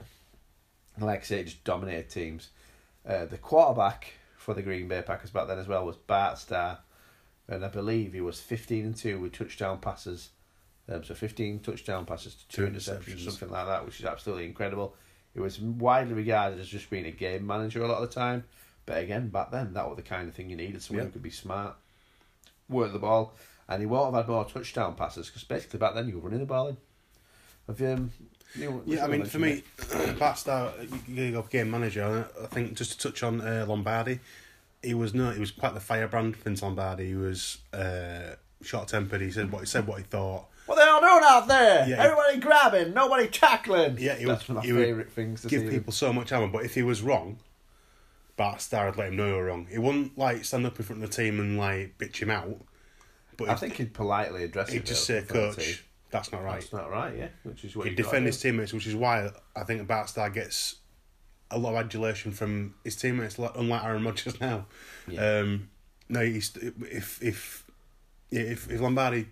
like 0.99 1.21
I 1.21 1.25
say, 1.25 1.45
just 1.45 1.63
dominated 1.65 2.11
teams. 2.11 2.49
Uh, 3.07 3.25
the 3.25 3.39
quarterback 3.39 4.15
for 4.37 4.55
the 4.55 4.63
Green 4.63 4.89
Bay 4.89 5.03
Packers 5.03 5.31
back 5.31 5.47
then 5.49 5.59
as 5.59 5.69
well 5.69 5.85
was 5.87 5.97
Bart 5.97 6.39
Starr, 6.39 6.79
and 7.49 7.65
I 7.65 7.69
believe 7.69 8.13
he 8.13 8.21
was 8.21 8.41
fifteen 8.41 8.85
and 8.85 8.97
two 8.97 9.19
with 9.21 9.33
touchdown 9.33 9.79
passes. 9.79 10.31
Um, 10.89 11.05
so 11.05 11.15
fifteen 11.15 11.61
touchdown 11.61 12.05
passes 12.07 12.35
to 12.35 12.49
two 12.49 12.67
Two 12.67 12.73
interceptions, 12.73 13.05
interceptions. 13.05 13.21
something 13.25 13.51
like 13.51 13.67
that, 13.67 13.85
which 13.87 14.01
is 14.01 14.07
absolutely 14.07 14.45
incredible. 14.47 14.95
He 15.35 15.41
was 15.41 15.61
widely 15.61 16.15
regarded 16.15 16.59
as 16.59 16.69
just 16.69 16.91
being 16.91 17.07
a 17.07 17.13
game 17.13 17.47
manager 17.47 17.83
a 17.83 17.87
lot 17.89 18.03
of 18.03 18.09
the 18.09 18.15
time, 18.15 18.45
but 18.87 18.99
again, 18.99 19.29
back 19.29 19.53
then 19.53 19.75
that 19.75 19.87
was 19.87 19.97
the 19.97 20.03
kind 20.03 20.29
of 20.29 20.35
thing 20.35 20.51
you 20.51 20.57
needed. 20.57 20.83
Someone 20.83 21.05
Yeah. 21.05 21.07
who 21.07 21.13
could 21.13 21.23
be 21.23 21.31
smart, 21.31 21.77
work 22.69 22.93
the 22.93 22.99
ball, 22.99 23.35
and 23.71 23.81
he 23.81 23.87
won't 23.87 24.15
have 24.15 24.27
had 24.27 24.31
more 24.31 24.45
touchdown 24.45 24.95
passes 24.95 25.29
because 25.29 25.45
basically 25.45 25.79
back 25.79 25.95
then 25.95 26.09
you 26.09 26.17
were 26.17 26.23
running 26.23 26.41
the 26.41 26.47
ball 26.47 26.69
in. 26.69 26.77
Have 27.69 27.81
you? 27.81 27.87
Um, 27.89 28.11
you 28.57 28.83
Yeah, 28.85 29.05
I 29.05 29.09
mean, 29.09 29.25
for 29.25 29.39
me, 29.39 29.63
you 31.09 31.31
go 31.33 31.43
game 31.49 31.71
manager. 31.71 32.29
I 32.43 32.47
think 32.47 32.75
just 32.75 33.01
to 33.01 33.09
touch 33.09 33.23
on 33.23 33.41
uh, 33.41 33.65
Lombardi, 33.69 34.19
he 34.83 34.93
was 34.93 35.15
no, 35.15 35.31
he 35.31 35.39
was 35.41 35.53
quite 35.53 35.75
the 35.75 35.81
firebrand. 35.81 36.37
Vince 36.37 36.63
Lombardi, 36.63 37.07
he 37.09 37.15
was 37.15 37.59
uh, 37.73 38.35
short 38.63 38.89
tempered. 38.89 39.21
He 39.21 39.31
said 39.31 39.53
what 39.53 39.61
he 39.61 39.67
said, 39.67 39.87
what 39.87 39.99
he 39.99 40.05
thought. 40.05 40.47
What 40.67 40.77
they 40.77 40.83
all 40.83 41.01
doing 41.01 41.23
out 41.25 41.47
there? 41.49 41.87
Yeah, 41.89 41.97
he- 41.97 42.03
Everybody 42.03 42.39
grabbing, 42.39 42.95
nobody 42.95 43.29
tackling. 43.29 43.97
Yeah, 43.99 44.17
he 44.17 44.25
that's 44.25 44.49
would- 44.49 44.57
one 44.57 44.65
of 44.65 44.71
my 44.71 44.83
favourite 44.83 45.11
things 45.13 45.43
to 45.43 45.49
Give 45.49 45.69
people 45.71 45.93
so 45.93 46.13
much 46.13 46.33
ammo, 46.33 46.49
but 46.49 46.65
if 46.65 46.75
he 46.75 46.83
was 46.83 47.03
wrong, 47.03 47.39
Bart 48.37 48.61
Starr 48.61 48.87
would 48.87 48.97
let 48.97 49.09
him 49.09 49.17
know 49.17 49.27
he 49.27 49.33
was 49.35 49.45
wrong. 49.47 49.67
He 49.71 49.79
wouldn't 49.79 50.19
like 50.19 50.45
stand 50.45 50.67
up 50.67 50.79
in 50.79 50.85
front 50.85 51.03
of 51.05 51.11
the 51.11 51.17
team 51.17 51.39
and 51.39 51.57
like 51.59 51.99
bitch 51.99 52.17
him 52.17 52.31
out. 52.31 52.57
But 53.41 53.49
I 53.51 53.55
think 53.57 53.75
he'd 53.75 53.93
politely 53.95 54.45
address 54.45 54.69
it. 54.69 54.75
he'd 54.75 54.87
just 54.87 55.05
say, 55.05 55.19
in 55.19 55.25
front 55.25 55.47
of 55.49 55.57
the 55.57 55.63
"Coach, 55.63 55.85
that's 56.11 56.33
not 56.33 56.43
right." 56.45 56.61
That's 56.61 56.73
not 56.73 56.91
right, 56.91 57.17
yeah. 57.17 57.29
Which 57.43 57.65
is 57.65 57.77
what 57.77 57.87
He'd 57.87 57.97
defend 57.97 58.27
his 58.27 58.41
teammates, 58.41 58.73
which 58.73 58.87
is 58.87 58.95
why 58.95 59.31
I 59.57 59.65
think 59.65 59.87
Bart 59.87 60.09
Starr 60.09 60.31
gets 60.31 60.77
a 61.51 61.59
lot 61.59 61.71
of 61.75 61.85
adulation 61.85 62.31
from 62.33 62.75
his 62.85 62.97
teammates, 62.97 63.39
unlike 63.39 63.83
Aaron 63.85 64.05
Rodgers 64.05 64.41
now. 64.41 64.67
Yeah. 65.09 65.39
Um, 65.41 65.71
no, 66.09 66.21
he's 66.21 66.57
if 66.57 67.23
if 67.23 67.65
yeah, 68.31 68.43
if 68.43 68.71
if 68.71 68.81
Lombardi 68.81 69.27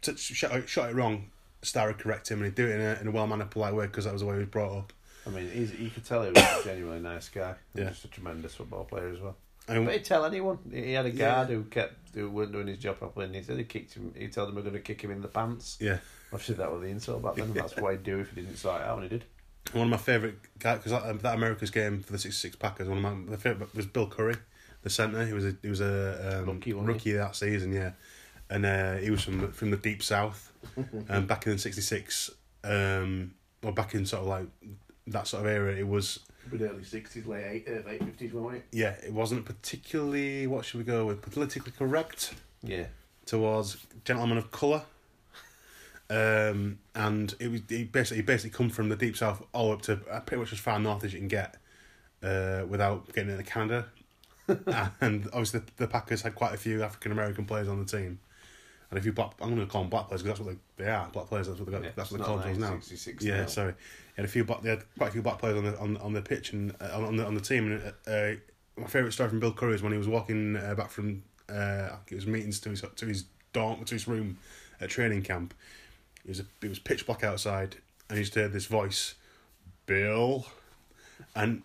t- 0.00 0.16
shot, 0.16 0.52
it- 0.56 0.68
shot 0.68 0.90
it 0.90 0.94
wrong, 0.94 1.30
Starr 1.62 1.88
would 1.88 1.98
correct 1.98 2.30
him, 2.30 2.38
and 2.38 2.46
he'd 2.46 2.54
do 2.54 2.66
it 2.66 2.74
in 2.74 2.80
a, 2.80 3.00
in 3.00 3.08
a 3.08 3.10
well 3.10 3.26
mannered, 3.26 3.50
polite 3.50 3.74
way 3.74 3.86
because 3.86 4.04
that 4.04 4.12
was 4.12 4.22
the 4.22 4.26
way 4.26 4.34
he 4.34 4.40
was 4.40 4.48
brought 4.48 4.76
up. 4.78 4.92
I 5.26 5.30
mean, 5.30 5.50
he's, 5.50 5.72
you 5.78 5.88
could 5.90 6.04
tell 6.04 6.22
he 6.22 6.28
was 6.30 6.38
a 6.38 6.60
genuinely 6.64 7.00
nice 7.00 7.30
guy. 7.30 7.54
and 7.74 7.84
Yeah. 7.84 7.88
Just 7.90 8.04
a 8.04 8.08
tremendous 8.08 8.54
football 8.54 8.84
player 8.84 9.08
as 9.08 9.20
well. 9.20 9.36
And 9.68 9.86
But 9.86 9.94
he'd 9.94 10.04
tell 10.04 10.24
anyone. 10.24 10.58
He 10.70 10.92
had 10.92 11.06
a 11.06 11.10
Yeah. 11.10 11.16
guard 11.34 11.48
who 11.48 11.64
kept 11.64 11.94
who 12.14 12.30
weren't 12.30 12.52
doing 12.52 12.66
his 12.68 12.78
job 12.78 12.98
properly, 12.98 13.26
and 13.26 13.34
he 13.34 13.42
said 13.42 13.56
he 13.58 13.64
kicked 13.64 13.94
him. 13.94 14.12
He 14.16 14.28
told 14.28 14.48
him 14.48 14.54
we're 14.54 14.62
going 14.62 14.74
to 14.74 14.80
kick 14.80 15.00
him 15.02 15.10
in 15.10 15.20
the 15.22 15.28
pants. 15.28 15.78
yeah, 15.80 15.98
Obviously, 16.32 16.54
that 16.56 16.70
was 16.70 16.82
the 16.82 16.88
insult 16.88 17.22
back 17.22 17.34
then. 17.36 17.52
That's 17.54 17.76
what 17.76 17.92
he'd 17.92 18.02
do 18.04 18.20
if 18.20 18.30
he 18.30 18.42
didn't 18.42 18.56
sort 18.56 18.80
it 18.82 18.86
out, 18.86 18.98
and 19.02 19.02
he 19.04 19.08
did. 19.18 19.24
one 19.72 19.84
of 19.84 19.90
my 19.90 19.96
favourite 19.96 20.36
guys 20.58 20.78
because 20.78 20.92
that, 20.92 21.22
that 21.22 21.34
America's 21.34 21.70
game 21.70 22.02
for 22.02 22.12
the 22.12 22.18
'66 22.18 22.56
Packers, 22.56 22.88
one 22.88 22.98
of 22.98 23.02
my, 23.02 23.10
my 23.14 23.36
favourite 23.36 23.74
was 23.74 23.86
Bill 23.86 24.06
Curry, 24.06 24.36
the 24.82 24.90
centre. 24.90 25.24
He 25.26 25.32
was 25.32 25.44
a 25.46 25.56
he 25.62 25.68
was 25.70 25.80
a 25.80 26.42
um, 26.46 26.60
Rookie, 26.86 27.12
that 27.12 27.34
season, 27.34 27.72
yeah, 27.72 27.92
and 28.50 28.64
uh, 28.66 28.94
he 28.96 29.10
was 29.10 29.22
from 29.24 29.40
the, 29.40 29.48
from 29.48 29.70
the 29.70 29.76
deep 29.78 30.02
south, 30.02 30.52
and 31.08 31.26
back 31.26 31.46
in 31.48 31.56
'66, 31.58 32.30
um, 32.62 33.32
or 33.64 33.72
back 33.72 33.94
in 33.94 34.06
sort 34.06 34.22
of 34.22 34.28
like 34.28 34.46
that 35.08 35.26
sort 35.26 35.44
of 35.44 35.50
era, 35.50 35.72
it 35.74 35.88
was 35.88 36.20
But 36.50 36.60
early 36.60 36.84
sixties, 36.84 37.26
late 37.26 37.44
eight, 37.46 37.68
uh, 37.68 37.86
late 37.88 38.04
fifties, 38.04 38.32
weren't 38.32 38.56
it? 38.58 38.64
Yeah, 38.72 38.94
it 39.04 39.12
wasn't 39.12 39.44
particularly 39.44 40.46
what 40.46 40.64
should 40.64 40.78
we 40.78 40.84
go 40.84 41.06
with 41.06 41.22
politically 41.22 41.72
correct 41.76 42.34
Yeah. 42.62 42.86
towards 43.26 43.78
gentlemen 44.04 44.38
of 44.38 44.50
colour. 44.50 44.82
Um, 46.10 46.78
and 46.94 47.34
it 47.40 47.50
was 47.50 47.62
he 47.68 47.84
basically 47.84 48.18
he 48.18 48.22
basically 48.22 48.50
come 48.56 48.68
from 48.68 48.90
the 48.90 48.96
deep 48.96 49.16
south 49.16 49.42
all 49.54 49.72
up 49.72 49.82
to 49.82 49.98
uh, 50.10 50.20
pretty 50.20 50.40
much 50.42 50.52
as 50.52 50.58
far 50.58 50.78
north 50.78 51.02
as 51.02 51.14
you 51.14 51.18
can 51.18 51.28
get, 51.28 51.56
uh, 52.22 52.64
without 52.68 53.10
getting 53.14 53.30
into 53.30 53.42
Canada. 53.42 53.86
and 55.00 55.26
obviously 55.32 55.60
the, 55.60 55.66
the 55.78 55.86
Packers 55.86 56.20
had 56.20 56.34
quite 56.34 56.52
a 56.52 56.58
few 56.58 56.82
African 56.82 57.10
American 57.10 57.46
players 57.46 57.68
on 57.68 57.78
the 57.78 57.86
team. 57.86 58.18
And 58.94 59.00
if 59.00 59.06
you 59.06 59.12
black, 59.12 59.32
I'm 59.40 59.48
going 59.48 59.60
to 59.60 59.66
call 59.66 59.80
them 59.80 59.90
black 59.90 60.06
players 60.06 60.22
because 60.22 60.38
that's 60.38 60.46
what 60.46 60.56
they, 60.76 60.84
they 60.84 60.88
are. 60.88 61.08
Black 61.08 61.26
players. 61.26 61.48
That's 61.48 61.58
what 61.58 61.66
they 61.66 61.72
got. 61.72 61.82
Yeah, 61.82 61.90
that's 61.96 62.12
what 62.12 62.18
they 62.18 62.24
call 62.24 62.36
themselves 62.36 62.88
now. 62.88 63.16
Yeah, 63.18 63.40
now. 63.40 63.46
sorry. 63.46 63.72
They 63.72 64.22
had 64.22 64.24
a 64.24 64.28
few 64.28 64.44
black. 64.44 64.62
They 64.62 64.70
had 64.70 64.84
quite 64.96 65.08
a 65.08 65.10
few 65.10 65.22
black 65.22 65.40
players 65.40 65.56
on 65.56 65.64
the 65.64 65.76
on 65.80 65.96
on 65.96 66.12
the 66.12 66.22
pitch 66.22 66.52
and 66.52 66.72
uh, 66.80 67.04
on 67.04 67.16
the 67.16 67.26
on 67.26 67.34
the 67.34 67.40
team. 67.40 67.72
And 67.72 67.92
uh, 68.06 68.40
my 68.80 68.86
favourite 68.86 69.12
story 69.12 69.30
from 69.30 69.40
Bill 69.40 69.52
Curry 69.52 69.74
is 69.74 69.82
when 69.82 69.90
he 69.90 69.98
was 69.98 70.06
walking 70.06 70.56
uh, 70.56 70.76
back 70.76 70.90
from 70.90 71.24
uh, 71.48 71.54
I 71.54 71.88
think 71.88 72.12
it 72.12 72.14
was 72.14 72.28
meetings 72.28 72.60
to 72.60 72.70
his 72.70 72.84
to 72.94 73.06
his 73.06 73.24
dorm 73.52 73.84
to 73.84 73.94
his 73.96 74.06
room 74.06 74.38
at 74.80 74.90
training 74.90 75.22
camp. 75.22 75.54
It 76.24 76.28
was 76.28 76.38
a, 76.38 76.46
it 76.62 76.68
was 76.68 76.78
pitch 76.78 77.04
black 77.04 77.24
outside, 77.24 77.78
and 78.08 78.16
he 78.16 78.22
just 78.22 78.36
heard 78.36 78.52
this 78.52 78.66
voice, 78.66 79.16
Bill, 79.86 80.46
and 81.34 81.62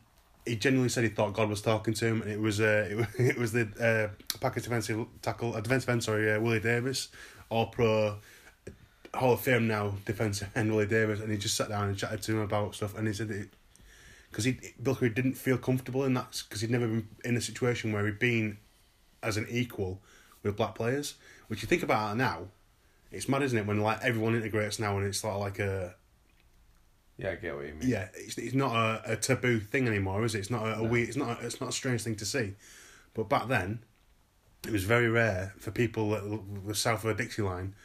he 0.50 0.56
genuinely 0.56 0.90
said 0.90 1.04
he 1.04 1.10
thought 1.10 1.34
God 1.34 1.48
was 1.48 1.62
talking 1.62 1.94
to 1.94 2.06
him, 2.06 2.22
and 2.22 2.32
it 2.32 2.40
was 2.40 2.60
uh, 2.60 2.88
it, 2.90 2.98
was, 2.98 3.08
it 3.20 3.38
was 3.38 3.52
the 3.52 3.68
uh, 3.80 4.38
Packers 4.40 4.64
defensive 4.64 5.06
tackle, 5.22 5.56
uh, 5.56 5.62
defensive 5.62 5.90
end, 5.90 6.04
sorry, 6.04 6.32
uh, 6.32 6.40
Willie 6.40 6.60
Davis, 6.60 7.10
All 7.50 7.68
Pro, 7.68 8.18
Hall 9.14 9.34
of 9.34 9.42
Fame 9.42 9.68
now 9.68 9.94
defensive 10.06 10.50
end 10.56 10.72
Willie 10.72 10.88
Davis, 10.88 11.20
and 11.20 11.32
he 11.32 11.38
just 11.38 11.56
sat 11.56 11.70
down 11.70 11.88
and 11.88 11.98
chatted 11.98 12.22
to 12.24 12.34
him 12.34 12.40
about 12.40 12.76
stuff, 12.76 12.98
and 12.98 13.08
he 13.08 13.14
said 13.14 13.28
that 13.30 13.48
because 14.32 14.46
he 14.46 14.58
Bill 14.82 14.96
Curry 14.96 15.10
didn't 15.10 15.36
feel 15.36 15.58
comfortable 15.58 16.04
in 16.04 16.14
that 16.16 16.44
because 16.48 16.62
he'd 16.62 16.72
never 16.72 16.88
been 16.88 17.08
in 17.24 17.38
a 17.38 17.42
situation 17.42 17.92
where 17.92 18.06
he'd 18.06 18.20
been 18.20 18.58
as 19.22 19.38
an 19.38 19.46
equal 19.50 20.02
with 20.44 20.58
black 20.58 20.76
players. 20.76 21.16
Which 21.48 21.62
you 21.62 21.68
think 21.68 21.84
about 21.84 22.16
now, 22.16 22.48
it's 23.12 23.28
mad, 23.28 23.42
isn't 23.44 23.58
it? 23.58 23.66
When 23.66 23.82
like 23.82 24.04
everyone 24.04 24.36
integrates 24.36 24.80
now, 24.80 24.98
and 24.98 25.06
it's 25.06 25.20
sort 25.20 25.36
of 25.36 25.42
like 25.42 25.60
a 25.60 25.96
Yeah, 27.20 27.32
I 27.32 27.36
get 27.36 27.56
what 27.56 27.66
you 27.68 27.74
mean. 27.74 27.90
yeah, 27.90 28.08
it's, 28.16 28.38
it's 28.38 28.56
not 28.56 28.74
a, 28.74 29.12
a 29.12 29.16
taboo 29.18 29.60
thing 29.60 29.88
anymore, 29.88 30.24
is 30.24 30.36
it? 30.36 30.40
It's 30.40 30.50
not 30.50 30.66
a, 30.66 30.74
a 30.80 30.84
No. 30.84 30.90
weird, 30.90 31.10
it's 31.10 31.18
not 31.18 31.42
a, 31.42 31.46
it's 31.46 31.60
not 31.60 31.70
a 31.70 31.74
strange 31.74 32.02
thing 32.02 32.16
to 32.16 32.26
see. 32.26 32.54
But 33.14 33.28
back 33.28 33.48
then, 33.50 33.80
it 34.66 34.72
was 34.72 34.84
very 34.86 35.10
rare 35.10 35.54
for 35.60 35.72
people 35.72 36.10
that 36.12 36.24
were 36.64 36.74
south 36.74 37.04
of 37.04 37.10
a 37.12 37.14
Dixie 37.14 37.42
line 37.42 37.76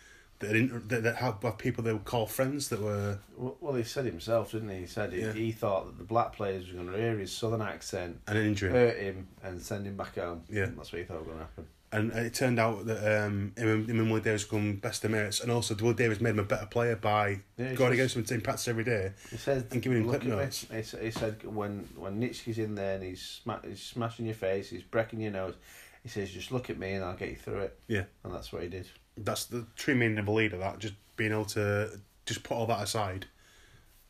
that 0.41 0.53
didn't 0.53 0.89
that, 0.89 1.03
that 1.05 1.17
had 1.17 1.35
have 1.43 1.59
people 1.59 1.83
they 1.83 1.93
would 1.93 2.05
call 2.05 2.27
friends 2.27 2.69
that 2.69 2.81
were 2.81 3.19
Well, 3.37 3.57
well, 3.61 3.75
he 3.75 3.83
said 3.85 4.05
himself, 4.05 4.53
didn't 4.53 4.69
he? 4.69 4.79
He 4.81 4.87
said 4.87 5.13
he, 5.13 5.21
Yeah. 5.23 5.33
he 5.33 5.53
thought 5.53 5.87
that 5.87 5.99
the 5.99 6.05
black 6.05 6.35
players 6.35 6.69
were 6.69 6.75
going 6.83 6.93
to 6.93 6.99
hear 6.99 7.17
his 7.19 7.33
southern 7.33 7.63
accent, 7.63 8.21
an 8.29 8.37
injury. 8.37 8.71
hurt 8.71 8.99
him, 8.99 9.27
and 9.43 9.61
send 9.61 9.87
him 9.87 9.97
back 9.97 10.17
home. 10.17 10.43
Yeah. 10.49 10.67
That's 10.77 10.93
what 10.93 10.99
he 11.01 11.05
thought 11.05 11.19
was 11.19 11.27
going 11.27 11.39
to 11.39 11.45
happen. 11.45 11.67
And 11.95 12.13
it 12.13 12.35
turned 12.35 12.59
out 12.59 12.87
that 12.87 12.99
um, 13.27 13.53
him, 13.57 13.69
and- 13.69 13.89
him 13.89 14.01
and 14.01 14.11
Willie 14.11 14.23
Davis 14.23 14.45
become 14.45 14.77
best 14.77 15.05
of 15.05 15.11
mates, 15.13 15.41
and 15.41 15.51
also 15.51 15.75
Willie 15.77 15.95
Davis 15.95 16.21
made 16.21 16.31
him 16.31 16.41
a 16.41 16.45
better 16.45 16.67
player 16.67 16.97
by 16.97 17.41
Yeah, 17.57 17.75
going 17.75 17.93
against 17.93 18.17
him 18.17 18.25
in 18.29 18.41
practice 18.41 18.69
every 18.69 18.85
day. 18.85 19.13
He 19.31 19.37
said, 19.37 19.69
And 19.71 19.81
giving 19.81 19.99
him 19.99 20.07
"Look 20.09 20.21
clip 20.23 20.33
at 20.33 20.39
me." 20.39 20.45
notes. 20.45 20.67
He, 20.71 21.05
he 21.07 21.11
said, 21.11 21.45
when 21.45 21.89
when 21.97 22.21
Nitschke's 22.21 22.59
in 22.59 22.75
there 22.75 22.97
and 22.97 23.05
he's, 23.05 23.23
sma- 23.23 23.61
he's 23.65 23.81
smashing 23.83 24.27
your 24.27 24.35
face, 24.35 24.71
he's 24.71 24.83
breaking 24.83 25.21
your 25.21 25.33
nose, 25.33 25.55
he 26.03 26.09
says, 26.09 26.31
just 26.31 26.51
look 26.53 26.69
at 26.69 26.79
me 26.79 26.93
and 26.95 27.05
I'll 27.05 27.17
get 27.17 27.31
you 27.31 27.37
through 27.37 27.61
it. 27.61 27.79
Yeah. 27.89 28.05
And 28.25 28.35
that's 28.35 28.53
what 28.53 28.63
he 28.63 28.69
did. 28.69 28.87
That's 29.17 29.45
the 29.47 29.65
true 29.77 29.95
meaning 29.95 30.19
of 30.19 30.27
a 30.29 30.33
leader. 30.33 30.59
That 30.59 30.79
just 30.81 30.95
being 31.17 31.31
able 31.33 31.45
to 31.47 31.99
just 32.27 32.43
put 32.43 32.57
all 32.57 32.67
that 32.67 32.83
aside 32.83 33.27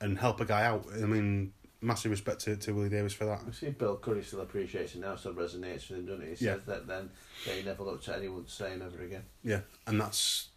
and 0.00 0.18
help 0.18 0.40
a 0.40 0.44
guy 0.46 0.64
out. 0.64 0.86
I 0.94 1.04
mean, 1.06 1.52
massive 1.84 2.10
respect 2.10 2.40
to, 2.40 2.56
to 2.56 2.72
Willie 2.72 2.88
Davis 2.88 3.12
for 3.12 3.26
that. 3.26 3.40
I 3.46 3.52
see 3.52 3.70
Bill 3.70 3.96
Curry 3.96 4.22
still 4.22 4.40
appreciates 4.40 4.94
it 4.94 5.00
now, 5.00 5.16
still 5.16 5.34
resonates 5.34 5.88
with 5.88 5.98
him, 5.98 6.06
doesn't 6.06 6.22
he? 6.26 6.34
He 6.34 6.44
Yeah. 6.44 6.54
says 6.54 6.62
that 6.66 6.86
then 6.86 7.10
he 7.44 7.62
never 7.62 7.82
looked 7.84 8.08
at 8.08 8.18
anyone 8.18 8.46
saying 8.48 8.82
ever 8.82 9.02
again. 9.02 9.24
Yeah, 9.42 9.60
and 9.86 10.00
that's 10.00 10.48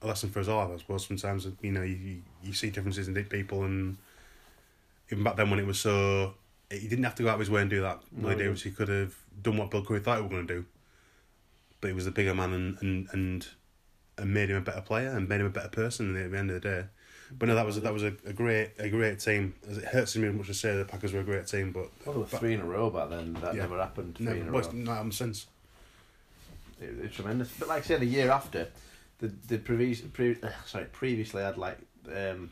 a 0.00 0.06
lesson 0.06 0.30
for 0.30 0.40
us 0.40 0.48
all, 0.48 0.72
I 0.72 0.76
suppose. 0.78 1.06
Sometimes 1.06 1.46
you 1.60 1.72
know 1.72 1.82
you 1.82 1.96
you, 1.96 2.22
you 2.42 2.52
see 2.52 2.70
differences 2.70 3.08
in 3.08 3.14
people, 3.24 3.64
and 3.64 3.98
even 5.10 5.22
back 5.24 5.36
then 5.36 5.50
when 5.50 5.58
it 5.60 5.66
was 5.66 5.78
so, 5.78 6.34
he 6.70 6.88
didn't 6.88 7.04
have 7.04 7.14
to 7.16 7.22
go 7.22 7.28
out 7.28 7.34
of 7.34 7.40
his 7.40 7.50
way 7.50 7.60
and 7.60 7.70
do 7.70 7.82
that. 7.82 8.00
No, 8.10 8.28
Willie 8.28 8.42
Davis, 8.44 8.62
he 8.62 8.70
could 8.70 8.88
have 8.88 9.14
done 9.42 9.56
what 9.58 9.70
Bill 9.70 9.84
Curry 9.84 10.00
thought 10.00 10.16
he 10.16 10.22
was 10.22 10.30
going 10.30 10.46
to 10.46 10.54
do, 10.54 10.64
but 11.80 11.88
he 11.88 11.94
was 11.94 12.04
the 12.04 12.10
bigger 12.10 12.34
man 12.34 12.52
and 12.52 12.78
and 12.80 13.08
and 13.12 13.48
and 14.18 14.34
made 14.34 14.50
him 14.50 14.56
a 14.56 14.60
better 14.60 14.80
player 14.80 15.10
and 15.10 15.28
made 15.28 15.40
him 15.40 15.46
a 15.46 15.50
better 15.50 15.68
person 15.68 16.16
at 16.16 16.30
the 16.30 16.38
end 16.38 16.50
of 16.50 16.60
the 16.62 16.68
day. 16.68 16.84
But 17.38 17.48
no, 17.48 17.54
that 17.54 17.64
was 17.66 17.80
that 17.80 17.92
was 17.92 18.02
a, 18.02 18.12
a 18.26 18.32
great 18.32 18.70
a 18.78 18.88
great 18.88 19.18
team. 19.20 19.54
As 19.68 19.78
it 19.78 19.84
hurts 19.84 20.16
me 20.16 20.28
much 20.30 20.46
to 20.48 20.54
say 20.54 20.76
the 20.76 20.84
Packers 20.84 21.12
were 21.12 21.20
a 21.20 21.24
great 21.24 21.46
team, 21.46 21.72
but 21.72 21.88
Well, 22.04 22.24
three 22.24 22.54
in 22.54 22.60
a 22.60 22.64
row 22.64 22.90
back 22.90 23.08
then. 23.10 23.34
That 23.34 23.54
Yeah. 23.54 23.62
never 23.62 23.78
happened. 23.78 24.16
Three 24.16 24.26
no, 24.26 24.32
in 24.32 24.48
a 24.48 24.58
it's 24.58 24.68
row. 24.68 24.72
not 24.74 24.94
happened 24.96 25.14
since. 25.14 25.46
It, 26.80 26.90
it 26.90 27.02
was 27.02 27.12
tremendous. 27.12 27.50
But 27.58 27.68
like 27.68 27.82
I 27.84 27.86
said, 27.86 28.00
the 28.00 28.06
year 28.06 28.30
after, 28.30 28.68
the 29.18 29.28
the 29.48 29.58
previous 29.58 30.00
pre, 30.00 30.36
uh, 30.42 30.48
sorry 30.66 30.84
previously 30.86 31.42
had 31.42 31.56
like 31.58 31.78
um, 32.14 32.50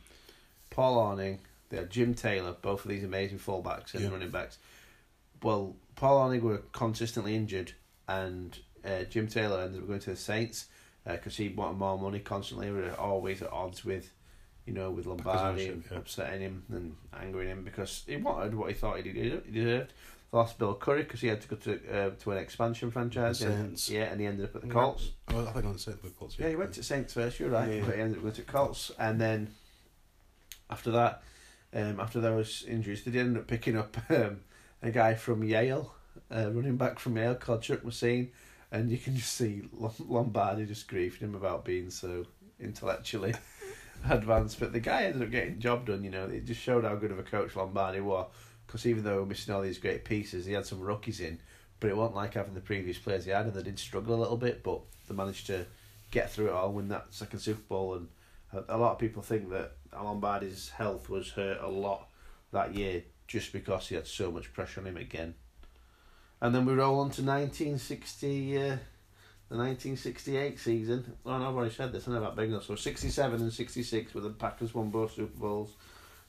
Paul 0.70 0.96
Hornung, 0.96 1.38
they 1.68 1.76
had 1.78 1.90
Jim 1.90 2.14
Taylor, 2.14 2.54
both 2.62 2.84
of 2.84 2.90
these 2.90 3.04
amazing 3.04 3.38
fullbacks 3.38 3.94
and 3.94 4.04
Yeah. 4.04 4.10
running 4.10 4.30
backs. 4.30 4.58
Well, 5.42 5.74
Paul 5.96 6.28
Hornung 6.30 6.42
were 6.42 6.62
consistently 6.72 7.34
injured, 7.34 7.72
and 8.08 8.58
uh, 8.84 9.04
Jim 9.04 9.26
Taylor 9.28 9.60
ended 9.62 9.82
up 9.82 9.88
going 9.88 10.00
to 10.00 10.10
the 10.10 10.16
Saints 10.16 10.66
because 11.06 11.36
he 11.36 11.48
wanted 11.48 11.78
more 11.78 11.98
money 11.98 12.20
constantly. 12.20 12.70
We 12.70 12.80
were 12.82 12.94
always 12.94 13.42
at 13.42 13.50
odds 13.52 13.84
with, 13.84 14.10
you 14.70 14.76
know, 14.76 14.90
with 14.92 15.06
Lombardi 15.06 15.66
and 15.66 15.82
yeah. 15.90 15.98
upsetting 15.98 16.42
him 16.42 16.62
and 16.70 16.94
angering 17.20 17.48
him 17.48 17.64
because 17.64 18.04
he 18.06 18.16
wanted 18.16 18.54
what 18.54 18.68
he 18.68 18.74
thought 18.74 19.00
he 19.00 19.40
deserved. 19.50 19.92
Lost 20.30 20.60
Bill 20.60 20.76
Curry 20.76 21.02
because 21.02 21.20
he 21.20 21.26
had 21.26 21.40
to 21.40 21.48
go 21.48 21.56
to 21.56 21.72
uh, 21.92 22.10
to 22.20 22.30
an 22.30 22.38
expansion 22.38 22.92
franchise. 22.92 23.42
And- 23.42 23.88
yeah, 23.88 24.04
and 24.04 24.20
he 24.20 24.28
ended 24.28 24.44
up 24.44 24.54
at 24.54 24.62
the 24.62 24.68
Colts. 24.68 25.10
Oh, 25.26 25.44
I 25.44 25.60
think 25.60 25.76
said 25.80 26.00
the 26.00 26.10
Colts. 26.10 26.36
Yeah, 26.38 26.50
he 26.50 26.54
went 26.54 26.72
to 26.74 26.84
Saints 26.84 27.14
first. 27.14 27.40
You're 27.40 27.50
right, 27.50 27.68
Yeah. 27.68 27.82
but 27.84 27.96
he 27.96 28.00
ended 28.00 28.18
up 28.18 28.22
going 28.22 28.34
to 28.34 28.42
Colts, 28.42 28.92
and 28.96 29.20
then 29.20 29.52
after 30.70 30.92
that, 30.92 31.24
um, 31.74 31.98
after 31.98 32.20
those 32.20 32.64
injuries, 32.68 33.02
they 33.02 33.10
did 33.10 33.26
end 33.26 33.38
up 33.38 33.48
picking 33.48 33.76
up 33.76 33.96
um, 34.08 34.42
a 34.84 34.92
guy 34.92 35.14
from 35.14 35.42
Yale, 35.42 35.92
uh, 36.30 36.48
running 36.52 36.76
back 36.76 37.00
from 37.00 37.16
Yale 37.16 37.34
called 37.34 37.62
Chuck 37.62 37.84
Mercein, 37.84 38.30
and 38.70 38.88
you 38.88 38.98
can 38.98 39.16
just 39.16 39.32
see 39.32 39.62
Lombardi 39.72 40.64
just 40.64 40.86
griefing 40.86 41.22
him 41.22 41.34
about 41.34 41.64
being 41.64 41.90
so 41.90 42.24
intellectually 42.60 43.34
advanced. 44.08 44.60
But 44.60 44.72
the 44.72 44.80
guy 44.80 45.04
ended 45.04 45.22
up 45.22 45.30
getting 45.30 45.58
job 45.58 45.86
done. 45.86 46.04
You 46.04 46.10
know, 46.10 46.24
it 46.24 46.46
just 46.46 46.60
showed 46.60 46.84
how 46.84 46.94
good 46.96 47.10
of 47.10 47.18
a 47.18 47.22
coach 47.22 47.56
Lombardi 47.56 48.00
was. 48.00 48.26
Because 48.66 48.86
even 48.86 49.02
though 49.02 49.24
missing 49.24 49.52
all 49.52 49.62
these 49.62 49.78
great 49.78 50.04
pieces, 50.04 50.46
he 50.46 50.52
had 50.52 50.64
some 50.64 50.80
rookies 50.80 51.18
in, 51.18 51.40
but 51.80 51.90
it 51.90 51.96
wasn't 51.96 52.14
like 52.14 52.34
having 52.34 52.54
the 52.54 52.60
previous 52.60 52.98
players 52.98 53.24
he 53.24 53.32
had, 53.32 53.46
and 53.46 53.54
they 53.54 53.64
did 53.64 53.80
struggle 53.80 54.14
a 54.14 54.20
little 54.20 54.36
bit, 54.36 54.62
but 54.62 54.80
they 55.08 55.14
managed 55.14 55.48
to 55.48 55.66
get 56.12 56.30
through 56.30 56.46
it 56.46 56.52
all, 56.52 56.72
win 56.72 56.86
that 56.86 57.06
second 57.10 57.40
Super 57.40 57.62
Bowl, 57.68 57.94
and 57.94 58.08
a, 58.52 58.76
a 58.76 58.78
lot 58.78 58.92
of 58.92 58.98
people 59.00 59.22
think 59.22 59.50
that 59.50 59.72
Lombardi's 59.92 60.68
health 60.68 61.08
was 61.08 61.30
hurt 61.30 61.60
a 61.60 61.68
lot 61.68 62.10
that 62.52 62.76
year 62.76 63.02
just 63.26 63.52
because 63.52 63.88
he 63.88 63.96
had 63.96 64.06
so 64.06 64.30
much 64.30 64.52
pressure 64.52 64.80
on 64.80 64.86
him 64.86 64.96
again. 64.96 65.34
And 66.40 66.54
then 66.54 66.64
we 66.64 66.72
roll 66.72 67.00
on 67.00 67.10
to 67.10 67.22
1960, 67.22 68.58
uh, 68.58 68.76
the 69.50 69.56
1968 69.56 70.58
season. 70.58 71.12
Oh, 71.26 71.36
no, 71.38 71.48
I've 71.48 71.54
already 71.56 71.74
said 71.74 71.92
this, 71.92 72.06
I 72.08 72.12
know 72.12 72.18
about 72.18 72.36
Bengals. 72.36 72.64
So 72.66 72.74
67 72.76 73.40
and 73.40 73.52
66 73.52 74.14
where 74.14 74.22
the 74.22 74.30
Packers 74.30 74.74
won 74.74 74.90
both 74.90 75.14
Super 75.14 75.38
Bowls, 75.38 75.72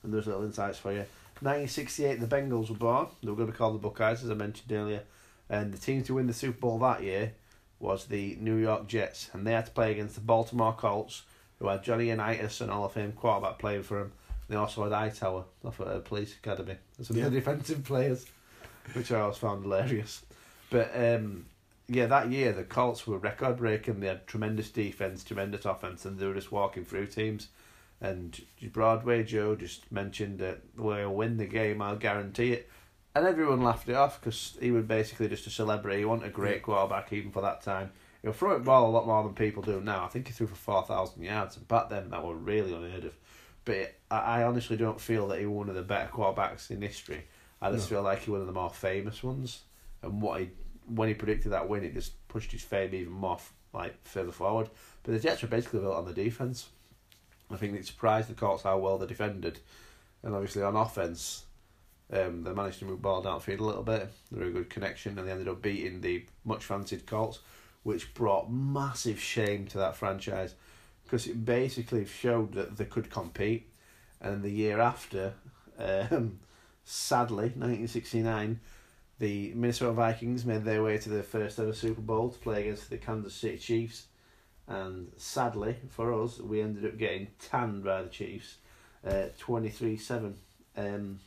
and 0.03 0.13
there's 0.13 0.27
little 0.27 0.43
insights 0.43 0.77
for 0.79 0.91
you. 0.91 1.05
1968, 1.41 2.19
the 2.19 2.27
Bengals 2.27 2.69
were 2.69 2.75
born. 2.75 3.07
They 3.23 3.29
were 3.29 3.35
going 3.35 3.47
to 3.47 3.53
be 3.53 3.57
called 3.57 3.75
the 3.75 3.79
Buckeyes, 3.87 4.23
as 4.23 4.29
I 4.29 4.33
mentioned 4.35 4.71
earlier. 4.71 5.03
And 5.49 5.73
the 5.73 5.77
team 5.77 6.03
to 6.03 6.15
win 6.15 6.27
the 6.27 6.33
Super 6.33 6.59
Bowl 6.59 6.79
that 6.79 7.01
year 7.03 7.33
was 7.79 8.05
the 8.05 8.37
New 8.39 8.55
York 8.57 8.87
Jets, 8.87 9.29
and 9.33 9.45
they 9.45 9.53
had 9.53 9.65
to 9.65 9.71
play 9.71 9.91
against 9.91 10.15
the 10.15 10.21
Baltimore 10.21 10.73
Colts, 10.73 11.23
who 11.59 11.67
had 11.67 11.83
Johnny 11.83 12.09
Unitas, 12.09 12.61
an 12.61 12.69
Hall 12.69 12.85
of 12.85 12.91
Fame 12.93 13.11
quarterback, 13.13 13.57
playing 13.59 13.83
for 13.83 13.99
them. 13.99 14.11
They 14.49 14.55
also 14.55 14.83
had 14.83 14.91
Hightower 14.93 15.45
off 15.65 15.79
at 15.81 15.87
a 15.87 15.99
police 15.99 16.33
academy. 16.35 16.75
Some 17.01 17.17
Yeah. 17.17 17.25
of 17.25 17.31
the 17.31 17.39
defensive 17.39 17.83
players, 17.83 18.25
which 18.93 19.11
I 19.11 19.21
always 19.21 19.37
found 19.37 19.63
hilarious. 19.63 20.23
But 20.69 20.91
um, 20.95 21.45
yeah, 21.93 22.05
that 22.07 22.31
year 22.31 22.51
the 22.53 22.63
Colts 22.63 23.05
were 23.05 23.17
record 23.17 23.57
breaking. 23.57 23.99
They 23.99 24.07
had 24.07 24.25
tremendous 24.27 24.69
defense, 24.69 25.23
tremendous 25.23 25.65
offense, 25.65 26.05
and 26.05 26.17
they 26.17 26.25
were 26.25 26.33
just 26.33 26.51
walking 26.51 26.85
through 26.85 27.07
teams. 27.07 27.49
And 27.99 28.39
Broadway 28.71 29.23
Joe 29.23 29.55
just 29.55 29.91
mentioned 29.91 30.39
that 30.39 30.61
we'll 30.75 31.13
win 31.13 31.37
the 31.37 31.45
game, 31.45 31.81
I'll 31.81 31.95
guarantee 31.97 32.53
it. 32.53 32.69
And 33.13 33.27
everyone 33.27 33.61
laughed 33.61 33.89
it 33.89 33.95
off 33.95 34.19
because 34.19 34.57
he 34.59 34.71
was 34.71 34.85
basically 34.85 35.27
just 35.27 35.45
a 35.45 35.49
celebrity. 35.49 35.99
He 35.99 36.05
wasn't 36.05 36.29
a 36.29 36.31
great 36.33 36.63
quarterback 36.63 37.11
even 37.13 37.31
for 37.31 37.41
that 37.41 37.61
time. 37.61 37.91
He'll 38.23 38.31
throw 38.33 38.55
it 38.55 38.63
ball 38.63 38.89
a 38.89 38.91
lot 38.91 39.05
more 39.05 39.23
than 39.23 39.33
people 39.33 39.61
do 39.61 39.81
now. 39.81 40.05
I 40.05 40.07
think 40.07 40.27
he 40.27 40.33
threw 40.33 40.47
for 40.47 40.55
4,000 40.55 41.21
yards, 41.21 41.57
and 41.57 41.67
back 41.67 41.89
then 41.89 42.09
that 42.11 42.23
was 42.23 42.37
really 42.37 42.73
unheard 42.73 43.05
of. 43.05 43.13
But 43.65 43.75
it, 43.75 43.99
I, 44.09 44.17
I 44.17 44.43
honestly 44.43 44.77
don't 44.77 44.99
feel 45.01 45.27
that 45.27 45.39
he 45.39 45.45
was 45.45 45.55
one 45.57 45.69
of 45.69 45.75
the 45.75 45.81
better 45.83 46.09
quarterbacks 46.09 46.71
in 46.71 46.81
history. 46.81 47.25
I 47.61 47.71
just 47.71 47.91
No. 47.91 47.97
feel 47.97 48.03
like 48.03 48.19
he 48.23 48.31
was 48.31 48.39
one 48.39 48.47
of 48.47 48.53
the 48.53 48.59
more 48.59 48.69
famous 48.69 49.21
ones. 49.21 49.61
And 50.01 50.21
what 50.21 50.39
he 50.41 50.49
when 50.87 51.07
he 51.07 51.13
predicted 51.13 51.51
that 51.51 51.69
win, 51.69 51.83
it 51.83 51.93
just 51.93 52.27
pushed 52.27 52.51
his 52.51 52.63
fame 52.63 52.93
even 52.93 53.13
more 53.13 53.39
like 53.73 53.95
further 54.03 54.31
forward. 54.31 54.69
But 55.03 55.13
the 55.13 55.19
Jets 55.19 55.41
were 55.41 55.47
basically 55.47 55.79
built 55.79 55.95
on 55.95 56.05
the 56.05 56.13
defense. 56.13 56.69
I 57.49 57.57
think 57.57 57.75
it 57.75 57.85
surprised 57.85 58.29
the 58.29 58.33
Colts 58.33 58.63
how 58.63 58.77
well 58.77 58.97
they 58.97 59.07
defended, 59.07 59.59
and 60.23 60.33
obviously 60.33 60.63
on 60.63 60.75
offense, 60.75 61.45
Um, 62.13 62.43
they 62.43 62.51
managed 62.51 62.79
to 62.79 62.85
move 62.85 63.01
ball 63.01 63.23
downfield 63.23 63.61
a 63.61 63.63
little 63.63 63.83
bit. 63.83 64.09
They 64.31 64.39
were 64.39 64.47
a 64.47 64.51
good 64.51 64.69
connection, 64.69 65.17
and 65.17 65.25
they 65.27 65.31
ended 65.31 65.47
up 65.47 65.61
beating 65.61 66.01
the 66.01 66.25
much 66.43 66.65
fancied 66.65 67.05
Colts, 67.05 67.39
which 67.83 68.13
brought 68.13 68.51
massive 68.51 69.19
shame 69.19 69.65
to 69.67 69.77
that 69.77 69.95
franchise 69.95 70.55
because 71.05 71.27
it 71.27 71.45
basically 71.45 72.05
showed 72.05 72.53
that 72.53 72.77
they 72.77 72.85
could 72.85 73.09
compete. 73.09 73.69
And 74.19 74.43
the 74.43 74.51
year 74.51 74.79
after, 74.79 75.33
um, 75.77 76.39
sadly, 76.83 77.53
1969, 77.55 78.59
the 79.21 79.53
Minnesota 79.53 79.91
Vikings 79.91 80.47
made 80.47 80.65
their 80.65 80.81
way 80.81 80.97
to 80.97 81.07
their 81.07 81.21
first 81.21 81.59
ever 81.59 81.73
Super 81.73 82.01
Bowl 82.01 82.29
to 82.29 82.39
play 82.39 82.61
against 82.61 82.89
the 82.89 82.97
Kansas 82.97 83.35
City 83.35 83.59
Chiefs. 83.59 84.07
And 84.67 85.11
sadly 85.15 85.75
for 85.89 86.11
us, 86.23 86.39
we 86.39 86.59
ended 86.59 86.85
up 86.85 86.97
getting 86.97 87.27
tanned 87.37 87.83
by 87.83 88.01
the 88.01 88.09
Chiefs, 88.09 88.55
uh, 89.05 89.25
23 89.37 89.95
7. 89.95 90.35
Um, 90.75 91.19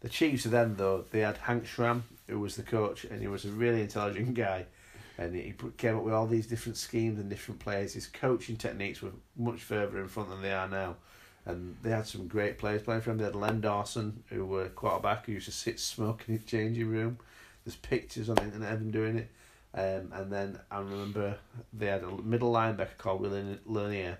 the 0.00 0.08
Chiefs 0.08 0.42
then, 0.44 0.74
though, 0.74 1.04
they 1.12 1.20
had 1.20 1.36
Hank 1.36 1.64
Stram, 1.64 2.02
who 2.26 2.40
was 2.40 2.56
the 2.56 2.64
coach, 2.64 3.04
and 3.04 3.20
he 3.20 3.28
was 3.28 3.44
a 3.44 3.52
really 3.52 3.82
intelligent 3.82 4.34
guy. 4.34 4.66
And 5.16 5.32
he 5.36 5.54
came 5.76 5.96
up 5.96 6.02
with 6.02 6.14
all 6.14 6.26
these 6.26 6.48
different 6.48 6.76
schemes 6.76 7.20
and 7.20 7.30
different 7.30 7.60
plays. 7.60 7.94
His 7.94 8.08
coaching 8.08 8.56
techniques 8.56 9.00
were 9.00 9.12
much 9.36 9.60
further 9.60 10.00
in 10.00 10.08
front 10.08 10.30
than 10.30 10.42
they 10.42 10.52
are 10.52 10.68
now. 10.68 10.96
And 11.44 11.76
they 11.82 11.90
had 11.90 12.06
some 12.06 12.28
great 12.28 12.58
players 12.58 12.82
playing 12.82 13.00
for 13.00 13.10
them. 13.10 13.18
They 13.18 13.24
had 13.24 13.34
Len 13.34 13.60
Dawson, 13.60 14.22
who 14.28 14.46
were 14.46 14.68
quarterback, 14.68 15.26
who 15.26 15.32
used 15.32 15.46
to 15.46 15.52
sit 15.52 15.80
smoking 15.80 16.36
in 16.36 16.44
changing 16.44 16.88
room. 16.88 17.18
There's 17.64 17.76
pictures 17.76 18.28
on 18.28 18.36
the 18.36 18.44
internet 18.44 18.74
of 18.74 18.80
him 18.80 18.90
doing 18.90 19.16
it. 19.18 19.30
Um, 19.74 20.12
and 20.12 20.30
then 20.30 20.58
I 20.70 20.78
remember 20.78 21.36
they 21.72 21.86
had 21.86 22.02
a 22.02 22.22
middle 22.22 22.52
linebacker 22.52 22.96
called 22.98 23.22
Willie 23.22 23.58
Lanier, 23.64 24.18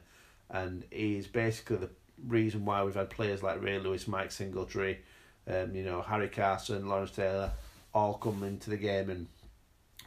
and 0.50 0.84
he's 0.90 1.26
basically 1.26 1.76
the 1.76 1.90
reason 2.26 2.64
why 2.64 2.82
we've 2.82 2.94
had 2.94 3.10
players 3.10 3.42
like 3.42 3.62
Ray 3.62 3.78
Lewis, 3.78 4.08
Mike 4.08 4.32
Singletary, 4.32 5.00
um, 5.46 5.74
you 5.74 5.84
know, 5.84 6.00
Harry 6.00 6.28
Carson, 6.28 6.88
Lawrence 6.88 7.10
Taylor, 7.10 7.52
all 7.94 8.14
come 8.14 8.42
into 8.42 8.70
the 8.70 8.76
game 8.76 9.10
and 9.10 9.26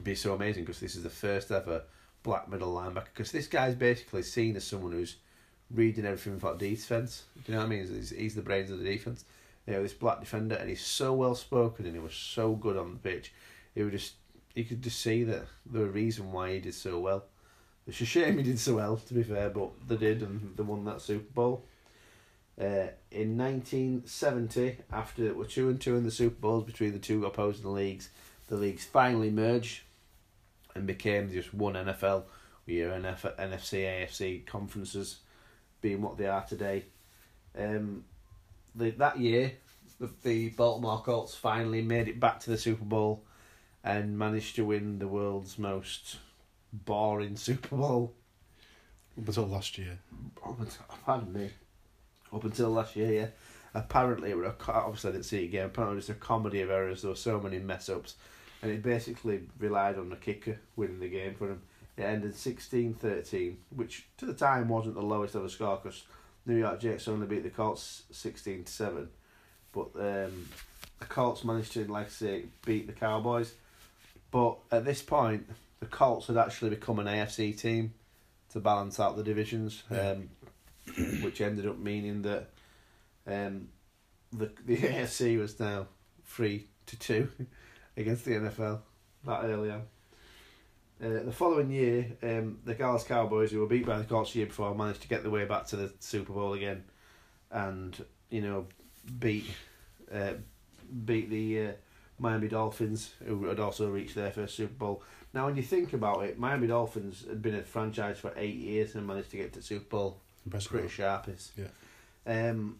be 0.04 0.16
so 0.16 0.34
amazing 0.34 0.64
because 0.64 0.80
this 0.80 0.96
is 0.96 1.04
the 1.04 1.10
first 1.10 1.52
ever 1.52 1.84
black 2.24 2.50
middle 2.50 2.74
linebacker. 2.74 3.06
Because 3.14 3.32
this 3.32 3.48
guy's 3.48 3.76
basically 3.76 4.24
seen 4.24 4.56
as 4.56 4.66
someone 4.66 4.94
who's 4.94 5.18
reading 5.72 6.06
everything 6.06 6.34
about 6.34 6.60
defense. 6.60 7.24
Do 7.46 7.52
you 7.52 7.58
know 7.58 7.64
what 7.64 7.72
I 7.72 7.76
mean? 7.76 7.88
He's, 7.88 8.12
he's 8.12 8.36
the 8.36 8.42
brains 8.42 8.72
of 8.72 8.80
the 8.80 8.86
defense. 8.86 9.26
You 9.66 9.74
know, 9.74 9.84
this 9.84 9.94
black 9.94 10.20
defender, 10.20 10.56
and 10.56 10.70
he's 10.70 10.86
so 10.86 11.14
well 11.14 11.36
spoken 11.36 11.86
and 11.86 11.96
he 11.96 12.00
was 12.00 12.14
so 12.14 12.54
good 12.54 12.78
on 12.78 12.92
the 12.92 13.10
pitch. 13.10 13.34
He 13.74 13.84
would 13.84 13.94
just 13.94 14.14
you 14.56 14.64
could 14.64 14.82
just 14.82 15.02
see 15.02 15.24
that 15.26 15.46
the 15.70 15.86
reason 15.86 16.32
why 16.32 16.54
he 16.54 16.60
did 16.60 16.74
so 16.74 17.00
well. 17.00 17.26
It's 17.88 18.02
a 18.02 18.06
shame 18.06 18.38
he 18.38 18.44
did 18.44 18.58
so 18.58 18.76
well, 18.76 18.98
to 18.98 19.14
be 19.14 19.22
fair, 19.22 19.50
but 19.50 19.70
they 19.88 19.98
did, 19.98 20.24
and 20.24 20.56
they 20.56 20.64
won 20.64 20.86
that 20.86 21.02
Super 21.02 21.32
Bowl. 21.34 21.66
Uh, 22.60 22.88
in 23.12 23.38
1970, 23.38 24.78
after 24.92 25.26
it 25.26 25.36
were 25.36 25.46
two 25.46 25.70
and 25.70 25.80
two 25.80 25.98
in 25.98 26.06
the 26.06 26.10
Super 26.10 26.40
Bowls 26.40 26.64
between 26.64 26.94
the 26.94 27.00
two 27.00 27.26
opposing 27.26 27.72
leagues, 27.74 28.10
the 28.48 28.56
leagues 28.56 28.86
finally 28.86 29.30
merged 29.30 29.82
and 30.74 30.88
became 30.88 31.32
just 31.32 31.54
one 31.54 31.74
NFL. 31.74 32.24
We 32.66 32.82
are 32.82 32.98
NF- 32.98 33.38
NFC, 33.38 33.84
AFC 33.84 34.46
conferences 34.46 35.18
being 35.82 36.02
what 36.02 36.18
they 36.18 36.28
are 36.28 36.44
today. 36.44 36.86
Um, 37.58 38.04
the, 38.76 38.92
that 38.92 39.20
year, 39.20 39.54
the, 40.00 40.10
the 40.24 40.50
Baltimore 40.50 41.02
Colts 41.02 41.36
finally 41.36 41.82
made 41.82 42.08
it 42.08 42.20
back 42.20 42.40
to 42.42 42.50
the 42.50 42.58
Super 42.58 42.84
Bowl 42.84 43.24
and 43.84 44.18
managed 44.18 44.56
to 44.56 44.66
win 44.66 45.00
the 45.00 45.08
world's 45.08 45.58
most 45.58 46.18
boring 46.74 47.38
Super 47.38 47.76
Bowl. 47.76 48.14
Up 49.18 49.28
until 49.28 49.48
last 49.48 49.78
year. 49.78 49.98
Up 50.46 50.60
until, 50.60 50.86
pardon 51.06 51.32
me. 51.32 51.50
Up 52.34 52.44
until 52.44 52.72
last 52.72 52.96
year, 52.96 53.14
yeah. 53.14 53.28
Apparently, 53.74 54.32
it 54.32 54.38
was 54.38 54.48
a, 54.48 54.72
obviously 54.72 55.10
I 55.10 55.14
didn't 55.14 55.26
see 55.26 55.44
it 55.44 55.46
again. 55.46 55.66
Apparently, 55.68 55.96
it 55.96 55.98
was 55.98 56.10
a 56.10 56.16
comedy 56.16 56.62
of 56.62 56.72
errors. 56.72 57.02
There 57.02 57.12
were 57.12 57.16
so 57.16 57.40
many 57.40 57.60
mess 57.60 57.90
ups, 57.90 58.16
and 58.62 58.72
it 58.72 58.82
basically 58.82 59.42
relied 59.60 59.98
on 59.98 60.10
the 60.10 60.16
kicker 60.16 60.60
winning 60.76 61.00
the 61.00 61.10
game 61.10 61.36
for 61.36 61.50
him. 61.50 61.62
It 61.98 62.04
ended 62.04 62.34
16-13, 62.34 63.56
which 63.76 64.08
to 64.18 64.26
the 64.26 64.34
time 64.34 64.68
wasn't 64.68 64.96
the 64.96 65.02
lowest 65.02 65.36
ever 65.36 65.48
score 65.48 65.80
because 65.82 66.04
New 66.46 66.58
York 66.58 66.80
Jets 66.80 67.08
only 67.08 67.26
beat 67.26 67.44
the 67.44 67.50
Colts 67.50 68.04
sixteen 68.12 68.64
to 68.64 68.72
seven, 68.72 69.10
but 69.72 69.90
um, 69.96 70.48
the 71.00 71.06
Colts 71.06 71.44
managed 71.44 71.74
to, 71.74 71.86
like 71.92 72.08
I 72.08 72.10
say, 72.10 72.46
beat 72.66 72.88
the 72.88 72.94
Cowboys. 72.94 73.54
But 74.30 74.58
at 74.72 74.86
this 74.86 75.02
point, 75.02 75.48
the 75.80 75.88
Colts 75.88 76.28
had 76.28 76.38
actually 76.38 76.70
become 76.72 77.00
an 77.00 77.08
AFC 77.08 77.58
team 77.60 77.94
to 78.52 78.60
balance 78.60 79.00
out 79.00 79.18
the 79.18 79.24
divisions, 79.24 79.84
um, 79.90 80.30
which 81.22 81.42
ended 81.42 81.68
up 81.68 81.80
meaning 81.80 82.22
that 82.22 82.50
um, 83.26 83.70
the 84.32 84.52
the 84.66 84.78
AFC 84.78 85.40
was 85.40 85.60
now 85.60 85.88
three 86.26 86.68
to 86.86 87.00
two 87.00 87.32
against 87.98 88.26
the 88.26 88.32
NFL 88.32 88.82
that 89.26 89.46
early 89.46 89.72
on. 89.72 89.82
Uh, 91.04 91.24
the 91.26 91.32
following 91.32 91.70
year, 91.70 92.08
um, 92.24 92.60
the 92.64 92.74
Dallas 92.74 93.04
Cowboys, 93.04 93.52
who 93.52 93.60
were 93.60 93.68
beat 93.68 93.86
by 93.86 93.98
the 93.98 94.06
Colts 94.06 94.32
the 94.32 94.40
year 94.40 94.48
before, 94.48 94.74
managed 94.74 95.02
to 95.02 95.08
get 95.10 95.24
their 95.24 95.32
way 95.32 95.44
back 95.44 95.68
to 95.68 95.76
the 95.76 95.94
Super 96.00 96.32
Bowl 96.32 96.54
again, 96.54 96.84
and 97.52 98.04
you 98.30 98.42
know, 98.42 98.66
beat 99.20 99.46
uh, 100.14 100.34
beat 101.06 101.30
the 101.30 101.68
uh, 101.68 101.72
Miami 102.18 102.48
Dolphins, 102.48 103.12
who 103.26 103.46
had 103.46 103.60
also 103.60 103.90
reached 103.90 104.16
their 104.16 104.32
first 104.32 104.56
Super 104.56 104.74
Bowl. 104.74 105.04
Now, 105.34 105.48
when 105.48 105.58
you 105.58 105.64
think 105.64 105.92
about 105.92 106.24
it, 106.24 106.40
Miami 106.40 106.68
Dolphins 106.68 107.26
had 107.28 107.42
been 107.42 107.56
a 107.56 107.64
franchise 107.64 108.18
for 108.18 108.32
eight 108.38 108.56
years 108.56 108.96
and 108.96 109.06
managed 109.06 109.32
to 109.32 109.38
get 109.38 109.52
to 109.54 109.62
Super 109.62 109.86
Bowl. 109.86 110.22
Impressive. 110.46 110.72
Pretty 110.72 110.88
sharpish. 110.88 111.50
Yeah. 111.58 111.68
Um, 112.26 112.78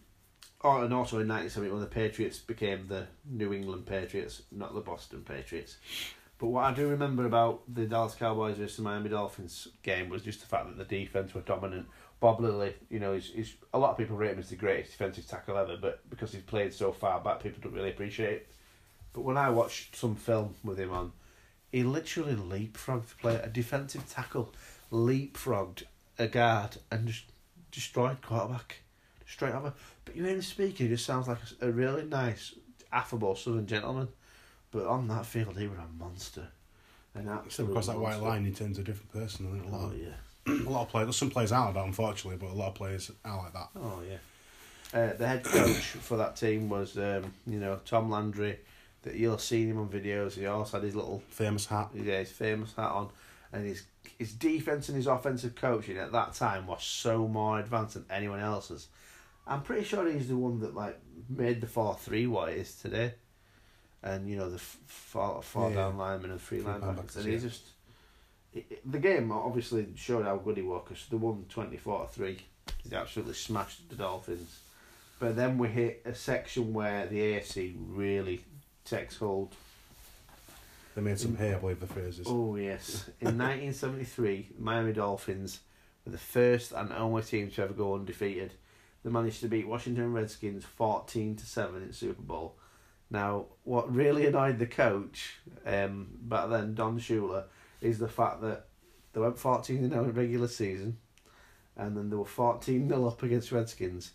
oh, 0.64 0.82
and 0.82 0.94
also 0.94 1.18
in 1.18 1.28
1971, 1.28 1.80
the 1.80 1.86
Patriots 1.86 2.38
became 2.38 2.86
the 2.86 3.06
New 3.28 3.52
England 3.52 3.84
Patriots, 3.84 4.42
not 4.50 4.74
the 4.74 4.80
Boston 4.80 5.22
Patriots. 5.22 5.76
But 6.38 6.48
what 6.48 6.64
I 6.64 6.74
do 6.74 6.88
remember 6.88 7.24
about 7.24 7.62
the 7.72 7.86
Dallas 7.86 8.14
Cowboys 8.14 8.58
versus 8.58 8.78
Miami 8.80 9.08
Dolphins 9.08 9.68
game 9.82 10.10
was 10.10 10.22
just 10.22 10.40
the 10.40 10.46
fact 10.46 10.66
that 10.66 10.76
the 10.76 10.98
defense 10.98 11.34
were 11.34 11.40
dominant. 11.40 11.86
Bob 12.20 12.40
Lilly, 12.40 12.74
you 12.90 12.98
know, 12.98 13.14
he's, 13.14 13.30
he's 13.30 13.54
a 13.72 13.78
lot 13.78 13.90
of 13.90 13.98
people 13.98 14.16
rate 14.16 14.32
him 14.32 14.38
as 14.38 14.50
the 14.50 14.56
greatest 14.56 14.92
defensive 14.92 15.26
tackle 15.26 15.56
ever, 15.56 15.76
but 15.80 16.08
because 16.10 16.32
he's 16.32 16.42
played 16.42 16.72
so 16.72 16.92
far 16.92 17.20
back, 17.20 17.42
people 17.42 17.60
don't 17.62 17.72
really 17.72 17.90
appreciate 17.90 18.32
it. 18.32 18.48
But 19.12 19.22
when 19.22 19.38
I 19.38 19.48
watched 19.48 19.96
some 19.96 20.14
film 20.14 20.54
with 20.62 20.78
him 20.78 20.92
on, 20.92 21.12
he 21.72 21.82
literally 21.82 22.34
leapfrogged 22.34 23.08
the 23.08 23.14
player. 23.16 23.40
A 23.42 23.48
defensive 23.48 24.08
tackle 24.08 24.52
leapfrogged 24.92 25.84
a 26.18 26.26
guard 26.26 26.76
and 26.90 27.08
just 27.08 27.24
destroyed 27.70 28.20
quarterback 28.22 28.80
straight 29.26 29.54
over. 29.54 29.72
But 30.04 30.16
you 30.16 30.24
hear 30.24 30.34
him 30.34 30.42
speaking, 30.42 30.86
he 30.86 30.92
just 30.92 31.06
sounds 31.06 31.28
like 31.28 31.38
a 31.60 31.70
really 31.70 32.04
nice, 32.04 32.54
affable 32.92 33.34
southern 33.36 33.66
gentleman. 33.66 34.08
But 34.76 34.86
on 34.86 35.08
that 35.08 35.24
field, 35.26 35.56
he 35.58 35.66
was 35.68 35.78
a 35.78 36.02
monster. 36.02 36.48
An 37.14 37.24
So 37.26 37.32
absolute 37.32 37.70
across 37.70 37.86
that 37.86 37.98
white 37.98 38.10
monster. 38.20 38.28
line, 38.28 38.44
he 38.44 38.52
turns 38.52 38.78
a 38.78 38.82
different 38.82 39.10
person. 39.12 39.46
I 39.48 39.52
think 39.58 39.72
a 39.72 39.76
lot, 39.76 39.84
Oh 39.84 39.86
of, 39.86 39.96
yeah. 39.98 40.12
a 40.68 40.70
lot 40.70 40.82
of 40.82 40.88
players. 40.90 41.06
There's 41.06 41.16
some 41.16 41.30
players 41.30 41.50
out 41.52 41.66
like 41.66 41.74
that, 41.74 41.84
unfortunately, 41.86 42.36
but 42.38 42.52
a 42.52 42.58
lot 42.58 42.68
of 42.68 42.74
players 42.74 43.10
are 43.24 43.38
like 43.44 43.52
that. 43.54 43.68
Oh 43.76 44.02
yeah. 44.08 44.18
Uh, 45.00 45.12
the 45.16 45.26
head 45.26 45.44
coach 45.44 45.80
for 46.00 46.16
that 46.18 46.36
team 46.36 46.68
was, 46.68 46.96
um, 46.98 47.32
you 47.46 47.58
know, 47.58 47.80
Tom 47.84 48.10
Landry. 48.10 48.58
That 49.02 49.14
you'll 49.14 49.32
have 49.32 49.40
seen 49.40 49.68
him 49.70 49.78
on 49.78 49.88
videos. 49.88 50.32
He 50.34 50.46
also 50.46 50.78
had 50.78 50.84
his 50.84 50.96
little, 50.96 51.22
Famous 51.28 51.66
hat. 51.66 51.90
yeah, 51.94 52.18
his 52.18 52.32
famous 52.32 52.74
hat 52.74 52.90
on, 52.90 53.08
and 53.52 53.64
his 53.64 53.84
his 54.18 54.32
defense 54.32 54.88
and 54.88 54.96
his 54.96 55.06
offensive 55.06 55.54
coaching 55.54 55.96
at 55.96 56.10
that 56.10 56.34
time 56.34 56.66
was 56.66 56.82
so 56.82 57.28
more 57.28 57.60
advanced 57.60 57.94
than 57.94 58.04
anyone 58.10 58.40
else's. 58.40 58.88
I'm 59.46 59.62
pretty 59.62 59.84
sure 59.84 60.10
he's 60.10 60.26
the 60.26 60.36
one 60.36 60.58
that 60.60 60.74
like 60.74 60.98
made 61.28 61.60
the 61.60 61.68
four 61.68 61.94
three 61.94 62.26
what 62.26 62.48
it 62.48 62.58
is 62.58 62.74
today, 62.74 63.14
and 64.02 64.28
you 64.28 64.36
know 64.36 64.50
the 64.50 64.58
four 64.58 65.42
four 65.42 65.70
Yeah, 65.70 65.76
down 65.76 65.98
linemen 65.98 66.30
and 66.32 66.40
three 66.40 66.60
Three 66.60 66.72
linebackers, 66.72 67.16
and 67.16 67.26
he 67.26 67.32
yeah. 67.32 67.38
just 67.38 67.62
it, 68.52 68.66
it- 68.70 68.90
the 68.92 68.98
game 68.98 69.30
obviously 69.32 69.86
showed 69.96 70.24
how 70.24 70.36
good 70.36 70.56
he 70.56 70.62
was 70.62 70.82
because 70.86 71.06
they 71.10 71.16
won 71.16 71.44
24 71.48 72.08
3. 72.12 72.38
He 72.88 72.94
absolutely 72.96 73.34
smashed 73.34 73.88
the 73.90 73.96
Dolphins. 73.96 74.60
But 75.18 75.34
then 75.36 75.56
we 75.58 75.68
hit 75.68 76.02
a 76.04 76.14
section 76.14 76.72
where 76.74 77.06
the 77.06 77.18
AFC 77.18 77.74
really 77.78 78.44
takes 78.84 79.16
hold. 79.16 79.54
They 80.94 81.02
made 81.02 81.18
some 81.18 81.36
hay, 81.36 81.54
I 81.54 81.58
believe 81.58 81.80
the 81.80 81.86
phrase 81.86 82.18
is. 82.18 82.26
Oh, 82.28 82.56
yes. 82.56 83.08
In 83.20 83.26
1973, 83.38 84.50
Miami 84.58 84.92
Dolphins 84.92 85.60
were 86.04 86.12
the 86.12 86.18
first 86.18 86.72
and 86.72 86.92
only 86.92 87.22
team 87.22 87.50
to 87.50 87.62
ever 87.62 87.72
go 87.72 87.94
undefeated. 87.94 88.52
They 89.04 89.10
managed 89.10 89.40
to 89.40 89.48
beat 89.48 89.66
Washington 89.68 90.12
Redskins 90.12 90.64
14 90.64 91.36
to 91.36 91.46
7 91.46 91.82
in 91.82 91.92
Super 91.92 92.22
Bowl. 92.22 92.56
Now, 93.10 93.46
what 93.64 93.94
really 93.94 94.26
annoyed 94.26 94.58
the 94.58 94.66
coach 94.66 95.38
um, 95.64 96.08
back 96.22 96.50
then, 96.50 96.74
Don 96.74 96.98
Shula, 96.98 97.44
is 97.80 97.98
the 97.98 98.08
fact 98.08 98.40
that 98.42 98.66
they 99.12 99.20
went 99.20 99.38
14 99.38 99.88
0 99.88 100.04
in 100.04 100.12
regular 100.12 100.48
season 100.48 100.98
and 101.76 101.96
then 101.96 102.10
they 102.10 102.16
were 102.16 102.24
14 102.24 102.88
0 102.88 103.06
up 103.06 103.22
against 103.22 103.52
Redskins 103.52 104.12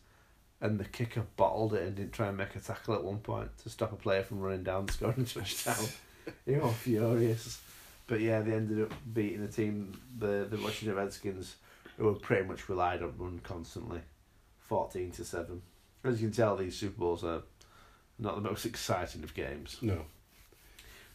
and 0.60 0.80
the 0.80 0.86
kicker 0.86 1.26
bottled 1.38 1.74
it 1.74 1.84
and 1.84 1.96
didn't 1.96 2.14
try 2.14 2.28
and 2.28 2.38
make 2.38 2.56
a 2.56 2.60
tackle 2.60 2.94
at 2.94 3.04
one 3.04 3.18
point 3.18 3.50
to 3.60 3.70
stop 3.70 3.92
a 3.92 3.96
player 3.96 4.24
from 4.24 4.40
running 4.40 4.64
down 4.64 4.82
and 4.82 4.92
scoring 4.92 5.22
a 5.22 5.26
touchdown. 5.26 5.88
he 6.46 6.56
was 6.56 6.74
furious. 6.76 7.60
But 8.08 8.20
yeah, 8.20 8.42
they 8.42 8.54
ended 8.54 8.82
up 8.82 8.94
beating 9.14 9.42
the 9.42 9.52
team, 9.52 10.00
the, 10.20 10.48
the 10.50 10.58
Washington 10.58 10.98
Redskins, 10.98 11.56
who 11.98 12.06
were 12.06 12.14
pretty 12.14 12.46
much 12.46 12.68
relied 12.70 13.02
on 13.02 13.14
run 13.18 13.40
constantly, 13.44 14.02
14 14.60 15.12
to 15.12 15.26
7. 15.26 15.62
As 16.04 16.22
you 16.22 16.28
can 16.28 16.36
tell, 16.36 16.58
these 16.58 16.76
Super 16.76 17.00
Bowls 17.00 17.24
are 17.24 17.42
not 18.22 18.36
the 18.36 18.50
most 18.50 18.66
exciting 18.66 19.24
of 19.24 19.34
games. 19.34 19.78
No. 19.82 20.06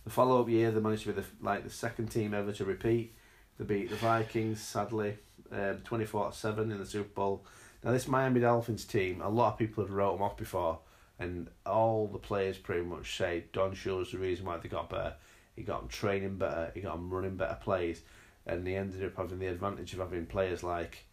The 0.04 0.10
follow 0.10 0.40
up 0.40 0.48
year, 0.48 0.70
they 0.70 0.80
managed 0.80 1.04
to 1.04 1.12
be 1.12 1.20
the 1.20 1.26
like 1.40 1.64
the 1.64 1.70
second 1.70 2.08
team 2.08 2.34
ever 2.34 2.52
to 2.52 2.64
repeat. 2.64 3.14
They 3.58 3.64
beat 3.64 3.90
the 3.90 3.96
Vikings, 3.96 4.60
sadly, 4.60 5.16
um, 5.50 5.78
twenty 5.84 6.04
four 6.04 6.32
seven 6.32 6.70
in 6.70 6.78
the 6.78 6.86
Super 6.86 7.08
Bowl. 7.08 7.44
Now 7.82 7.92
this 7.92 8.08
Miami 8.08 8.40
Dolphins 8.40 8.84
team, 8.84 9.20
a 9.22 9.28
lot 9.28 9.52
of 9.52 9.58
people 9.58 9.84
had 9.84 9.92
wrote 9.92 10.14
them 10.14 10.22
off 10.22 10.36
before, 10.36 10.80
and 11.18 11.48
all 11.64 12.08
the 12.08 12.18
players 12.18 12.58
pretty 12.58 12.82
much 12.82 13.16
say 13.16 13.44
Don 13.52 13.74
Shula's 13.74 14.12
the 14.12 14.18
reason 14.18 14.44
why 14.44 14.58
they 14.58 14.68
got 14.68 14.90
better. 14.90 15.14
He 15.54 15.62
got 15.62 15.80
them 15.80 15.88
training 15.88 16.36
better. 16.36 16.70
He 16.74 16.80
got 16.82 16.92
them 16.92 17.08
running 17.08 17.36
better 17.36 17.58
plays, 17.62 18.02
and 18.46 18.66
they 18.66 18.76
ended 18.76 19.04
up 19.04 19.16
having 19.16 19.38
the 19.38 19.46
advantage 19.46 19.92
of 19.94 20.00
having 20.00 20.26
players 20.26 20.62
like, 20.62 21.06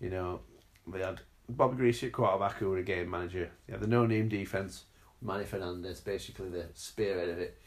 you 0.00 0.10
know, 0.10 0.40
they 0.86 1.00
had 1.00 1.20
Bobby 1.48 1.82
Griese 1.82 2.04
at 2.04 2.12
quarterback 2.12 2.56
who 2.56 2.70
were 2.70 2.78
a 2.78 2.82
game 2.82 3.10
manager. 3.10 3.50
They 3.66 3.72
had 3.72 3.80
the 3.80 3.86
no 3.86 4.06
name 4.06 4.28
defense. 4.28 4.84
Manny 5.22 5.44
Fernandez, 5.44 6.00
basically 6.00 6.48
the 6.50 6.66
spearhead 6.74 7.28
of 7.30 7.38
it. 7.38 7.58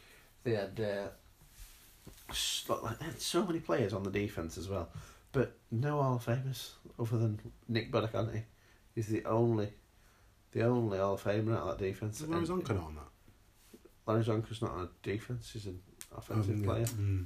They 0.43 0.51
had 0.55 0.79
uh, 0.79 1.07
like 2.81 2.99
they 2.99 3.05
had 3.05 3.19
so 3.21 3.45
many 3.45 3.59
players 3.59 3.93
on 3.93 4.03
the 4.03 4.09
defense 4.09 4.57
as 4.57 4.67
well, 4.69 4.89
but 5.31 5.55
no 5.71 6.01
Hall 6.01 6.15
of 6.15 6.25
Famers 6.25 6.71
other 6.99 7.17
than 7.17 7.39
Nick 7.67 7.91
Buoniconti. 7.91 8.43
He's 8.95 9.07
the 9.07 9.23
only, 9.25 9.69
the 10.51 10.63
only 10.63 10.97
Hall 10.97 11.13
of 11.13 11.23
Famer 11.23 11.55
out 11.55 11.63
of 11.67 11.77
that 11.77 11.83
defense. 11.85 12.21
Is 12.21 12.27
Larry 12.27 12.45
Csonka 12.45 12.69
not 12.75 12.83
on 12.85 12.95
that? 12.95 13.81
Larry 14.07 14.23
Csonka's 14.23 14.61
not 14.61 14.71
on 14.71 14.81
a 14.83 14.89
defense; 15.07 15.51
he's 15.53 15.65
an 15.67 15.79
offensive 16.15 16.55
Um, 16.55 16.61
yeah. 16.61 16.65
player. 16.67 16.85
Mm. 16.85 17.25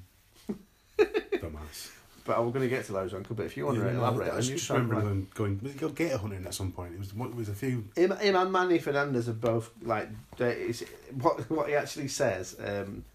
Dumbass. 1.40 1.92
But 2.26 2.44
we're 2.44 2.52
going 2.52 2.68
to 2.68 2.76
get 2.76 2.86
to 2.86 2.92
those, 2.92 3.14
Csonka. 3.14 3.36
But 3.36 3.46
if 3.46 3.56
you 3.56 3.68
want 3.68 3.78
to 3.78 3.86
Yeah, 3.86 3.92
no, 3.92 4.00
elaborate, 4.00 4.30
I 4.30 4.32
on 4.32 4.38
just 4.38 4.50
you 4.50 4.56
just 4.56 4.68
sound 4.68 4.90
remember 4.90 5.10
them 5.10 5.28
going. 5.36 5.60
We 5.64 5.70
go 5.72 5.90
gator 5.90 6.18
hunting 6.18 6.44
at 6.46 6.54
some 6.56 6.72
point. 6.72 6.94
It 6.94 7.00
was 7.00 7.12
it 7.12 7.36
was 7.36 7.50
a 7.50 7.54
few. 7.54 7.88
Him, 7.96 8.12
him 8.18 8.36
and 8.36 8.52
Manny 8.52 8.80
Fernandez 8.80 9.30
are 9.30 9.34
both 9.34 9.70
like 9.82 10.10
it's, 10.40 10.84
what 11.22 11.50
what 11.52 11.70
he 11.70 11.76
actually 11.76 12.08
says. 12.08 12.56
Um, 12.60 13.06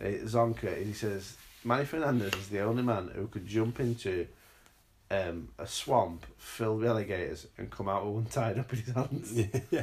uh, 0.00 0.04
Csonka 0.04 0.84
he 0.84 0.92
says 0.92 1.36
Manny 1.64 1.84
Fernandez 1.84 2.32
is 2.34 2.48
the 2.48 2.60
only 2.60 2.82
man 2.82 3.10
who 3.14 3.26
could 3.26 3.46
jump 3.46 3.80
into 3.80 4.26
um, 5.10 5.48
a 5.58 5.66
swamp 5.66 6.24
filled 6.36 6.80
with 6.80 6.88
alligators 6.88 7.46
and 7.56 7.70
come 7.70 7.88
out 7.88 8.04
with 8.04 8.14
one 8.14 8.24
tied 8.26 8.58
up 8.58 8.72
in 8.72 8.78
his 8.78 8.94
hands. 8.94 9.32
Yeah, 9.38 9.60
yeah. 9.70 9.82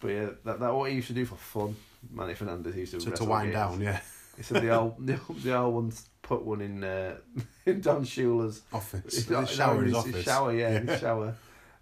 But 0.00 0.08
yeah, 0.08 0.28
that 0.44 0.60
that 0.60 0.74
what 0.74 0.90
he 0.90 0.96
used 0.96 1.08
to 1.08 1.14
do 1.14 1.24
for 1.24 1.36
fun. 1.36 1.76
Manny 2.12 2.34
Fernandez 2.34 2.76
used 2.76 2.92
to 2.92 2.98
To, 3.00 3.10
to 3.12 3.24
wind 3.24 3.52
gators. 3.52 3.70
down, 3.70 3.80
yeah. 3.80 4.00
He 4.36 4.42
said 4.42 4.62
the 4.62 4.70
old 4.78 4.94
the, 5.06 5.18
the 5.42 5.56
old 5.56 5.74
ones 5.74 6.08
put 6.26 6.42
one 6.42 6.60
in 6.60 6.82
uh, 6.84 7.16
in 7.66 7.80
Don 7.80 8.04
Shula's 8.04 8.62
Office. 8.72 9.26
His, 9.26 9.50
shower, 9.50 9.82
his 9.82 9.94
his, 9.94 9.94
office. 9.94 10.24
shower, 10.24 10.52
yeah, 10.52 10.72
Yeah. 10.72 10.78
his 10.80 11.00
shower. 11.00 11.34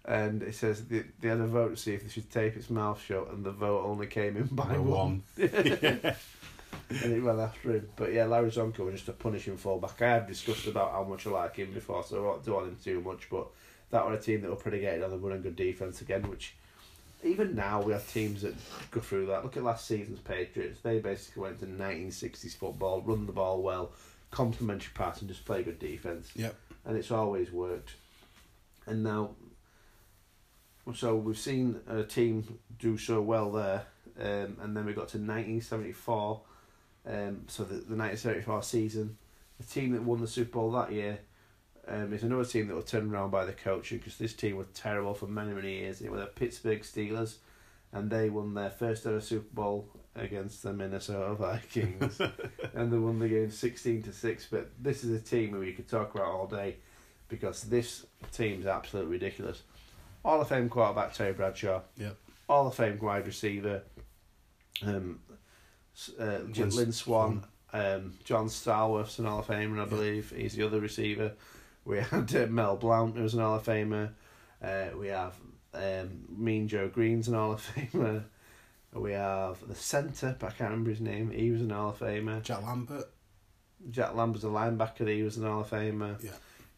And 0.07 0.43
it 0.43 0.53
says 0.53 0.85
they, 0.85 1.03
they 1.19 1.29
had 1.29 1.39
a 1.39 1.47
vote 1.47 1.69
to 1.71 1.77
see 1.77 1.95
if 1.95 2.03
they 2.03 2.09
should 2.09 2.29
tape 2.29 2.55
its 2.55 2.69
mouth 2.69 3.01
shut, 3.01 3.27
and 3.31 3.43
the 3.43 3.51
vote 3.51 3.83
only 3.85 4.05
came 4.05 4.37
in 4.37 4.45
by 4.45 4.77
one. 4.77 4.87
one. 4.87 5.23
and 5.37 7.13
it 7.13 7.23
went 7.23 7.39
after 7.39 7.71
him. 7.71 7.89
But 7.95 8.13
yeah, 8.13 8.25
Larry 8.25 8.51
Csonka 8.51 8.79
was 8.79 8.93
just 8.93 9.09
a 9.09 9.13
punishing 9.13 9.57
fullback. 9.57 9.99
I 10.03 10.09
have 10.09 10.27
discussed 10.27 10.67
about 10.67 10.91
how 10.91 11.03
much 11.03 11.25
I 11.25 11.31
like 11.31 11.55
him 11.55 11.71
before, 11.73 12.03
so 12.03 12.17
I 12.17 12.27
won't 12.27 12.45
do 12.45 12.55
on 12.55 12.65
him 12.65 12.77
too 12.83 13.01
much. 13.01 13.27
But 13.31 13.47
that 13.89 14.05
were 14.05 14.13
a 14.13 14.19
team 14.21 14.41
that 14.41 14.49
were 14.51 14.55
predicated 14.55 15.03
on 15.03 15.09
the 15.09 15.17
running 15.17 15.41
good 15.41 15.55
defence 15.55 16.01
again, 16.01 16.29
which 16.29 16.53
even 17.23 17.55
now 17.55 17.81
we 17.81 17.93
have 17.93 18.07
teams 18.11 18.43
that 18.43 18.53
go 18.91 18.99
through 18.99 19.25
that. 19.27 19.43
Look 19.43 19.57
at 19.57 19.63
last 19.63 19.87
season's 19.87 20.19
Patriots. 20.19 20.81
They 20.81 20.99
basically 20.99 21.41
went 21.41 21.59
to 21.61 21.65
1960s 21.65 22.55
football, 22.55 23.01
run 23.01 23.25
the 23.25 23.31
ball 23.31 23.63
well, 23.63 23.91
complementary 24.35 24.91
pass, 24.93 25.21
and 25.21 25.29
just 25.29 25.45
play 25.45 25.63
good 25.63 25.79
defence 25.79 26.29
Yep. 26.35 26.53
and 26.85 26.97
it's 26.97 27.09
always 27.09 27.51
worked. 27.51 27.93
And 28.85 29.01
now, 29.01 29.31
so 30.93 31.15
we've 31.15 31.37
seen 31.37 31.79
a 31.87 32.03
team 32.03 32.59
do 32.77 32.97
so 32.97 33.21
well 33.21 33.49
there, 33.51 33.85
um, 34.19 34.57
and 34.61 34.75
then 34.75 34.85
we 34.85 34.91
got 34.93 35.07
to 35.09 35.17
1974. 35.17 36.41
Um, 37.07 37.45
so 37.47 37.63
the, 37.63 37.75
the 37.75 37.95
1974 37.95 38.63
season, 38.63 39.17
the 39.59 39.65
team 39.65 39.93
that 39.93 40.03
won 40.03 40.19
the 40.21 40.27
Super 40.27 40.51
Bowl 40.51 40.71
that 40.71 40.91
year 40.91 41.19
um, 41.87 42.11
is 42.13 42.23
another 42.23 42.43
team 42.45 42.67
that 42.67 42.75
was 42.75 42.85
turned 42.85 43.11
around 43.13 43.29
by 43.31 43.45
the 43.45 43.53
coach 43.53 43.91
because 43.91 44.17
this 44.17 44.33
team 44.33 44.57
was 44.57 44.67
terrible 44.73 45.13
for 45.13 45.27
many 45.27 45.53
many 45.53 45.79
years. 45.79 46.01
It 46.01 46.11
were 46.11 46.17
the 46.19 46.25
Pittsburgh 46.25 46.81
Steelers, 46.81 47.37
and 47.93 48.09
they 48.09 48.29
won 48.29 48.53
their 48.53 48.69
first 48.71 49.05
ever 49.05 49.21
Super 49.21 49.53
Bowl 49.53 49.87
against 50.15 50.63
the 50.63 50.73
Minnesota 50.73 51.35
Vikings, 51.35 52.19
and 52.73 52.91
they 52.91 52.97
won 52.97 53.19
the 53.19 53.27
game 53.27 53.51
sixteen 53.51 54.01
to 54.03 54.11
six. 54.11 54.47
But 54.49 54.71
this 54.81 55.03
is 55.03 55.11
a 55.11 55.23
team 55.23 55.51
who 55.51 55.61
you 55.61 55.73
could 55.73 55.87
talk 55.87 56.15
about 56.15 56.27
all 56.27 56.47
day 56.47 56.77
because 57.27 57.63
this 57.63 58.05
team's 58.31 58.65
absolutely 58.65 59.11
ridiculous. 59.11 59.63
Hall 60.23 60.41
of 60.41 60.47
Fame 60.47 60.69
quarterback 60.69 61.13
Terry 61.13 61.33
Bradshaw. 61.33 61.81
Yep. 61.97 62.17
Hall 62.47 62.67
of 62.67 62.75
Fame 62.75 62.99
wide 62.99 63.25
receiver. 63.25 63.83
Um, 64.83 65.19
uh, 66.19 66.39
Lynn, 66.55 66.69
Lynn 66.69 66.91
Swann. 66.91 67.43
Um, 67.73 68.13
John 68.23 68.47
Stallworth's 68.47 69.19
an 69.19 69.25
Hall 69.25 69.39
of 69.39 69.47
Famer, 69.47 69.81
I 69.81 69.85
believe. 69.85 70.33
He's 70.35 70.55
the 70.55 70.65
other 70.65 70.79
receiver. 70.79 71.33
We 71.83 71.97
had 72.11 72.33
uh, 72.35 72.47
Mel 72.47 72.77
Blount, 72.77 73.17
who's 73.17 73.33
an 73.33 73.41
Hall 73.41 73.55
of 73.55 73.63
Famer. 73.63 74.11
Uh, 74.63 74.97
we 74.97 75.07
have 75.07 75.35
um, 75.73 76.25
Mean 76.29 76.67
Joe 76.67 76.87
Greene's 76.87 77.27
an 77.27 77.33
Hall 77.33 77.53
of 77.53 77.61
Famer. 77.75 78.23
We 78.95 79.11
have 79.11 79.57
the 79.67 79.75
centre, 79.75 80.35
but 80.39 80.47
I 80.47 80.49
can't 80.51 80.71
remember 80.71 80.89
his 80.89 81.01
name. 81.01 81.29
He 81.29 81.51
was 81.51 81.61
an 81.61 81.69
Hall 81.69 81.89
of 81.89 81.99
Famer. 81.99 82.41
Jack 82.41 82.63
Lambert. 82.63 83.09
Jack 83.91 84.15
Lambert's 84.15 84.45
a 84.45 84.47
linebacker. 84.47 85.07
He 85.07 85.21
was 85.21 85.35
an 85.37 85.43
Hall 85.45 85.61
of 85.61 85.69
Famer. 85.69 86.23
Yeah. 86.23 86.31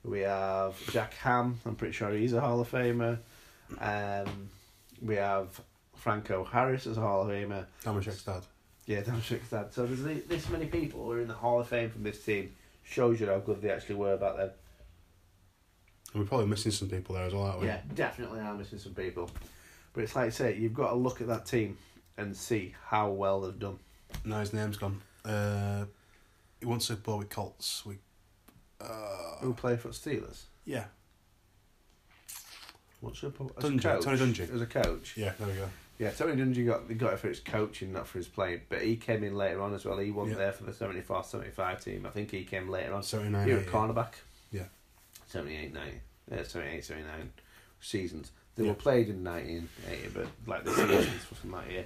We 0.04 0.22
have 0.22 0.76
Jack 0.92 1.14
Ham. 1.16 1.60
I'm 1.66 1.76
pretty 1.76 1.94
sure 1.94 2.12
he's 2.12 2.34
a 2.34 2.42
Hall 2.42 2.60
of 2.60 2.72
Famer. 2.72 3.20
Um, 3.80 4.50
we 5.02 5.16
have 5.16 5.62
Franco 5.96 6.44
Harris 6.44 6.88
as 6.88 6.98
a 6.98 7.02
Hall 7.02 7.22
of 7.22 7.28
Famer. 7.28 7.66
Damashek's 7.84 8.24
dad. 8.24 8.42
Yeah, 8.88 9.02
damn 9.02 9.22
sure. 9.22 9.40
So 9.50 9.86
there's 9.86 10.26
this 10.28 10.50
many 10.50 10.66
people 10.66 11.04
who 11.04 11.12
are 11.12 11.22
in 11.22 11.28
the 11.28 11.34
Hall 11.34 11.60
of 11.60 11.68
Fame 11.68 11.92
from 11.92 12.04
this 12.04 12.24
team. 12.24 12.56
Shows 12.84 13.20
you 13.20 13.28
how 13.28 13.40
good 13.40 13.62
they 13.62 13.70
actually 13.70 13.96
were 13.96 14.18
back 14.18 14.38
then. 14.38 14.50
And 16.14 16.24
we're 16.24 16.28
probably 16.28 16.48
missing 16.48 16.72
some 16.72 16.90
people 16.90 17.16
there 17.16 17.26
as 17.26 17.34
well, 17.34 17.44
aren't 17.44 17.62
we? 17.62 17.68
Yeah, 17.68 17.82
definitely 17.94 18.40
are 18.40 18.56
missing 18.56 18.80
some 18.80 18.94
people. 18.94 19.30
But 19.94 20.04
it's 20.04 20.16
like 20.16 20.28
I 20.28 20.30
say, 20.30 20.56
you've 20.58 20.74
got 20.74 20.92
to 20.92 20.96
look 20.96 21.20
at 21.22 21.28
that 21.28 21.46
team 21.46 21.78
and 22.18 22.36
see 22.36 22.76
how 22.88 23.10
well 23.10 23.42
they've 23.42 23.60
done. 23.60 23.80
Now 24.26 24.40
his 24.40 24.54
name's 24.54 24.78
gone. 24.78 25.02
Uh, 25.24 25.86
he 26.60 26.66
won 26.66 26.80
Super 26.80 27.02
Bowl 27.02 27.18
with 27.20 27.30
Colts. 27.30 27.86
We, 27.86 27.98
uh, 28.82 28.86
Who 29.42 29.54
played 29.54 29.80
for 29.80 29.90
Steelers? 29.90 30.44
yeah, 30.66 30.86
What's 33.00 33.22
your 33.22 33.32
as 33.32 33.64
Dungy, 33.64 33.82
coach? 33.84 34.04
Tony 34.04 34.18
Dungy. 34.18 34.54
As 34.54 34.62
a 34.62 34.66
coach. 34.66 35.16
yeah, 35.18 35.34
there 35.38 35.48
we 35.48 35.54
go. 35.54 35.70
Yeah, 36.00 36.12
Tony 36.12 36.42
Dungy 36.42 36.66
got, 36.66 36.82
he 36.88 36.96
got 36.96 37.14
it 37.14 37.20
for 37.20 37.28
his 37.28 37.40
coaching, 37.40 37.94
not 37.94 38.08
for 38.08 38.18
his 38.18 38.28
playing. 38.28 38.62
But 38.70 38.82
he 38.82 38.96
came 38.96 39.24
in 39.24 39.36
later 39.36 39.62
on 39.62 39.74
as 39.76 39.86
well. 39.86 39.98
He 40.00 40.12
wasn't 40.12 40.38
Yeah. 40.38 40.46
there 40.46 40.52
for 40.54 40.64
the 40.64 40.74
74 40.74 41.24
75 41.24 41.84
team. 41.84 42.06
I 42.06 42.10
think 42.10 42.32
he 42.32 42.44
came 42.44 42.70
later 42.70 42.94
on. 42.94 43.04
79. 43.04 43.48
He 43.48 43.54
was 43.54 43.62
a 43.64 43.66
yeah. 43.66 43.72
cornerback. 43.72 44.14
Yeah. 44.52 44.64
78, 45.28 45.74
90. 45.74 45.92
Yeah, 46.32 46.44
78, 46.44 46.86
79 46.86 47.32
seasons. 47.82 48.32
They 48.56 48.64
Yeah. 48.64 48.70
were 48.70 48.76
played 48.76 49.10
in 49.10 49.24
1980, 49.24 50.10
but 50.14 50.28
like 50.48 50.64
the 50.64 50.72
seasons 50.76 51.24
from 51.24 51.52
that 51.52 51.70
year. 51.70 51.86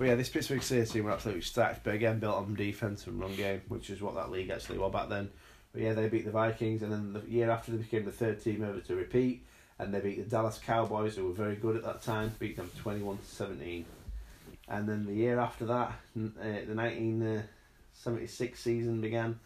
But 0.00 0.08
yeah, 0.08 0.14
this 0.14 0.30
Pittsburgh 0.30 0.60
Steelers 0.60 0.92
team 0.92 1.04
were 1.04 1.10
absolutely 1.10 1.42
stacked, 1.42 1.84
but 1.84 1.92
again 1.92 2.20
built 2.20 2.36
on 2.36 2.54
defence 2.54 3.06
and 3.06 3.20
run 3.20 3.36
game, 3.36 3.60
which 3.68 3.90
is 3.90 4.00
what 4.00 4.14
that 4.14 4.30
league 4.30 4.48
actually 4.48 4.78
was 4.78 4.90
back 4.90 5.10
then. 5.10 5.28
But 5.74 5.82
yeah, 5.82 5.92
they 5.92 6.08
beat 6.08 6.24
the 6.24 6.30
Vikings, 6.30 6.80
and 6.80 6.90
then 6.90 7.12
the 7.12 7.20
year 7.30 7.50
after 7.50 7.70
they 7.70 7.76
became 7.76 8.06
the 8.06 8.10
third 8.10 8.42
team 8.42 8.64
ever 8.64 8.80
to 8.80 8.94
repeat, 8.94 9.44
and 9.78 9.92
they 9.92 10.00
beat 10.00 10.16
the 10.16 10.30
Dallas 10.30 10.58
Cowboys, 10.64 11.16
who 11.16 11.26
were 11.26 11.34
very 11.34 11.54
good 11.54 11.76
at 11.76 11.84
that 11.84 12.00
time, 12.00 12.32
beat 12.38 12.56
them 12.56 12.70
21 12.78 13.18
to 13.18 13.24
17. 13.26 13.84
And 14.68 14.88
then 14.88 15.04
the 15.04 15.12
year 15.12 15.38
after 15.38 15.66
that, 15.66 15.88
uh, 16.16 16.40
the 16.66 16.74
1976 16.74 18.58
season 18.58 19.02
began, 19.02 19.38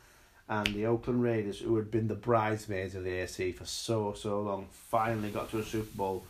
and 0.48 0.68
the 0.68 0.86
Oakland 0.86 1.20
Raiders, 1.20 1.58
who 1.58 1.74
had 1.74 1.90
been 1.90 2.06
the 2.06 2.14
bridesmaids 2.14 2.94
of 2.94 3.02
the 3.02 3.10
AFC 3.10 3.52
for 3.56 3.64
so, 3.64 4.14
so 4.14 4.40
long, 4.42 4.68
finally 4.70 5.30
got 5.32 5.50
to 5.50 5.58
a 5.58 5.64
Super 5.64 5.96
Bowl. 5.96 6.24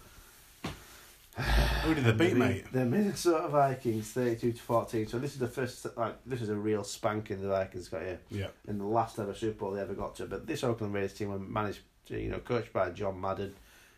Who 1.82 1.94
did 1.94 2.04
they 2.04 2.12
beat, 2.26 2.30
The- 2.34 2.38
mate? 2.38 2.72
The 2.72 2.84
Minnesota 2.84 3.48
Vikings, 3.48 4.10
thirty-two 4.12 4.52
to 4.52 4.62
fourteen. 4.62 5.06
So 5.06 5.18
this 5.18 5.32
is 5.32 5.38
the 5.38 5.48
first, 5.48 5.86
like, 5.96 6.16
this 6.24 6.40
is 6.42 6.48
a 6.48 6.54
real 6.54 6.84
spanking 6.84 7.40
the 7.42 7.48
Vikings 7.48 7.88
got 7.88 8.02
here 8.02 8.20
Yeah. 8.30 8.48
in 8.68 8.78
the 8.78 8.84
last 8.84 9.18
ever 9.18 9.34
Super 9.34 9.58
Bowl 9.60 9.70
they 9.72 9.80
ever 9.80 9.94
got 9.94 10.14
to. 10.16 10.26
But 10.26 10.46
this 10.46 10.62
Oakland 10.64 10.94
Raiders 10.94 11.12
team 11.14 11.30
were 11.30 11.38
managed, 11.38 11.80
to, 12.06 12.20
you 12.20 12.28
know, 12.30 12.38
coached 12.38 12.72
by 12.72 12.90
John 12.90 13.20
Madden. 13.20 13.54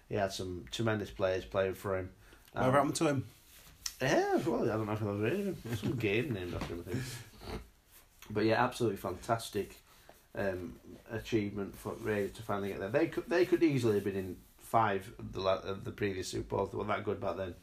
He 0.08 0.14
had 0.14 0.32
some 0.32 0.64
tremendous 0.70 1.10
players 1.10 1.44
playing 1.44 1.74
for 1.74 1.98
him. 1.98 2.10
Um, 2.54 2.60
Whatever 2.62 2.76
happened 2.78 2.94
to 2.96 3.06
him? 3.08 3.26
yeah, 4.00 4.36
well, 4.46 4.62
I 4.64 4.66
don't 4.76 4.86
know 4.86 4.92
if 4.92 5.02
I've 5.02 5.20
heard 5.20 5.32
of 5.32 5.64
him. 5.64 5.76
Some 5.76 5.96
game 5.98 6.32
named 6.32 6.54
after 6.54 6.74
him, 6.74 6.84
I 6.86 6.90
think. 6.92 7.04
But 8.30 8.44
yeah, 8.44 8.62
absolutely 8.62 8.96
fantastic 8.98 9.76
um, 10.36 10.74
achievement 11.10 11.76
for 11.76 11.92
Raiders 12.00 12.32
to 12.36 12.42
finally 12.42 12.68
get 12.70 12.80
there. 12.80 12.88
They 12.88 13.06
could 13.08 13.28
they 13.28 13.44
could 13.46 13.62
easily 13.62 13.94
have 13.96 14.04
been 14.04 14.16
in 14.16 14.36
five 14.66 15.12
of 15.18 15.32
the 15.32 15.40
of 15.40 15.84
the 15.84 15.92
previous 15.92 16.28
Super 16.28 16.56
Bowls. 16.56 16.72
They 16.72 16.78
were 16.78 16.84
that 16.84 17.04
good 17.04 17.20
back 17.20 17.36
then. 17.36 17.54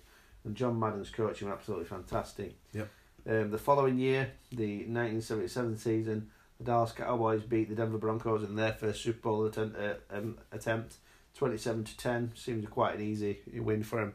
And 0.46 0.56
John 0.56 0.80
Madden's 0.80 1.10
coaching 1.10 1.48
was 1.48 1.58
absolutely 1.58 1.86
fantastic. 1.86 2.56
Yep. 2.74 2.90
Um, 3.30 3.52
the 3.52 3.58
following 3.58 3.98
year, 3.98 4.32
the 4.52 4.80
1977 4.80 5.78
season, 5.78 6.30
the 6.58 6.66
Dallas 6.66 6.92
Cowboys 6.92 7.44
beat 7.44 7.70
the 7.70 7.76
Denver 7.76 7.98
Broncos 7.98 8.44
in 8.44 8.56
their 8.56 8.74
first 8.74 9.02
Super 9.02 9.20
Bowl 9.22 9.46
attempt. 9.46 9.78
Uh, 9.78 9.94
um, 10.12 10.38
attempt, 10.52 10.96
twenty-seven 11.36 11.84
to 11.86 11.98
ten. 11.98 12.32
Seemed 12.36 12.70
quite 12.70 12.96
an 12.96 13.02
easy 13.02 13.40
win 13.54 13.84
for 13.84 14.14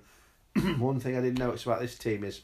them. 0.55 0.79
One 0.81 1.01
thing 1.01 1.17
I 1.17 1.21
didn't 1.21 1.39
notice 1.39 1.65
about 1.65 1.81
this 1.81 1.97
team 1.97 2.25
is 2.25 2.43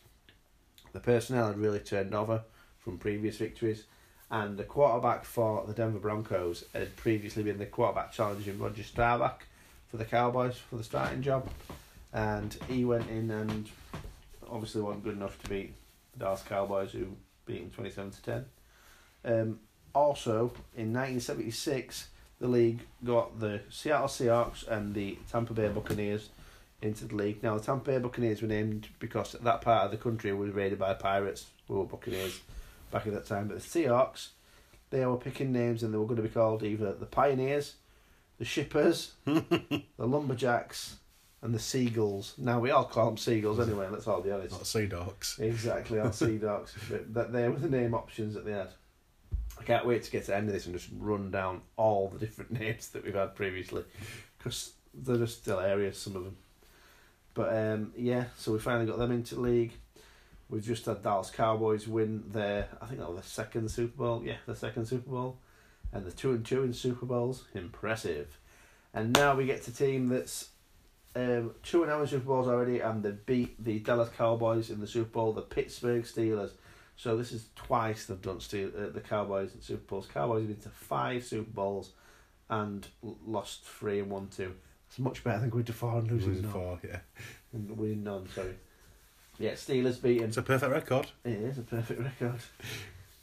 The 0.93 1.01
personnel 1.01 1.49
had 1.49 1.59
really 1.59 1.81
turned 1.81 2.15
over 2.15 2.43
from 2.79 2.99
previous 2.99 3.37
victories, 3.37 3.85
and 4.31 4.57
the 4.57 4.65
quarterback 4.65 5.25
for 5.25 5.65
the 5.67 5.75
Denver 5.75 5.99
Broncos 5.99 6.65
had 6.73 6.97
previously 6.97 7.43
been 7.43 7.59
the 7.59 7.67
quarterback 7.67 8.13
challenging 8.13 8.59
Roger 8.59 8.83
Staubach 8.83 9.47
for 9.95 9.99
the 9.99 10.05
Cowboys 10.05 10.57
for 10.57 10.75
the 10.75 10.83
starting 10.83 11.23
job, 11.23 11.49
and 12.13 12.59
he 12.67 12.85
went 12.85 13.09
in 13.09 13.31
and 13.31 13.71
obviously 14.51 14.83
wasn't 14.83 15.05
good 15.05 15.15
enough 15.15 15.41
to 15.41 15.49
beat 15.49 15.73
the 16.13 16.25
Dallas 16.25 16.43
Cowboys, 16.43 16.91
who 16.91 17.07
beat 17.47 17.61
him 17.61 17.71
twenty 17.71 17.91
seven 17.91 18.11
to 18.11 18.23
ten. 18.23 18.45
Um, 19.25 19.61
also, 19.95 20.53
in 20.77 20.93
nineteen 20.93 21.21
seventy 21.21 21.53
six, 21.53 22.09
the 22.41 22.49
league 22.49 22.81
got 23.05 23.39
the 23.39 23.61
Seattle 23.71 24.09
Seahawks 24.09 24.67
and 24.67 24.95
the 24.95 25.17
Tampa 25.31 25.55
Bay 25.55 25.69
Buccaneers 25.69 26.31
into 26.83 27.05
the 27.05 27.15
league. 27.15 27.41
Now, 27.41 27.57
the 27.57 27.63
Tampa 27.63 27.93
Bay 27.93 27.99
Buccaneers 27.99 28.43
were 28.43 28.49
named 28.49 28.89
because 28.99 29.37
that 29.41 29.61
part 29.61 29.85
of 29.85 29.93
the 29.93 29.97
country 29.97 30.33
was 30.35 30.51
raided 30.51 30.81
by 30.81 30.95
pirates, 30.95 31.47
who 31.69 31.79
were 31.79 31.85
Buccaneers 31.85 32.41
back 32.91 33.07
at 33.07 33.13
that 33.13 33.27
time. 33.27 33.47
But 33.47 33.61
the 33.61 33.63
Seahawks, 33.63 34.31
they 34.91 35.07
were 35.07 35.17
picking 35.19 35.53
names 35.53 35.85
and 35.85 35.95
they 35.95 35.99
were 35.99 36.07
going 36.07 36.17
to 36.17 36.23
be 36.23 36.29
called 36.29 36.65
either 36.65 36.95
the 36.95 37.07
Pioneers, 37.07 37.77
the 38.39 38.45
Shippers, 38.45 39.13
the 39.25 39.83
Lumberjacks, 39.99 40.97
and 41.43 41.55
the 41.55 41.59
Seagulls. 41.59 42.35
Now, 42.39 42.59
we 42.59 42.71
all 42.71 42.85
call 42.85 43.07
them 43.07 43.17
Seagulls 43.19 43.61
anyway, 43.61 43.89
let's 43.91 44.07
all 44.07 44.23
be 44.23 44.31
honest. 44.31 44.53
Not 44.53 44.67
Sea 44.67 44.87
Dogs. 44.87 45.39
Exactly, 45.39 46.01
our 46.01 46.13
Sea 46.13 46.39
Dogs. 46.43 46.75
That 47.11 47.33
they 47.33 47.49
were 47.49 47.59
the 47.59 47.69
name 47.69 47.95
options 47.95 48.35
that 48.35 48.45
they 48.45 48.53
had. 48.53 48.71
I 49.59 49.63
can't 49.63 49.87
wait 49.87 50.03
to 50.05 50.11
get 50.11 50.23
to 50.25 50.33
the 50.33 50.37
end 50.37 50.49
of 50.49 50.55
this 50.55 50.67
and 50.67 50.75
just 50.75 50.89
run 50.99 51.31
down 51.31 51.61
all 51.77 52.09
the 52.09 52.19
different 52.19 52.51
names 52.61 52.89
that 52.89 53.05
we've 53.05 53.15
had 53.15 53.35
previously, 53.35 53.85
because 54.39 54.73
they're 54.93 55.19
just 55.19 55.45
hilarious, 55.45 55.99
some 55.99 56.17
of 56.17 56.25
them. 56.25 56.37
But 57.35 57.57
um, 57.57 57.93
yeah, 57.97 58.25
so 58.39 58.53
we 58.53 58.59
finally 58.59 58.87
got 58.87 58.99
them 58.99 59.13
into 59.13 59.35
the 59.35 59.41
league. 59.43 59.73
We've 60.49 60.63
just 60.63 60.87
had 60.87 61.03
Dallas 61.03 61.31
Cowboys 61.31 61.89
win 61.89 62.25
their, 62.31 62.69
I 62.81 62.87
think 62.87 63.01
that 63.01 63.11
was 63.11 63.23
the 63.23 63.29
second 63.29 63.71
Super 63.71 63.97
Bowl. 63.97 64.23
Yeah, 64.25 64.37
the 64.47 64.55
second 64.55 64.87
Super 64.87 65.11
Bowl, 65.11 65.39
and 65.95 66.05
the 66.05 66.13
two 66.13 66.33
and 66.33 66.45
two 66.45 66.63
in 66.65 66.75
Super 66.75 67.07
Bowls. 67.07 67.45
Impressive. 67.55 68.39
And 68.93 69.13
now 69.15 69.35
we 69.35 69.47
get 69.47 69.63
to 69.63 69.75
team 69.75 70.09
that's 70.09 70.51
um, 71.17 71.53
two 71.63 71.83
and 71.83 71.91
zero 71.91 72.03
in 72.03 72.07
Super 72.09 72.27
Bowls 72.27 72.49
already, 72.49 72.81
and 72.81 73.03
they 73.03 73.13
beat 73.13 73.63
the 73.65 73.79
Dallas 73.79 74.11
Cowboys 74.17 74.71
in 74.71 74.81
the 74.81 74.87
Super 74.87 75.11
Bowl, 75.11 75.33
the 75.33 75.43
Pittsburgh 75.43 76.03
Steelers. 76.03 76.51
So 76.97 77.17
this 77.17 77.33
is 77.33 77.47
twice 77.57 78.07
they've 78.07 78.21
done 78.21 78.41
Steel, 78.41 78.71
uh, 78.77 78.91
the 78.91 79.01
Cowboys 79.01 79.55
in 79.55 79.61
Super 79.63 79.83
Bowls. 79.87 80.09
Cowboys 80.13 80.43
have 80.43 80.49
been 80.49 80.61
to 80.63 80.69
five 80.69 81.25
Super 81.25 81.51
Bowls, 81.51 81.93
and 82.51 82.87
lost 83.27 83.65
three 83.65 84.01
and 84.01 84.11
won 84.11 84.29
two. 84.29 84.55
It's 84.89 84.99
much 84.99 85.25
better 85.25 85.41
than 85.41 85.51
going 85.51 85.65
to 85.65 85.73
four 85.73 85.99
and 85.99 86.11
losing 86.11 86.43
none. 86.43 86.53
four, 86.53 86.79
yeah. 86.85 87.01
And 87.53 87.77
winning 87.77 88.05
none, 88.05 88.29
sorry. 88.35 88.55
Yeah, 89.39 89.53
Steelers 89.53 90.01
beating. 90.01 90.29
It's 90.29 90.37
a 90.37 90.43
perfect 90.43 90.71
record. 90.71 91.07
It 91.25 91.33
is 91.33 91.59
a 91.59 91.63
perfect 91.63 92.01
record. 92.01 92.41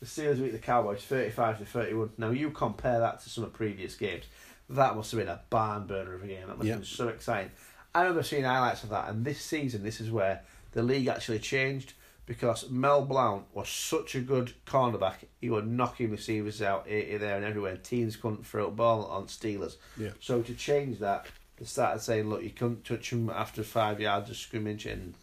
The 0.01 0.07
Steelers 0.07 0.41
beat 0.41 0.51
the 0.51 0.57
Cowboys 0.57 1.03
35 1.03 1.59
to 1.59 1.65
31. 1.65 2.09
Now, 2.17 2.31
you 2.31 2.49
compare 2.49 2.99
that 2.99 3.21
to 3.21 3.29
some 3.29 3.43
of 3.43 3.51
the 3.51 3.57
previous 3.57 3.93
games. 3.95 4.25
That 4.67 4.95
must 4.95 5.11
have 5.11 5.19
been 5.19 5.27
a 5.29 5.41
barn 5.51 5.85
burner 5.85 6.15
of 6.15 6.23
a 6.23 6.27
game. 6.27 6.47
That 6.47 6.57
must 6.57 6.65
Yeah. 6.67 6.73
have 6.73 6.81
been 6.81 6.87
so 6.87 7.07
exciting. 7.09 7.51
I 7.93 8.01
remember 8.01 8.23
seeing 8.23 8.43
highlights 8.43 8.83
of 8.83 8.89
that, 8.89 9.09
and 9.09 9.23
this 9.23 9.41
season, 9.41 9.83
this 9.83 10.01
is 10.01 10.09
where 10.09 10.41
the 10.71 10.81
league 10.81 11.07
actually 11.07 11.37
changed 11.39 11.93
because 12.25 12.69
Mel 12.69 13.05
Blount 13.05 13.45
was 13.53 13.69
such 13.69 14.15
a 14.15 14.21
good 14.21 14.53
cornerback. 14.65 15.25
He 15.39 15.49
was 15.51 15.65
knocking 15.65 16.09
receivers 16.09 16.61
out 16.61 16.87
here, 16.87 17.03
here, 17.03 17.19
there, 17.19 17.35
and 17.35 17.45
everywhere. 17.45 17.77
Teams 17.77 18.15
couldn't 18.15 18.45
throw 18.47 18.67
a 18.67 18.71
ball 18.71 19.05
on 19.05 19.27
Steelers. 19.27 19.75
Yeah. 19.97 20.11
So 20.19 20.41
to 20.41 20.55
change 20.55 20.97
that, 20.99 21.27
they 21.57 21.65
started 21.65 21.99
saying, 22.01 22.27
look, 22.27 22.41
you 22.41 22.49
couldn't 22.51 22.85
touch 22.85 23.11
him 23.11 23.29
after 23.29 23.61
five 23.61 23.99
yards 23.99 24.29
of 24.31 24.37
scrimmage 24.37 24.85
and 24.87 25.13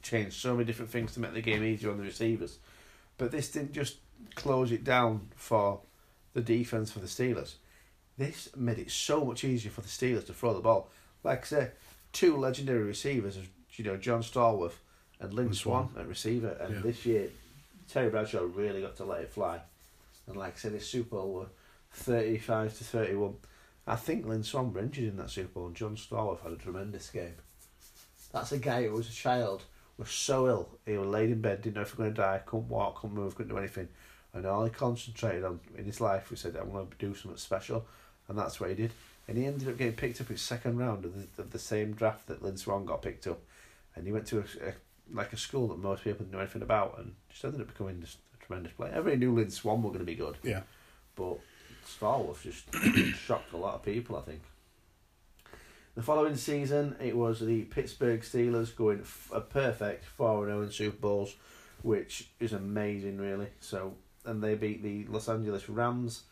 changed 0.00 0.36
so 0.36 0.54
many 0.54 0.64
different 0.64 0.90
things 0.90 1.12
to 1.14 1.20
make 1.20 1.34
the 1.34 1.42
game 1.42 1.62
easier 1.64 1.90
on 1.90 1.98
the 1.98 2.04
receivers. 2.04 2.58
But 3.18 3.30
this 3.30 3.50
didn't 3.50 3.72
just 3.72 3.98
close 4.34 4.72
it 4.72 4.84
down 4.84 5.28
for 5.36 5.80
the 6.32 6.40
defense 6.40 6.90
for 6.90 6.98
the 6.98 7.06
Steelers. 7.06 7.54
This 8.18 8.48
made 8.56 8.78
it 8.78 8.90
so 8.90 9.24
much 9.24 9.44
easier 9.44 9.70
for 9.70 9.80
the 9.80 9.88
Steelers 9.88 10.26
to 10.26 10.32
throw 10.34 10.54
the 10.54 10.60
ball. 10.60 10.90
Like 11.22 11.42
I 11.42 11.46
say, 11.46 11.70
two 12.12 12.36
legendary 12.36 12.82
receivers, 12.84 13.38
you 13.72 13.84
know, 13.84 13.96
John 13.96 14.22
Stallworth 14.22 14.74
and 15.20 15.32
Lynn 15.32 15.52
Swann 15.54 15.90
at 15.98 16.06
receiver. 16.08 16.56
And 16.60 16.74
Yeah. 16.76 16.80
this 16.82 17.06
year, 17.06 17.30
Terry 17.88 18.10
Bradshaw 18.10 18.42
really 18.42 18.80
got 18.82 18.96
to 18.96 19.04
let 19.04 19.20
it 19.22 19.30
fly. 19.30 19.60
And 20.26 20.36
like 20.36 20.54
I 20.54 20.58
said, 20.58 20.72
this 20.72 20.88
Super 20.88 21.16
Bowl 21.16 21.32
were 21.34 21.46
35 21.92 22.76
to 22.78 22.84
31. 22.84 23.36
I 23.86 23.96
think 23.96 24.26
Lynn 24.26 24.42
Swann 24.42 24.72
were 24.72 24.80
injured 24.80 25.04
in 25.04 25.16
that 25.18 25.30
Super 25.30 25.48
Bowl, 25.48 25.66
and 25.66 25.76
John 25.76 25.96
Stallworth 25.96 26.40
had 26.42 26.52
a 26.52 26.56
tremendous 26.56 27.10
game. 27.10 27.34
That's 28.32 28.52
a 28.52 28.58
guy 28.58 28.84
who 28.86 28.92
was 28.92 29.08
a 29.08 29.12
child, 29.12 29.64
was 29.98 30.10
so 30.10 30.48
ill, 30.48 30.68
he 30.86 30.98
was 30.98 31.08
laid 31.08 31.30
in 31.30 31.40
bed, 31.40 31.62
didn't 31.62 31.76
know 31.76 31.82
if 31.82 31.88
he 31.88 31.92
was 31.92 31.98
going 31.98 32.14
to 32.14 32.20
die, 32.20 32.40
couldn't 32.44 32.68
walk, 32.68 33.00
couldn't 33.00 33.16
move, 33.16 33.34
couldn't 33.34 33.52
do 33.52 33.58
anything. 33.58 33.88
And 34.32 34.44
all 34.46 34.64
he 34.64 34.70
concentrated 34.70 35.44
on 35.44 35.60
in 35.78 35.84
his 35.84 36.00
life, 36.00 36.28
he 36.28 36.36
said, 36.36 36.56
I'm 36.56 36.72
going 36.72 36.88
to 36.88 36.96
do 36.98 37.14
something 37.14 37.38
special. 37.38 37.86
And 38.28 38.36
that's 38.36 38.58
what 38.58 38.70
he 38.70 38.76
did. 38.76 38.90
And 39.28 39.38
he 39.38 39.46
ended 39.46 39.68
up 39.68 39.78
getting 39.78 39.94
picked 39.94 40.20
up 40.20 40.30
in 40.30 40.36
second 40.36 40.78
round 40.78 41.04
of 41.04 41.14
the, 41.14 41.42
of 41.42 41.50
the 41.50 41.58
same 41.58 41.92
draft 41.92 42.26
that 42.26 42.42
Lynn 42.42 42.56
Swann 42.56 42.84
got 42.84 43.02
picked 43.02 43.26
up. 43.26 43.40
And 43.94 44.06
he 44.06 44.12
went 44.12 44.26
to 44.26 44.38
a, 44.38 44.68
a, 44.68 44.72
like 45.12 45.32
a 45.32 45.36
school 45.36 45.68
that 45.68 45.78
most 45.78 46.02
people 46.02 46.24
didn't 46.24 46.32
know 46.32 46.40
anything 46.40 46.62
about 46.62 46.98
and 46.98 47.14
just 47.30 47.44
ended 47.44 47.60
up 47.60 47.68
becoming 47.68 48.00
just 48.00 48.18
a 48.34 48.44
tremendous 48.44 48.72
player. 48.72 48.92
Everybody 48.92 49.24
knew 49.24 49.34
Lynn 49.34 49.50
Swann 49.50 49.82
were 49.82 49.90
going 49.90 50.00
to 50.00 50.04
be 50.04 50.16
good. 50.16 50.36
Yeah. 50.42 50.62
But 51.14 51.38
Stallworth 51.86 52.42
just 52.42 52.64
shocked 53.26 53.52
a 53.52 53.56
lot 53.56 53.76
of 53.76 53.82
people, 53.84 54.16
I 54.16 54.22
think. 54.22 54.42
The 55.94 56.02
following 56.02 56.34
season, 56.34 56.96
it 57.00 57.16
was 57.16 57.38
the 57.38 57.62
Pittsburgh 57.62 58.22
Steelers 58.22 58.74
going 58.74 59.02
f- 59.02 59.30
a 59.32 59.40
perfect 59.40 60.04
4 60.04 60.46
0 60.46 60.62
in 60.62 60.70
Super 60.72 60.96
Bowls, 60.96 61.36
which 61.82 62.30
is 62.40 62.52
amazing, 62.52 63.18
really. 63.18 63.46
So, 63.60 63.94
and 64.24 64.42
they 64.42 64.56
beat 64.56 64.82
the 64.82 65.04
Los 65.04 65.28
Angeles 65.28 65.68
Rams 65.68 66.24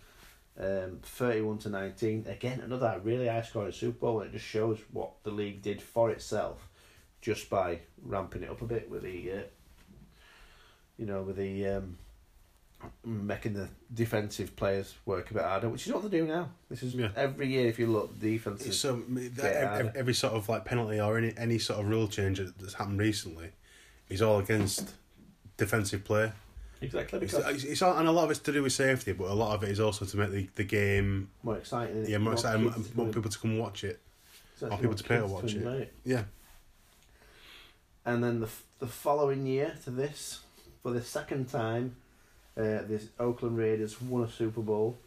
um, 0.59 0.99
31 1.03 1.59
to 1.59 1.69
19. 1.69 2.27
Again, 2.29 2.61
another 2.61 3.01
really 3.05 3.29
high 3.29 3.43
scoring 3.43 3.71
Super 3.71 3.99
Bowl, 3.99 4.21
and 4.23 4.31
it 4.31 4.33
just 4.33 4.49
shows 4.49 4.81
what 4.91 5.13
the 5.23 5.31
league 5.31 5.63
did 5.63 5.81
for 5.81 6.11
itself 6.11 6.69
just 7.21 7.49
by 7.49 7.79
ramping 8.03 8.43
it 8.43 8.51
up 8.51 8.63
a 8.63 8.67
bit 8.67 8.91
with 8.91 9.03
the, 9.03 9.33
uh, 9.33 9.43
you 10.99 11.07
know, 11.07 11.23
with 11.23 11.37
the. 11.37 11.69
Um, 11.69 11.99
making 13.05 13.55
the 13.55 13.69
defensive 13.93 14.55
players 14.57 14.95
work 15.07 15.31
a 15.31 15.35
bit 15.35 15.43
harder, 15.43 15.69
which 15.69 15.87
is 15.87 15.93
what 15.93 16.03
they 16.03 16.19
do 16.19 16.27
now. 16.27 16.51
This 16.69 16.83
is 16.83 16.95
Yeah. 16.95 17.11
every 17.17 17.49
year. 17.49 17.69
If 17.69 17.79
you 17.79 17.87
look, 17.87 18.19
defenses. 18.19 18.67
It's 18.69 18.77
so 18.79 19.03
Yeah, 19.11 19.79
every, 19.79 19.91
every 19.95 20.15
sort 20.15 20.33
of 20.35 20.49
like 20.49 20.65
penalty 20.65 21.01
or 21.01 21.17
any 21.19 21.33
any 21.37 21.59
sort 21.59 21.81
of 21.81 21.89
rule 21.89 22.09
change 22.09 22.39
that's 22.59 22.75
happened 22.75 22.99
recently 23.01 23.51
is 24.09 24.21
all 24.23 24.39
against 24.41 24.95
defensive 25.57 26.05
play. 26.05 26.33
exactly 26.81 27.21
It's, 27.21 27.35
because 27.35 27.55
it's, 27.55 27.65
it's 27.65 27.83
all, 27.83 27.97
and 27.97 28.09
a 28.09 28.13
lot 28.13 28.25
of 28.25 28.31
it's 28.33 28.41
to 28.41 28.53
do 28.53 28.63
with 28.63 28.73
safety, 28.73 29.13
but 29.13 29.31
a 29.31 29.35
lot 29.35 29.55
of 29.55 29.63
it 29.63 29.71
is 29.71 29.81
also 29.81 30.05
to 30.05 30.17
make 30.17 30.31
the, 30.31 30.49
the 30.57 30.65
game 30.65 31.31
more 31.43 31.57
exciting. 31.57 32.07
yeah 32.07 32.19
more 32.19 32.33
exciting, 32.35 32.73
to 32.73 32.81
more 32.97 33.07
people 33.07 33.31
to 33.31 33.39
come 33.39 33.59
watch 33.59 33.85
it. 33.85 34.01
exactly, 34.55 34.79
people 34.81 34.97
to 34.97 35.05
pay 35.05 35.19
to 35.19 35.27
watch 35.27 35.55
it. 35.55 35.63
it. 35.67 35.93
Yeah, 36.05 36.25
And 38.05 38.23
then 38.23 38.41
the 38.41 38.49
the 38.81 38.87
following 38.89 39.47
year 39.47 39.77
to 39.85 39.91
this, 39.91 40.41
for 40.83 40.91
the 40.91 41.03
second 41.03 41.49
time, 41.49 41.95
uh, 42.57 42.83
the 42.83 43.03
Oakland 43.19 43.57
Raiders 43.57 44.01
won 44.01 44.25
a 44.25 44.31
Super 44.31 44.61
Bowl, 44.61 44.99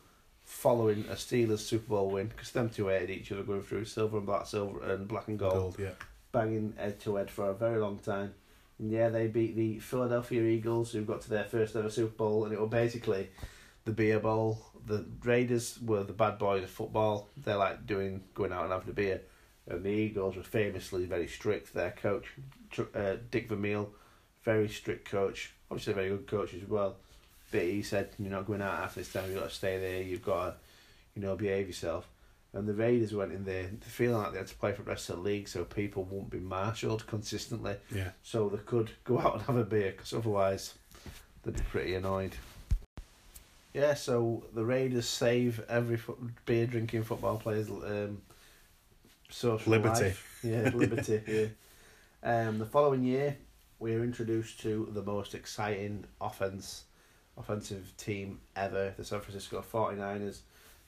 following 0.43 1.05
a 1.09 1.13
Steelers 1.13 1.59
Super 1.59 1.89
Bowl 1.89 2.09
win 2.09 2.27
because 2.27 2.51
them 2.51 2.69
two 2.69 2.88
hated 2.88 3.09
each 3.09 3.31
other 3.31 3.43
going 3.43 3.63
through 3.63 3.85
silver 3.85 4.17
and 4.17 4.26
black, 4.26 4.47
silver 4.47 4.81
and 4.91 5.07
black 5.07 5.27
and 5.27 5.38
gold. 5.38 5.53
gold. 5.53 5.76
Yeah, 5.80 5.91
banging 6.31 6.73
head 6.77 6.99
to 7.01 7.15
head 7.15 7.30
for 7.30 7.49
a 7.49 7.53
very 7.53 7.80
long 7.80 7.99
time. 7.99 8.34
And 8.80 8.91
yeah, 8.91 9.09
they 9.09 9.27
beat 9.27 9.55
the 9.55 9.80
Philadelphia 9.80 10.41
Eagles, 10.41 10.91
who 10.91 11.03
got 11.03 11.22
to 11.22 11.30
their 11.30 11.45
first 11.45 11.76
ever 11.76 11.89
Super 11.89 12.15
Bowl, 12.15 12.45
and 12.45 12.53
it 12.53 12.59
was 12.59 12.69
basically 12.69 13.30
the 13.85 13.91
beer 13.91 14.19
bowl. 14.19 14.59
The 14.85 15.05
Raiders 15.23 15.80
were 15.81 16.03
the 16.03 16.13
bad 16.13 16.38
boys 16.38 16.63
of 16.63 16.69
football. 16.69 17.30
They're 17.38 17.57
like 17.57 17.88
doing 17.88 18.23
going 18.34 18.51
out 18.51 18.63
and 18.63 18.73
having 18.73 18.89
a 18.89 18.93
beer, 18.93 19.22
and 19.67 19.84
the 19.84 19.89
Eagles 19.89 20.35
were 20.35 20.43
famously 20.43 21.05
very 21.05 21.27
strict. 21.27 21.73
Their 21.73 21.91
coach, 21.91 22.26
uh, 22.93 23.15
Dick 23.31 23.49
Vermeil, 23.49 23.91
very 24.43 24.67
strict 24.67 25.09
coach. 25.09 25.53
Obviously, 25.72 25.93
a 25.93 25.95
very 25.95 26.09
good 26.09 26.27
coach 26.27 26.53
as 26.53 26.67
well. 26.67 26.97
But 27.56 27.64
he 27.64 27.84
said, 27.84 28.10
"You're 28.19 28.32
not 28.32 28.45
going 28.48 28.61
out 28.61 28.80
after 28.84 28.99
this 28.99 29.14
time. 29.14 29.30
You've 29.32 29.40
got 29.40 29.49
to 29.49 29.56
stay 29.56 29.80
there. 29.80 30.02
You've 30.02 30.26
got 30.26 30.45
to, 30.45 30.53
you 31.15 31.22
know, 31.22 31.38
behave 31.38 31.68
yourself." 31.68 32.06
And 32.52 32.68
the 32.68 32.73
Raiders 32.73 33.14
went 33.14 33.32
in 33.32 33.45
there 33.45 33.69
feeling 33.82 34.18
like 34.18 34.32
they 34.34 34.38
had 34.40 34.48
to 34.48 34.56
play 34.56 34.73
for 34.73 34.84
the 34.84 34.90
rest 34.90 35.10
of 35.10 35.18
the 35.18 35.22
league, 35.22 35.48
so 35.48 35.64
people 35.64 36.03
won't 36.03 36.30
be 36.30 36.40
marshalled 36.40 37.06
consistently, 37.07 37.76
yeah. 37.94 38.10
so 38.23 38.49
they 38.49 38.57
could 38.57 38.91
go 39.03 39.19
out 39.19 39.34
and 39.36 39.41
have 39.44 39.56
a 39.57 39.64
beer, 39.64 39.91
because 39.91 40.14
otherwise 40.14 40.73
they'd 41.44 41.56
be 41.56 41.61
pretty 41.64 41.95
annoyed. 41.95 42.36
Yeah, 43.73 43.94
so 43.94 44.45
the 44.53 44.64
Raiders 44.64 45.06
save 45.06 45.61
every 45.68 45.98
fo- 45.98 46.18
beer 46.45 46.65
drinking 46.65 47.03
football 47.03 47.38
player's 47.38 47.69
um, 47.69 48.22
social 49.30 49.72
Liberty. 49.72 50.06
life. 50.06 50.40
Yeah, 50.44 50.69
liberty. 50.73 51.22
yeah. 51.27 51.48
Um, 52.23 52.57
the 52.60 52.65
following 52.65 53.03
year, 53.03 53.36
we 53.80 53.94
are 53.95 54.03
introduced 54.03 54.61
to 54.61 54.88
the 54.94 55.02
most 55.03 55.36
exciting 55.36 56.06
offense, 56.22 56.86
offensive 57.38 57.94
team 57.98 58.40
ever, 58.56 58.94
the 58.98 59.03
San 59.03 59.22
Francisco 59.22 59.64
49ers, 59.74 60.40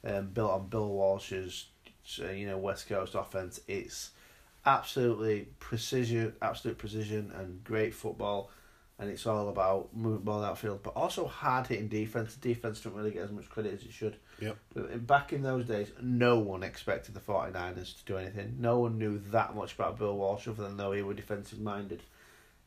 um, 0.04 0.28
built 0.28 0.52
on 0.52 0.68
Bill 0.68 0.88
Walsh's, 0.90 1.68
uh, 2.22 2.30
you 2.30 2.46
know, 2.48 2.58
West 2.58 2.88
Coast 2.88 3.16
offense. 3.16 3.60
It's 3.68 4.12
absolutely 4.66 5.48
precision, 5.60 6.34
absolute 6.42 6.78
precision, 6.78 7.32
and 7.36 7.64
great 7.64 7.94
football. 7.94 8.50
and 9.00 9.12
it's 9.12 9.28
all 9.28 9.50
about 9.50 9.96
moving 9.96 10.24
ball 10.24 10.44
outfield, 10.44 10.82
but 10.82 10.90
also 10.96 11.28
hard 11.28 11.68
hitting 11.68 11.88
defense. 11.88 12.34
The 12.34 12.54
defense 12.54 12.80
don't 12.82 12.96
really 12.96 13.12
get 13.12 13.24
as 13.26 13.32
much 13.32 13.48
credit 13.48 13.74
as 13.76 13.84
it 13.84 13.92
should. 13.92 14.18
Yep. 14.42 14.58
But 14.74 15.06
back 15.06 15.34
in 15.34 15.44
those 15.44 15.66
days, 15.68 15.92
no 16.02 16.40
one 16.40 16.64
expected 16.64 17.14
the 17.14 17.20
49ers 17.20 17.96
to 18.00 18.06
do 18.06 18.18
anything. 18.18 18.56
No 18.60 18.80
one 18.80 18.98
knew 18.98 19.20
that 19.32 19.56
much 19.56 19.76
about 19.76 20.00
Bill 20.00 20.18
Walsh 20.18 20.48
other 20.48 20.64
than 20.64 20.78
though 20.78 20.94
he 20.94 21.04
were 21.04 21.14
defensive 21.14 21.60
minded. 21.60 22.02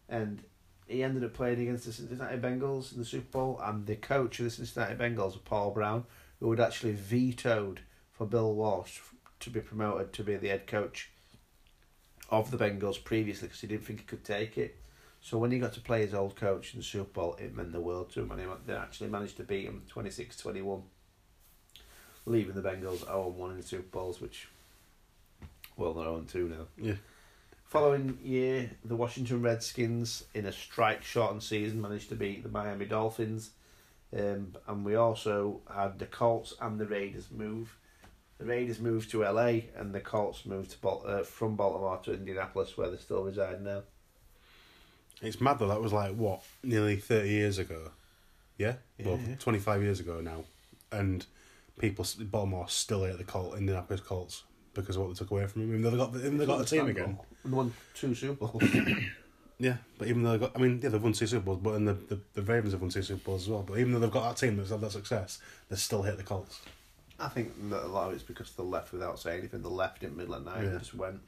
And 0.09 0.43
he 0.91 1.03
ended 1.05 1.25
up 1.25 1.35
playing 1.35 1.61
against 1.61 1.85
the 1.85 1.93
Cincinnati 1.93 2.37
Bengals 2.37 2.93
in 2.93 2.99
the 2.99 3.05
Super 3.05 3.31
Bowl, 3.31 3.61
and 3.63 3.87
the 3.87 3.97
coach 3.97 4.39
of 4.41 4.45
the 4.45 4.51
Cincinnati 4.51 4.95
Bengals, 4.95 5.39
Paul 5.45 5.71
Brown, 5.71 6.05
who 6.41 6.51
had 6.51 6.61
actually 6.61 6.93
vetoed 6.93 7.81
for 8.11 8.27
Bill 8.27 8.53
Walsh 8.55 8.99
to 9.41 9.51
be 9.51 9.61
promoted 9.61 10.13
to 10.13 10.25
be 10.25 10.37
the 10.37 10.49
head 10.49 10.67
coach 10.67 11.11
of 12.31 12.51
the 12.51 12.57
Bengals 12.57 13.03
previously 13.03 13.49
because 13.49 13.61
he 13.61 13.67
didn't 13.67 13.85
think 13.85 14.01
he 14.01 14.05
could 14.05 14.25
take 14.25 14.59
it. 14.59 14.77
So 15.21 15.37
when 15.39 15.51
he 15.51 15.59
got 15.59 15.75
to 15.75 15.81
play 15.81 16.01
his 16.01 16.15
old 16.15 16.35
coach 16.37 16.73
in 16.73 16.81
the 16.81 16.85
Super 16.85 17.11
Bowl, 17.11 17.37
it 17.39 17.55
meant 17.55 17.73
the 17.73 17.81
world 17.81 18.11
to 18.13 18.21
him, 18.21 18.31
and 18.31 18.41
they 18.67 18.73
actually 18.75 19.11
managed 19.11 19.37
to 19.37 19.45
beat 19.45 19.67
him 19.67 19.83
26-21, 19.95 20.83
leaving 22.25 22.55
the 22.55 22.63
Bengals 22.63 23.05
0-1 23.05 23.51
in 23.51 23.57
the 23.59 23.63
Super 23.63 23.83
Bowls, 23.91 24.21
which, 24.21 24.49
well, 25.77 25.93
they're 25.93 26.07
0-2 26.07 26.51
now. 26.51 26.67
Yeah. 26.79 26.95
Following 27.71 28.19
year, 28.21 28.69
the 28.85 28.97
Washington 28.97 29.43
Redskins, 29.43 30.25
in 30.35 30.45
a 30.45 30.51
strike-shortened 30.51 31.45
season, 31.45 31.81
managed 31.81 32.09
to 32.09 32.17
beat 32.17 32.43
the 32.43 32.49
Miami 32.49 32.85
Dolphins, 32.85 33.51
um, 34.13 34.57
and 34.67 34.85
we 34.85 34.97
also 34.97 35.61
had 35.73 36.01
the 36.01 36.07
Colts 36.07 36.53
and 36.61 36.81
the 36.81 36.87
Raiders 36.87 37.29
move. 37.31 37.77
The 38.39 38.47
Raiders 38.47 38.81
moved 38.81 39.13
to 39.13 39.23
LA, 39.23 39.61
and 39.77 39.95
the 39.95 40.01
Colts 40.01 40.45
moved 40.45 40.73
to 40.73 40.79
Bal- 40.81 41.05
uh, 41.07 41.23
from 41.23 41.55
Baltimore 41.55 42.01
to 42.03 42.15
Indianapolis, 42.15 42.77
where 42.77 42.91
they 42.91 42.97
still 42.97 43.23
reside 43.23 43.63
now. 43.63 43.83
It's 45.23 45.41
mad 45.41 45.61
though. 45.61 45.69
That 45.69 45.81
was 45.81 45.93
like 45.93 46.17
what 46.17 46.43
nearly 46.65 46.97
thirty 46.97 47.29
years 47.29 47.59
ago. 47.59 47.93
Yeah, 48.59 48.75
Yeah, 48.99 49.07
well, 49.07 49.21
twenty 49.39 49.61
five 49.61 49.81
years 49.81 50.01
ago 50.01 50.21
now, 50.21 50.43
and 50.91 51.25
people 51.79 52.05
Baltimore 52.19 52.69
still 52.69 53.05
hate 53.05 53.19
the 53.19 53.23
Colt 53.23 53.57
Indianapolis 53.57 54.01
Colts 54.01 54.43
because 54.75 54.97
of 54.97 55.03
what 55.03 55.09
they 55.09 55.15
took 55.15 55.31
away 55.31 55.47
from 55.47 55.63
them. 55.63 55.71
Even 55.71 55.83
though 55.83 55.91
they 55.91 55.97
got 55.97 56.15
even 56.17 56.39
they 56.39 56.47
got 56.47 56.61
a 56.61 56.65
team 56.65 56.87
again. 56.87 57.19
And 57.45 57.53
won 57.53 57.73
two 57.95 58.15
Super 58.15 58.47
Bowls. 58.47 58.63
Yeah, 59.63 59.77
but 59.99 60.09
even 60.09 60.23
though 60.23 60.33
they 60.33 60.39
got, 60.39 60.57
I 60.57 60.59
mean, 60.59 60.81
yeah, 60.83 60.89
they've 60.89 61.03
won 61.03 61.13
two 61.13 61.27
Super 61.27 61.45
Bowls, 61.45 61.59
but 61.63 61.75
and 61.75 61.87
the, 61.87 61.93
the 61.93 62.19
the 62.33 62.41
Ravens 62.41 62.73
have 62.73 62.81
won 62.81 62.89
two 62.89 63.03
Super 63.03 63.21
Bowls 63.23 63.43
as 63.43 63.49
well. 63.51 63.63
But 63.63 63.79
even 63.79 63.93
though 63.93 63.99
they've 63.99 64.11
got 64.11 64.27
that 64.31 64.39
team 64.41 64.57
that's 64.57 64.71
had 64.71 64.81
that 64.81 64.93
success, 64.93 65.39
they 65.69 65.77
still 65.77 66.01
hit 66.03 66.17
the 66.17 66.23
Colts. 66.23 66.61
I 67.19 67.29
think 67.29 67.53
that 67.69 67.85
a 67.85 67.87
lot 67.87 68.09
of 68.09 68.15
it's 68.15 68.23
because 68.23 68.51
they 68.53 68.63
left 68.63 68.91
without 68.91 69.19
saying 69.19 69.41
anything. 69.41 69.61
They 69.61 69.69
left 69.69 70.03
in 70.03 70.17
middle 70.17 70.33
of 70.33 70.47
the 70.47 70.51
night 70.51 70.63
Yeah. 70.63 70.71
and 70.71 70.79
just 70.79 70.95
went. 70.95 71.21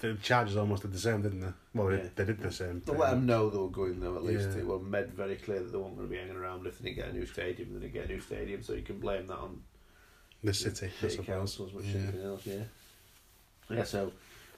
The 0.00 0.18
Chargers 0.22 0.56
almost 0.58 0.82
did 0.82 0.92
the 0.92 0.98
same, 0.98 1.22
didn't 1.22 1.40
they? 1.40 1.52
Well, 1.74 1.90
Yeah. 1.90 1.96
they, 2.02 2.10
they 2.16 2.24
did 2.26 2.42
the 2.42 2.52
same. 2.52 2.82
They 2.84 2.92
let 2.92 3.12
them 3.12 3.24
know 3.24 3.48
they 3.48 3.56
were 3.56 3.70
going 3.70 4.00
though. 4.00 4.16
At 4.16 4.22
least 4.24 4.50
Yeah. 4.52 4.58
it 4.58 4.66
were 4.66 4.78
made 4.80 5.08
very 5.14 5.36
clear 5.36 5.60
that 5.60 5.72
they 5.72 5.78
weren't 5.78 5.96
going 5.96 6.08
to 6.08 6.12
be 6.12 6.18
hanging 6.18 6.36
around 6.36 6.66
if 6.66 6.78
they 6.78 6.90
didn't 6.90 6.96
get 7.04 7.14
a 7.14 7.18
new 7.18 7.24
stadium. 7.24 7.72
They 7.72 7.80
didn't 7.80 7.94
get 7.94 8.04
a 8.04 8.08
new 8.08 8.20
stadium, 8.20 8.62
so 8.62 8.74
you 8.74 8.82
can 8.82 9.00
blame 9.00 9.26
that 9.28 9.38
on 9.38 9.62
The 10.44 10.52
city, 10.52 10.88
I 10.88 11.00
city 11.00 11.10
suppose. 11.16 11.26
councils, 11.26 11.72
which 11.72 11.86
Yeah. 11.86 12.00
anything 12.02 12.22
else. 12.22 12.46
Yeah. 12.46 12.64
Yeah. 13.70 13.84
So, 13.84 14.12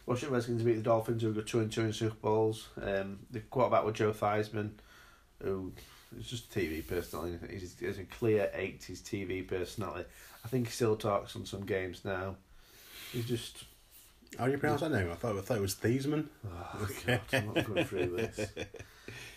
Washington 0.06 0.34
Redskins 0.34 0.62
beat 0.62 0.74
the 0.74 0.82
Dolphins, 0.82 1.22
who 1.22 1.32
got 1.32 1.46
two 1.46 1.60
and 1.60 1.70
two 1.70 1.82
in 1.82 1.92
Super 1.92 2.16
Bowls. 2.16 2.68
Um, 2.80 3.20
the 3.30 3.40
quarterback 3.40 3.84
with 3.84 3.96
Joe 3.96 4.12
Theismann, 4.12 4.70
who 5.42 5.72
is 6.18 6.28
just 6.28 6.54
a 6.54 6.58
TV 6.58 6.86
personality. 6.86 7.38
He's, 7.50 7.76
he's 7.78 7.98
a 7.98 8.04
clear 8.04 8.50
eighties 8.54 9.00
TV 9.02 9.46
personality. 9.46 10.08
I 10.44 10.48
think 10.48 10.66
he 10.66 10.72
still 10.72 10.96
talks 10.96 11.36
on 11.36 11.46
some 11.46 11.66
games 11.66 12.04
now. 12.04 12.36
He's 13.12 13.26
just 13.26 13.64
How 14.38 14.46
do 14.46 14.52
you 14.52 14.58
pronounce 14.58 14.80
that 14.82 14.92
name? 14.92 15.10
I 15.10 15.14
thought 15.14 15.36
I 15.36 15.40
thought 15.40 15.58
it 15.58 15.62
was 15.62 15.74
Theismann. 15.74 16.26
Oh, 16.46 16.88
God, 17.06 17.20
I'm 17.32 17.54
not 17.54 17.66
going 17.66 17.84
through 17.84 18.16
this. 18.16 18.50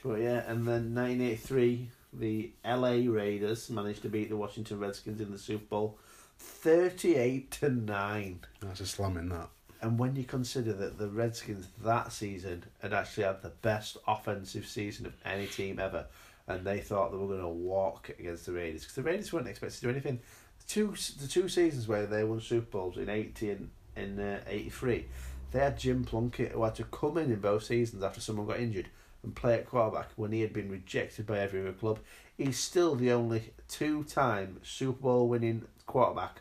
But 0.03 0.19
yeah, 0.19 0.43
and 0.47 0.67
then 0.67 0.93
1983, 0.93 1.89
the 2.11 2.51
LA 2.65 3.09
Raiders 3.09 3.69
managed 3.69 4.01
to 4.01 4.09
beat 4.09 4.29
the 4.29 4.35
Washington 4.35 4.79
Redskins 4.79 5.21
in 5.21 5.31
the 5.31 5.37
Super 5.37 5.63
Bowl 5.65 5.97
38 6.37 7.49
to 7.51 7.69
9. 7.69 8.39
That's 8.61 8.81
a 8.81 8.85
slamming 8.85 9.29
that. 9.29 9.47
And 9.83 9.99
when 9.99 10.15
you 10.15 10.23
consider 10.23 10.71
that 10.71 10.97
the 10.97 11.09
Redskins 11.09 11.67
that 11.83 12.13
season 12.13 12.63
had 12.81 12.93
actually 12.93 13.25
had 13.25 13.41
the 13.41 13.49
best 13.49 13.97
offensive 14.07 14.65
season 14.65 15.05
of 15.05 15.13
any 15.25 15.45
team 15.45 15.77
ever, 15.77 16.05
and 16.47 16.65
they 16.65 16.79
thought 16.79 17.11
they 17.11 17.17
were 17.17 17.27
going 17.27 17.41
to 17.41 17.49
walk 17.49 18.09
against 18.17 18.45
the 18.45 18.53
Raiders 18.53 18.83
because 18.83 18.95
the 18.95 19.03
Raiders 19.03 19.33
weren't 19.33 19.49
expected 19.49 19.75
to 19.75 19.81
do 19.81 19.89
anything. 19.89 20.21
The 20.59 20.65
two 20.67 20.95
the 21.19 21.27
two 21.27 21.49
seasons 21.49 21.89
where 21.89 22.05
they 22.05 22.23
won 22.23 22.39
Super 22.39 22.65
Bowls 22.71 22.97
in 22.97 23.09
eighty 23.09 23.51
and 23.51 23.71
in 23.97 24.19
uh, 24.21 24.41
eighty 24.47 24.69
three, 24.69 25.07
they 25.51 25.59
had 25.59 25.77
Jim 25.77 26.05
Plunkett 26.05 26.53
who 26.53 26.63
had 26.63 26.75
to 26.75 26.85
come 26.85 27.17
in 27.17 27.29
in 27.29 27.41
both 27.41 27.63
seasons 27.63 28.03
after 28.03 28.21
someone 28.21 28.47
got 28.47 28.61
injured 28.61 28.87
and 29.21 29.35
play 29.35 29.55
at 29.55 29.69
quarterback 29.69 30.11
when 30.15 30.31
he 30.31 30.39
had 30.39 30.53
been 30.53 30.71
rejected 30.71 31.27
by 31.27 31.39
every 31.39 31.59
other 31.59 31.73
club. 31.73 31.99
He's 32.37 32.57
still 32.57 32.95
the 32.95 33.11
only 33.11 33.51
two 33.67 34.05
time 34.05 34.61
Super 34.63 35.01
Bowl 35.01 35.27
winning 35.27 35.65
quarterback 35.85 36.39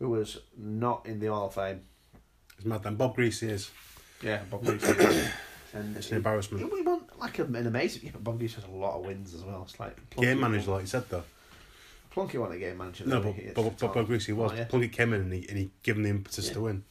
who 0.00 0.08
was 0.10 0.38
not 0.58 1.06
in 1.06 1.20
the 1.20 1.28
Hall 1.28 1.46
of 1.46 1.54
Fame. 1.54 1.82
It's 2.60 2.66
mad. 2.66 2.82
Then 2.82 2.96
Bob 2.96 3.16
Griese 3.16 3.48
is. 3.48 3.70
Yeah, 4.22 4.42
Bob 4.50 4.62
Griese. 4.64 5.30
and 5.72 5.96
It's 5.96 6.10
an 6.10 6.18
embarrassment. 6.18 6.70
We 6.70 6.82
want 6.82 7.18
like 7.18 7.38
a, 7.38 7.44
an 7.44 7.66
amazing. 7.66 8.02
Yeah, 8.04 8.10
but 8.12 8.22
Bob 8.24 8.38
Griese 8.38 8.54
has 8.56 8.64
a 8.64 8.70
lot 8.70 8.98
of 8.98 9.06
wins 9.06 9.32
as 9.34 9.42
well. 9.42 9.62
It's 9.64 9.80
like 9.80 9.96
Game 9.96 10.04
Plunkett- 10.10 10.38
manager, 10.38 10.70
like 10.72 10.80
you 10.82 10.86
said 10.88 11.08
though. 11.08 11.24
Plunkett 12.10 12.40
won 12.40 12.52
a 12.52 12.58
game 12.58 12.76
manager. 12.76 13.06
No, 13.06 13.22
didn't 13.22 13.36
but 13.36 13.42
he? 13.42 13.50
Bob, 13.70 13.78
Bob, 13.78 13.94
Bob 13.94 14.08
Griese 14.08 14.34
was. 14.34 14.52
Oh, 14.52 14.54
yeah. 14.56 14.64
Plunkett 14.64 14.92
came 14.92 15.12
in 15.14 15.22
and 15.22 15.32
he 15.32 15.48
and 15.48 15.56
he 15.58 15.70
gave 15.82 15.96
him 15.96 16.02
the 16.02 16.10
impetus 16.10 16.48
Yeah. 16.48 16.52
to 16.54 16.60
win. 16.60 16.84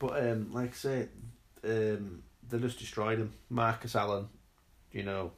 But 0.00 0.20
um, 0.28 0.52
like 0.52 0.70
I 0.70 0.74
say, 0.74 1.08
um, 1.64 2.22
they 2.50 2.58
just 2.58 2.78
destroyed 2.80 3.18
him. 3.18 3.32
Marcus 3.50 3.94
Allen, 3.94 4.26
you 4.90 5.04
know, 5.04 5.30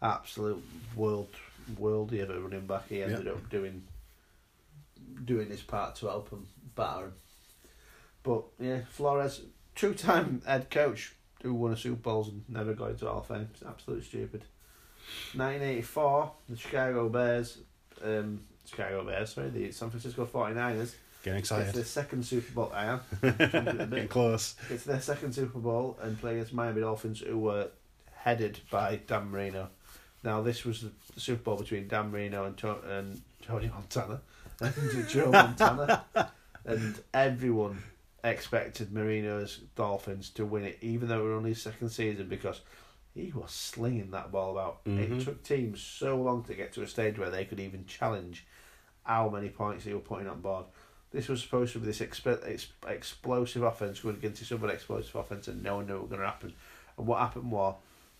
absolute 0.00 0.62
world 0.96 1.28
worldy 1.78 2.22
of 2.22 2.30
a 2.30 2.40
running 2.40 2.66
back. 2.66 2.88
He 2.88 3.02
ended 3.02 3.28
up 3.28 3.50
doing 3.50 3.82
doing 5.24 5.48
his 5.50 5.60
part 5.60 5.96
to 5.96 6.06
help 6.06 6.30
him 6.30 6.46
batter 6.74 7.06
him. 7.06 7.12
But 8.22 8.42
yeah, 8.58 8.80
Flores, 8.90 9.42
two 9.74 9.94
time 9.94 10.42
head 10.46 10.70
coach 10.70 11.14
who 11.42 11.54
won 11.54 11.72
a 11.72 11.76
Super 11.76 11.96
Bowls 11.96 12.28
and 12.28 12.44
never 12.48 12.74
got 12.74 12.90
into 12.90 13.06
Hall 13.06 13.18
of 13.20 13.26
Fame. 13.26 13.48
It's 13.54 13.62
absolutely 13.62 14.04
stupid. 14.04 14.44
Nineteen 15.34 15.68
eighty 15.68 15.82
four, 15.82 16.32
the 16.48 16.56
Chicago 16.56 17.08
Bears 17.08 17.58
um 18.04 18.40
Chicago 18.66 19.04
Bears, 19.04 19.32
sorry, 19.32 19.50
the 19.50 19.72
San 19.72 19.90
Francisco 19.90 20.26
49ers. 20.26 20.94
Getting 21.22 21.40
excited. 21.40 21.66
It's 21.68 21.74
their 21.76 21.84
second 21.84 22.24
Super 22.24 22.52
Bowl. 22.52 22.72
I 22.74 22.84
am. 22.86 23.00
Getting 23.38 24.08
close. 24.08 24.54
It's 24.70 24.84
their 24.84 25.00
second 25.00 25.34
Super 25.34 25.58
Bowl 25.58 25.98
and 26.00 26.18
play 26.18 26.34
against 26.34 26.52
Miami 26.54 26.80
Dolphins, 26.80 27.20
who 27.20 27.38
were 27.38 27.68
headed 28.14 28.60
by 28.70 29.00
Dan 29.06 29.30
Marino. 29.30 29.68
Now, 30.22 30.40
this 30.40 30.64
was 30.64 30.82
the 31.14 31.20
Super 31.20 31.42
Bowl 31.42 31.56
between 31.56 31.88
Dan 31.88 32.10
Marino 32.10 32.44
and, 32.44 32.56
to- 32.58 32.80
and 32.98 33.20
Tony 33.42 33.68
Montana, 33.68 34.20
and 34.60 35.08
Joe 35.08 35.30
Montana, 35.30 36.04
and 36.64 36.98
everyone 37.12 37.82
expected 38.24 38.92
Marino's 38.92 39.58
Dolphins 39.76 40.30
to 40.30 40.44
win 40.44 40.64
it, 40.64 40.78
even 40.80 41.08
though 41.08 41.20
it 41.20 41.28
was 41.28 41.36
only 41.36 41.50
his 41.50 41.62
second 41.62 41.88
season, 41.90 42.28
because 42.28 42.60
he 43.14 43.32
was 43.34 43.50
slinging 43.50 44.10
that 44.12 44.30
ball 44.30 44.52
about. 44.52 44.84
Mhm. 44.84 45.20
It 45.20 45.24
took 45.24 45.42
teams 45.42 45.80
so 45.80 46.20
long 46.20 46.44
to 46.44 46.54
get 46.54 46.72
to 46.74 46.82
a 46.82 46.86
stage 46.86 47.18
where 47.18 47.30
they 47.30 47.44
could 47.44 47.60
even 47.60 47.86
challenge 47.86 48.46
how 49.04 49.28
many 49.28 49.48
points 49.48 49.84
he 49.84 49.92
was 49.94 50.02
putting 50.04 50.28
on 50.28 50.40
board. 50.40 50.66
This 51.10 51.28
was 51.28 51.42
supposed 51.42 51.72
to 51.72 51.80
be 51.80 51.86
this 51.86 51.98
exp- 52.00 52.46
ex- 52.48 52.72
explosive 52.86 53.62
offense 53.64 54.00
going 54.00 54.16
against 54.16 54.40
this 54.40 54.52
other 54.52 54.68
explosive 54.70 55.16
offense, 55.16 55.48
and 55.48 55.62
no 55.62 55.76
one 55.76 55.86
knew 55.86 55.94
what 55.94 56.02
was 56.02 56.10
going 56.10 56.20
to 56.20 56.26
happen. 56.26 56.54
And 56.96 57.06
what 57.06 57.18
happened 57.18 57.50
was 57.50 57.74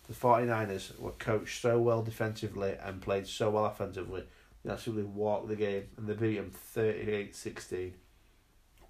the 0.09 0.15
49ers 0.15 0.99
were 0.99 1.13
coached 1.13 1.61
so 1.61 1.79
well 1.81 2.03
defensively 2.03 2.77
and 2.83 3.01
played 3.01 3.29
so 3.29 3.51
well 3.51 3.67
offensively, 3.67 4.25
they 4.65 4.73
absolutely 4.73 5.05
walked 5.05 5.47
the 5.49 5.55
game, 5.57 5.85
and 5.97 6.09
they 6.09 6.15
beat 6.15 6.37
them 6.37 6.51
38 6.51 7.37
16, 7.37 7.95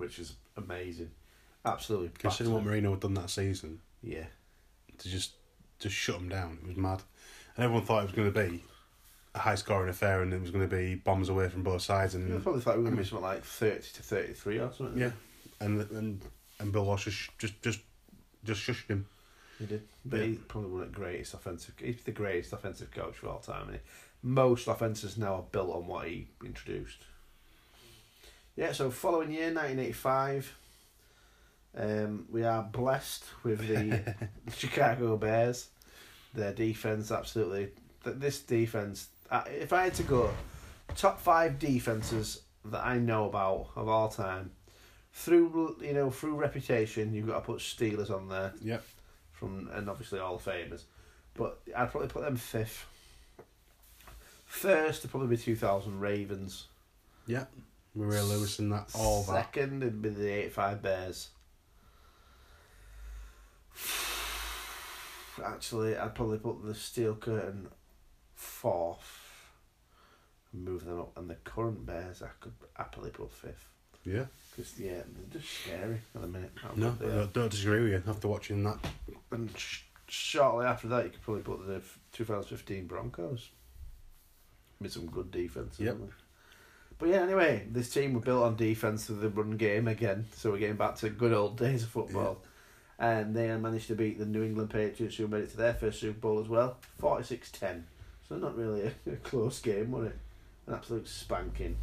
which 0.00 0.18
is 0.18 0.34
amazing. 0.56 1.10
Absolutely. 1.64 2.10
Considering 2.18 2.54
what. 2.54 2.64
Marino 2.64 2.90
had 2.92 3.00
done 3.00 3.14
that 3.14 3.30
season, 3.30 3.80
Yeah. 4.02 4.24
to 4.98 5.08
just 5.08 5.32
just 5.78 5.94
shut 5.94 6.16
him 6.16 6.28
down, 6.28 6.58
it 6.62 6.68
was 6.68 6.76
mad. 6.76 7.02
And 7.56 7.64
everyone 7.64 7.84
thought 7.86 8.00
it 8.00 8.06
was 8.06 8.12
going 8.12 8.32
to 8.32 8.48
be 8.48 8.62
a 9.34 9.38
high 9.38 9.54
scoring 9.54 9.88
affair 9.88 10.22
and 10.22 10.32
it 10.34 10.40
was 10.40 10.50
going 10.50 10.68
to 10.68 10.76
be 10.76 10.94
bombs 10.94 11.28
away 11.28 11.48
from 11.48 11.62
both 11.62 11.80
sides. 11.82 12.14
I 12.14 12.18
And 12.18 12.42
probably 12.42 12.60
thought 12.60 12.76
we 12.76 12.82
were 12.82 12.90
going 12.90 12.96
to 12.96 13.02
be 13.02 13.08
something 13.08 13.24
like 13.24 13.44
30 13.44 13.80
to 13.94 14.02
33 14.02 14.58
or 14.58 14.72
something. 14.72 14.98
yeah, 14.98 15.12
and 15.60 15.80
and 15.92 16.20
and 16.58 16.72
Bill 16.72 16.84
Walsh 16.84 17.04
just 17.06 17.38
just 17.38 17.62
just, 17.62 17.80
just 18.44 18.60
shushed 18.60 18.88
him. 18.88 19.06
He 19.58 19.66
did. 19.66 19.86
But 20.04 20.20
Yeah. 20.20 20.26
he's 20.26 20.38
probably 20.48 20.70
one 20.70 20.82
of 20.82 20.92
the 20.92 20.96
greatest 20.98 21.34
offensive. 21.34 21.74
He's 21.78 22.02
the 22.02 22.12
greatest 22.12 22.52
offensive 22.52 22.90
coach 22.90 23.22
of 23.22 23.28
all 23.28 23.38
time. 23.40 23.68
And 23.68 23.80
most 24.22 24.66
offenses 24.68 25.16
now 25.18 25.34
are 25.36 25.44
built 25.52 25.74
on 25.74 25.86
what 25.86 26.08
he 26.08 26.28
introduced. 26.44 27.04
Yeah. 28.56 28.72
So 28.72 28.90
following 28.90 29.30
year, 29.32 29.50
nineteen 29.50 29.78
eighty 29.78 29.92
five. 29.92 30.56
Um, 31.76 32.26
we 32.30 32.42
are 32.44 32.62
blessed 32.64 33.24
with 33.44 33.60
the 33.68 34.14
Chicago 34.56 35.16
Bears. 35.16 35.68
Their 36.34 36.52
defense, 36.52 37.10
absolutely. 37.10 37.68
Th- 38.04 38.16
This 38.16 38.40
defense, 38.40 39.08
if 39.46 39.72
I 39.72 39.84
had 39.84 39.94
to 39.94 40.02
go, 40.02 40.30
top 40.96 41.20
five 41.20 41.58
defenses 41.58 42.42
that 42.64 42.84
I 42.84 42.98
know 42.98 43.26
about 43.26 43.68
of 43.76 43.88
all 43.88 44.08
time, 44.08 44.50
through 45.12 45.76
you 45.80 45.92
know 45.94 46.10
through 46.10 46.34
reputation, 46.36 47.14
you've 47.14 47.26
got 47.28 47.34
to 47.40 47.40
put 47.46 47.58
Steelers 47.60 48.10
on 48.10 48.28
there 48.28 48.52
Yep. 48.62 48.84
from 49.32 49.70
and 49.72 49.88
obviously 49.88 50.18
all 50.18 50.36
the 50.38 50.42
famous. 50.42 50.84
But 51.34 51.60
I'd 51.76 51.90
probably 51.90 52.08
put 52.08 52.22
them 52.24 52.36
fifth. 52.36 52.84
First, 54.44 55.02
would 55.02 55.10
probably 55.12 55.28
be 55.28 55.36
2000 55.42 56.00
Ravens. 56.00 56.66
Yeah. 57.26 57.44
Maria 57.94 58.22
Lewis 58.22 58.58
and 58.58 58.72
that. 58.72 58.90
All 58.94 59.22
that. 59.24 59.32
Second, 59.54 59.82
it'd 59.82 60.00
be 60.02 60.08
the 60.10 60.28
85 60.28 60.82
Bears. 60.82 61.28
Actually, 65.44 65.96
I'd 65.96 66.14
probably 66.14 66.38
put 66.38 66.64
the 66.64 66.74
Steel 66.74 67.14
Curtain 67.14 67.68
fourth 68.34 69.32
and 70.52 70.64
move 70.64 70.84
them 70.84 71.00
up. 71.00 71.16
And 71.16 71.30
the 71.30 71.36
current 71.36 71.86
Bears, 71.86 72.22
I 72.22 72.28
could 72.40 72.52
happily 72.74 73.10
put 73.10 73.32
fifth. 73.32 73.66
Yeah. 74.04 74.24
Because, 74.50 74.78
yeah, 74.78 75.02
they're 75.06 75.40
just 75.40 75.48
scary 75.62 76.00
at 76.14 76.20
the 76.20 76.26
minute. 76.26 76.52
No, 76.76 76.96
I 77.00 77.04
are. 77.04 77.26
don't 77.26 77.50
disagree 77.50 77.80
with 77.82 77.92
you 77.92 78.02
after 78.10 78.28
watching 78.28 78.62
that. 78.64 78.78
And 79.30 79.50
sh- 79.56 79.82
shortly 80.08 80.66
after 80.66 80.88
that, 80.88 81.04
you 81.04 81.10
could 81.10 81.22
probably 81.22 81.42
put 81.42 81.66
the 81.66 81.80
2015 82.12 82.86
Broncos. 82.86 83.50
With 84.80 84.92
some 84.92 85.06
good 85.06 85.30
defence. 85.30 85.78
Yep. 85.78 85.98
But 87.00 87.08
yeah, 87.08 87.22
anyway, 87.22 87.66
this 87.72 87.88
team 87.88 88.12
were 88.12 88.20
built 88.20 88.42
on 88.42 88.56
defence 88.56 89.08
with 89.08 89.22
the 89.22 89.30
run 89.30 89.56
game 89.56 89.88
again, 89.88 90.26
so 90.36 90.50
we're 90.50 90.58
getting 90.58 90.76
back 90.76 90.96
to 90.96 91.08
good 91.08 91.32
old 91.32 91.56
days 91.58 91.82
of 91.82 91.88
football. 91.88 92.42
And 92.98 93.34
they 93.34 93.48
managed 93.56 93.88
to 93.88 93.94
beat 93.94 94.18
the 94.18 94.26
New 94.26 94.42
England 94.42 94.68
Patriots, 94.68 95.16
who 95.16 95.26
made 95.26 95.44
it 95.44 95.50
to 95.52 95.56
their 95.56 95.72
first 95.72 96.00
Super 96.00 96.20
Bowl 96.20 96.38
as 96.38 96.48
well, 96.48 96.76
46 96.98 97.50
10. 97.52 97.86
So, 98.28 98.36
not 98.36 98.54
really 98.54 98.82
a, 98.82 98.92
a 99.12 99.16
close 99.16 99.60
game, 99.60 99.92
was 99.92 100.08
it? 100.08 100.18
An 100.66 100.74
absolute 100.74 101.08
spanking. 101.08 101.78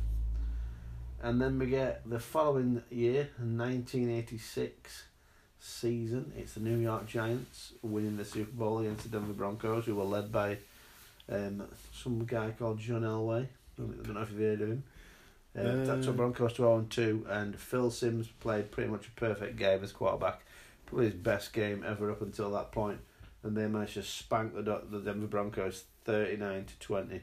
And 1.23 1.41
then 1.41 1.57
we 1.57 1.65
get 1.65 2.07
the 2.07 2.19
following 2.19 2.83
year, 2.91 3.29
1986 3.39 5.03
season. 5.59 6.31
It's 6.37 6.53
the 6.53 6.59
New 6.59 6.77
York 6.77 7.07
Giants 7.07 7.73
winning 7.81 8.17
the 8.17 8.25
Super 8.25 8.51
Bowl 8.51 8.77
against 8.77 9.01
the 9.01 9.09
Denver 9.09 9.33
Broncos, 9.33 9.85
who 9.85 9.95
were 9.95 10.03
led 10.03 10.31
by 10.31 10.59
um, 11.27 11.63
some 11.91 12.23
guy 12.23 12.51
called 12.51 12.77
John 12.77 13.01
Elway. 13.01 13.47
I 13.79 13.81
don't 13.81 14.13
know 14.13 14.21
if 14.21 14.29
you've 14.29 14.39
heard 14.39 14.61
of 14.61 14.69
him. 14.69 14.83
Uh, 15.57 15.61
Uh, 15.61 16.11
Broncos 16.11 16.53
to 16.53 16.57
0 16.57 16.85
2, 16.89 17.25
and 17.29 17.59
Phil 17.59 17.89
Simms 17.89 18.27
played 18.39 18.71
pretty 18.71 18.89
much 18.89 19.07
a 19.07 19.11
perfect 19.11 19.57
game 19.57 19.83
as 19.83 19.91
quarterback. 19.91 20.41
Probably 20.85 21.05
his 21.05 21.15
best 21.15 21.51
game 21.53 21.83
ever 21.85 22.11
up 22.11 22.21
until 22.21 22.51
that 22.51 22.71
point, 22.71 22.99
and 23.43 23.57
they 23.57 23.67
managed 23.67 23.95
to 23.95 24.03
spank 24.03 24.53
the 24.53 24.61
the 24.61 24.99
Denver 24.99 25.27
Broncos 25.27 25.85
39 26.05 26.65
to 26.65 26.79
20. 26.79 27.21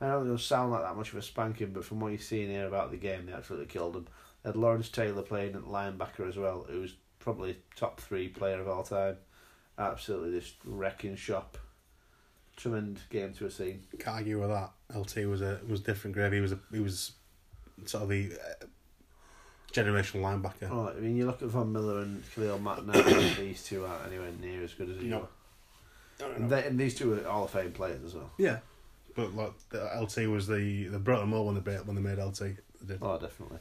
I 0.00 0.06
know 0.06 0.20
it 0.20 0.24
doesn't 0.24 0.38
sound 0.38 0.72
like 0.72 0.82
that 0.82 0.96
much 0.96 1.12
of 1.12 1.18
a 1.18 1.22
spanking, 1.22 1.72
but 1.72 1.84
from 1.84 2.00
what 2.00 2.12
you 2.12 2.18
see 2.18 2.42
in 2.42 2.50
here 2.50 2.66
about 2.66 2.90
the 2.90 2.96
game, 2.96 3.26
they 3.26 3.32
absolutely 3.32 3.66
killed 3.66 3.94
them. 3.94 4.06
They 4.42 4.50
had 4.50 4.56
Lawrence 4.56 4.88
Taylor 4.88 5.22
playing 5.22 5.54
at 5.56 5.62
linebacker 5.62 6.28
as 6.28 6.36
well, 6.36 6.66
who's 6.68 6.94
probably 7.18 7.58
top 7.76 8.00
three 8.00 8.28
player 8.28 8.60
of 8.60 8.68
all 8.68 8.84
time. 8.84 9.16
Absolutely 9.76 10.38
just 10.38 10.54
wrecking 10.64 11.16
shop. 11.16 11.58
Tremendous 12.56 13.04
game 13.10 13.32
to 13.34 13.44
have 13.44 13.52
seen. 13.52 13.84
Can't 13.98 14.16
argue 14.16 14.40
with 14.40 14.50
that. 14.50 14.70
LT 14.94 15.26
was 15.28 15.42
a 15.42 15.60
was 15.68 15.80
different 15.80 16.14
gravy. 16.16 16.36
He 16.36 16.42
was 16.42 16.52
a 16.52 16.58
he 16.72 16.80
was 16.80 17.12
sort 17.86 18.04
of 18.04 18.08
the 18.08 18.32
uh, 18.32 18.64
generational 19.72 20.22
linebacker. 20.22 20.70
Oh, 20.70 20.88
I 20.96 21.00
mean, 21.00 21.16
you 21.16 21.26
look 21.26 21.42
at 21.42 21.48
Von 21.48 21.72
Miller 21.72 22.00
and 22.00 22.22
Khalil 22.34 22.58
Mack 22.58 22.84
now, 22.84 22.92
these 23.38 23.64
two 23.64 23.84
aren't 23.84 24.06
anywhere 24.06 24.30
near 24.40 24.62
as 24.62 24.74
good 24.74 24.90
as 24.90 24.96
he 25.00 25.08
No. 25.08 25.28
And, 26.34 26.50
they, 26.50 26.64
and 26.64 26.78
these 26.78 26.96
two 26.96 27.12
are 27.14 27.22
Hall 27.30 27.44
of 27.44 27.50
Fame 27.50 27.72
players 27.72 28.02
as 28.04 28.14
well. 28.14 28.30
Yeah, 28.38 28.58
but 29.14 29.34
like 29.34 29.52
the 29.70 29.84
LT 30.00 30.28
was 30.28 30.46
the 30.48 30.88
the 30.88 30.98
brought 30.98 31.20
them 31.20 31.32
all 31.32 31.46
when 31.46 31.54
they 31.62 31.70
made- 31.70 31.86
when 31.86 31.94
they 31.96 32.02
made 32.02 32.18
LT. 32.18 32.38
They 32.40 32.56
did. 32.86 32.98
Oh, 33.02 33.18
definitely. 33.18 33.58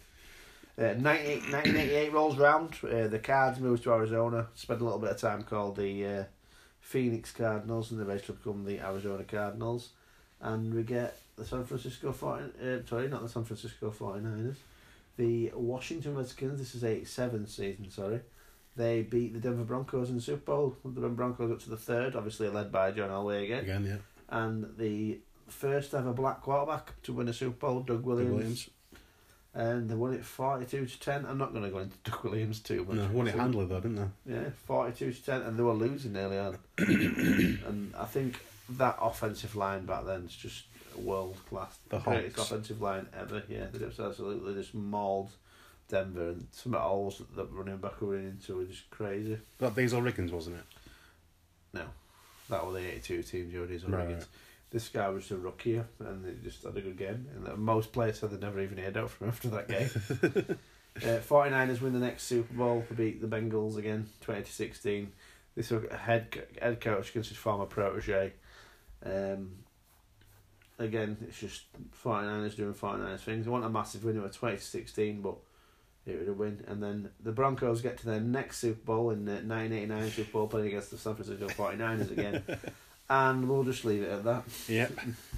Uh, 0.80 0.94
98 0.94 1.42
1988 1.52 2.14
rolls 2.14 2.38
round. 2.38 2.76
Uh, 2.84 3.08
the 3.08 3.20
Cards 3.20 3.60
moves 3.60 3.82
to 3.82 3.92
Arizona. 3.94 4.48
Spent 4.56 4.82
a 4.82 4.84
little 4.84 5.00
bit 5.00 5.12
of 5.12 5.18
time 5.18 5.44
called 5.44 5.76
the 5.76 6.06
uh, 6.06 6.24
Phoenix 6.80 7.32
Cardinals, 7.32 7.92
and 7.92 8.00
they 8.00 8.04
eventually 8.04 8.38
become 8.38 8.64
the 8.66 8.80
Arizona 8.80 9.24
Cardinals. 9.24 9.90
And 10.42 10.74
we 10.74 10.84
get 10.84 11.20
the 11.38 11.46
San 11.46 11.64
Francisco 11.66 12.12
40, 12.12 12.44
uh, 12.44 12.80
sorry, 12.88 13.08
not 13.08 13.22
the 13.22 13.30
San 13.30 13.44
Francisco 13.44 13.92
49ers. 13.92 14.56
The 15.18 15.52
Washington 15.56 16.16
Redskins, 16.16 16.60
this 16.60 16.76
is 16.76 16.84
87 16.84 17.48
season, 17.48 17.90
sorry. 17.92 18.22
They 18.76 19.02
beat 19.04 19.34
the 19.34 19.40
Denver 19.40 19.64
Broncos 19.64 20.10
in 20.10 20.16
the 20.16 20.22
Super 20.22 20.46
Bowl. 20.52 20.78
The 20.84 21.02
Denver 21.02 21.10
Broncos 21.10 21.52
up 21.52 21.60
to 21.62 21.70
the 21.70 21.78
third, 21.78 22.16
obviously 22.16 22.50
led 22.50 22.72
by 22.72 22.92
John 22.92 23.10
Elway 23.10 23.44
again. 23.44 23.64
Again, 23.64 23.86
yeah. 23.86 23.98
And 24.30 24.78
the 24.78 25.20
first 25.48 25.94
ever 25.94 26.14
black 26.14 26.42
quarterback 26.42 27.02
to 27.04 27.14
win 27.14 27.28
a 27.28 27.34
Super 27.34 27.68
Bowl, 27.68 27.80
Doug 27.80 27.98
Doug 27.98 28.06
Williams. 28.06 28.34
Williams. 28.34 28.70
And 29.54 29.90
they 29.90 29.96
won 29.96 30.14
it 30.14 30.24
42 30.24 30.86
to 30.86 31.00
10. 31.00 31.26
I'm 31.26 31.40
not 31.40 31.52
going 31.52 31.64
to 31.64 31.72
go 31.72 31.80
into 31.80 31.98
Doug 32.04 32.24
Williams 32.24 32.60
too 32.60 32.86
much. 32.86 32.98
No, 32.98 33.08
won 33.12 33.28
it 33.28 33.34
handily 33.36 33.66
though, 33.66 33.80
didn't 33.80 33.96
they? 33.96 34.34
Yeah, 34.34 34.50
42 34.66 35.14
to 35.14 35.26
10. 35.26 35.42
And 35.42 35.58
they 35.58 35.64
were 35.64 35.74
losing 35.74 36.16
early 36.16 36.38
on. 36.38 36.58
and 36.78 37.94
I 37.98 38.06
think 38.06 38.40
that 38.72 38.98
offensive 39.02 39.56
line 39.56 39.86
back 39.86 40.06
then 40.06 40.26
is 40.26 40.36
just 40.36 40.66
world 41.02 41.38
class. 41.50 41.78
The 41.90 42.00
greatest 42.00 42.38
Hawks. 42.38 42.52
offensive 42.52 42.82
line 42.82 43.08
ever. 43.18 43.44
Yeah, 43.48 43.66
they 43.72 43.80
just 43.80 44.00
absolutely 44.00 44.54
just 44.56 44.74
mauled 44.74 45.30
Denver. 45.88 46.30
And 46.30 46.48
some 46.52 46.74
of 46.74 46.82
the 46.82 46.88
holes 46.88 47.18
that 47.20 47.36
the 47.36 47.46
running 47.46 47.78
back 47.78 48.02
were 48.02 48.18
into 48.18 48.58
were 48.58 48.66
just 48.66 48.90
crazy. 48.90 49.38
That 49.60 49.76
Diesel 49.76 50.02
Riggins, 50.02 50.32
wasn't 50.32 50.58
it? 50.58 50.64
No, 51.74 51.84
that 52.50 52.66
was 52.66 52.76
the 52.76 52.92
82 52.92 53.24
team, 53.24 53.52
Jody's 53.52 53.86
Right, 53.86 54.08
right. 54.08 54.26
This 54.70 54.90
guy 54.90 55.08
was 55.10 55.32
a 55.32 55.38
rookie 55.38 55.82
and 56.00 56.26
they 56.26 56.34
just 56.44 56.64
had 56.64 56.76
a 56.76 56.82
good 56.82 56.98
game. 56.98 57.28
And 57.34 57.58
most 57.58 57.94
players 57.94 58.20
said 58.20 58.32
they'd 58.32 58.42
never 58.42 58.60
even 58.60 58.78
heard 58.78 58.98
out 58.98 59.10
from 59.10 59.28
him 59.28 59.34
after 59.34 59.50
that 59.50 59.68
game. 59.68 60.58
uh, 60.98 61.20
49ers 61.22 61.82
win 61.82 61.94
the 61.94 62.00
next 62.00 62.24
Super 62.24 62.54
Bowl 62.54 62.84
to 62.88 62.94
beat 62.94 63.22
the 63.22 63.28
Bengals 63.28 63.78
again, 63.78 64.08
2016. 64.22 65.12
This 65.56 65.72
was 65.72 65.86
a 65.90 65.96
head, 65.96 66.28
head 66.62 66.82
coach 66.82 67.12
against 67.12 67.30
his 67.30 67.38
former 67.38 67.66
protege. 67.66 68.34
Um, 69.06 69.52
again, 70.80 71.18
it's 71.28 71.40
just 71.40 71.64
49ers 72.04 72.56
doing 72.56 72.74
49ers 72.74 73.20
things. 73.20 73.46
They 73.46 73.52
want 73.52 73.66
a 73.66 73.70
massive 73.70 74.04
win. 74.04 74.18
It 74.18 74.24
was 74.24 74.36
2016, 74.36 75.22
but 75.22 75.36
it 76.06 76.20
would 76.20 76.28
a 76.30 76.34
win. 76.34 76.64
And 76.68 76.82
then 76.82 77.10
the 77.22 77.32
Broncos 77.32 77.82
get 77.82 77.98
to 78.00 78.06
their 78.06 78.20
next 78.20 78.60
Super 78.60 78.84
Bowl 78.86 79.10
in 79.12 79.26
the 79.26 79.34
1989 79.34 80.12
Super 80.12 80.32
Bowl, 80.32 80.48
playing 80.48 80.68
against 80.68 80.92
the 80.92 80.98
San 80.98 81.16
Francisco 81.16 81.48
49ers 81.48 82.12
again. 82.12 82.44
and 83.10 83.50
we'll 83.50 83.64
just 83.64 83.86
leave 83.86 84.04
it 84.04 84.12
at 84.12 84.24
that. 84.24 84.44
Yep. 84.68 84.92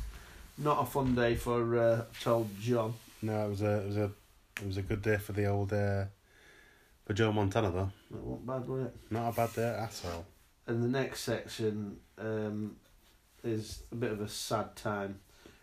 Not 0.57 0.84
a 0.84 0.86
fun 0.86 1.16
day 1.16 1.36
for 1.36 1.78
uh, 1.78 2.03
told 2.22 2.49
John. 2.60 2.94
No, 3.22 3.45
it 3.45 3.49
was 3.49 3.61
a 3.61 3.80
it 3.80 3.88
was 3.88 3.98
a 3.98 4.11
it 4.61 4.68
was 4.68 4.78
a 4.78 4.82
good 4.82 5.02
day 5.02 5.18
for 5.18 5.32
the 5.32 5.45
old 5.45 5.72
uh, 5.72 6.06
for 7.06 7.14
Joe 7.14 7.32
Montana 7.32 7.72
though. 7.72 7.91
That 8.11 8.24
wasn't 8.24 8.48
bad, 8.48 8.68
was 8.68 8.86
it? 8.88 8.95
Not 9.10 9.30
a 9.30 9.36
bad 9.36 9.53
day 9.53 9.70
at 9.70 10.02
all. 10.06 10.26
And 10.68 10.84
the 10.84 10.88
next 10.88 11.22
section 11.22 11.98
um, 12.18 12.76
is 13.44 13.84
a 13.91 13.95
bit 13.95 14.11
of 14.11 14.22
a 14.22 14.28
sad 14.28 14.76
time. 14.76 15.20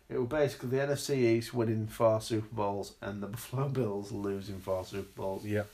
It 0.09 0.19
was 0.19 0.29
basically 0.29 0.69
the 0.71 0.77
NFC 0.79 1.17
East 1.17 1.53
winning 1.53 1.87
four 1.89 2.21
Super 2.21 2.47
Bowls 2.55 2.95
and 3.03 3.23
the 3.23 3.27
Buffalo 3.29 3.69
Bills 3.69 4.13
losing 4.13 4.61
four 4.61 4.85
Super 4.85 5.09
Bowls. 5.17 5.45
Yeah. 5.45 5.65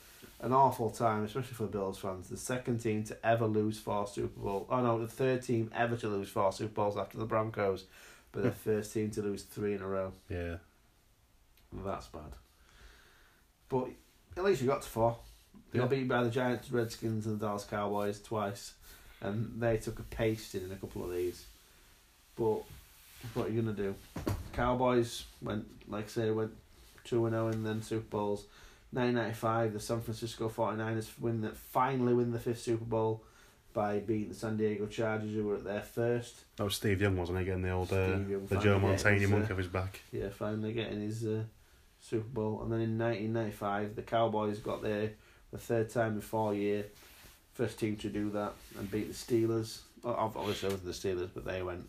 An 0.41 0.53
awful 0.53 0.91
time, 0.91 1.23
especially 1.25 1.55
for 1.55 1.67
Bills 1.67 1.99
fans. 1.99 2.29
The 2.29 2.37
second 2.37 2.79
team 2.79 3.05
to 3.05 3.27
ever 3.27 3.47
lose 3.47 3.79
four 3.79 4.07
Super 4.07 4.41
Bowls. 4.41 4.67
Oh 4.71 4.81
no, 4.83 4.99
the 5.01 5.07
third 5.07 5.43
team 5.43 5.71
ever 5.75 5.97
to 5.97 6.09
lose 6.09 6.29
four 6.31 6.51
Super 6.53 6.73
Bowls 6.73 6.97
after 6.97 7.19
the 7.19 7.27
Broncos, 7.27 7.85
but 8.33 8.43
the 8.43 8.51
first 8.65 8.93
team 8.93 9.11
to 9.13 9.23
lose 9.23 9.43
three 9.43 9.75
in 9.75 9.83
a 9.83 9.87
row. 9.87 10.13
Yeah. 10.29 10.57
That's 11.73 12.07
bad. 12.07 12.23
But 13.69 13.89
at 14.37 14.45
least 14.45 14.61
you 14.63 14.67
got 14.69 14.83
to 14.83 14.89
four. 14.89 15.17
They 15.71 15.79
got 15.79 15.85
Yeah. 15.85 15.89
beaten 15.91 16.09
by 16.09 16.23
the 16.25 16.31
Giants, 16.31 16.71
Redskins, 16.71 17.27
and 17.27 17.39
the 17.39 17.47
Dallas 17.47 17.65
Cowboys 17.65 18.21
twice, 18.21 18.75
and 19.21 19.61
they 19.61 19.77
took 19.77 19.99
a 19.99 20.03
pasting 20.03 20.65
in 20.65 20.73
a 20.73 20.77
couple 20.77 21.05
of 21.05 21.13
these. 21.13 21.45
But 22.37 22.63
what 23.35 23.47
are 23.47 23.51
you 23.51 23.63
gonna 23.63 23.75
do? 23.75 23.95
Cowboys 24.53 25.25
went, 25.41 25.67
like 25.89 26.05
I 26.05 26.09
say, 26.09 26.31
went 26.31 26.53
two 27.05 27.27
and 27.27 27.35
zero 27.35 27.49
in 27.49 27.63
then 27.63 27.83
Super 27.83 28.07
Bowls. 28.09 28.47
1995, 28.93 29.73
the 29.73 29.81
San 29.81 30.01
Francisco 30.03 30.51
49ers 30.51 31.19
win 31.19 31.41
the, 31.41 31.51
finally 31.51 32.13
win 32.13 32.31
the 32.31 32.39
fifth 32.39 32.61
Super 32.61 32.85
Bowl 32.85 33.25
by 33.73 34.01
beating 34.01 34.29
the 34.29 34.35
San 34.35 34.59
Diego 34.59 34.87
Chargers, 34.87 35.33
who 35.33 35.45
were 35.45 35.55
at 35.55 35.65
their 35.65 35.81
first. 35.81 36.43
That 36.57 36.65
was 36.65 36.75
Steve 36.77 37.01
Young, 37.01 37.17
wasn't 37.17 37.39
he? 37.39 37.45
Getting 37.47 37.63
the 37.63 37.71
old 37.71 37.91
uh, 37.91 38.19
the 38.49 38.59
Joe 38.61 38.79
Montana 38.79 39.19
his, 39.19 39.31
monk 39.31 39.49
uh, 39.49 39.53
of 39.53 39.59
his 39.59 39.67
back. 39.69 40.01
Yeah, 40.13 40.29
finally 40.29 40.75
getting 40.75 41.01
his 41.01 41.27
uh, 41.27 41.45
Super 42.01 42.29
Bowl. 42.29 42.61
And 42.63 42.71
then 42.71 42.81
in 42.81 42.99
1995, 42.99 43.97
the 43.97 44.03
Cowboys 44.03 44.59
got 44.59 44.83
there 44.83 45.13
the 45.53 45.59
third 45.59 45.89
time 45.89 46.15
in 46.15 46.21
four 46.21 46.55
years. 46.55 46.87
First 47.55 47.79
team 47.79 47.97
to 47.97 48.09
do 48.09 48.31
that 48.31 48.53
and 48.79 48.91
beat 48.91 49.09
the 49.09 49.15
Steelers. 49.15 49.81
Oh, 50.05 50.13
Obviously, 50.13 50.69
it 50.69 50.73
was 50.73 50.83
the 50.83 51.09
Steelers, 51.09 51.31
but 51.33 51.45
they 51.45 51.63
went 51.63 51.89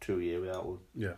two 0.00 0.20
year 0.20 0.40
without 0.40 0.66
one. 0.66 0.78
Yeah. 0.94 1.14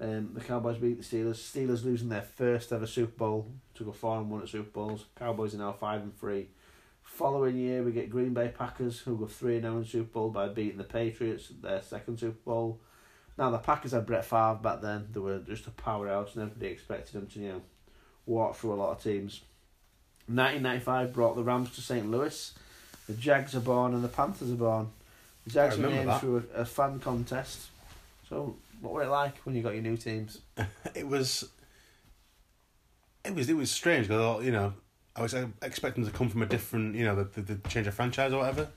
Um, 0.00 0.30
the 0.34 0.40
Cowboys 0.40 0.78
beat 0.78 0.98
the 0.98 1.16
Steelers. 1.16 1.36
Steelers 1.36 1.84
losing 1.84 2.08
their 2.08 2.22
first 2.22 2.72
ever 2.72 2.86
Super 2.86 3.16
Bowl. 3.16 3.50
Took 3.74 3.88
a 3.88 3.92
four 3.92 4.18
and 4.18 4.30
one 4.30 4.42
at 4.42 4.48
Super 4.48 4.70
Bowls. 4.70 5.06
Cowboys 5.18 5.54
are 5.54 5.58
now 5.58 5.72
five 5.72 6.02
and 6.02 6.18
three. 6.18 6.48
Following 7.02 7.56
year, 7.56 7.82
we 7.82 7.90
get 7.90 8.10
Green 8.10 8.34
Bay 8.34 8.52
Packers, 8.56 9.00
who 9.00 9.16
go 9.16 9.26
three 9.26 9.56
and 9.56 9.64
zero 9.64 9.78
in 9.78 9.84
Super 9.84 10.12
Bowl 10.12 10.30
by 10.30 10.48
beating 10.48 10.78
the 10.78 10.84
Patriots 10.84 11.50
at 11.50 11.62
their 11.62 11.82
second 11.82 12.18
Super 12.18 12.38
Bowl. 12.44 12.80
Now 13.36 13.50
the 13.50 13.58
Packers 13.58 13.92
had 13.92 14.06
Brett 14.06 14.24
Favre 14.24 14.58
back 14.62 14.82
then. 14.82 15.08
They 15.12 15.20
were 15.20 15.38
just 15.38 15.66
a 15.66 15.70
powerhouse, 15.70 16.34
and 16.34 16.42
everybody 16.44 16.70
expected 16.72 17.14
them 17.14 17.26
to 17.28 17.40
you 17.40 17.48
know 17.48 17.62
walk 18.26 18.56
through 18.56 18.74
a 18.74 18.76
lot 18.76 18.92
of 18.92 19.02
teams. 19.02 19.40
1995 20.26 21.12
brought 21.14 21.36
the 21.36 21.42
Rams 21.42 21.74
to 21.74 21.80
St. 21.80 22.08
Louis. 22.10 22.52
The 23.08 23.14
Jags 23.14 23.54
are 23.54 23.60
born 23.60 23.94
and 23.94 24.04
the 24.04 24.08
Panthers 24.08 24.50
are 24.50 24.56
born. 24.56 24.90
The 25.46 25.50
Jags 25.50 25.78
were 25.78 25.88
named 25.88 26.08
that. 26.08 26.20
through 26.20 26.44
a, 26.54 26.60
a 26.60 26.64
fan 26.66 27.00
contest. 27.00 27.68
So, 28.28 28.56
what 28.80 28.92
were 28.92 29.02
it 29.02 29.08
like 29.08 29.38
when 29.38 29.54
you 29.54 29.62
got 29.62 29.74
your 29.74 29.82
new 29.82 29.96
teams? 29.96 30.40
it 30.94 31.06
was 31.06 31.48
it 33.24 33.34
was 33.34 33.48
it 33.48 33.56
was 33.56 33.70
strange 33.70 34.08
because 34.08 34.44
you 34.44 34.52
know 34.52 34.72
I 35.16 35.22
was 35.22 35.34
expecting 35.62 36.04
to 36.04 36.10
come 36.10 36.28
from 36.28 36.42
a 36.42 36.46
different 36.46 36.94
you 36.94 37.04
know 37.04 37.16
the, 37.16 37.40
the, 37.40 37.54
the 37.54 37.68
change 37.68 37.86
of 37.86 37.94
franchise 37.94 38.32
or 38.32 38.38
whatever, 38.38 38.68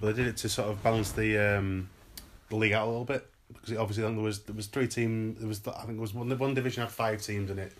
but 0.00 0.06
they 0.06 0.22
did 0.22 0.28
it 0.28 0.36
to 0.38 0.48
sort 0.48 0.68
of 0.68 0.82
balance 0.82 1.12
the 1.12 1.38
um, 1.38 1.88
the 2.50 2.56
league 2.56 2.72
out 2.72 2.86
a 2.86 2.90
little 2.90 3.04
bit 3.04 3.26
because 3.52 3.72
it 3.72 3.76
obviously 3.78 4.02
there 4.02 4.12
was 4.12 4.40
there 4.42 4.54
was 4.54 4.66
three 4.66 4.88
teams 4.88 5.38
there 5.38 5.48
was 5.48 5.60
I 5.66 5.84
think 5.84 5.98
it 5.98 6.00
was 6.00 6.14
one 6.14 6.36
one 6.38 6.54
division 6.54 6.82
had 6.82 6.92
five 6.92 7.20
teams 7.22 7.50
in 7.50 7.58
it. 7.58 7.72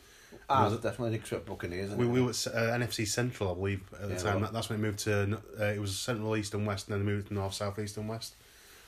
Ah, 0.50 0.64
Was 0.64 0.78
definitely 0.78 1.16
the 1.16 1.24
Trip 1.24 1.46
Buccaneers. 1.46 1.92
We 1.92 2.04
it? 2.04 2.08
we 2.08 2.20
were 2.20 2.30
uh, 2.30 2.32
NFC 2.32 3.06
Central 3.06 3.52
I 3.52 3.54
believe 3.54 3.82
at 3.94 4.08
the 4.08 4.14
Yeah, 4.14 4.20
time. 4.20 4.40
well- 4.42 4.52
that's 4.52 4.68
when 4.68 4.78
it 4.78 4.82
moved 4.82 4.98
to 5.00 5.38
uh, 5.60 5.64
it 5.64 5.80
was 5.80 5.96
Central 5.96 6.36
East 6.36 6.54
and 6.54 6.66
West 6.66 6.88
and 6.88 6.94
then 6.94 7.06
they 7.06 7.12
moved 7.12 7.28
to 7.28 7.34
North 7.34 7.54
South 7.54 7.78
East 7.78 7.96
and 7.96 8.08
West. 8.08 8.34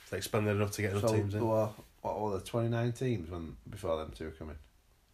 So 0.07 0.11
they 0.11 0.19
expanded 0.19 0.57
enough 0.57 0.73
to 0.73 0.82
get 0.82 0.90
enough 0.90 1.09
so, 1.09 1.15
teams 1.15 1.35
in. 1.35 1.48
Well, 1.48 1.74
what 2.07 2.20
were 2.33 2.39
the 2.39 2.45
29 2.45 2.93
teams 2.93 3.31
when 3.31 3.57
before 3.69 3.97
them 3.99 4.12
two 4.16 4.24
were 4.27 4.31
coming? 4.31 4.57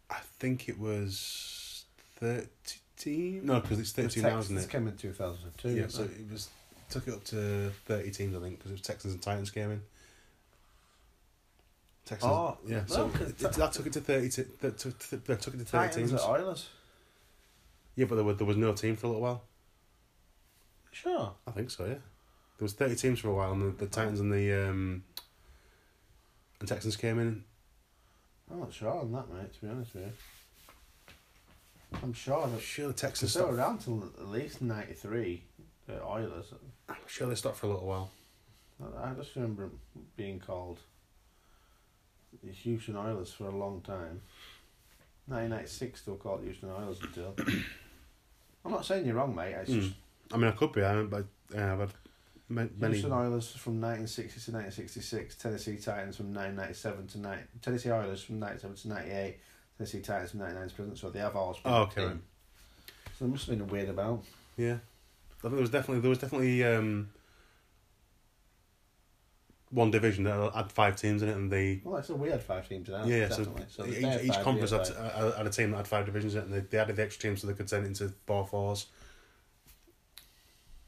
I 0.09 0.19
think 0.39 0.69
it 0.69 0.79
was 0.79 1.85
thirty 2.17 2.47
teams. 2.97 3.43
No, 3.45 3.59
because 3.59 3.79
it's 3.79 3.91
thirty 3.91 4.21
now, 4.21 4.37
isn't 4.39 4.57
it? 4.57 4.69
came 4.69 4.87
in 4.87 4.95
2002. 4.95 5.69
Yeah, 5.69 5.87
so 5.87 6.03
it 6.03 6.31
was 6.31 6.49
took 6.89 7.07
it 7.07 7.13
up 7.13 7.23
to 7.25 7.71
thirty 7.85 8.11
teams, 8.11 8.35
I 8.35 8.39
think, 8.39 8.57
because 8.59 8.71
it 8.71 8.75
was 8.75 8.81
Texans 8.81 9.13
and 9.13 9.21
Titans 9.21 9.49
came 9.51 9.71
in. 9.71 9.81
Texans, 12.05 12.31
Oh, 12.31 12.57
yeah. 12.67 12.79
no, 12.81 12.85
So 12.87 13.09
'cause 13.09 13.29
it, 13.29 13.37
Ti- 13.39 13.47
that 13.59 13.71
took 13.73 13.87
it 13.87 13.93
to 13.93 14.01
thirty. 14.01 14.29
To, 14.29 14.43
that 14.61 14.77
took, 14.77 14.99
that 14.99 15.41
took 15.41 15.53
it 15.53 15.57
to 15.59 15.65
thirty 15.65 15.87
Titans 15.87 16.11
teams. 16.11 16.21
Oilers. 16.21 16.69
Yeah, 17.95 18.05
but 18.05 18.15
there 18.15 18.23
was 18.25 18.37
there 18.37 18.47
was 18.47 18.57
no 18.57 18.73
team 18.73 18.95
for 18.97 19.05
a 19.07 19.09
little 19.09 19.21
while. 19.21 19.43
Sure. 20.91 21.33
I 21.47 21.51
think 21.51 21.71
so. 21.71 21.85
Yeah, 21.85 21.93
there 21.93 22.01
was 22.61 22.73
thirty 22.73 22.95
teams 22.95 23.19
for 23.19 23.29
a 23.29 23.33
while, 23.33 23.53
and 23.53 23.61
the, 23.79 23.85
the 23.85 23.87
Titans 23.87 24.19
and 24.19 24.31
the 24.31 24.69
um, 24.69 25.03
and 26.63 26.69
Texans 26.69 26.95
came 26.95 27.19
in. 27.19 27.43
I'm 28.49 28.61
not 28.61 28.71
sure 28.73 28.89
on 28.89 29.11
that, 29.11 29.29
mate. 29.33 29.53
To 29.53 29.61
be 29.65 29.67
honest 29.69 29.93
with 29.95 30.05
you, 30.05 30.11
I'm 32.01 32.13
sure 32.13 32.41
I'm 32.41 32.53
that 32.53 32.61
sure 32.61 32.87
the 32.87 32.93
Texans 32.93 33.35
were 33.35 33.53
around 33.53 33.79
till 33.79 34.01
at 34.17 34.29
least 34.29 34.61
'93. 34.61 35.43
The 35.87 36.01
Oilers. 36.01 36.53
I'm 36.87 36.95
sure 37.05 37.27
they 37.27 37.35
stopped 37.35 37.57
for 37.57 37.65
a 37.65 37.69
little 37.71 37.85
while. 37.85 38.11
I 38.97 39.11
just 39.15 39.35
remember 39.35 39.71
being 40.15 40.39
called 40.39 40.79
the 42.41 42.49
Houston 42.53 42.95
Oilers 42.95 43.33
for 43.33 43.47
a 43.47 43.55
long 43.55 43.81
time. 43.81 44.21
1996 45.25 46.01
they 46.03 46.11
were 46.13 46.17
called 46.17 46.43
Houston 46.45 46.69
Oilers 46.69 47.01
until. 47.01 47.35
I'm 48.65 48.71
not 48.71 48.85
saying 48.85 49.05
you're 49.05 49.15
wrong, 49.15 49.35
mate. 49.35 49.51
It's 49.53 49.69
Mm. 49.71 49.81
just 49.81 49.95
I 50.31 50.37
mean, 50.37 50.47
I 50.47 50.51
could 50.51 50.71
be. 50.71 50.81
I 50.81 50.91
haven't, 50.91 51.09
but 51.09 51.25
uh, 51.53 51.73
I've 51.73 51.79
had 51.79 51.93
many. 52.55 52.93
Houston 52.93 53.11
Oilers 53.11 53.51
from 53.51 53.81
1960 53.81 54.51
to 54.51 54.57
1966, 54.57 55.35
Tennessee 55.35 55.77
Titans 55.77 56.17
from 56.17 56.33
1997 56.33 57.07
to 57.07 57.19
9, 57.19 57.47
Tennessee 57.61 57.91
Oilers 57.91 58.23
from 58.23 58.39
97 58.39 58.75
to 58.75 58.87
98, 58.89 59.37
Tennessee 59.77 60.01
Titans 60.01 60.31
from 60.31 60.39
99 60.41 60.69
to 60.69 60.75
present. 60.75 60.97
So 60.97 61.09
they 61.09 61.19
have 61.19 61.35
all 61.35 61.53
been 61.53 61.61
Oh, 61.71 61.81
okay, 61.83 62.05
right. 62.05 62.17
So 63.17 63.25
there 63.25 63.27
must 63.27 63.47
have 63.47 63.57
been 63.57 63.67
a 63.67 63.71
weird 63.71 63.89
amount. 63.89 64.25
Yeah, 64.57 64.73
I 64.73 65.41
think 65.41 65.53
there 65.53 65.61
was 65.61 65.69
definitely 65.69 66.01
there 66.01 66.09
was 66.09 66.19
definitely 66.19 66.63
um, 66.63 67.09
one 69.73 69.89
division 69.91 70.23
that 70.25 70.53
had 70.53 70.71
five 70.71 70.95
teams 70.95 71.23
in 71.23 71.29
it, 71.29 71.35
and 71.35 71.51
they 71.51 71.81
Well, 71.83 72.01
said, 72.03 72.19
we 72.19 72.29
had 72.29 72.43
five 72.43 72.67
teams 72.69 72.87
in 72.89 72.95
ours. 72.95 73.07
yeah, 73.07 73.29
so, 73.29 73.43
definitely. 73.43 73.65
So, 73.69 73.85
each, 73.85 74.29
each 74.29 74.43
conference 74.43 74.71
had 74.71 74.87
had, 74.87 75.33
had, 75.35 75.47
a 75.47 75.49
team 75.49 75.71
that 75.71 75.77
had 75.77 75.87
five 75.87 76.05
divisions 76.05 76.35
in 76.35 76.41
it, 76.41 76.45
and 76.45 76.53
they, 76.53 76.59
they 76.59 76.77
added 76.77 76.95
the 76.95 77.03
extra 77.03 77.29
team 77.29 77.37
so 77.37 77.47
they 77.47 77.53
could 77.53 77.69
send 77.69 77.85
it 77.85 77.87
into 77.87 78.13
four 78.25 78.45
fours. 78.45 78.87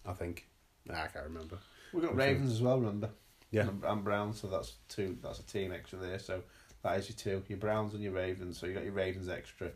I 0.05 0.13
think. 0.13 0.47
Nah, 0.87 1.03
I 1.03 1.07
can't 1.07 1.25
remember. 1.25 1.57
We've 1.93 2.03
got 2.03 2.11
I'm 2.11 2.17
Ravens 2.17 2.51
as 2.51 2.61
well, 2.61 2.79
remember? 2.79 3.09
Yeah. 3.51 3.67
And, 3.67 3.83
and 3.83 4.03
Browns, 4.03 4.41
so 4.41 4.47
that's 4.47 4.73
two. 4.89 5.17
That's 5.23 5.39
a 5.39 5.43
team 5.43 5.71
extra 5.71 5.97
there. 5.99 6.19
So 6.19 6.41
that 6.83 6.99
is 6.99 7.09
your 7.09 7.17
two. 7.17 7.43
Your 7.47 7.57
Browns 7.57 7.93
and 7.93 8.03
your 8.03 8.11
Ravens. 8.13 8.59
So 8.59 8.65
you 8.65 8.73
got 8.73 8.83
your 8.83 8.93
Ravens 8.93 9.29
extra, 9.29 9.71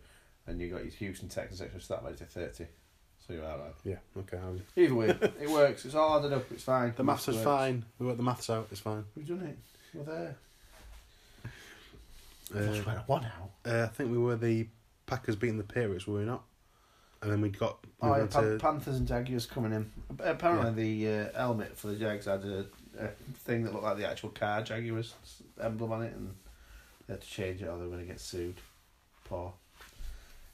and 0.48 0.60
you 0.60 0.70
got 0.70 0.84
your 0.84 0.92
Houston 0.94 1.30
Texans 1.30 1.62
extra. 1.62 1.82
So 1.82 1.94
that 1.96 2.04
makes 2.04 2.22
it 2.22 2.30
thirty. 2.30 2.66
So 3.26 3.34
you're 3.34 3.46
all 3.46 3.60
right. 3.60 3.74
Yeah, 3.84 3.98
okay. 4.18 4.38
I'm, 4.38 4.62
Either 4.76 4.96
way, 4.96 5.10
it 5.40 5.50
works. 5.50 5.86
It's 5.86 5.96
all 5.96 6.18
added 6.20 6.34
up. 6.34 6.52
It's 6.52 6.64
fine. 6.64 6.94
the 6.96 7.04
maths 7.04 7.28
is 7.28 7.36
works. 7.36 7.46
fine. 7.46 7.86
We 8.00 8.06
worked 8.08 8.18
the 8.18 8.24
maths 8.24 8.50
out. 8.50 8.68
It's 8.72 8.80
fine. 8.80 9.06
We've 9.16 9.28
done 9.28 9.42
it. 9.42 9.58
We're 9.94 10.04
there. 10.04 10.36
Uh, 12.56 13.02
one 13.06 13.26
out. 13.26 13.52
uh, 13.72 13.84
I 13.84 13.88
think 13.88 14.12
we 14.12 14.18
were 14.18 14.36
the 14.36 14.68
Packers 15.06 15.36
beating 15.36 15.58
the 15.58 15.64
Patriots, 15.64 16.08
were 16.08 16.20
we 16.20 16.26
not? 16.26 16.44
And 17.22 17.32
then 17.32 17.42
we 17.42 17.50
got 17.50 17.80
Oh, 18.02 18.16
yeah, 18.16 18.28
Pan- 18.28 18.44
to 18.44 18.58
Panthers 18.60 18.98
and 18.98 19.08
Jaguars 19.08 19.46
coming 19.46 19.74
in. 19.74 19.92
Apparently, 20.20 21.04
the 21.04 21.20
uh, 21.34 21.38
helmet 21.38 21.78
for 21.78 21.88
the 21.88 21.96
Jags 21.98 22.26
had 22.26 22.46
a, 22.46 22.66
a 22.98 23.08
thing 23.40 23.64
that 23.64 23.74
looked 23.74 23.84
like 23.84 23.98
the 23.98 24.10
actual 24.10 24.30
car 24.30 24.62
Jaguars 24.62 25.14
emblem 25.62 25.92
on 25.92 26.04
it, 26.04 26.14
and 26.14 26.34
they 27.08 27.14
had 27.16 27.22
to 27.22 27.28
change 27.28 27.62
it 27.62 27.66
or 27.68 27.78
they 27.78 27.84
were 27.84 27.92
going 27.92 28.06
to 28.06 28.12
get 28.12 28.22
sued. 28.22 28.56
Poor. 29.26 29.54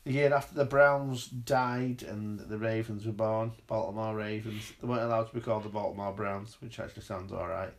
The 0.06 0.14
year 0.14 0.34
after 0.34 0.56
the 0.56 0.66
Browns 0.66 1.28
died 1.28 2.04
and 2.04 2.40
the 2.40 2.58
Ravens 2.58 3.06
were 3.06 3.12
born, 3.12 3.52
Baltimore 3.68 4.16
Ravens, 4.16 4.72
they 4.82 4.88
weren't 4.88 5.02
allowed 5.04 5.30
to 5.30 5.34
be 5.36 5.42
called 5.42 5.64
the 5.64 5.70
Baltimore 5.70 6.14
Browns, 6.14 6.58
which 6.62 6.80
actually 6.80 7.02
sounds 7.04 7.32
alright. 7.32 7.74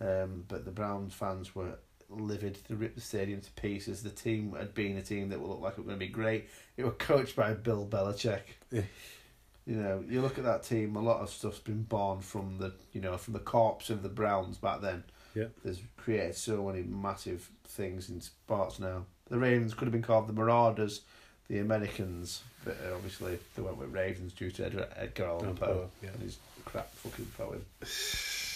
Um, 0.00 0.44
but 0.48 0.64
the 0.64 0.72
Browns 0.72 1.14
fans 1.14 1.54
were 1.54 1.78
livid. 2.16 2.58
to 2.66 2.76
rip 2.76 2.94
the 2.94 3.00
stadium 3.00 3.40
to 3.40 3.50
pieces. 3.52 4.02
The 4.02 4.10
team 4.10 4.54
had 4.58 4.74
been 4.74 4.96
a 4.96 5.02
team 5.02 5.28
that 5.30 5.40
would 5.40 5.48
look 5.48 5.60
like 5.60 5.72
it 5.72 5.78
was 5.78 5.86
going 5.86 5.98
to 5.98 6.06
be 6.06 6.12
great. 6.12 6.48
It 6.76 6.84
was 6.84 6.94
coached 6.98 7.36
by 7.36 7.52
Bill 7.54 7.86
Belichick. 7.86 8.42
You 8.70 9.76
know, 9.76 10.04
you 10.08 10.20
look 10.20 10.38
at 10.38 10.44
that 10.44 10.64
team. 10.64 10.96
A 10.96 11.00
lot 11.00 11.20
of 11.20 11.30
stuff's 11.30 11.60
been 11.60 11.82
born 11.82 12.20
from 12.20 12.58
the 12.58 12.72
you 12.92 13.00
know 13.00 13.16
from 13.16 13.32
the 13.32 13.38
corpse 13.38 13.90
of 13.90 14.02
the 14.02 14.08
Browns 14.08 14.58
back 14.58 14.80
then. 14.80 15.04
Yeah. 15.34 15.46
There's 15.64 15.80
created 15.96 16.34
so 16.34 16.64
many 16.64 16.82
massive 16.82 17.48
things 17.64 18.10
in 18.10 18.20
sports 18.20 18.80
now. 18.80 19.06
The 19.28 19.38
Ravens 19.38 19.72
could 19.74 19.86
have 19.86 19.92
been 19.92 20.02
called 20.02 20.26
the 20.26 20.32
Marauders, 20.32 21.02
the 21.48 21.58
Americans, 21.60 22.42
but 22.64 22.76
uh, 22.84 22.94
obviously 22.94 23.38
they 23.54 23.62
went 23.62 23.78
with 23.78 23.92
Ravens 23.92 24.32
due 24.32 24.50
to 24.50 24.88
Edgar, 24.96 25.24
Allan 25.26 25.54
Poe 25.54 25.66
Poe, 25.66 25.90
yeah. 26.02 26.10
and 26.10 26.22
his 26.22 26.38
crap 26.64 26.92
fucking 26.94 27.26
poem. 27.38 27.64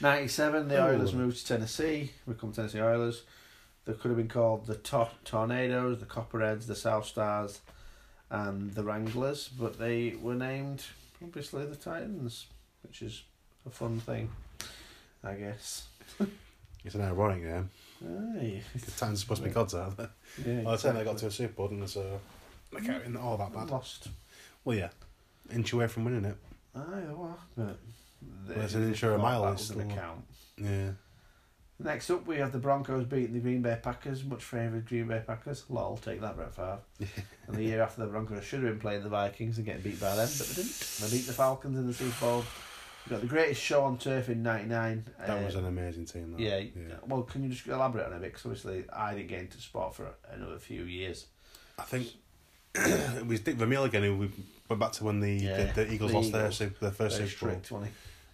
97, 0.00 0.68
the 0.68 0.76
Ooh. 0.76 0.88
Oilers 0.88 1.14
moved 1.14 1.38
to 1.38 1.46
Tennessee, 1.46 2.12
become 2.26 2.52
Tennessee 2.52 2.80
Oilers. 2.80 3.22
They 3.84 3.94
could 3.94 4.08
have 4.08 4.16
been 4.16 4.28
called 4.28 4.66
the 4.66 4.74
Tor- 4.74 5.10
Tornadoes, 5.24 5.98
the 6.00 6.06
Copperheads, 6.06 6.66
the 6.66 6.74
South 6.74 7.06
Stars, 7.06 7.60
and 8.30 8.72
the 8.74 8.84
Wranglers, 8.84 9.48
but 9.48 9.78
they 9.78 10.14
were 10.20 10.34
named, 10.34 10.84
obviously, 11.22 11.64
the 11.64 11.76
Titans, 11.76 12.46
which 12.82 13.02
is 13.02 13.22
a 13.66 13.70
fun 13.70 13.98
thing, 14.00 14.30
I 15.24 15.34
guess. 15.34 15.88
it's 16.84 16.94
an 16.94 17.02
ironic 17.02 17.42
name. 17.42 17.70
Aye. 18.04 18.62
The 18.74 18.90
Titans 18.90 19.20
are 19.20 19.22
supposed 19.22 19.42
to 19.42 19.48
be 19.48 19.54
gods, 19.54 19.74
aren't 19.74 19.96
they? 19.96 20.08
Yeah, 20.46 20.62
Well, 20.62 20.74
I 20.74 20.76
said 20.76 20.96
they 20.96 21.04
got 21.04 21.18
to 21.18 21.26
a 21.26 21.30
Super 21.30 21.54
Bowl, 21.54 21.68
they? 21.68 21.86
So 21.86 22.20
they 22.72 22.80
can't 22.80 23.16
all 23.16 23.36
that 23.38 23.52
bad. 23.52 23.70
Lost. 23.70 24.08
Well, 24.64 24.76
yeah, 24.76 24.90
inch 25.52 25.72
away 25.72 25.86
from 25.86 26.04
winning 26.04 26.26
it. 26.26 26.36
Aye, 26.76 27.00
they 27.06 27.14
were, 27.14 27.34
but... 27.56 27.78
Well, 28.48 28.60
it's 28.64 28.74
an 28.74 28.88
inch 28.88 29.02
or 29.04 29.12
a 29.14 29.18
mile, 29.18 29.42
That 29.44 29.52
was 29.52 29.70
an 29.70 29.76
still- 29.80 29.90
account. 29.90 30.24
Yeah. 30.56 30.90
Next 31.80 32.10
up, 32.10 32.26
we 32.26 32.38
have 32.38 32.50
the 32.50 32.58
Broncos 32.58 33.04
beating 33.04 33.34
the 33.34 33.38
Green 33.38 33.62
Bay 33.62 33.78
Packers. 33.80 34.24
Much 34.24 34.42
favoured 34.42 34.84
Green 34.88 35.06
Bay 35.06 35.22
Packers. 35.24 35.62
Lol, 35.68 35.96
take 35.96 36.20
that, 36.22 36.34
Brett 36.34 36.52
Favre. 36.52 36.78
and 37.46 37.56
the 37.56 37.62
year 37.62 37.80
after, 37.82 38.00
the 38.00 38.08
Broncos 38.08 38.42
should 38.42 38.64
have 38.64 38.68
been 38.72 38.80
playing 38.80 39.04
the 39.04 39.08
Vikings 39.08 39.58
and 39.58 39.66
getting 39.66 39.82
beat 39.82 40.00
by 40.00 40.16
them, 40.16 40.28
but 40.38 40.46
they 40.48 40.54
didn't. 40.62 40.98
They 41.00 41.10
beat 41.16 41.26
the 41.28 41.32
Falcons 41.32 41.78
in 41.78 41.86
the 41.86 41.94
Super 41.94 42.20
Bowl. 42.20 42.44
We 43.06 43.10
got 43.10 43.20
the 43.20 43.28
greatest 43.28 43.62
show 43.62 43.84
on 43.84 43.96
turf 43.96 44.28
in 44.28 44.42
'99. 44.42 45.04
That 45.24 45.44
was 45.44 45.54
um, 45.54 45.66
an 45.66 45.68
amazing 45.78 46.06
team. 46.06 46.32
Though. 46.32 46.42
yeah, 46.42 46.58
yeah. 46.58 46.94
Well, 47.06 47.22
can 47.22 47.44
you 47.44 47.50
just 47.50 47.64
elaborate 47.68 48.06
on 48.06 48.12
it? 48.14 48.22
Because 48.22 48.44
obviously, 48.44 48.84
I 48.92 49.14
didn't 49.14 49.28
get 49.28 49.40
into 49.42 49.58
sport 49.60 49.94
for 49.94 50.08
another 50.32 50.58
few 50.58 50.82
years. 50.82 51.26
I 51.78 51.82
think 51.84 52.08
it 52.74 53.24
was 53.24 53.38
Dick 53.38 53.54
Vermeil 53.54 53.84
again 53.84 54.02
who 54.02 54.16
we 54.16 54.30
went 54.68 54.80
back 54.80 54.90
to 54.92 55.04
when 55.04 55.20
the 55.20 55.30
Yeah, 55.32 55.72
the, 55.72 55.84
the 55.84 55.92
Eagles 55.92 56.10
the 56.10 56.16
lost 56.16 56.32
their 56.32 56.40
Eagles. 56.42 56.56
Super, 56.56 56.78
their 56.80 56.90
first 56.90 57.18
Very 57.18 57.28
Super 57.30 57.46
Bowl. 57.52 57.60
strict, 57.62 57.82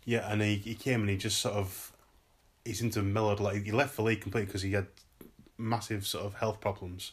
Yeah, 0.04 0.30
and 0.30 0.42
he, 0.42 0.56
he 0.56 0.74
came 0.74 1.00
and 1.00 1.10
he 1.10 1.16
just 1.16 1.40
sort 1.40 1.54
of 1.54 1.92
he 2.64 2.72
seemed 2.72 2.92
to 2.94 3.00
have 3.00 3.08
mellowed 3.08 3.40
like 3.40 3.64
he 3.64 3.72
left 3.72 3.96
the 3.96 4.02
league 4.02 4.20
completely 4.20 4.46
because 4.46 4.62
he 4.62 4.72
had 4.72 4.86
massive 5.58 6.06
sort 6.06 6.24
of 6.24 6.34
health 6.34 6.60
problems, 6.60 7.12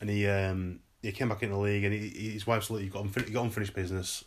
and 0.00 0.10
he 0.10 0.26
um 0.26 0.80
he 1.02 1.12
came 1.12 1.28
back 1.28 1.42
into 1.42 1.54
the 1.54 1.60
league 1.60 1.84
and 1.84 1.92
he, 1.92 2.08
his 2.30 2.46
wife's 2.46 2.70
like 2.70 2.82
you 2.82 2.90
got 2.90 3.04
unfin- 3.04 3.26
you 3.26 3.34
got 3.34 3.44
unfinished 3.44 3.74
business, 3.74 4.24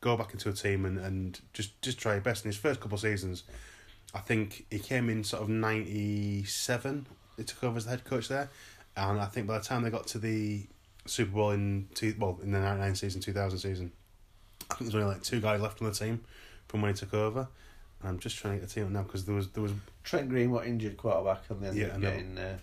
go 0.00 0.16
back 0.16 0.32
into 0.32 0.48
a 0.48 0.52
team 0.52 0.84
and, 0.84 0.98
and 0.98 1.40
just 1.52 1.80
just 1.82 1.98
try 1.98 2.12
your 2.12 2.22
best. 2.22 2.44
In 2.44 2.48
his 2.48 2.56
first 2.56 2.80
couple 2.80 2.94
of 2.94 3.00
seasons, 3.00 3.44
I 4.14 4.20
think 4.20 4.66
he 4.70 4.78
came 4.78 5.10
in 5.10 5.24
sort 5.24 5.42
of 5.42 5.48
ninety 5.48 6.44
seven. 6.44 7.06
He 7.36 7.44
took 7.44 7.62
over 7.62 7.76
as 7.76 7.84
the 7.84 7.90
head 7.90 8.04
coach 8.04 8.28
there, 8.28 8.48
and 8.96 9.20
I 9.20 9.26
think 9.26 9.46
by 9.46 9.58
the 9.58 9.64
time 9.64 9.82
they 9.82 9.90
got 9.90 10.06
to 10.08 10.18
the 10.18 10.66
Super 11.06 11.32
Bowl 11.32 11.50
in 11.50 11.88
two 11.94 12.14
well 12.18 12.38
in 12.42 12.52
the 12.52 12.58
ninety 12.58 12.80
nine 12.80 12.94
season 12.94 13.20
two 13.20 13.32
thousand 13.32 13.58
season, 13.58 13.92
I 14.70 14.74
think 14.74 14.90
there's 14.90 15.02
only 15.02 15.14
like 15.14 15.22
two 15.22 15.40
guys 15.40 15.60
left 15.60 15.82
on 15.82 15.88
the 15.88 15.94
team 15.94 16.24
from 16.68 16.82
when 16.82 16.92
he 16.94 16.98
took 16.98 17.14
over. 17.14 17.48
And 18.00 18.08
I'm 18.10 18.18
just 18.18 18.36
trying 18.38 18.54
to 18.54 18.60
get 18.60 18.68
the 18.68 18.74
team 18.74 18.84
up 18.84 18.90
now 18.90 19.02
because 19.02 19.24
there 19.24 19.34
was 19.34 19.48
there 19.50 19.62
was 19.62 19.72
Trent 20.04 20.28
Green, 20.28 20.50
what 20.50 20.66
injured 20.66 20.96
quarterback, 20.96 21.42
and 21.50 21.60
then 21.60 21.76
Yeah, 21.76 21.86
and 21.94 22.00
getting 22.02 22.38
uh, 22.38 22.58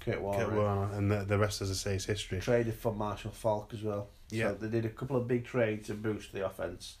Kurt 0.00 0.20
Warner. 0.20 0.44
Kurt 0.44 0.54
Warner 0.54 0.92
and 0.94 1.10
the, 1.10 1.24
the 1.24 1.38
rest, 1.38 1.60
as 1.62 1.70
I 1.70 1.74
say, 1.74 1.94
is 1.96 2.04
history. 2.04 2.38
Traded 2.40 2.74
for 2.74 2.92
Marshall 2.92 3.32
Faulk 3.32 3.72
as 3.74 3.82
well. 3.82 4.08
Yeah. 4.30 4.50
So 4.50 4.54
they 4.54 4.68
did 4.68 4.84
a 4.84 4.90
couple 4.90 5.16
of 5.16 5.26
big 5.26 5.44
trades 5.44 5.88
to 5.88 5.94
boost 5.94 6.32
the 6.32 6.46
offense. 6.46 6.96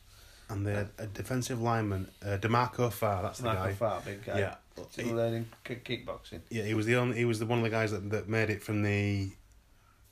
and 0.48 0.66
they 0.66 0.74
had 0.74 0.90
a 0.98 1.06
defensive 1.06 1.60
lineman, 1.62 2.08
uh, 2.24 2.36
D'Marco 2.38 2.90
Farr. 2.90 3.22
That's 3.22 3.38
the 3.38 3.46
Michael 3.46 3.64
guy. 3.66 3.72
Farr, 3.72 4.02
big 4.04 4.24
guy. 4.24 4.38
Yeah. 4.40 4.54
Still 4.90 5.14
learning 5.14 5.46
kickboxing. 5.64 6.40
Yeah, 6.50 6.64
he 6.64 6.74
was 6.74 6.86
the 6.86 6.96
only. 6.96 7.16
He 7.16 7.24
was 7.24 7.38
the 7.38 7.46
one 7.46 7.58
of 7.60 7.64
the 7.64 7.70
guys 7.70 7.92
that, 7.92 8.10
that 8.10 8.28
made 8.28 8.50
it 8.50 8.62
from 8.62 8.82
the. 8.82 9.30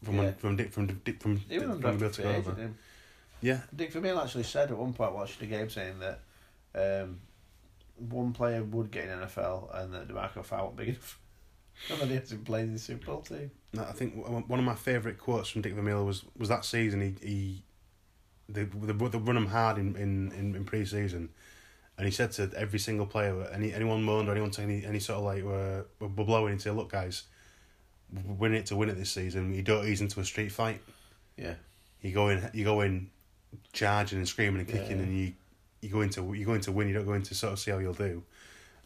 From 0.05 0.16
when, 0.18 0.26
Yeah. 0.26 0.32
from 0.32 0.56
Dick 0.56 0.72
from 0.72 0.86
Dick 0.86 1.20
from 1.22 1.36
He 1.39 1.59
from 1.59 1.80
Bill 1.80 1.98
to 1.98 2.09
free 2.10 2.24
go 2.24 2.30
agent, 2.30 2.47
over. 2.47 2.56
didn't 2.56 2.76
Yeah. 3.43 3.60
Dick 3.74 3.93
Vermeil 3.93 4.19
actually 4.19 4.44
said 4.44 4.70
at 4.70 4.78
one 4.78 4.93
point 4.93 5.14
watching 5.14 5.36
the 5.40 5.55
game 5.55 5.69
saying 5.69 5.97
that 6.01 6.20
um, 6.74 7.20
one 7.97 8.32
player 8.32 8.62
would 8.62 8.90
get 8.90 9.09
in 9.09 9.19
NFL 9.19 9.77
and 9.78 9.93
that 9.93 10.09
D'Marco 10.09 10.43
Farr 10.43 10.62
wasn't 10.62 10.77
big 10.77 10.89
enough. 10.90 11.19
Nobody 11.90 12.16
else 12.16 12.35
played 12.44 12.64
in 12.64 12.73
the 12.74 12.78
Super 12.78 13.06
Bowl 13.06 13.23
team. 13.23 13.51
No, 13.73 13.82
I 13.82 13.93
think 13.93 14.14
one 14.27 14.59
of 14.59 14.64
my 14.64 14.74
favourite 14.74 15.19
quotes 15.19 15.48
from 15.48 15.62
Dick 15.62 15.74
Vermeil 15.74 16.05
was 16.05 16.24
was 16.39 16.48
that 16.48 16.64
season. 16.64 17.01
He 17.01 17.27
he 17.27 17.62
they 18.48 18.64
they, 18.64 18.93
they 18.93 19.19
run 19.19 19.36
him 19.36 19.47
hard 19.47 19.78
in 19.78 19.97
in 19.97 20.32
in, 20.32 20.55
in 20.55 20.64
pre 20.64 20.85
season, 20.85 21.31
and 21.97 22.06
he 22.06 22.12
said 22.12 22.31
to 22.32 22.51
every 22.55 22.78
single 22.78 23.06
player, 23.06 23.48
any 23.52 23.73
anyone 23.73 24.02
moaned 24.02 24.28
or 24.28 24.32
anyone 24.32 24.52
saying 24.52 24.70
any 24.70 24.85
any 24.85 25.01
sort 25.01 25.19
of 25.19 25.24
like 25.24 25.43
were 25.43 25.86
were 25.98 26.09
blowing, 26.09 26.59
say, 26.59 26.70
"Look, 26.70 26.93
guys, 26.93 27.24
we're 28.12 28.35
winning 28.35 28.59
it 28.59 28.66
to 28.66 28.77
win 28.77 28.90
it 28.90 28.97
this 28.97 29.10
season. 29.10 29.55
You 29.55 29.62
don't 29.62 29.86
ease 29.86 30.01
into 30.01 30.20
a 30.20 30.24
street 30.24 30.52
fight. 30.52 30.81
Yeah. 31.36 31.55
You 32.01 32.12
go 32.12 32.28
in, 32.28 32.51
you 32.52 32.64
go 32.64 32.81
in, 32.81 33.10
charging 33.73 34.19
and 34.19 34.29
screaming 34.29 34.61
and 34.61 34.69
kicking, 34.69 34.99
Yeah. 34.99 35.03
and 35.05 35.19
you 35.19 35.33
you 35.81 35.89
go 35.89 36.01
into 36.01 36.33
you 36.35 36.45
go 36.45 36.55
into 36.55 36.73
win. 36.73 36.89
You 36.89 36.95
don't 36.95 37.07
go 37.07 37.15
into 37.15 37.35
sort 37.35 37.53
of 37.55 37.59
see 37.59 37.70
how 37.70 37.79
you'll 37.79 37.93
do." 37.95 38.23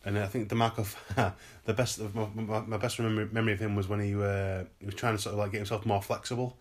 And 0.04 0.18
I 0.18 0.26
think 0.26 0.48
the 0.48 0.54
Marco, 0.54 0.86
the 1.64 1.74
best 1.74 1.98
of 1.98 2.14
my, 2.14 2.26
my, 2.34 2.60
my 2.60 2.76
best 2.76 3.00
memory, 3.00 3.28
memory 3.32 3.54
of 3.54 3.58
him 3.58 3.74
was 3.74 3.88
when 3.88 4.00
he 4.00 4.14
uh, 4.14 4.64
he 4.78 4.86
was 4.86 4.94
trying 4.94 5.16
to 5.16 5.22
sort 5.22 5.32
of 5.32 5.38
like 5.40 5.50
get 5.52 5.58
himself 5.58 5.84
more 5.84 6.00
flexible, 6.00 6.56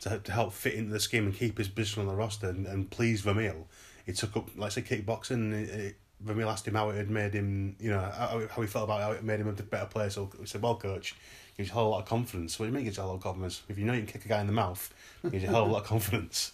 to 0.00 0.18
to 0.18 0.32
help 0.32 0.52
fit 0.52 0.74
into 0.74 0.92
the 0.92 1.00
scheme 1.00 1.24
and 1.24 1.34
keep 1.34 1.56
his 1.58 1.68
position 1.68 2.02
on 2.02 2.08
the 2.08 2.14
roster 2.14 2.48
and, 2.48 2.66
and 2.66 2.90
please 2.90 3.22
Vermeil. 3.22 3.66
He 4.04 4.12
took 4.12 4.36
up 4.36 4.50
like 4.56 4.72
say 4.72 4.82
kickboxing. 4.82 5.30
And 5.30 5.54
it, 5.54 5.68
it, 5.70 5.96
Vermeil 6.20 6.48
asked 6.48 6.66
him 6.66 6.74
how 6.74 6.88
it 6.90 6.96
had 6.96 7.10
made 7.10 7.34
him, 7.34 7.76
you 7.78 7.90
know, 7.90 7.98
how, 7.98 8.40
how 8.50 8.62
he 8.62 8.66
felt 8.68 8.84
about 8.84 9.00
how 9.02 9.12
it 9.12 9.24
made 9.24 9.40
him 9.40 9.48
a 9.48 9.52
better 9.52 9.86
player. 9.86 10.10
So 10.10 10.30
he 10.38 10.46
said, 10.46 10.62
"Well, 10.62 10.76
coach, 10.76 11.14
gives 11.56 11.68
you 11.68 11.72
a 11.72 11.78
whole 11.78 11.90
lot 11.90 12.00
of 12.00 12.06
confidence. 12.06 12.58
What 12.58 12.66
do 12.66 12.70
you 12.70 12.76
mean 12.76 12.84
gives 12.84 12.96
you 12.98 13.02
a 13.02 13.06
lot 13.06 13.14
of 13.14 13.22
confidence? 13.22 13.62
If 13.68 13.78
you 13.78 13.84
know 13.84 13.92
you 13.92 14.00
can 14.02 14.12
kick 14.12 14.24
a 14.24 14.28
guy 14.28 14.40
in 14.40 14.46
the 14.46 14.52
mouth, 14.52 14.92
it 15.22 15.32
gives 15.32 15.44
you 15.44 15.50
a 15.50 15.52
whole 15.52 15.68
lot 15.68 15.82
of 15.82 15.88
confidence." 15.88 16.52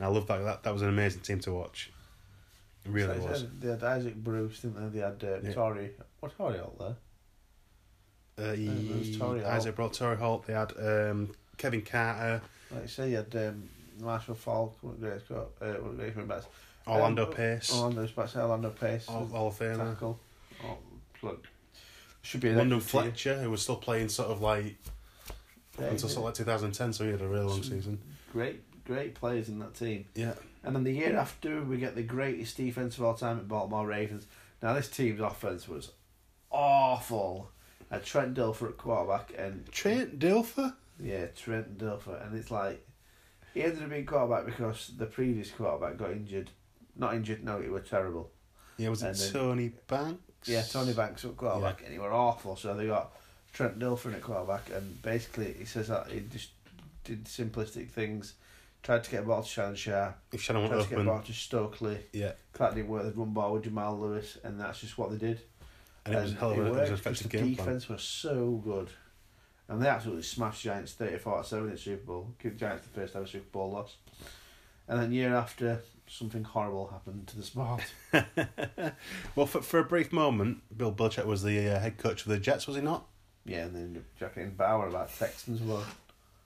And 0.00 0.06
I 0.06 0.10
love 0.10 0.26
that. 0.28 0.38
That 0.42 0.62
that 0.64 0.72
was 0.72 0.80
an 0.82 0.88
amazing 0.88 1.20
team 1.20 1.38
to 1.40 1.52
watch. 1.52 1.92
It 2.86 2.90
really 2.90 3.20
So 3.20 3.26
was. 3.28 3.40
said 3.40 3.60
They 3.60 3.68
had 3.68 3.84
Isaac 3.84 4.16
Bruce, 4.16 4.60
didn't 4.62 4.92
they? 4.92 4.98
They 4.98 5.04
had 5.04 5.22
uh, 5.22 5.46
Yeah. 5.46 5.52
Tory. 5.52 5.90
What 6.20 6.36
Tory 6.36 6.58
out 6.58 6.78
there? 6.78 6.96
Uh, 8.38 8.52
it 8.52 8.58
was 8.96 9.06
he, 9.08 9.18
Torry 9.18 9.40
Holt. 9.40 9.52
Isaac 9.52 9.76
brought 9.76 9.92
Torry 9.92 10.16
Holt. 10.16 10.46
They 10.46 10.54
had 10.54 10.72
um, 10.78 11.30
Kevin 11.58 11.82
Carter, 11.82 12.40
Like 12.70 12.82
you 12.82 12.88
say, 12.88 13.10
you 13.10 13.16
had 13.16 13.36
um, 13.36 13.68
Marshall 14.00 14.34
Faulk, 14.34 14.78
one 14.80 14.94
of 14.94 15.00
the 15.00 15.06
greatest, 15.08 15.28
go- 15.28 15.48
uh, 15.60 15.64
of 15.66 15.96
the 15.98 16.10
greatest. 16.10 16.48
Orlando 16.86 17.26
Um, 17.26 17.32
Pace, 17.34 17.74
Orlando's 17.74 18.12
back, 18.12 18.34
Orlando 18.34 18.70
Pace. 18.70 19.04
Hall, 19.06 19.20
was 19.24 19.30
Hall 19.30 19.48
of 19.48 19.58
Famer. 19.58 19.76
tackle. 19.92 20.18
Oh, 20.64 20.78
look. 21.22 21.46
Should 22.22 22.40
be 22.40 22.50
London. 22.52 22.80
Fletcher, 22.80 23.38
who 23.42 23.50
was 23.50 23.60
still 23.62 23.76
playing 23.76 24.08
sort 24.08 24.30
of 24.30 24.40
like 24.40 24.76
Yeah, 25.78 25.86
until 25.88 26.08
sort 26.08 26.18
of 26.18 26.24
like 26.24 26.34
2010, 26.34 26.94
so 26.94 27.04
he 27.04 27.10
had 27.10 27.20
a 27.20 27.28
real 27.28 27.44
long 27.44 27.62
season. 27.62 28.00
Great, 28.32 28.62
great 28.90 29.14
players 29.14 29.48
in 29.48 29.60
that 29.60 29.74
team. 29.74 30.04
Yeah. 30.16 30.32
And 30.64 30.74
then 30.74 30.82
the 30.82 30.92
year 30.92 31.16
after, 31.16 31.62
we 31.62 31.76
get 31.78 31.94
the 31.94 32.02
greatest 32.02 32.56
defense 32.56 32.98
of 32.98 33.04
all 33.04 33.14
time 33.14 33.38
at 33.38 33.46
Baltimore 33.46 33.86
Ravens. 33.86 34.26
Now, 34.60 34.72
this 34.74 34.88
team's 34.88 35.20
offense 35.20 35.68
was 35.68 35.92
awful. 36.50 37.50
Had 37.90 38.04
Trent 38.04 38.34
Dilfer 38.34 38.68
at 38.70 38.76
quarterback, 38.76 39.32
and 39.38 39.70
Trent 39.72 40.18
Dilfer? 40.18 40.74
yeah, 41.00 41.26
Trent 41.36 41.78
Dilfer, 41.78 42.24
and 42.26 42.36
it's 42.36 42.50
like 42.50 42.84
he 43.54 43.62
ended 43.62 43.82
up 43.82 43.90
being 43.90 44.06
quarterback 44.06 44.46
because 44.46 44.92
the 44.96 45.06
previous 45.06 45.50
quarterback 45.50 45.96
got 45.96 46.10
injured. 46.12 46.50
Not 46.96 47.14
injured, 47.14 47.42
no, 47.44 47.60
it 47.60 47.70
was 47.70 47.88
terrible. 47.88 48.30
Yeah, 48.76 48.90
was 48.90 49.02
it 49.02 49.06
And 49.08 49.16
then- 49.16 49.32
Tony 49.32 49.72
Banks? 49.88 50.48
Yeah, 50.48 50.62
Tony 50.62 50.92
Banks 50.94 51.24
at 51.24 51.36
quarterback, 51.36 51.82
and 51.84 51.92
he 51.92 51.98
were 51.98 52.12
awful. 52.12 52.56
So 52.56 52.74
they 52.74 52.86
got 52.86 53.12
Trent 53.52 53.78
Dilfer 53.78 54.12
at 54.14 54.22
quarterback, 54.22 54.70
and 54.74 55.00
basically 55.02 55.54
he 55.58 55.64
says 55.64 55.88
that 55.88 56.08
he 56.10 56.20
just 56.32 56.50
did 57.04 57.24
simplistic 57.24 57.90
things. 57.90 58.34
Tried 58.82 59.04
to 59.04 59.10
get 59.10 59.22
a 59.22 59.26
ball 59.26 59.42
to 59.42 59.48
Shannon 59.48 59.74
Sharpe, 59.74 60.16
If 60.32 60.40
Shannon 60.42 60.68
tried 60.68 60.82
to 60.84 60.88
get 60.88 60.98
a 61.00 61.04
ball 61.04 61.20
to 61.22 61.32
Stokley. 61.32 61.98
Yeah. 62.12 62.32
That 62.54 62.74
didn't 62.74 62.88
work. 62.88 63.04
They'd 63.04 63.16
run 63.16 63.32
ball 63.34 63.52
with 63.54 63.64
Jamal 63.64 63.98
Lewis, 63.98 64.38
and 64.42 64.58
that's 64.58 64.80
just 64.80 64.96
what 64.96 65.10
they 65.10 65.18
did. 65.18 65.40
And 66.06 66.14
it 66.14 66.22
was 66.22 66.32
a 66.32 66.36
hell 66.36 66.50
of 66.52 66.58
a, 66.58 66.60
it 66.60 66.64
was 66.64 66.70
an 66.70 66.76
worked, 66.78 66.88
'cause 66.90 66.98
effective 67.00 67.30
the 67.30 67.36
game 67.38 67.54
plan. 67.56 67.66
defense 67.66 67.88
was 67.90 68.02
so 68.02 68.52
good, 68.64 68.88
and 69.68 69.82
they 69.82 69.86
absolutely 69.88 70.22
smashed 70.22 70.62
Giants 70.62 70.94
34-7 70.98 71.58
in 71.64 71.70
the 71.72 71.76
Super 71.78 72.04
Bowl. 72.06 72.34
Giants 72.56 72.86
the 72.86 73.00
first 73.00 73.14
ever 73.14 73.26
Super 73.26 73.50
Bowl 73.52 73.70
loss, 73.72 73.96
and 74.88 74.98
then 74.98 75.12
year 75.12 75.34
after, 75.34 75.82
something 76.06 76.42
horrible 76.42 76.88
happened 76.88 77.26
to 77.28 77.36
the 77.36 77.42
sport. 77.42 77.82
well, 79.36 79.46
for, 79.46 79.60
for 79.60 79.78
a 79.78 79.84
brief 79.84 80.10
moment, 80.10 80.62
Bill 80.76 80.92
Belichick 80.92 81.26
was 81.26 81.42
the 81.42 81.68
uh, 81.68 81.78
head 81.78 81.98
coach 81.98 82.22
of 82.22 82.28
the 82.28 82.38
Jets, 82.38 82.66
was 82.66 82.76
he 82.76 82.82
not? 82.82 83.06
yeah, 83.44 83.64
and 83.64 83.74
then 83.74 84.04
Jack 84.18 84.36
and 84.36 84.56
Bauer 84.56 84.88
about 84.88 85.10
Texans 85.18 85.60
were. 85.62 85.82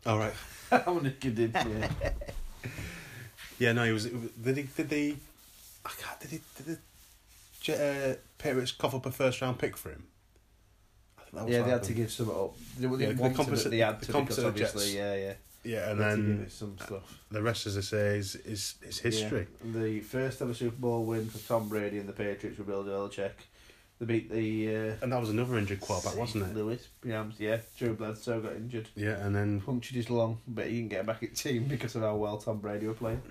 All 0.06 0.18
right. 0.18 0.35
How 0.70 0.94
many 0.94 1.10
kid 1.12 1.35
did? 1.35 1.52
Yeah. 1.55 1.89
Yeah, 3.59 3.72
no, 3.72 3.85
he 3.85 3.93
was. 3.93 4.06
Did 4.06 4.56
he? 4.56 4.62
Did 4.64 4.89
they? 4.89 5.16
I 5.85 5.90
can't. 5.98 6.20
Did 6.20 6.31
he? 6.31 6.40
Did 6.64 6.78
the 7.66 8.12
uh, 8.12 8.14
Patriots 8.36 8.72
cough 8.72 8.94
up 8.94 9.06
a 9.06 9.10
first 9.12 9.40
round 9.40 9.59
pick 9.59 9.76
for 9.76 9.90
him? 9.90 10.05
I 11.18 11.22
think 11.22 11.35
that 11.36 11.44
was 11.44 11.52
yeah, 11.52 11.59
what 11.60 11.64
they 11.66 11.72
had 11.72 11.82
to 11.85 11.93
give 11.94 12.10
some 12.10 12.31
up. 12.31 12.55
They, 12.78 12.86
they 12.86 13.06
Yeah, 13.06 13.12
the 13.12 13.22
wanted 13.22 13.36
compensate- 13.36 13.70
they 13.70 13.78
had 13.78 14.01
the 14.01 14.06
to 14.06 14.12
because 14.12 14.36
compensate 14.36 14.44
obviously, 14.47 14.81
Jets. 14.82 14.94
yeah, 14.94 15.14
yeah. 15.14 15.32
Yeah, 15.66 15.90
and 15.90 15.98
They 16.01 16.05
had 16.05 16.10
to 16.10 16.16
give 16.16 16.26
then 16.36 16.44
it 16.47 16.52
some 16.52 16.76
stuff. 16.78 17.18
the 17.31 17.40
rest, 17.43 17.66
as 17.66 17.78
I 17.78 17.81
say, 17.81 18.18
is 18.18 18.35
is, 18.36 18.74
is 18.82 18.98
history. 18.98 19.47
Yeah. 19.64 19.81
The 19.81 20.01
first 20.01 20.43
ever 20.43 20.52
Super 20.52 20.76
Bowl 20.76 21.05
win 21.05 21.26
for 21.31 21.39
Tom 21.39 21.68
Brady 21.70 21.98
and 21.98 22.06
the 22.09 22.12
Patriots 22.12 22.59
with 22.59 22.66
Bill 22.66 22.85
Belichick. 22.85 23.31
They 24.01 24.07
beat 24.07 24.31
the 24.31 24.77
uh, 24.77 24.93
And 25.03 25.12
that 25.12 25.21
was 25.21 25.31
another 25.31 25.57
injured 25.57 25.81
quarterback, 25.81 26.19
wasn't 26.19 26.45
it? 26.51 26.57
Lewis. 26.57 26.89
Yeah, 27.05 27.25
yeah. 27.39 27.59
Drew 27.79 27.95
Bledsoe 27.95 28.41
got 28.41 28.57
injured. 28.57 28.89
Yeah, 28.97 29.25
and 29.25 29.35
then 29.35 29.61
Punctured 29.61 29.97
his 29.97 30.11
lung, 30.11 30.39
but 30.49 30.66
he 30.66 30.79
didn't 30.79 30.91
get 30.91 31.07
back 31.07 31.23
at 31.23 31.35
team 31.37 31.65
because 31.69 31.95
of 31.95 32.03
how 32.03 32.16
well 32.16 32.39
Tom 32.39 32.59
Brady 32.59 32.87
were 32.87 32.95
playing. 32.95 33.23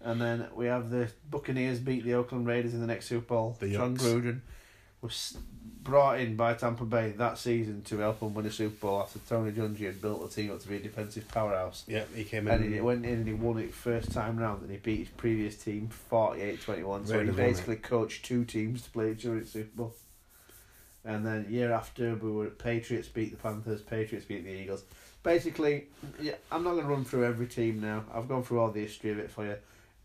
And 0.00 0.20
then 0.20 0.46
we 0.54 0.66
have 0.66 0.90
the 0.90 1.08
Buccaneers 1.30 1.78
beat 1.78 2.04
the 2.04 2.14
Oakland 2.14 2.46
Raiders 2.46 2.74
in 2.74 2.80
the 2.80 2.86
next 2.86 3.06
Super 3.06 3.26
Bowl. 3.26 3.56
The 3.60 3.72
Jon. 3.72 3.96
Gruden 3.96 4.40
was 5.00 5.38
brought 5.82 6.20
in 6.20 6.36
by 6.36 6.54
Tampa 6.54 6.84
Bay 6.84 7.10
that 7.18 7.38
season 7.38 7.82
to 7.82 7.98
help 7.98 8.20
them 8.20 8.34
win 8.34 8.46
a 8.46 8.50
Super 8.50 8.86
Bowl 8.86 9.00
after 9.00 9.18
Tony 9.20 9.50
Dungy 9.50 9.86
had 9.86 10.00
built 10.00 10.22
the 10.22 10.34
team 10.34 10.50
up 10.52 10.60
to 10.60 10.68
be 10.68 10.76
a 10.76 10.80
defensive 10.80 11.26
powerhouse. 11.28 11.84
yeah, 11.86 12.04
he 12.14 12.24
came 12.24 12.46
in. 12.46 12.54
And 12.62 12.74
he 12.74 12.80
went 12.80 13.04
in 13.04 13.14
and 13.14 13.26
he 13.26 13.34
won 13.34 13.58
it 13.58 13.74
first 13.74 14.12
time 14.12 14.36
round 14.38 14.62
and 14.62 14.70
he 14.70 14.76
beat 14.76 15.00
his 15.00 15.08
previous 15.08 15.56
team 15.56 15.90
48-21. 16.10 17.08
So 17.08 17.24
he 17.24 17.30
basically 17.30 17.76
coached 17.76 18.24
two 18.24 18.44
teams 18.44 18.82
to 18.82 18.90
play 18.90 19.12
each 19.12 19.26
other 19.26 19.38
at 19.38 19.48
Super 19.48 19.76
Bowl. 19.76 19.94
And 21.04 21.26
then 21.26 21.46
year 21.50 21.72
after 21.72 22.14
we 22.14 22.30
were 22.30 22.46
Patriots 22.46 23.08
beat 23.08 23.32
the 23.32 23.36
Panthers, 23.36 23.82
Patriots 23.82 24.26
beat 24.26 24.44
the 24.44 24.50
Eagles. 24.50 24.84
Basically, 25.24 25.86
yeah, 26.20 26.34
I'm 26.50 26.64
not 26.64 26.72
going 26.72 26.84
to 26.84 26.90
run 26.90 27.04
through 27.04 27.24
every 27.24 27.46
team 27.46 27.80
now. 27.80 28.04
I've 28.12 28.28
gone 28.28 28.44
through 28.44 28.60
all 28.60 28.70
the 28.70 28.80
history 28.80 29.10
of 29.10 29.18
it 29.18 29.30
for 29.30 29.44
you. 29.44 29.56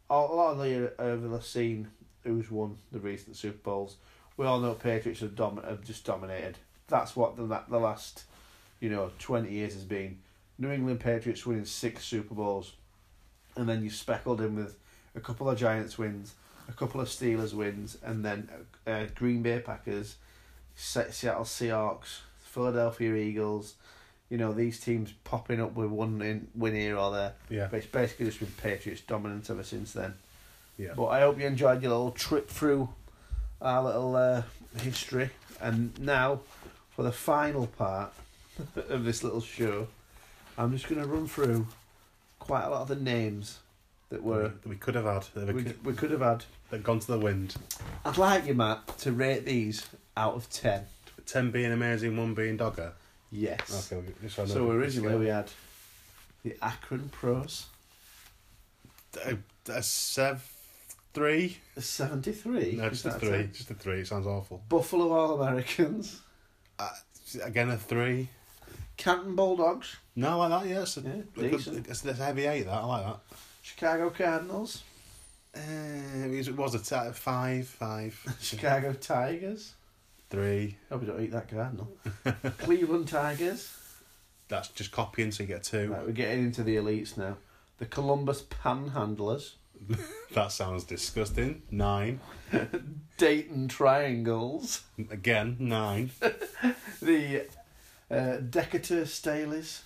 A 0.09 0.15
lot 0.15 0.51
of 0.53 0.57
the 0.59 0.93
over 0.99 1.27
the 1.27 1.41
scene 1.41 1.87
who's 2.23 2.49
won 2.49 2.77
the 2.91 2.99
recent 2.99 3.35
Super 3.35 3.57
Bowls. 3.63 3.97
We 4.37 4.45
all 4.45 4.59
know 4.59 4.73
Patriots 4.73 5.21
have, 5.21 5.35
domi- 5.35 5.63
have 5.67 5.83
just 5.83 6.05
dominated. 6.05 6.57
That's 6.87 7.15
what 7.15 7.35
the 7.35 7.43
the 7.69 7.79
last, 7.79 8.23
you 8.79 8.89
know, 8.89 9.11
twenty 9.19 9.51
years 9.51 9.73
has 9.73 9.83
been. 9.83 10.19
New 10.59 10.71
England 10.71 10.99
Patriots 10.99 11.45
winning 11.45 11.65
six 11.65 12.05
Super 12.05 12.33
Bowls, 12.33 12.73
and 13.55 13.67
then 13.67 13.83
you 13.83 13.89
speckled 13.89 14.41
in 14.41 14.55
with 14.55 14.75
a 15.15 15.19
couple 15.19 15.49
of 15.49 15.57
Giants 15.57 15.97
wins, 15.97 16.33
a 16.69 16.73
couple 16.73 17.01
of 17.01 17.07
Steelers 17.07 17.53
wins, 17.53 17.97
and 18.03 18.23
then 18.23 18.49
uh, 18.85 19.05
Green 19.15 19.41
Bay 19.43 19.59
Packers, 19.59 20.15
Se- 20.75 21.11
Seattle 21.11 21.43
Seahawks, 21.43 22.19
Philadelphia 22.39 23.13
Eagles. 23.15 23.75
You 24.29 24.37
know 24.37 24.51
these 24.53 24.79
teams 24.79 25.13
popping 25.23 25.61
up 25.61 25.73
with 25.75 25.89
one 25.89 26.21
in, 26.21 26.47
win 26.55 26.75
here 26.75 26.97
or 26.97 27.11
there. 27.11 27.33
yeah, 27.49 27.67
But 27.71 27.77
it's 27.77 27.87
basically 27.87 28.25
just 28.25 28.39
been 28.39 28.49
Patriots 28.61 29.01
dominant 29.01 29.49
ever 29.49 29.63
since 29.63 29.93
then. 29.93 30.15
yeah. 30.77 30.93
But 30.95 31.05
I 31.07 31.21
hope 31.21 31.39
you 31.39 31.45
enjoyed 31.45 31.81
your 31.81 31.91
little 31.91 32.11
trip 32.11 32.49
through 32.49 32.89
our 33.61 33.83
little 33.83 34.15
uh, 34.15 34.43
history. 34.81 35.29
And 35.61 35.97
now, 35.99 36.41
for 36.95 37.03
the 37.03 37.11
final 37.11 37.67
part 37.67 38.13
of 38.75 39.03
this 39.03 39.23
little 39.23 39.41
show, 39.41 39.87
I'm 40.57 40.71
just 40.71 40.87
going 40.87 41.01
to 41.01 41.07
run 41.07 41.27
through 41.27 41.67
quite 42.39 42.63
a 42.63 42.69
lot 42.69 42.81
of 42.81 42.87
the 42.87 42.95
names 42.95 43.59
that 44.09 44.23
were 44.23 44.49
that 44.49 44.67
we 44.67 44.75
could 44.75 44.95
have 44.95 45.05
had. 45.05 45.23
That 45.35 45.53
we, 45.53 45.63
could, 45.63 45.85
we 45.85 45.93
could 45.93 46.11
have 46.11 46.21
had. 46.21 46.45
that 46.69 46.83
gone 46.83 46.99
to 46.99 47.07
the 47.07 47.19
wind. 47.19 47.55
I'd 48.05 48.17
like 48.17 48.45
you, 48.45 48.53
Matt, 48.53 48.97
to 48.99 49.11
rate 49.11 49.45
these 49.45 49.85
out 50.15 50.35
of 50.35 50.49
10. 50.49 50.83
Ten 51.25 51.51
being 51.51 51.71
amazing, 51.73 52.15
one 52.15 52.33
being 52.33 52.55
dogger. 52.57 52.93
Yes. 53.31 53.91
Okay, 53.91 54.01
we- 54.01 54.13
just 54.27 54.37
so 54.37 54.43
I 54.43 54.45
know 54.45 54.53
So 54.53 54.65
the 54.65 54.71
originally 54.71 55.15
we 55.17 55.27
had 55.27 55.51
the 56.43 56.55
Akron 56.61 57.09
Pros, 57.09 57.65
a, 59.25 59.37
a 59.69 59.83
sev 59.83 60.49
three. 61.17 61.57
73. 61.79 62.73
No, 62.77 62.89
just 62.89 63.05
a 63.05 63.11
three. 63.13 63.29
10? 63.29 63.51
Just 63.53 63.71
a 63.71 63.73
three. 63.73 64.01
It 64.01 64.07
sounds 64.07 64.27
awful. 64.27 64.61
Buffalo 64.69 65.11
All 65.11 65.41
Americans, 65.41 66.21
Uh, 66.77 66.89
again, 67.43 67.69
a 67.71 67.77
three. 67.77 68.29
Canton 68.97 69.35
Bulldogs, 69.35 69.95
No, 70.15 70.41
I 70.41 70.47
like 70.47 70.63
that. 70.63 70.69
Yeah, 70.69 70.81
it's 70.81 70.97
a, 70.97 71.01
Yeah, 71.01 71.09
a 71.09 71.15
good- 71.39 71.51
decent. 71.51 71.87
it's, 71.87 72.05
it's 72.05 72.19
heavy 72.19 72.45
eight. 72.45 72.63
That 72.63 72.73
I 72.73 72.85
like 72.85 73.05
that. 73.05 73.19
Chicago 73.63 74.09
Cardinals, 74.11 74.83
Uh, 75.55 75.59
it 75.59 76.55
was 76.55 76.75
a 76.75 76.79
t- 76.79 77.11
five, 77.13 77.67
five, 77.67 78.37
Chicago 78.41 78.93
Tigers. 78.93 79.73
three. 80.29 80.77
Hope 80.89 81.01
we 81.01 81.07
don't 81.07 81.21
eat 81.21 81.31
that 81.31 81.49
cardinal. 81.49 81.89
Cleveland 82.59 83.07
Tigers. 83.07 83.73
That's 84.49 84.67
just 84.69 84.91
copying, 84.91 85.31
so 85.31 85.43
you 85.43 85.47
get 85.47 85.63
two. 85.63 85.91
Right, 85.91 86.05
we're 86.05 86.11
getting 86.11 86.43
into 86.45 86.63
the 86.63 86.75
elites 86.75 87.17
now. 87.17 87.37
The 87.79 87.85
Columbus 87.87 88.41
Panhandlers. 88.43 89.53
That 90.33 90.51
sounds 90.51 90.83
disgusting. 90.83 91.63
Nine. 91.71 92.19
Dayton 93.17 93.67
Triangles. 93.67 94.81
Again, 95.09 95.55
nine. 95.59 96.11
The 97.01 97.47
uh, 98.11 98.37
Decatur 98.37 99.03
Staleys. 99.03 99.81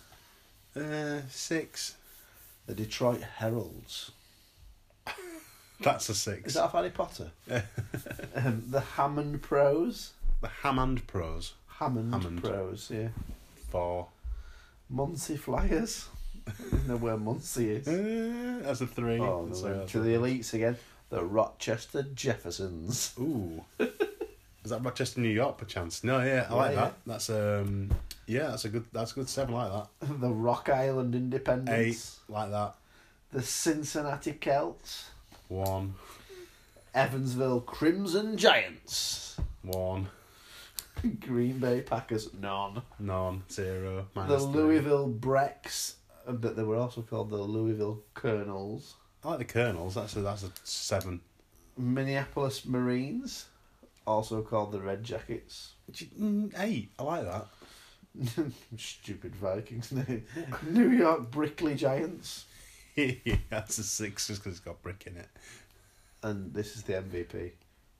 Uh, 0.75 1.21
six. 1.29 1.95
The 2.67 2.73
Detroit 2.73 3.21
Heralds. 3.21 4.11
That's 5.81 6.09
a 6.09 6.15
six. 6.15 6.47
Is 6.49 6.53
that 6.55 6.63
off 6.65 6.73
Harry 6.73 6.89
Potter? 6.91 7.31
um, 8.35 8.63
the 8.69 8.79
Hammond 8.81 9.41
Pros. 9.41 10.13
the 10.41 10.47
Hammond 10.47 11.05
Pros? 11.07 11.53
Hammond, 11.67 12.13
Hammond. 12.13 12.43
Pros, 12.43 12.91
yeah. 12.93 13.09
Four. 13.69 14.07
Muncie 14.89 15.37
Flyers. 15.37 16.07
Know 16.87 16.97
where 16.97 17.17
Muncie 17.17 17.69
is. 17.71 17.87
Uh, 17.87 18.61
that's 18.63 18.81
a 18.81 18.87
three. 18.87 19.19
Oh, 19.19 19.45
no, 19.45 19.85
to 19.85 19.99
the 19.99 20.09
elites 20.15 20.53
again. 20.53 20.77
The 21.09 21.23
Rochester 21.23 22.03
Jeffersons. 22.15 23.13
Ooh. 23.19 23.63
Is 24.63 24.69
that 24.69 24.83
Rochester, 24.83 25.19
New 25.21 25.29
York, 25.29 25.57
perchance? 25.57 26.03
No, 26.03 26.19
yeah, 26.23 26.45
I 26.49 26.53
like 26.53 26.69
Yeah, 26.75 26.81
that. 26.81 26.93
That's 27.07 27.29
um, 27.31 27.89
yeah, 28.27 28.47
that's 28.49 28.65
a 28.65 28.69
good. 28.69 28.85
That's 28.93 29.11
a 29.11 29.15
good 29.15 29.27
seven. 29.29 29.55
Like 29.55 29.71
that. 29.71 30.19
The 30.21 30.29
Rock 30.29 30.69
Island 30.69 31.15
Independents. 31.15 32.19
Eight, 32.29 32.33
like 32.33 32.51
that. 32.51 32.75
The 33.31 33.41
Cincinnati 33.41 34.33
Celts. 34.33 35.09
One, 35.47 35.95
Evansville 36.93 37.61
Crimson 37.61 38.37
Giants. 38.37 39.37
one, 39.63 40.07
Green 41.19 41.57
Bay 41.59 41.81
Packers. 41.81 42.29
None. 42.33 42.81
none, 42.99 43.43
zero, 43.51 44.05
the 44.13 44.19
minus 44.19 44.43
three. 44.43 44.51
Louisville 44.53 45.07
Brecks. 45.07 45.95
uh, 45.95 46.00
But 46.27 46.55
they 46.55 46.63
were 46.63 46.77
also 46.77 47.01
called 47.01 47.29
the 47.29 47.37
Louisville 47.37 48.01
Colonels. 48.13 48.95
I 49.23 49.29
like 49.29 49.39
the 49.39 49.45
Colonels. 49.45 49.95
That's 49.95 50.15
a 50.15 50.21
that's 50.21 50.43
a 50.43 50.51
seven. 50.63 51.21
Minneapolis 51.77 52.65
Marines. 52.65 53.45
Also 54.05 54.41
called 54.41 54.71
the 54.71 54.81
Red 54.81 55.03
Jackets. 55.03 55.73
Mm, 55.91 56.53
Eight. 56.59 56.91
I 56.97 57.03
like 57.03 57.23
that. 57.25 57.47
Stupid 58.77 59.35
Vikings 59.35 59.91
name. 59.91 60.25
New 60.69 60.89
York 60.89 61.29
Brickley 61.31 61.75
Giants. 61.75 62.45
that's 63.49 63.77
a 63.77 63.83
six 63.83 64.27
just 64.27 64.41
because 64.41 64.57
it's 64.57 64.65
got 64.65 64.81
brick 64.81 65.05
in 65.07 65.17
it. 65.17 65.29
And 66.23 66.53
this 66.53 66.75
is 66.75 66.83
the 66.83 66.93
MVP. 66.93 67.51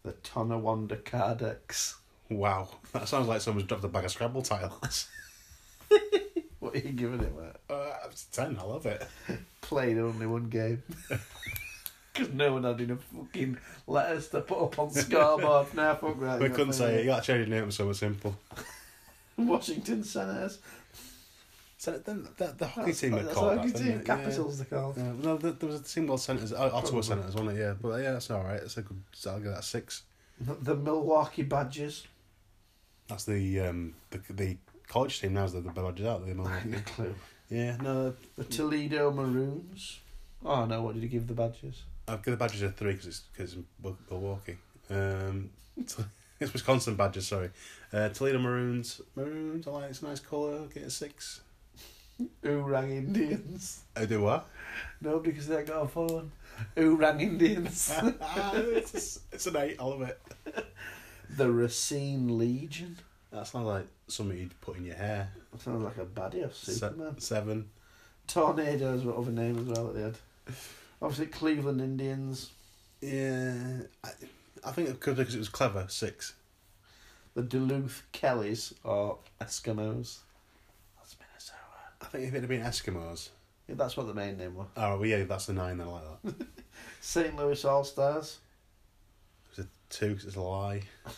The 0.03 0.13
Tonawanda 0.23 0.97
Kardex. 0.97 1.95
Wow, 2.29 2.69
that 2.93 3.07
sounds 3.07 3.27
like 3.27 3.41
someone's 3.41 3.67
dropped 3.67 3.83
a 3.83 3.87
bag 3.87 4.05
of 4.05 4.11
Scrabble 4.11 4.41
tiles. 4.41 5.07
What 6.61 6.75
are 6.75 6.77
you 6.77 6.91
giving 6.91 7.19
it, 7.21 7.35
mate? 7.35 7.55
Uh, 7.69 7.91
ten. 8.31 8.55
I 8.59 8.63
love 8.63 8.85
it. 8.85 9.05
Played 9.61 9.97
only 9.97 10.27
one 10.27 10.45
game. 10.45 10.81
Because 12.13 12.33
no 12.33 12.51
one 12.51 12.65
had 12.65 12.81
enough 12.81 13.05
fucking 13.15 13.57
letters 13.87 14.27
to 14.27 14.41
put 14.41 14.61
up 14.61 14.77
on 14.79 14.91
scoreboard. 14.91 15.67
now 15.73 15.95
fuck 15.95 16.19
that. 16.19 16.41
We 16.41 16.49
couldn't 16.49 16.73
say 16.73 16.95
it. 16.95 16.99
You 16.99 17.05
got 17.05 17.23
to 17.23 17.27
change 17.27 17.47
your 17.47 17.57
name 17.57 17.69
to 17.69 17.71
something 17.71 17.93
simple. 17.93 18.37
Washington 19.37 20.03
Senators. 20.03 20.59
So 21.77 21.97
then 21.99 22.27
the, 22.35 22.53
the 22.57 22.67
hockey 22.67 22.91
team 22.91 23.13
were 23.13 23.23
that's 23.23 23.33
called 23.33 23.59
hockey 23.59 23.71
that, 23.71 23.77
team. 23.77 23.91
it? 23.99 24.05
Capitals 24.05 24.57
they're 24.57 24.65
called. 24.65 24.97
Yeah. 24.97 25.05
Yeah, 25.05 25.13
no, 25.23 25.37
there, 25.37 25.51
there 25.51 25.69
was 25.69 25.79
a 25.79 25.83
team 25.85 26.07
called 26.07 26.19
Senators. 26.19 26.51
Oh, 26.51 26.57
Ottawa 26.65 26.81
Probably. 26.81 27.01
Senators, 27.03 27.33
wasn't 27.33 27.57
it? 27.57 27.61
Yeah, 27.61 27.73
but 27.81 28.01
yeah, 28.01 28.11
that's 28.11 28.29
all 28.29 28.43
right. 28.43 28.59
It's 28.61 28.75
a 28.75 28.81
good. 28.81 29.01
I'll 29.25 29.39
give 29.39 29.53
that 29.53 29.63
six. 29.63 30.03
The, 30.41 30.55
the 30.55 30.75
Milwaukee 30.75 31.43
Badgers. 31.43 32.07
That's 33.07 33.23
the 33.23 33.61
um 33.61 33.95
the 34.09 34.19
the 34.29 34.57
college 34.91 35.21
team 35.21 35.33
now. 35.33 35.45
Is 35.45 35.53
the 35.53 35.61
the 35.61 35.71
Badgers 35.71 36.05
out 36.05 36.25
the 36.25 36.33
No 36.33 36.43
Milwaukee? 36.43 36.81
clue. 36.85 37.15
Yeah, 37.49 37.77
no, 37.81 38.13
The 38.37 38.43
Toledo 38.45 39.11
Maroons. 39.11 39.99
Oh 40.45 40.65
no, 40.65 40.81
what 40.83 40.93
did 40.95 41.03
you 41.03 41.09
give 41.09 41.27
the 41.27 41.33
Badgers? 41.33 41.83
I've 42.07 42.19
given 42.23 42.37
the 42.37 42.43
Badgers 42.45 42.61
a 42.63 42.71
three 42.71 42.93
because 42.93 43.07
it's 43.07 43.19
because 43.31 43.55
Milwaukee. 44.09 44.57
Um, 44.89 45.49
it's 46.39 46.53
Wisconsin 46.53 46.95
Badgers. 46.95 47.27
Sorry, 47.27 47.49
uh, 47.93 48.09
Toledo 48.09 48.39
Maroons. 48.39 49.01
Maroons. 49.15 49.67
I 49.67 49.71
like 49.71 49.89
it's 49.89 50.01
a 50.01 50.05
nice 50.05 50.19
colour. 50.19 50.67
Get 50.73 50.83
a 50.83 50.89
six. 50.89 51.41
Oorang 52.43 52.91
Indians. 52.91 53.83
I 53.95 54.05
do 54.05 54.21
what? 54.21 54.47
No, 55.01 55.19
because 55.19 55.47
they 55.47 55.63
got 55.63 55.85
a 55.85 55.87
phone. 55.87 56.31
Oorang 56.77 57.19
Indians. 57.21 57.91
it's, 58.53 59.19
it's 59.31 59.47
an 59.47 59.55
eight. 59.57 59.77
I 59.79 59.83
love 59.83 60.01
it. 60.03 60.19
the 61.35 61.51
Racine 61.51 62.37
Legion. 62.37 62.97
That 63.31 63.47
sounds 63.47 63.65
like 63.65 63.87
something 64.07 64.37
you'd 64.37 64.59
put 64.61 64.77
in 64.77 64.85
your 64.85 64.95
hair. 64.95 65.31
That 65.51 65.61
sounds 65.61 65.83
like 65.83 65.97
a 65.97 66.05
baddie 66.05 66.43
of 66.43 66.53
Se- 66.55 66.73
Superman. 66.73 67.19
seven. 67.19 67.69
Tornadoes 68.27 69.03
were 69.05 69.17
other 69.17 69.31
name 69.31 69.57
as 69.57 69.65
well 69.65 69.87
that 69.87 69.93
they 69.95 70.01
had. 70.01 70.15
Obviously, 71.01 71.27
Cleveland 71.27 71.81
Indians. 71.81 72.51
Yeah, 73.01 73.53
I, 74.03 74.09
I 74.63 74.71
think 74.71 74.89
it 74.89 74.99
could 74.99 75.15
because 75.17 75.33
it 75.35 75.39
was 75.39 75.49
clever. 75.49 75.85
Six. 75.89 76.33
The 77.33 77.41
Duluth 77.41 78.03
Kellys, 78.11 78.73
or 78.83 79.17
Eskimos. 79.39 80.17
That's 80.97 81.15
Minnesota. 81.17 81.57
I 82.01 82.05
think 82.05 82.27
if 82.27 82.33
it 82.33 82.41
had 82.41 82.49
been 82.49 82.61
Eskimos. 82.61 83.29
Yeah, 83.67 83.75
that's 83.75 83.95
what 83.95 84.07
the 84.07 84.13
main 84.13 84.37
name 84.37 84.55
was. 84.55 84.67
Oh, 84.75 84.97
well, 84.97 85.05
yeah, 85.05 85.23
that's 85.23 85.45
the 85.45 85.53
nine. 85.53 85.77
Then 85.77 85.87
like 85.87 86.03
that. 86.25 86.33
St. 87.01 87.35
Louis 87.37 87.63
All 87.63 87.83
Stars. 87.85 88.39
It's 89.49 89.59
a 89.59 89.67
two 89.89 90.17
it's 90.25 90.35
a 90.35 90.41
lie. 90.41 90.81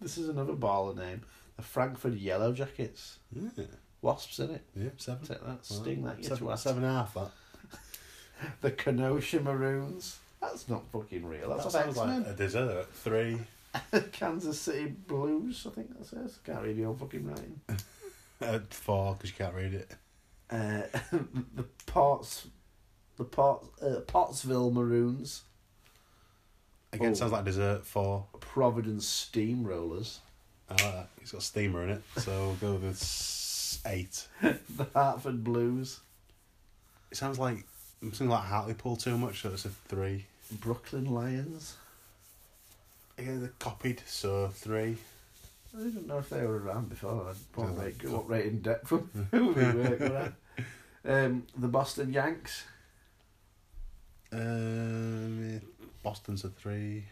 This 0.00 0.18
is 0.18 0.28
another 0.28 0.54
baller 0.54 0.96
name. 0.96 1.20
The 1.58 1.62
Frankford 1.62 2.14
Yellow 2.14 2.52
Jackets. 2.52 3.18
Yeah, 3.30 3.64
Wasps 4.00 4.38
in 4.38 4.50
it. 4.52 4.62
yeah 4.74 4.88
seven. 4.96 5.26
Take 5.26 5.44
that. 5.44 5.66
Sting 5.66 6.04
that. 6.04 6.16
You 6.18 6.24
seven, 6.24 6.46
to 6.48 6.56
seven 6.56 6.84
and 6.84 6.92
a 6.92 6.98
half. 6.98 7.14
That. 7.14 7.30
The 8.60 8.70
Kenosha 8.70 9.40
Maroons. 9.40 10.18
That's 10.40 10.68
not 10.68 10.84
fucking 10.92 11.26
real. 11.26 11.48
That's 11.50 11.64
that 11.64 11.72
sounds 11.72 11.98
X-Men. 11.98 12.22
like 12.22 12.26
a 12.32 12.36
dessert. 12.36 12.86
Three. 12.94 13.38
Kansas 14.12 14.60
City 14.60 14.86
Blues, 15.08 15.66
I 15.68 15.74
think 15.74 15.98
that 15.98 16.06
says. 16.06 16.38
Can't 16.46 16.62
read 16.62 16.76
your 16.76 16.88
own 16.90 16.96
fucking 16.96 17.26
writing. 17.26 17.60
Uh, 18.40 18.60
four 18.70 19.14
because 19.14 19.30
you 19.30 19.36
can't 19.36 19.52
read 19.56 19.74
it. 19.74 19.90
Uh, 20.48 20.82
the 21.56 21.64
Ports, 21.86 22.46
the 23.16 23.24
Port, 23.24 23.64
uh, 23.82 23.98
Pottsville 24.06 24.70
Maroons, 24.70 25.42
Again, 26.92 27.10
Oh. 27.10 27.14
sounds 27.14 27.32
like 27.32 27.44
dessert. 27.44 27.84
Four. 27.84 28.26
Providence 28.38 29.04
Steamrollers, 29.32 30.18
That. 30.68 31.08
It's 31.20 31.32
got 31.32 31.42
steamer 31.42 31.82
in 31.84 31.90
it, 31.90 32.02
so 32.18 32.30
we'll 32.30 32.54
go 32.54 32.74
with 32.74 33.80
eight. 33.86 34.26
the 34.42 34.86
Hartford 34.94 35.42
Blues, 35.44 36.00
It 37.10 37.16
sounds 37.16 37.38
like 37.38 37.64
something 38.00 38.28
like 38.28 38.44
Hartlepool 38.44 38.96
too 38.96 39.16
much, 39.18 39.42
so 39.42 39.50
it's 39.50 39.64
a 39.64 39.70
three. 39.70 40.26
Brooklyn 40.52 41.06
Lions. 41.06 41.76
Again, 43.18 43.40
they're 43.40 43.52
copied, 43.58 44.02
so 44.06 44.48
three. 44.48 44.96
I 45.76 45.82
didn't 45.82 46.06
know 46.06 46.18
if 46.18 46.30
they 46.30 46.42
were 46.42 46.58
around 46.58 46.88
before. 46.88 47.26
I 47.30 47.60
what 47.60 47.76
like 47.76 48.02
what 48.04 48.28
rate 48.28 48.46
in 48.46 48.60
depth 48.60 48.88
who 49.30 49.48
we 49.48 49.64
work 49.64 50.00
with. 50.00 50.32
Um, 51.04 51.44
the 51.56 51.68
Boston 51.68 52.12
Yanks, 52.12 52.64
Um, 54.32 55.60
Boston's 56.02 56.44
a 56.44 56.48
three. 56.48 57.04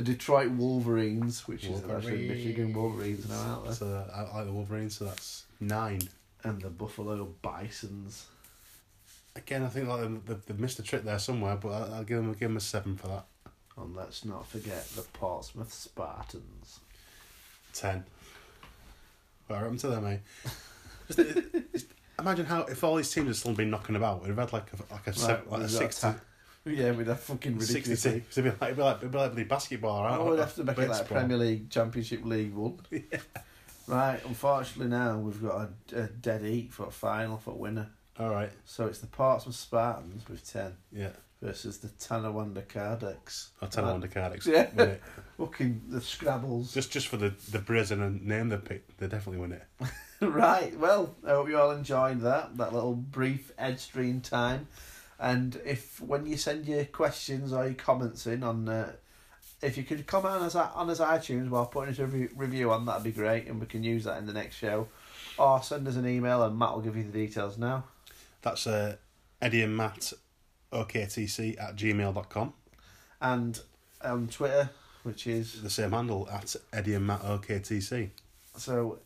The 0.00 0.12
Detroit 0.12 0.50
Wolverines, 0.52 1.46
which 1.46 1.64
is 1.64 1.82
actually 1.90 2.28
Michigan 2.28 2.72
Wolverines 2.72 3.28
now 3.28 3.34
out 3.36 3.64
there, 3.64 3.72
So 3.74 4.04
I 4.14 4.36
like 4.36 4.46
the 4.46 4.52
Wolverines, 4.52 4.96
so 4.96 5.04
that's 5.04 5.44
nine. 5.60 6.00
and 6.42 6.60
the 6.62 6.70
Buffalo 6.70 7.28
Bisons. 7.42 8.26
Again, 9.36 9.62
I 9.62 9.68
think 9.68 9.88
like 9.88 10.00
they've, 10.00 10.26
they've- 10.26 10.46
they've 10.46 10.58
missed 10.58 10.78
a 10.78 10.82
trick 10.82 11.04
there 11.04 11.18
somewhere, 11.18 11.56
but 11.56 11.68
I'll, 11.68 11.94
I'll 11.94 12.04
give 12.04 12.16
them 12.16 12.28
give 12.32 12.48
them 12.48 12.56
a 12.56 12.60
seven 12.60 12.96
for 12.96 13.08
that. 13.08 13.24
And 13.76 13.94
let's 13.94 14.24
not 14.24 14.46
forget 14.48 14.86
the 14.96 15.02
Portsmouth 15.02 15.72
Spartans. 15.72 16.80
Ten. 17.72 18.04
What 19.46 19.58
happened 19.60 19.78
to 19.80 19.88
them, 19.88 20.04
mate? 20.04 20.20
Just, 21.08 21.18
just 21.72 21.86
imagine 22.18 22.46
how 22.46 22.62
if 22.62 22.82
all 22.84 22.96
these 22.96 23.12
teams 23.12 23.26
had 23.28 23.36
still 23.36 23.52
been 23.54 23.70
knocking 23.70 23.96
about, 23.96 24.22
we'd 24.22 24.28
have 24.28 24.38
had 24.38 24.52
like 24.52 24.66
a 24.72 24.92
like 24.92 25.06
a 25.06 25.12
seven, 25.12 25.44
like 25.50 25.60
a 25.68 25.72
got 25.78 25.92
ta- 25.92 26.14
Yeah, 26.70 26.92
we'd 26.92 27.06
have 27.06 27.20
fucking 27.20 27.58
ridiculous. 27.58 28.02
teams. 28.02 28.24
It'd 28.30 28.44
be 28.44 28.50
like 28.50 28.62
it'd 28.62 28.76
be 28.76 28.82
like, 28.82 28.96
it'd 28.98 29.10
be 29.12 29.18
like 29.18 29.48
basketball, 29.48 30.04
right? 30.04 30.18
Oh, 30.18 30.30
we'd 30.30 30.38
have 30.40 30.54
to 30.56 30.64
make 30.64 30.78
it 30.78 30.88
like. 30.88 31.06
Premier 31.08 31.36
League, 31.36 31.70
Championship 31.70 32.24
League 32.24 32.54
One. 32.54 32.78
Right, 33.86 34.20
unfortunately 34.24 34.86
now 34.88 35.18
we've 35.18 35.42
got 35.42 35.70
a, 35.92 36.02
a 36.02 36.06
dead 36.06 36.42
heat 36.42 36.72
for 36.72 36.86
a 36.86 36.92
final 36.92 37.38
for 37.38 37.50
a 37.50 37.54
winner. 37.56 37.88
All 38.20 38.30
right. 38.30 38.52
So 38.64 38.86
it's 38.86 39.00
the 39.00 39.08
Portsmouth 39.08 39.56
Spartans 39.56 40.28
with 40.28 40.48
10 40.48 40.74
Yeah. 40.92 41.08
versus 41.42 41.78
the 41.78 41.88
Tonawanda 41.88 42.62
Kardex. 42.62 43.48
I'll 43.60 43.68
tell 43.68 43.86
them 43.86 43.94
on 43.94 44.00
the 44.00 44.06
Cardiff. 44.06 44.46
Yeah. 44.46 44.68
Win 44.76 44.90
it. 44.90 45.02
Fucking 45.38 45.82
the 45.88 46.00
Scrabbles. 46.00 46.72
Just 46.72 46.92
just 46.92 47.08
for 47.08 47.16
the 47.16 47.34
the 47.50 47.58
brazen 47.58 48.00
and 48.00 48.24
name 48.24 48.50
they 48.50 48.58
picked, 48.58 48.96
they 48.98 49.08
definitely 49.08 49.40
win 49.40 49.52
it. 49.52 49.64
right, 50.20 50.78
well, 50.78 51.16
I 51.26 51.30
hope 51.30 51.48
you 51.48 51.58
all 51.58 51.72
enjoyed 51.72 52.20
that, 52.20 52.56
that 52.58 52.72
little 52.72 52.94
brief 52.94 53.50
Ed 53.58 53.80
Stream 53.80 54.20
time. 54.20 54.68
And 55.20 55.60
if 55.66 56.00
when 56.00 56.24
you 56.24 56.36
send 56.38 56.66
your 56.66 56.86
questions 56.86 57.52
or 57.52 57.64
your 57.66 57.74
comments 57.74 58.26
in 58.26 58.42
on, 58.42 58.66
uh, 58.68 58.92
if 59.60 59.76
you 59.76 59.82
could 59.82 60.06
comment 60.06 60.36
on 60.36 60.42
us 60.42 60.56
on 60.56 60.88
us 60.88 60.98
iTunes 61.00 61.50
while 61.50 61.66
putting 61.66 61.98
a 62.02 62.06
re- 62.06 62.28
review 62.34 62.72
on, 62.72 62.86
that'd 62.86 63.04
be 63.04 63.12
great, 63.12 63.46
and 63.46 63.60
we 63.60 63.66
can 63.66 63.84
use 63.84 64.04
that 64.04 64.16
in 64.16 64.26
the 64.26 64.32
next 64.32 64.56
show. 64.56 64.88
Or 65.38 65.62
send 65.62 65.86
us 65.86 65.96
an 65.96 66.08
email, 66.08 66.42
and 66.42 66.58
Matt 66.58 66.72
will 66.74 66.80
give 66.80 66.96
you 66.96 67.04
the 67.04 67.12
details 67.12 67.58
now. 67.58 67.84
That's 68.40 68.66
uh, 68.66 68.96
Eddie 69.42 69.62
and 69.62 69.76
Matt, 69.76 70.12
OKTC 70.72 71.60
at 71.60 71.76
gmail.com. 71.76 72.52
And 73.20 73.60
on 74.02 74.28
Twitter, 74.28 74.70
which 75.02 75.26
is 75.26 75.60
The 75.62 75.68
same 75.70 75.92
handle 75.92 76.28
at 76.30 76.56
Eddie 76.72 76.94
and 76.94 77.06
Matt, 77.06 77.22
OKTC. 77.22 78.10
so. 78.56 78.98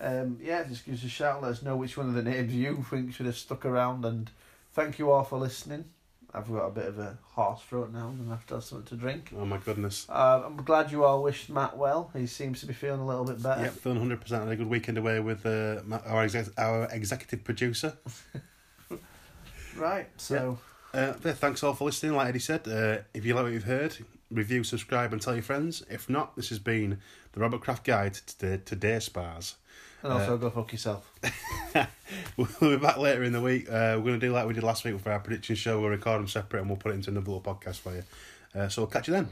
Um, 0.00 0.38
yeah, 0.40 0.62
just 0.62 0.86
give 0.86 0.94
us 0.94 1.02
a 1.02 1.08
shout. 1.08 1.42
Let 1.42 1.50
us 1.50 1.62
know 1.62 1.74
which 1.74 1.96
one 1.96 2.06
of 2.08 2.14
the 2.14 2.22
names 2.22 2.54
you 2.54 2.86
think 2.88 3.12
should 3.12 3.26
have 3.26 3.36
stuck 3.36 3.66
around, 3.66 4.04
and 4.04 4.30
thank 4.72 4.98
you 4.98 5.10
all 5.10 5.24
for 5.24 5.38
listening. 5.38 5.84
I've 6.34 6.46
got 6.52 6.66
a 6.66 6.70
bit 6.70 6.84
of 6.86 6.98
a 6.98 7.16
hoarse 7.22 7.62
throat 7.62 7.90
now, 7.90 8.08
and 8.08 8.28
I 8.28 8.34
have 8.34 8.46
to 8.48 8.54
have 8.56 8.64
something 8.64 8.86
to 8.88 8.96
drink. 8.96 9.32
Oh 9.34 9.46
my 9.46 9.56
goodness. 9.56 10.06
Uh, 10.10 10.42
I'm 10.44 10.56
glad 10.56 10.92
you 10.92 11.02
all 11.04 11.22
wished 11.22 11.48
Matt 11.48 11.76
well. 11.78 12.10
He 12.14 12.26
seems 12.26 12.60
to 12.60 12.66
be 12.66 12.74
feeling 12.74 13.00
a 13.00 13.06
little 13.06 13.24
bit 13.24 13.42
better. 13.42 13.62
Yep, 13.62 13.72
feeling 13.72 14.08
100% 14.10 14.28
had 14.38 14.48
a 14.48 14.56
good 14.56 14.68
weekend 14.68 14.98
away 14.98 15.20
with 15.20 15.46
uh, 15.46 15.80
our, 16.06 16.22
exec- 16.24 16.52
our 16.58 16.86
executive 16.92 17.44
producer. 17.44 17.96
Right, 19.76 20.08
so 20.16 20.58
Uh, 20.92 21.12
yeah, 21.24 21.32
thanks 21.34 21.62
all 21.62 21.72
for 21.72 21.84
listening. 21.84 22.14
Like 22.16 22.28
Eddie 22.30 22.38
said, 22.40 22.66
uh, 22.66 22.98
if 23.14 23.24
you 23.24 23.34
like 23.34 23.44
what 23.44 23.52
you've 23.52 23.62
heard, 23.64 23.96
review, 24.30 24.64
subscribe, 24.64 25.12
and 25.12 25.22
tell 25.22 25.34
your 25.34 25.42
friends. 25.42 25.84
If 25.88 26.08
not, 26.08 26.34
this 26.34 26.48
has 26.48 26.58
been 26.58 26.98
the 27.32 27.40
Robert 27.40 27.60
Kraft 27.60 27.84
Guide 27.84 28.14
to, 28.40 28.58
to 28.58 28.74
day 28.76 28.98
spas. 28.98 29.54
And 30.02 30.12
also 30.12 30.36
go 30.36 30.50
fuck 30.50 30.72
yourself. 30.72 31.12
We'll 32.36 32.48
be 32.60 32.76
back 32.76 32.96
later 32.96 33.22
in 33.24 33.32
the 33.32 33.40
week. 33.40 33.68
Uh, 33.68 33.96
we're 33.98 34.06
going 34.06 34.20
to 34.20 34.26
do 34.26 34.32
like 34.32 34.46
we 34.46 34.54
did 34.54 34.62
last 34.62 34.84
week 34.84 34.98
for 35.00 35.12
our 35.12 35.18
prediction 35.20 35.56
show. 35.56 35.80
We'll 35.80 35.90
record 35.90 36.20
them 36.20 36.28
separate 36.28 36.60
and 36.60 36.70
we'll 36.70 36.78
put 36.78 36.92
it 36.92 36.94
into 36.94 37.10
another 37.10 37.32
little 37.32 37.54
podcast 37.54 37.76
for 37.80 37.94
you. 37.94 38.02
Uh, 38.54 38.68
so 38.68 38.82
we'll 38.82 38.90
catch 38.90 39.08
you 39.08 39.14
then. 39.14 39.28